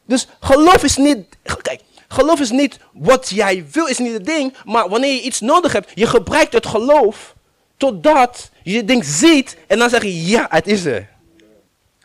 Dus 0.06 0.28
geloof 0.40 0.84
is 0.84 0.98
niet. 0.98 1.26
Kijk, 1.62 1.82
geloof 2.08 2.40
is 2.40 2.52
niet 2.52 2.80
wat 2.94 3.30
jij 3.30 3.66
wil, 3.72 3.86
is 3.86 3.98
niet 3.98 4.14
het 4.14 4.26
ding. 4.26 4.56
Maar 4.66 4.90
wanneer 4.90 5.14
je 5.14 5.22
iets 5.22 5.40
nodig 5.40 5.74
hebt, 5.74 5.92
je 5.94 6.08
gebruikt 6.08 6.54
het 6.54 6.66
geloof 6.66 7.36
totdat 7.78 8.50
je 8.64 8.78
het 8.78 8.88
ding 8.88 9.06
ziet 9.06 9.58
en 9.68 9.78
dan 9.80 9.90
zeg 9.90 10.02
je 10.02 10.26
ja, 10.26 10.46
het 10.50 10.68
is 10.68 10.86
er. 10.86 11.10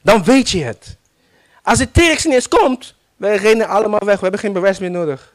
Dan 0.02 0.24
weet 0.24 0.50
je 0.50 0.62
het. 0.62 0.96
Als 1.62 1.78
het 1.78 1.94
T-Rex 1.94 2.24
niet 2.24 2.34
eens 2.34 2.48
komt, 2.48 2.94
wij 3.16 3.36
rennen 3.36 3.68
allemaal 3.68 4.00
weg. 4.05 4.14
We 4.14 4.22
hebben 4.22 4.40
geen 4.40 4.52
bewijs 4.52 4.78
meer 4.78 4.90
nodig. 4.90 5.34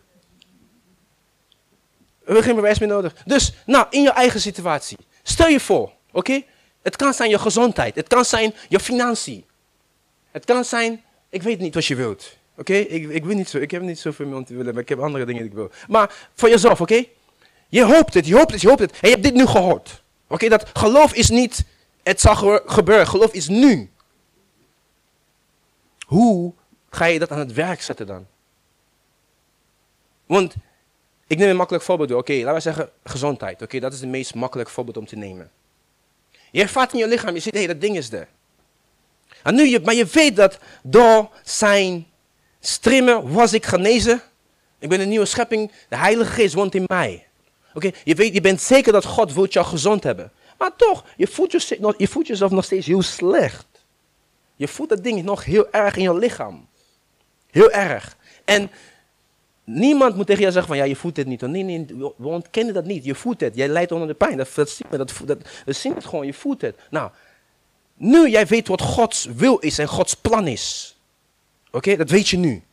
We 2.19 2.25
hebben 2.25 2.43
geen 2.43 2.55
bewijs 2.55 2.79
meer 2.79 2.89
nodig. 2.89 3.15
Dus, 3.25 3.53
nou, 3.65 3.85
in 3.89 4.01
je 4.01 4.11
eigen 4.11 4.41
situatie. 4.41 4.97
Stel 5.29 5.47
je 5.47 5.59
voor, 5.59 5.91
oké? 6.11 6.43
Het 6.81 6.95
kan 6.95 7.13
zijn 7.13 7.29
je 7.29 7.39
gezondheid. 7.39 7.95
Het 7.95 8.07
kan 8.07 8.25
zijn 8.25 8.53
je 8.69 8.79
financiën. 8.79 9.45
Het 10.31 10.45
kan 10.45 10.65
zijn, 10.65 11.03
ik 11.29 11.43
weet 11.43 11.59
niet 11.59 11.73
wat 11.73 11.85
je 11.85 11.95
wilt. 11.95 12.37
Oké, 12.57 12.73
ik, 12.73 13.09
ik, 13.09 13.25
wil 13.25 13.35
niet 13.35 13.49
zo, 13.49 13.57
ik 13.57 13.71
heb 13.71 13.81
niet 13.81 13.99
zoveel 13.99 14.25
meer 14.25 14.35
om 14.35 14.45
te 14.45 14.53
willen, 14.55 14.73
maar 14.73 14.81
ik 14.81 14.89
heb 14.89 14.99
andere 14.99 15.25
dingen 15.25 15.41
die 15.41 15.51
ik 15.51 15.57
wil. 15.57 15.71
Maar 15.87 16.29
voor 16.33 16.49
jezelf, 16.49 16.81
oké? 16.81 17.05
Je 17.67 17.83
hoopt 17.83 18.13
het, 18.13 18.27
je 18.27 18.35
hoopt 18.35 18.51
het, 18.51 18.61
je 18.61 18.67
hoopt 18.67 18.79
het. 18.79 18.91
En 18.91 18.97
je 19.01 19.09
hebt 19.09 19.23
dit 19.23 19.33
nu 19.33 19.45
gehoord. 19.45 20.03
Oké, 20.27 20.49
dat 20.49 20.69
geloof 20.73 21.13
is 21.13 21.29
niet, 21.29 21.65
het 22.03 22.21
zal 22.21 22.61
gebeuren. 22.65 23.07
Geloof 23.07 23.33
is 23.33 23.47
nu. 23.47 23.91
Hoe 26.05 26.53
ga 26.89 27.05
je 27.05 27.19
dat 27.19 27.31
aan 27.31 27.39
het 27.39 27.53
werk 27.53 27.81
zetten 27.81 28.07
dan? 28.07 28.25
Want, 30.25 30.55
ik 31.29 31.37
neem 31.37 31.49
een 31.49 31.55
makkelijk 31.55 31.83
voorbeeld. 31.83 32.11
Oké, 32.11 32.33
laten 32.33 32.53
we 32.53 32.59
zeggen 32.59 32.89
gezondheid. 33.03 33.61
Oké, 33.61 33.79
dat 33.79 33.93
is 33.93 33.99
het 33.99 34.09
meest 34.09 34.35
makkelijk 34.35 34.69
voorbeeld 34.69 34.97
om 34.97 35.05
te 35.05 35.15
nemen. 35.15 35.51
Je 36.51 36.61
ervaart 36.61 36.93
in 36.93 36.99
je 36.99 37.07
lichaam, 37.07 37.33
je 37.33 37.39
ziet, 37.39 37.53
hé, 37.53 37.59
hey, 37.59 37.67
dat 37.67 37.81
ding 37.81 37.97
is 37.97 38.11
er. 38.11 38.27
En 39.43 39.55
nu, 39.55 39.67
je, 39.67 39.79
maar 39.79 39.93
je 39.93 40.05
weet 40.05 40.35
dat 40.35 40.59
door 40.83 41.29
zijn 41.43 42.07
Strimmen 42.59 43.33
was 43.33 43.53
ik 43.53 43.65
genezen. 43.65 44.21
Ik 44.79 44.89
ben 44.89 44.99
een 44.99 45.09
nieuwe 45.09 45.25
schepping. 45.25 45.71
De 45.89 45.97
Heilige 45.97 46.31
Geest 46.31 46.53
woont 46.53 46.75
in 46.75 46.83
mij. 46.87 47.27
Oké, 47.73 47.91
je, 48.03 48.15
weet, 48.15 48.33
je 48.33 48.41
bent 48.41 48.61
zeker 48.61 48.91
dat 48.91 49.05
God 49.05 49.33
wil 49.33 49.45
jou 49.45 49.65
gezond 49.65 50.03
hebben. 50.03 50.31
Maar 50.57 50.75
toch, 50.75 51.05
je 51.15 51.27
voelt, 51.27 51.51
je, 51.51 51.93
je 51.97 52.07
voelt 52.07 52.27
jezelf 52.27 52.51
nog 52.51 52.63
steeds 52.63 52.87
heel 52.87 53.01
slecht. 53.01 53.65
Je 54.55 54.67
voelt 54.67 54.89
dat 54.89 55.03
ding 55.03 55.23
nog 55.23 55.45
heel 55.45 55.71
erg 55.71 55.95
in 55.95 56.03
je 56.03 56.13
lichaam. 56.13 56.67
Heel 57.51 57.71
erg. 57.71 58.17
En 58.45 58.71
niemand 59.69 60.15
moet 60.15 60.25
tegen 60.25 60.41
jou 60.41 60.53
zeggen 60.53 60.71
van 60.71 60.81
ja, 60.81 60.89
je 60.89 60.95
voelt 60.95 61.17
het 61.17 61.27
niet. 61.27 61.41
Nee, 61.41 61.63
nee, 61.63 61.85
we 62.17 62.27
ontkennen 62.27 62.73
dat 62.73 62.85
niet. 62.85 63.05
Je 63.05 63.15
voelt 63.15 63.39
het. 63.39 63.55
Jij 63.55 63.67
lijdt 63.67 63.91
onder 63.91 64.07
de 64.07 64.13
pijn. 64.13 64.37
Dat, 64.37 64.49
dat, 64.55 64.77
dat, 64.89 64.97
dat, 64.99 65.21
dat, 65.25 65.37
dat 65.65 65.75
zien 65.75 65.95
het 65.95 66.05
gewoon. 66.05 66.25
Je 66.25 66.33
voelt 66.33 66.61
het. 66.61 66.79
Nou, 66.89 67.11
nu 67.93 68.29
jij 68.29 68.47
weet 68.47 68.67
wat 68.67 68.81
Gods 68.81 69.25
wil 69.25 69.57
is 69.57 69.77
en 69.77 69.87
Gods 69.87 70.13
plan 70.13 70.47
is. 70.47 70.97
Oké, 71.71 71.95
dat 71.95 72.09
weet 72.09 72.27
je 72.27 72.37
nu. 72.37 72.63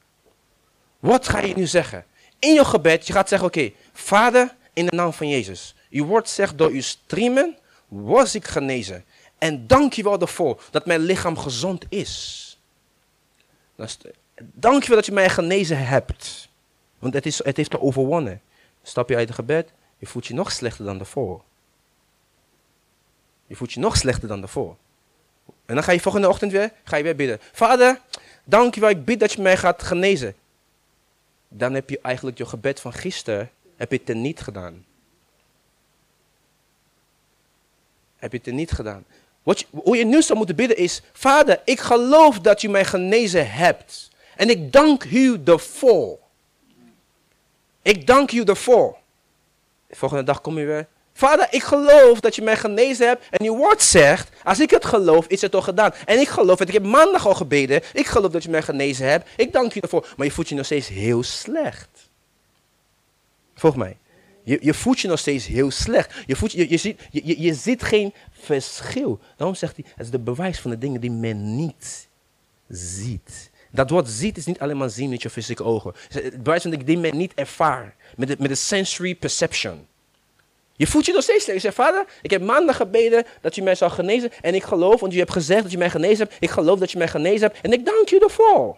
Wat 0.98 1.28
ga 1.28 1.40
je 1.40 1.54
nu 1.56 1.66
zeggen? 1.66 2.04
In 2.38 2.54
je 2.54 2.64
gebed, 2.64 3.06
je 3.06 3.12
gaat 3.12 3.28
zeggen, 3.28 3.48
oké, 3.48 3.70
Vader, 3.92 4.54
in 4.72 4.86
de 4.86 4.96
naam 4.96 5.12
van 5.12 5.28
Jezus. 5.28 5.74
Uw 5.90 6.04
woord 6.04 6.28
zegt, 6.28 6.58
door 6.58 6.70
uw 6.70 6.82
streamen 6.82 7.58
was 7.88 8.34
ik 8.34 8.46
genezen. 8.46 9.04
En 9.38 9.66
dank 9.66 9.92
je 9.92 10.02
wel 10.02 10.20
ervoor 10.20 10.62
dat 10.70 10.86
mijn 10.86 11.00
lichaam 11.00 11.38
gezond 11.38 11.84
is. 11.88 12.42
Dank 14.36 14.82
je 14.82 14.88
wel 14.88 14.96
dat 14.96 15.06
je 15.06 15.12
mij 15.12 15.28
genezen 15.28 15.86
hebt. 15.86 16.45
Want 16.98 17.14
het, 17.14 17.26
is, 17.26 17.44
het 17.44 17.56
heeft 17.56 17.72
er 17.72 17.80
overwonnen. 17.80 18.40
Stap 18.82 19.08
je 19.08 19.16
uit 19.16 19.28
het 19.28 19.36
gebed, 19.36 19.72
je 19.98 20.06
voelt 20.06 20.26
je 20.26 20.34
nog 20.34 20.52
slechter 20.52 20.84
dan 20.84 20.96
daarvoor. 20.96 21.42
Je 23.46 23.56
voelt 23.56 23.72
je 23.72 23.80
nog 23.80 23.96
slechter 23.96 24.28
dan 24.28 24.40
daarvoor. 24.40 24.76
En 25.66 25.74
dan 25.74 25.84
ga 25.84 25.92
je 25.92 26.00
volgende 26.00 26.28
ochtend 26.28 26.52
weer, 26.52 26.72
ga 26.84 26.96
je 26.96 27.02
weer 27.02 27.16
bidden. 27.16 27.38
Vader, 27.52 28.00
Dank 28.48 28.74
je 28.74 28.80
wel, 28.80 28.90
ik 28.90 29.04
bid 29.04 29.20
dat 29.20 29.32
je 29.32 29.42
mij 29.42 29.56
gaat 29.56 29.82
genezen. 29.82 30.34
Dan 31.48 31.74
heb 31.74 31.90
je 31.90 31.98
eigenlijk 32.02 32.38
je 32.38 32.46
gebed 32.46 32.80
van 32.80 32.92
gisteren, 32.92 33.50
heb 33.76 33.90
je 33.90 34.00
het 34.04 34.16
niet 34.16 34.40
gedaan. 34.40 34.84
Heb 38.16 38.32
je 38.32 38.40
het 38.42 38.54
niet 38.54 38.70
gedaan. 38.70 39.04
Wat 39.42 39.60
je, 39.60 39.66
hoe 39.70 39.96
je 39.96 40.04
nu 40.04 40.22
zou 40.22 40.38
moeten 40.38 40.56
bidden 40.56 40.76
is, 40.76 41.02
Vader, 41.12 41.60
ik 41.64 41.80
geloof 41.80 42.40
dat 42.40 42.62
u 42.62 42.68
mij 42.68 42.84
genezen 42.84 43.50
hebt. 43.50 44.10
En 44.36 44.50
ik 44.50 44.72
dank 44.72 45.04
u 45.04 45.40
ervoor. 45.44 46.18
Ik 47.86 48.06
dank 48.06 48.32
u 48.32 48.42
ervoor. 48.42 48.96
De 49.86 49.96
volgende 49.96 50.24
dag 50.24 50.40
kom 50.40 50.58
je 50.58 50.64
weer. 50.64 50.86
Vader, 51.12 51.46
ik 51.50 51.62
geloof 51.62 52.20
dat 52.20 52.34
je 52.34 52.42
mij 52.42 52.56
genezen 52.56 53.06
hebt. 53.06 53.24
En 53.30 53.44
je 53.44 53.50
woord 53.50 53.82
zegt, 53.82 54.30
als 54.44 54.60
ik 54.60 54.70
het 54.70 54.84
geloof, 54.84 55.26
is 55.26 55.40
het 55.40 55.50
toch 55.50 55.64
gedaan. 55.64 55.92
En 56.04 56.20
ik 56.20 56.28
geloof 56.28 56.58
het. 56.58 56.68
Ik 56.68 56.74
heb 56.74 56.84
maandag 56.84 57.26
al 57.26 57.34
gebeden. 57.34 57.82
Ik 57.92 58.06
geloof 58.06 58.30
dat 58.30 58.42
je 58.42 58.50
mij 58.50 58.62
genezen 58.62 59.08
hebt. 59.08 59.28
Ik 59.36 59.52
dank 59.52 59.72
je 59.72 59.80
ervoor. 59.80 60.14
Maar 60.16 60.26
je 60.26 60.32
voelt 60.32 60.48
je 60.48 60.54
nog 60.54 60.64
steeds 60.64 60.88
heel 60.88 61.22
slecht. 61.22 62.10
Volg 63.54 63.76
mij. 63.76 63.96
Je, 64.42 64.58
je 64.60 64.74
voelt 64.74 65.00
je 65.00 65.08
nog 65.08 65.18
steeds 65.18 65.46
heel 65.46 65.70
slecht. 65.70 66.14
Je, 66.26 66.36
voelt, 66.36 66.52
je, 66.52 66.76
ziet, 66.76 67.00
je, 67.10 67.42
je 67.42 67.54
ziet 67.54 67.82
geen 67.82 68.14
verschil. 68.30 69.20
Daarom 69.36 69.56
zegt 69.56 69.76
hij, 69.76 69.84
het 69.88 70.04
is 70.04 70.10
de 70.10 70.18
bewijs 70.18 70.60
van 70.60 70.70
de 70.70 70.78
dingen 70.78 71.00
die 71.00 71.10
men 71.10 71.56
niet 71.56 72.08
ziet. 72.68 73.50
Dat 73.76 73.90
woord 73.90 74.08
ziet 74.08 74.36
is 74.36 74.46
niet 74.46 74.60
alleen 74.60 74.76
maar 74.76 74.90
zien 74.90 75.10
met 75.10 75.22
je 75.22 75.30
fysieke 75.30 75.64
ogen. 75.64 75.92
Het 76.08 76.42
bewijs 76.42 76.62
de 76.62 76.68
dingen 76.68 76.86
die 76.86 76.98
men 76.98 77.16
niet 77.16 77.34
ervaart. 77.34 77.94
Met 78.16 78.28
de, 78.28 78.36
met 78.38 78.48
de 78.48 78.54
sensory 78.54 79.14
perception. 79.14 79.86
Je 80.76 80.86
voelt 80.86 81.06
je 81.06 81.12
nog 81.12 81.22
steeds 81.22 81.44
slecht. 81.44 81.62
Je 81.62 81.64
zegt, 81.64 81.74
vader, 81.74 82.04
ik 82.22 82.30
heb 82.30 82.42
maandag 82.42 82.76
gebeden 82.76 83.24
dat 83.40 83.56
u 83.56 83.62
mij 83.62 83.74
zou 83.74 83.90
genezen. 83.90 84.30
En 84.42 84.54
ik 84.54 84.62
geloof, 84.62 85.00
want 85.00 85.14
u 85.14 85.18
hebt 85.18 85.32
gezegd 85.32 85.62
dat 85.62 85.72
u 85.72 85.76
mij 85.76 85.90
genezen 85.90 86.26
hebt. 86.26 86.42
Ik 86.42 86.50
geloof 86.50 86.78
dat 86.78 86.92
u 86.92 86.98
mij 86.98 87.08
genezen 87.08 87.40
hebt. 87.40 87.60
En 87.62 87.72
ik 87.72 87.84
dank 87.84 88.10
u 88.10 88.18
ervoor. 88.18 88.76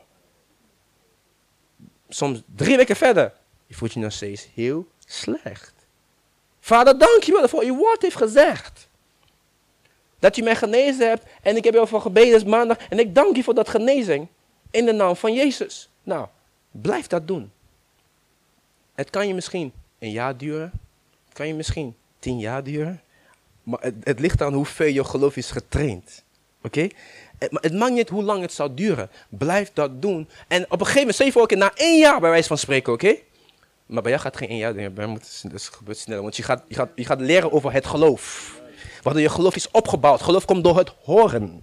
Soms 2.09 2.43
drie 2.57 2.77
weken 2.77 2.97
verder. 2.97 3.33
Je 3.67 3.75
voelt 3.75 3.93
je 3.93 4.01
nog 4.01 4.13
steeds 4.13 4.49
heel 4.55 4.87
slecht. 5.07 5.75
Vader, 6.61 6.99
dank 6.99 7.23
je 7.23 7.33
wel 7.33 7.49
voor 7.49 7.63
uw 7.63 7.77
woord 7.77 8.03
heeft 8.03 8.17
gezegd. 8.17 8.89
Dat 10.19 10.37
u 10.37 10.43
mij 10.43 10.57
genezen 10.57 11.09
hebt 11.09 11.25
en 11.43 11.57
ik 11.57 11.65
heb 11.65 11.75
u 11.75 11.87
voor 11.87 12.01
gebeden 12.01 12.35
is 12.35 12.45
maandag 12.45 12.77
en 12.89 12.99
ik 12.99 13.15
dank 13.15 13.37
u 13.37 13.43
voor 13.43 13.55
dat 13.55 13.69
genezing 13.69 14.29
in 14.71 14.85
de 14.85 14.93
naam 14.93 15.17
van 15.17 15.35
Jezus. 15.35 15.89
Nou, 16.03 16.27
blijf 16.71 17.07
dat 17.07 17.29
doen. 17.29 17.51
Het 18.95 19.11
kan 19.11 19.29
je 19.29 19.35
misschien 19.35 19.73
een 19.99 20.11
jaar 20.11 20.37
duren, 20.37 20.73
kan 21.33 21.47
je 21.47 21.55
misschien 21.55 21.97
tien 22.19 22.39
jaar 22.39 22.63
duren, 22.63 23.03
maar 23.63 23.81
het, 23.81 23.95
het 24.03 24.21
ligt 24.21 24.43
aan 24.43 24.55
hoeveel 24.55 24.87
je 24.87 25.05
geloof 25.05 25.37
is 25.37 25.51
getraind. 25.51 26.25
Oké? 26.63 26.89
Het, 27.39 27.51
het 27.53 27.73
maakt 27.73 27.93
niet 27.93 28.09
hoe 28.09 28.23
lang 28.23 28.43
het 28.43 28.53
zal 28.53 28.75
duren. 28.75 29.11
Blijf 29.29 29.71
dat 29.73 30.03
doen. 30.03 30.29
En 30.49 30.65
op 30.65 30.81
een 30.81 30.87
gegeven 30.87 31.01
moment, 31.01 31.17
je 31.17 31.33
voor 31.33 31.57
na 31.57 31.73
één 31.75 31.99
jaar 31.99 32.21
bij 32.21 32.31
wijze 32.31 32.49
van 32.49 32.59
spreken, 32.59 32.93
oké? 32.93 33.17
Maar 33.87 34.03
bij 34.03 34.11
jou 34.11 34.23
gaat 34.23 34.37
geen 34.37 34.49
één 34.49 34.59
jaar 34.59 34.73
duren. 34.73 34.95
Bij 34.95 35.07
moet 35.07 35.51
dus 35.51 35.69
gebeurt 35.69 35.99
sneller. 35.99 36.23
Want 36.23 36.37
je 36.37 36.43
gaat, 36.43 36.63
je, 36.69 36.75
gaat, 36.75 36.91
je 36.95 37.05
gaat 37.05 37.21
leren 37.21 37.53
over 37.53 37.73
het 37.73 37.87
geloof. 37.87 38.55
Waardoor 39.03 39.23
je 39.23 39.29
geloof 39.29 39.57
is 39.57 39.71
opgebouwd. 39.71 40.23
Geloof 40.23 40.45
komt 40.45 40.65
door 40.65 40.77
het 40.77 40.93
horen. 41.03 41.63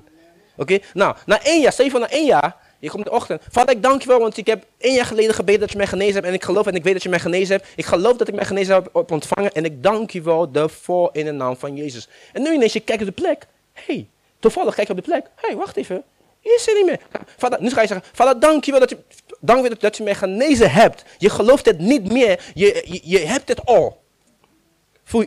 Oké? 0.57 0.79
Nou, 0.93 1.15
na 1.25 1.43
één 1.43 1.61
jaar, 1.61 1.73
voor 1.73 1.99
na 1.99 2.09
één 2.09 2.25
jaar. 2.25 2.55
Je 2.85 2.91
komt 2.91 3.05
de 3.05 3.11
ochtend. 3.11 3.41
Vader, 3.49 3.75
ik 3.75 3.83
dank 3.83 4.01
je 4.01 4.07
wel, 4.07 4.19
want 4.19 4.37
ik 4.37 4.47
heb 4.47 4.65
één 4.77 4.93
jaar 4.93 5.05
geleden 5.05 5.33
gebeden 5.33 5.59
dat 5.59 5.71
je 5.71 5.77
mij 5.77 5.87
genezen 5.87 6.13
hebt. 6.13 6.27
En 6.27 6.33
ik 6.33 6.43
geloof 6.43 6.67
en 6.67 6.75
ik 6.75 6.83
weet 6.83 6.93
dat 6.93 7.03
je 7.03 7.09
mij 7.09 7.19
genezen 7.19 7.55
hebt. 7.55 7.67
Ik 7.75 7.85
geloof 7.85 8.17
dat 8.17 8.27
ik 8.27 8.35
mij 8.35 8.45
genezen 8.45 8.73
heb 8.73 9.11
ontvangen. 9.11 9.51
En 9.51 9.65
ik 9.65 9.83
dank 9.83 10.11
je 10.11 10.21
wel 10.21 10.51
daarvoor 10.51 11.09
in 11.13 11.25
de 11.25 11.31
naam 11.31 11.57
van 11.57 11.75
Jezus. 11.75 12.07
En 12.33 12.41
nu 12.41 12.53
ineens, 12.53 12.73
je 12.73 12.79
kijkt 12.79 13.01
op 13.01 13.07
de 13.07 13.21
plek. 13.21 13.47
Hey, 13.73 14.07
toevallig 14.39 14.75
kijk 14.75 14.87
je 14.87 14.93
op 14.93 14.99
de 14.99 15.05
plek. 15.05 15.25
Hey, 15.35 15.55
wacht 15.55 15.77
even. 15.77 16.03
Hier 16.39 16.63
er 16.67 16.75
niet 16.75 16.85
meer. 16.85 16.99
Vader, 17.37 17.61
nu 17.61 17.69
ga 17.69 17.81
je 17.81 17.87
zeggen, 17.87 18.07
vader, 18.13 18.39
dank 18.39 18.63
je 18.63 18.71
wel 18.71 18.79
dat 18.79 18.89
je, 18.89 18.97
dank 19.39 19.79
dat, 19.79 19.97
je 19.97 20.03
mij 20.03 20.15
genezen 20.15 20.71
hebt. 20.71 21.03
Je 21.17 21.29
gelooft 21.29 21.65
het 21.65 21.79
niet 21.79 22.11
meer. 22.11 22.51
Je, 22.53 22.99
je, 23.03 23.19
hebt 23.19 23.47
het 23.47 23.65
al. 23.65 24.01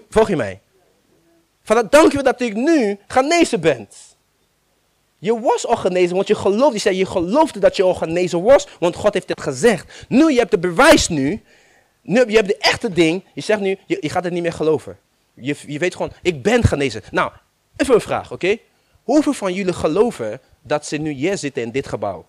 Volg 0.09 0.29
je 0.29 0.37
mij? 0.37 0.61
Vader, 1.63 1.91
dank 1.91 2.07
je 2.07 2.15
wel 2.15 2.33
dat 2.33 2.41
ik 2.41 2.55
nu 2.55 2.99
genezen 3.07 3.61
ben. 3.61 3.89
Je 5.19 5.41
was 5.41 5.67
al 5.67 5.77
genezen, 5.77 6.17
want 6.17 6.29
je 6.29 6.35
geloofde. 6.35 6.75
Je 6.75 6.81
zei, 6.81 6.97
je 6.97 7.07
geloofde 7.07 7.61
dat 7.61 7.77
je 7.77 7.83
al 7.83 7.95
genezen 7.95 8.43
was, 8.43 8.67
want 8.79 8.97
God 8.97 9.15
heeft 9.15 9.29
het 9.29 9.41
gezegd. 9.41 10.07
Nu, 10.09 10.33
je 10.33 10.39
hebt 10.39 10.51
de 10.51 10.59
bewijs 10.59 11.09
nu. 11.09 11.43
nu 12.03 12.31
je 12.31 12.37
hebt 12.37 12.49
de 12.49 12.57
echte 12.57 12.91
ding. 12.91 13.25
Je 13.35 13.41
zegt 13.41 13.61
nu, 13.61 13.79
je, 13.87 14.09
gaat 14.09 14.25
het 14.25 14.33
niet 14.33 14.43
meer 14.43 14.53
geloven. 14.53 14.99
Je, 15.35 15.57
je 15.67 15.79
weet 15.79 15.95
gewoon, 15.95 16.13
ik 16.23 16.43
ben 16.43 16.63
genezen. 16.63 17.03
Nou, 17.11 17.33
even 17.77 17.95
een 17.95 18.01
vraag, 18.01 18.33
oké? 18.33 18.57
Hoeveel 19.03 19.33
van 19.33 19.53
jullie 19.53 19.73
geloven 19.73 20.41
dat 20.63 20.87
ze 20.87 20.97
nu 20.97 21.11
hier 21.11 21.39
zitten 21.39 21.63
in 21.63 21.71
dit 21.71 21.87
gebouw? 21.87 22.27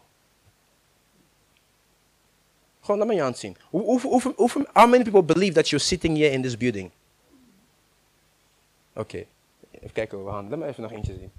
Gewoon, 2.82 3.00
laat 3.00 3.08
me 3.08 3.14
je 3.14 3.22
hand 3.22 3.38
zien. 3.38 3.58
Hoe, 3.70 4.00
hoeveel, 4.02 4.66
how 4.74 4.90
many 4.90 5.04
people 5.04 5.24
believe 5.24 5.54
that 5.54 5.70
you're 5.70 5.86
sitting 5.86 6.18
here 6.18 6.32
in 6.32 6.42
this 6.42 6.58
building? 6.58 6.92
Oké, 8.96 9.26
even 9.72 9.92
kijken 9.92 10.18
over 10.18 10.32
hand. 10.32 10.50
Laat 10.50 10.60
me 10.60 10.68
even 10.68 10.84
nog 10.84 10.92
eentje 10.92 11.14
zien. 11.14 11.32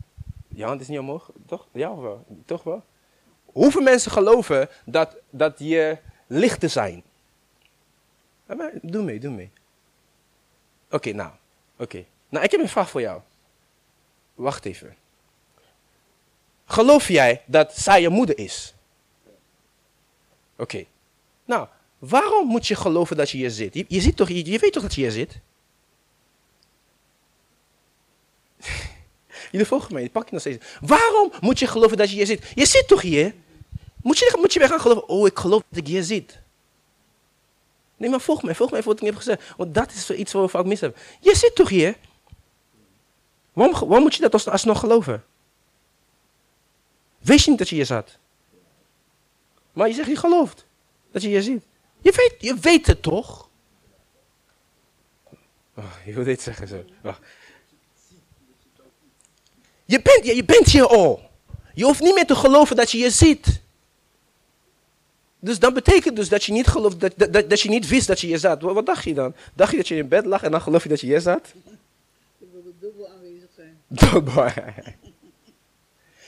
Je 0.55 0.65
hand 0.65 0.81
is 0.81 0.89
niet 0.89 0.99
omhoog, 0.99 1.31
toch? 1.47 1.67
Ja? 1.73 1.95
Toch 2.45 2.63
wel? 2.63 2.85
Hoeveel 3.45 3.83
mensen 3.83 4.11
geloven 4.11 4.69
dat, 4.85 5.17
dat 5.31 5.59
je 5.59 5.99
lichten 6.27 6.71
zijn? 6.71 7.03
Ja, 8.49 8.55
maar 8.55 8.73
Doe 8.83 9.03
mee, 9.03 9.21
doe 9.21 9.31
mee. 9.31 9.51
Oké, 10.91 11.13
nou. 11.13 11.31
Oké. 11.77 12.05
Nou, 12.29 12.45
ik 12.45 12.51
heb 12.51 12.61
een 12.61 12.69
vraag 12.69 12.91
voor 12.91 13.01
jou. 13.01 13.21
Wacht 14.35 14.65
even. 14.65 14.97
Geloof 16.65 17.09
jij 17.09 17.43
dat 17.47 17.77
zij 17.77 18.01
je 18.01 18.09
moeder 18.09 18.39
is? 18.39 18.75
Oké. 20.57 20.85
Nou, 21.45 21.69
waarom 21.99 22.47
moet 22.47 22.67
je 22.67 22.75
geloven 22.75 23.17
dat 23.17 23.31
je 23.31 23.37
hier 23.37 23.51
zit? 23.51 23.75
Je, 23.75 23.85
je, 23.89 24.01
ziet 24.01 24.17
toch, 24.17 24.29
je, 24.29 24.51
je 24.51 24.59
weet 24.59 24.73
toch 24.73 24.83
dat 24.83 24.95
je 24.95 25.01
hier 25.01 25.11
zit? 25.11 25.41
Jullie 29.51 29.67
volgen 29.67 29.95
mij, 29.95 30.11
pak 30.11 30.25
je 30.25 30.33
nog 30.33 30.41
steeds. 30.41 30.67
Waarom 30.81 31.33
moet 31.41 31.59
je 31.59 31.67
geloven 31.67 31.97
dat 31.97 32.11
je 32.11 32.17
hier 32.17 32.27
zit? 32.27 32.53
Je 32.55 32.67
zit 32.67 32.89
toch 32.89 33.01
hier? 33.01 33.35
Moet 34.03 34.19
je, 34.19 34.37
moet 34.39 34.53
je 34.53 34.59
weer 34.59 34.69
gaan 34.69 34.81
geloven, 34.81 35.09
oh 35.09 35.27
ik 35.27 35.39
geloof 35.39 35.63
dat 35.69 35.79
ik 35.79 35.87
hier 35.87 36.03
zit. 36.03 36.39
Nee, 37.97 38.11
maar 38.11 38.21
volg 38.21 38.43
mij, 38.43 38.55
volg 38.55 38.71
mij 38.71 38.83
voor 38.83 38.93
wat 38.93 39.01
ik 39.01 39.07
heb 39.07 39.17
gezegd. 39.17 39.43
Want 39.57 39.75
dat 39.75 39.93
is 39.93 40.11
iets 40.11 40.33
wat 40.33 40.43
we 40.43 40.49
vaak 40.49 40.65
mis 40.65 40.81
hebben. 40.81 41.01
Je 41.21 41.37
zit 41.37 41.55
toch 41.55 41.69
hier? 41.69 41.97
Waarom, 43.53 43.79
waarom 43.79 44.03
moet 44.03 44.15
je 44.15 44.21
dat 44.21 44.33
als, 44.33 44.49
alsnog 44.49 44.81
geloven? 44.81 45.25
Wist 47.19 47.45
je 47.45 47.51
niet 47.51 47.59
dat 47.59 47.69
je 47.69 47.75
hier 47.75 47.87
zat? 47.87 48.19
Maar 49.73 49.89
je 49.89 49.95
zegt 49.95 50.09
je 50.09 50.17
gelooft 50.17 50.67
dat 51.13 51.23
je 51.23 51.29
hier 51.29 51.43
zit. 51.43 51.63
Je 52.01 52.13
weet, 52.17 52.35
je 52.39 52.55
weet 52.61 52.87
het 52.87 53.03
toch? 53.03 53.49
Oh, 55.75 55.93
je 56.05 56.13
wil 56.13 56.25
dit 56.25 56.43
zeggen 56.43 56.69
zo. 56.69 56.85
Wacht. 57.03 57.21
Je 59.91 60.01
bent, 60.03 60.37
je 60.37 60.45
bent 60.45 60.67
hier 60.67 60.87
al. 60.87 61.31
Je 61.75 61.85
hoeft 61.85 62.01
niet 62.01 62.15
meer 62.15 62.27
te 62.27 62.35
geloven 62.35 62.77
dat 62.77 62.91
je 62.91 62.99
je 62.99 63.11
ziet. 63.11 63.61
Dus 65.39 65.59
dat 65.59 65.75
betekent 65.75 66.17
dus 66.17 66.29
dat 66.29 66.45
je 66.45 66.53
niet 66.53 66.67
gelooft, 66.67 67.01
dat, 67.01 67.13
dat, 67.17 67.51
dat 67.51 67.61
je 67.61 67.69
niet 67.69 67.89
wist 67.89 68.07
dat 68.07 68.21
je 68.21 68.27
hier 68.27 68.39
zat. 68.39 68.63
Wat, 68.63 68.75
wat, 68.75 68.87
dacht 68.87 69.05
je 69.05 69.15
dan? 69.15 69.35
Dacht 69.55 69.71
je 69.71 69.77
dat 69.77 69.89
je 69.89 69.97
in 69.97 70.09
bed 70.09 70.25
lag 70.25 70.43
en 70.43 70.51
dan 70.51 70.61
geloof 70.61 70.83
je 70.83 70.89
dat 70.89 71.01
je 71.01 71.07
hier 71.07 71.21
zat? 71.21 71.53
Je 72.39 72.47
wilde 72.53 72.73
dubbel 72.81 73.09
aanwezig 73.09 73.49
zijn. 73.57 73.79
Dubbel. 73.87 74.49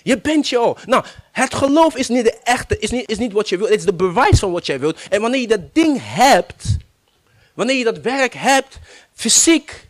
Je 0.02 0.20
bent 0.20 0.48
je 0.48 0.56
al. 0.58 0.76
Nou, 0.86 1.04
het 1.32 1.54
geloof 1.54 1.96
is 1.96 2.08
niet 2.08 2.24
de 2.24 2.38
echte, 2.42 2.78
is 2.78 2.90
niet, 2.90 3.10
is 3.10 3.18
niet 3.18 3.32
wat 3.32 3.48
je 3.48 3.56
wilt. 3.56 3.70
Het 3.70 3.78
is 3.78 3.84
de 3.84 3.94
bewijs 3.94 4.38
van 4.38 4.52
wat 4.52 4.66
jij 4.66 4.80
wilt. 4.80 5.08
En 5.08 5.20
wanneer 5.20 5.40
je 5.40 5.48
dat 5.48 5.74
ding 5.74 5.98
hebt, 6.00 6.76
wanneer 7.54 7.76
je 7.76 7.84
dat 7.84 7.98
werk 7.98 8.34
hebt, 8.34 8.78
fysiek, 9.14 9.88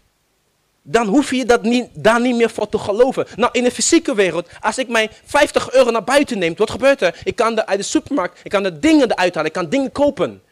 dan 0.82 1.06
hoef 1.06 1.30
je 1.30 1.44
dat 1.44 1.62
niet, 1.62 1.88
daar 1.92 2.20
niet 2.20 2.36
meer 2.36 2.50
voor 2.50 2.68
te 2.68 2.78
geloven. 2.78 3.26
Nou, 3.36 3.52
in 3.52 3.64
de 3.64 3.70
fysieke 3.70 4.14
wereld, 4.14 4.48
als 4.60 4.78
ik 4.78 4.88
mijn 4.88 5.10
50 5.24 5.72
euro 5.72 5.90
naar 5.90 6.04
buiten 6.04 6.38
neem, 6.38 6.54
wat 6.56 6.70
gebeurt 6.70 7.02
er? 7.02 7.20
Ik 7.24 7.36
kan 7.36 7.54
de, 7.54 7.66
uit 7.66 7.78
de 7.78 7.84
supermarkt, 7.84 8.40
ik 8.42 8.50
kan 8.50 8.62
de 8.62 8.78
dingen 8.78 9.10
eruit 9.10 9.34
halen, 9.34 9.50
ik 9.50 9.56
kan 9.56 9.68
dingen 9.68 9.92
kopen. 9.92 10.42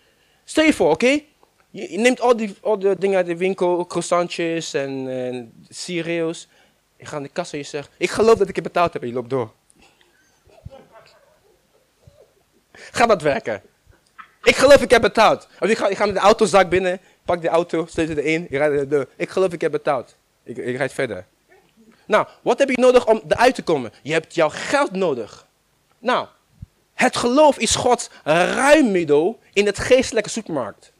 Stel 0.44 0.64
je 0.64 0.72
voor, 0.72 0.90
oké? 0.90 1.20
Je, 1.70 1.92
je, 1.92 1.98
neemt 1.98 2.20
al 2.20 2.36
die, 2.36 2.54
al 2.60 2.78
die 2.78 2.98
dingen 2.98 3.16
uit 3.16 3.26
de 3.26 3.36
winkel, 3.36 3.86
croissantjes 3.86 4.74
en, 4.74 5.08
en 5.08 5.52
cereals. 5.68 6.48
Je 6.96 7.04
gaat 7.04 7.14
aan 7.14 7.22
de 7.22 7.28
kassa 7.28 7.52
en 7.52 7.58
je 7.58 7.64
zegt, 7.64 7.90
ik 7.96 8.10
geloof 8.10 8.38
dat 8.38 8.48
ik 8.48 8.54
het 8.54 8.64
betaald 8.64 8.92
heb 8.92 9.02
en 9.02 9.08
je 9.08 9.14
loopt 9.14 9.30
door. 9.30 9.52
Gaat 12.72 13.08
dat 13.08 13.22
werken? 13.22 13.62
Ik 14.42 14.56
geloof 14.56 14.82
ik 14.82 14.90
heb 14.90 15.02
betaald. 15.02 15.48
Of 15.60 15.68
ik 15.68 15.78
ga, 15.78 15.88
ik 15.88 15.96
ga 15.96 16.04
in 16.04 16.14
de 16.14 16.20
autozak 16.20 16.68
binnen, 16.68 17.00
pak 17.24 17.42
de 17.42 17.48
auto, 17.48 17.86
het 17.94 17.98
erin, 18.16 18.44
ik 18.44 18.50
rijd 18.50 18.72
naar 18.72 18.88
de. 18.88 19.08
Ik 19.16 19.28
geloof 19.28 19.52
ik 19.52 19.60
heb 19.60 19.70
betaald. 19.70 20.16
Ik, 20.50 20.56
ik 20.56 20.76
rijd 20.76 20.92
verder. 20.92 21.26
Nou, 22.06 22.26
wat 22.42 22.58
heb 22.58 22.70
je 22.70 22.78
nodig 22.78 23.06
om 23.06 23.22
eruit 23.28 23.54
te 23.54 23.62
komen? 23.62 23.92
Je 24.02 24.12
hebt 24.12 24.34
jouw 24.34 24.48
geld 24.48 24.92
nodig. 24.92 25.46
Nou, 25.98 26.26
het 26.94 27.16
geloof 27.16 27.58
is 27.58 27.74
Gods 27.74 28.10
ruimmiddel 28.24 29.38
in 29.52 29.66
het 29.66 29.78
geestelijke 29.78 30.28
supermarkt. 30.28 30.92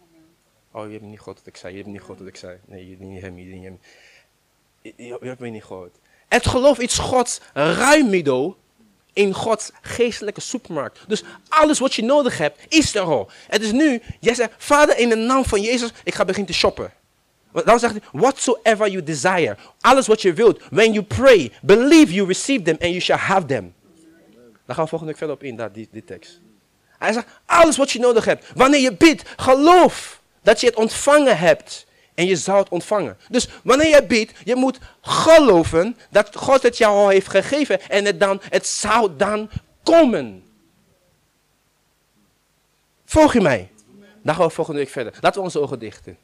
Oh, 0.73 0.87
je 0.87 0.93
hebt 0.93 1.05
niet 1.05 1.19
gehoord 1.19 1.39
wat 1.39 1.47
ik 1.47 1.57
zei. 1.57 1.73
Je 1.73 1.79
hebt 1.79 1.91
niet 1.91 2.01
gehoord 2.01 2.19
wat 2.19 2.29
ik 2.29 2.37
zei. 2.37 2.59
Nee, 2.65 2.85
je 2.85 2.91
hebt 2.91 3.03
niet 3.03 3.21
hem, 3.21 3.39
je 3.39 3.53
hebt 3.53 3.65
hem. 3.65 3.79
Je, 4.83 4.93
je, 4.97 5.19
je 5.21 5.27
hebt 5.27 5.41
me 5.41 5.49
niet 5.49 5.65
gehoord. 5.65 5.97
Het 6.29 6.47
geloof 6.47 6.79
is 6.79 6.99
Gods 6.99 7.41
ruimmiddel 7.53 8.57
in 9.13 9.35
Gods 9.35 9.71
geestelijke 9.81 10.41
supermarkt. 10.41 10.99
Dus 11.09 11.25
alles 11.49 11.79
wat 11.79 11.95
je 11.95 12.03
nodig 12.03 12.39
hebt, 12.39 12.61
is 12.69 12.95
er 12.95 13.03
al. 13.03 13.31
Het 13.47 13.63
is 13.63 13.73
nu, 13.73 14.03
jij 14.21 14.35
zegt, 14.35 14.53
vader 14.57 14.99
in 14.99 15.09
de 15.09 15.17
naam 15.17 15.45
van 15.45 15.61
Jezus, 15.61 15.93
ik 16.05 16.15
ga 16.15 16.25
beginnen 16.25 16.53
te 16.53 16.59
shoppen. 16.59 16.93
Dan 17.53 17.79
zegt 17.79 17.93
hij, 17.93 18.03
whatsoever 18.13 18.91
you 18.91 19.03
desire. 19.03 19.57
Alles 19.81 20.07
wat 20.07 20.23
je 20.23 20.33
wilt. 20.33 20.63
When 20.71 20.93
you 20.93 21.05
pray, 21.05 21.53
believe 21.63 22.15
you 22.15 22.27
receive 22.27 22.63
them 22.63 22.77
and 22.81 22.91
you 22.91 23.01
shall 23.01 23.19
have 23.19 23.47
them. 23.47 23.75
Daar 24.67 24.75
gaan 24.75 24.85
we 24.85 24.91
volgende 24.91 25.07
week 25.07 25.17
verder 25.17 25.37
op 25.37 25.43
in, 25.43 25.57
daar, 25.57 25.73
die, 25.73 25.89
die 25.93 26.05
tekst. 26.05 26.41
Hij 26.99 27.13
zegt, 27.13 27.27
alles 27.47 27.77
wat 27.77 27.91
je 27.91 27.99
nodig 27.99 28.25
hebt. 28.25 28.47
Wanneer 28.55 28.81
je 28.81 28.95
bidt, 28.95 29.23
geloof 29.37 30.21
dat 30.43 30.61
je 30.61 30.67
het 30.67 30.77
ontvangen 30.77 31.39
hebt. 31.39 31.87
En 32.15 32.27
je 32.27 32.37
zou 32.37 32.59
het 32.59 32.69
ontvangen. 32.69 33.17
Dus 33.29 33.49
wanneer 33.63 33.89
je 33.89 34.07
bidt, 34.07 34.33
je 34.45 34.55
moet 34.55 34.79
geloven 35.01 35.97
dat 36.11 36.37
God 36.37 36.63
het 36.63 36.79
jou 36.79 36.97
al 36.97 37.09
heeft 37.09 37.29
gegeven. 37.29 37.81
En 37.81 38.05
het, 38.05 38.21
dan, 38.21 38.41
het 38.49 38.67
zou 38.67 39.17
dan 39.17 39.51
komen. 39.83 40.45
Volg 43.05 43.33
je 43.33 43.41
mij? 43.41 43.71
Daar 44.23 44.35
gaan 44.35 44.47
we 44.47 44.53
volgende 44.53 44.81
week 44.81 44.91
verder. 44.91 45.13
Laten 45.21 45.39
we 45.39 45.45
onze 45.47 45.61
ogen 45.61 45.79
dichten. 45.79 46.19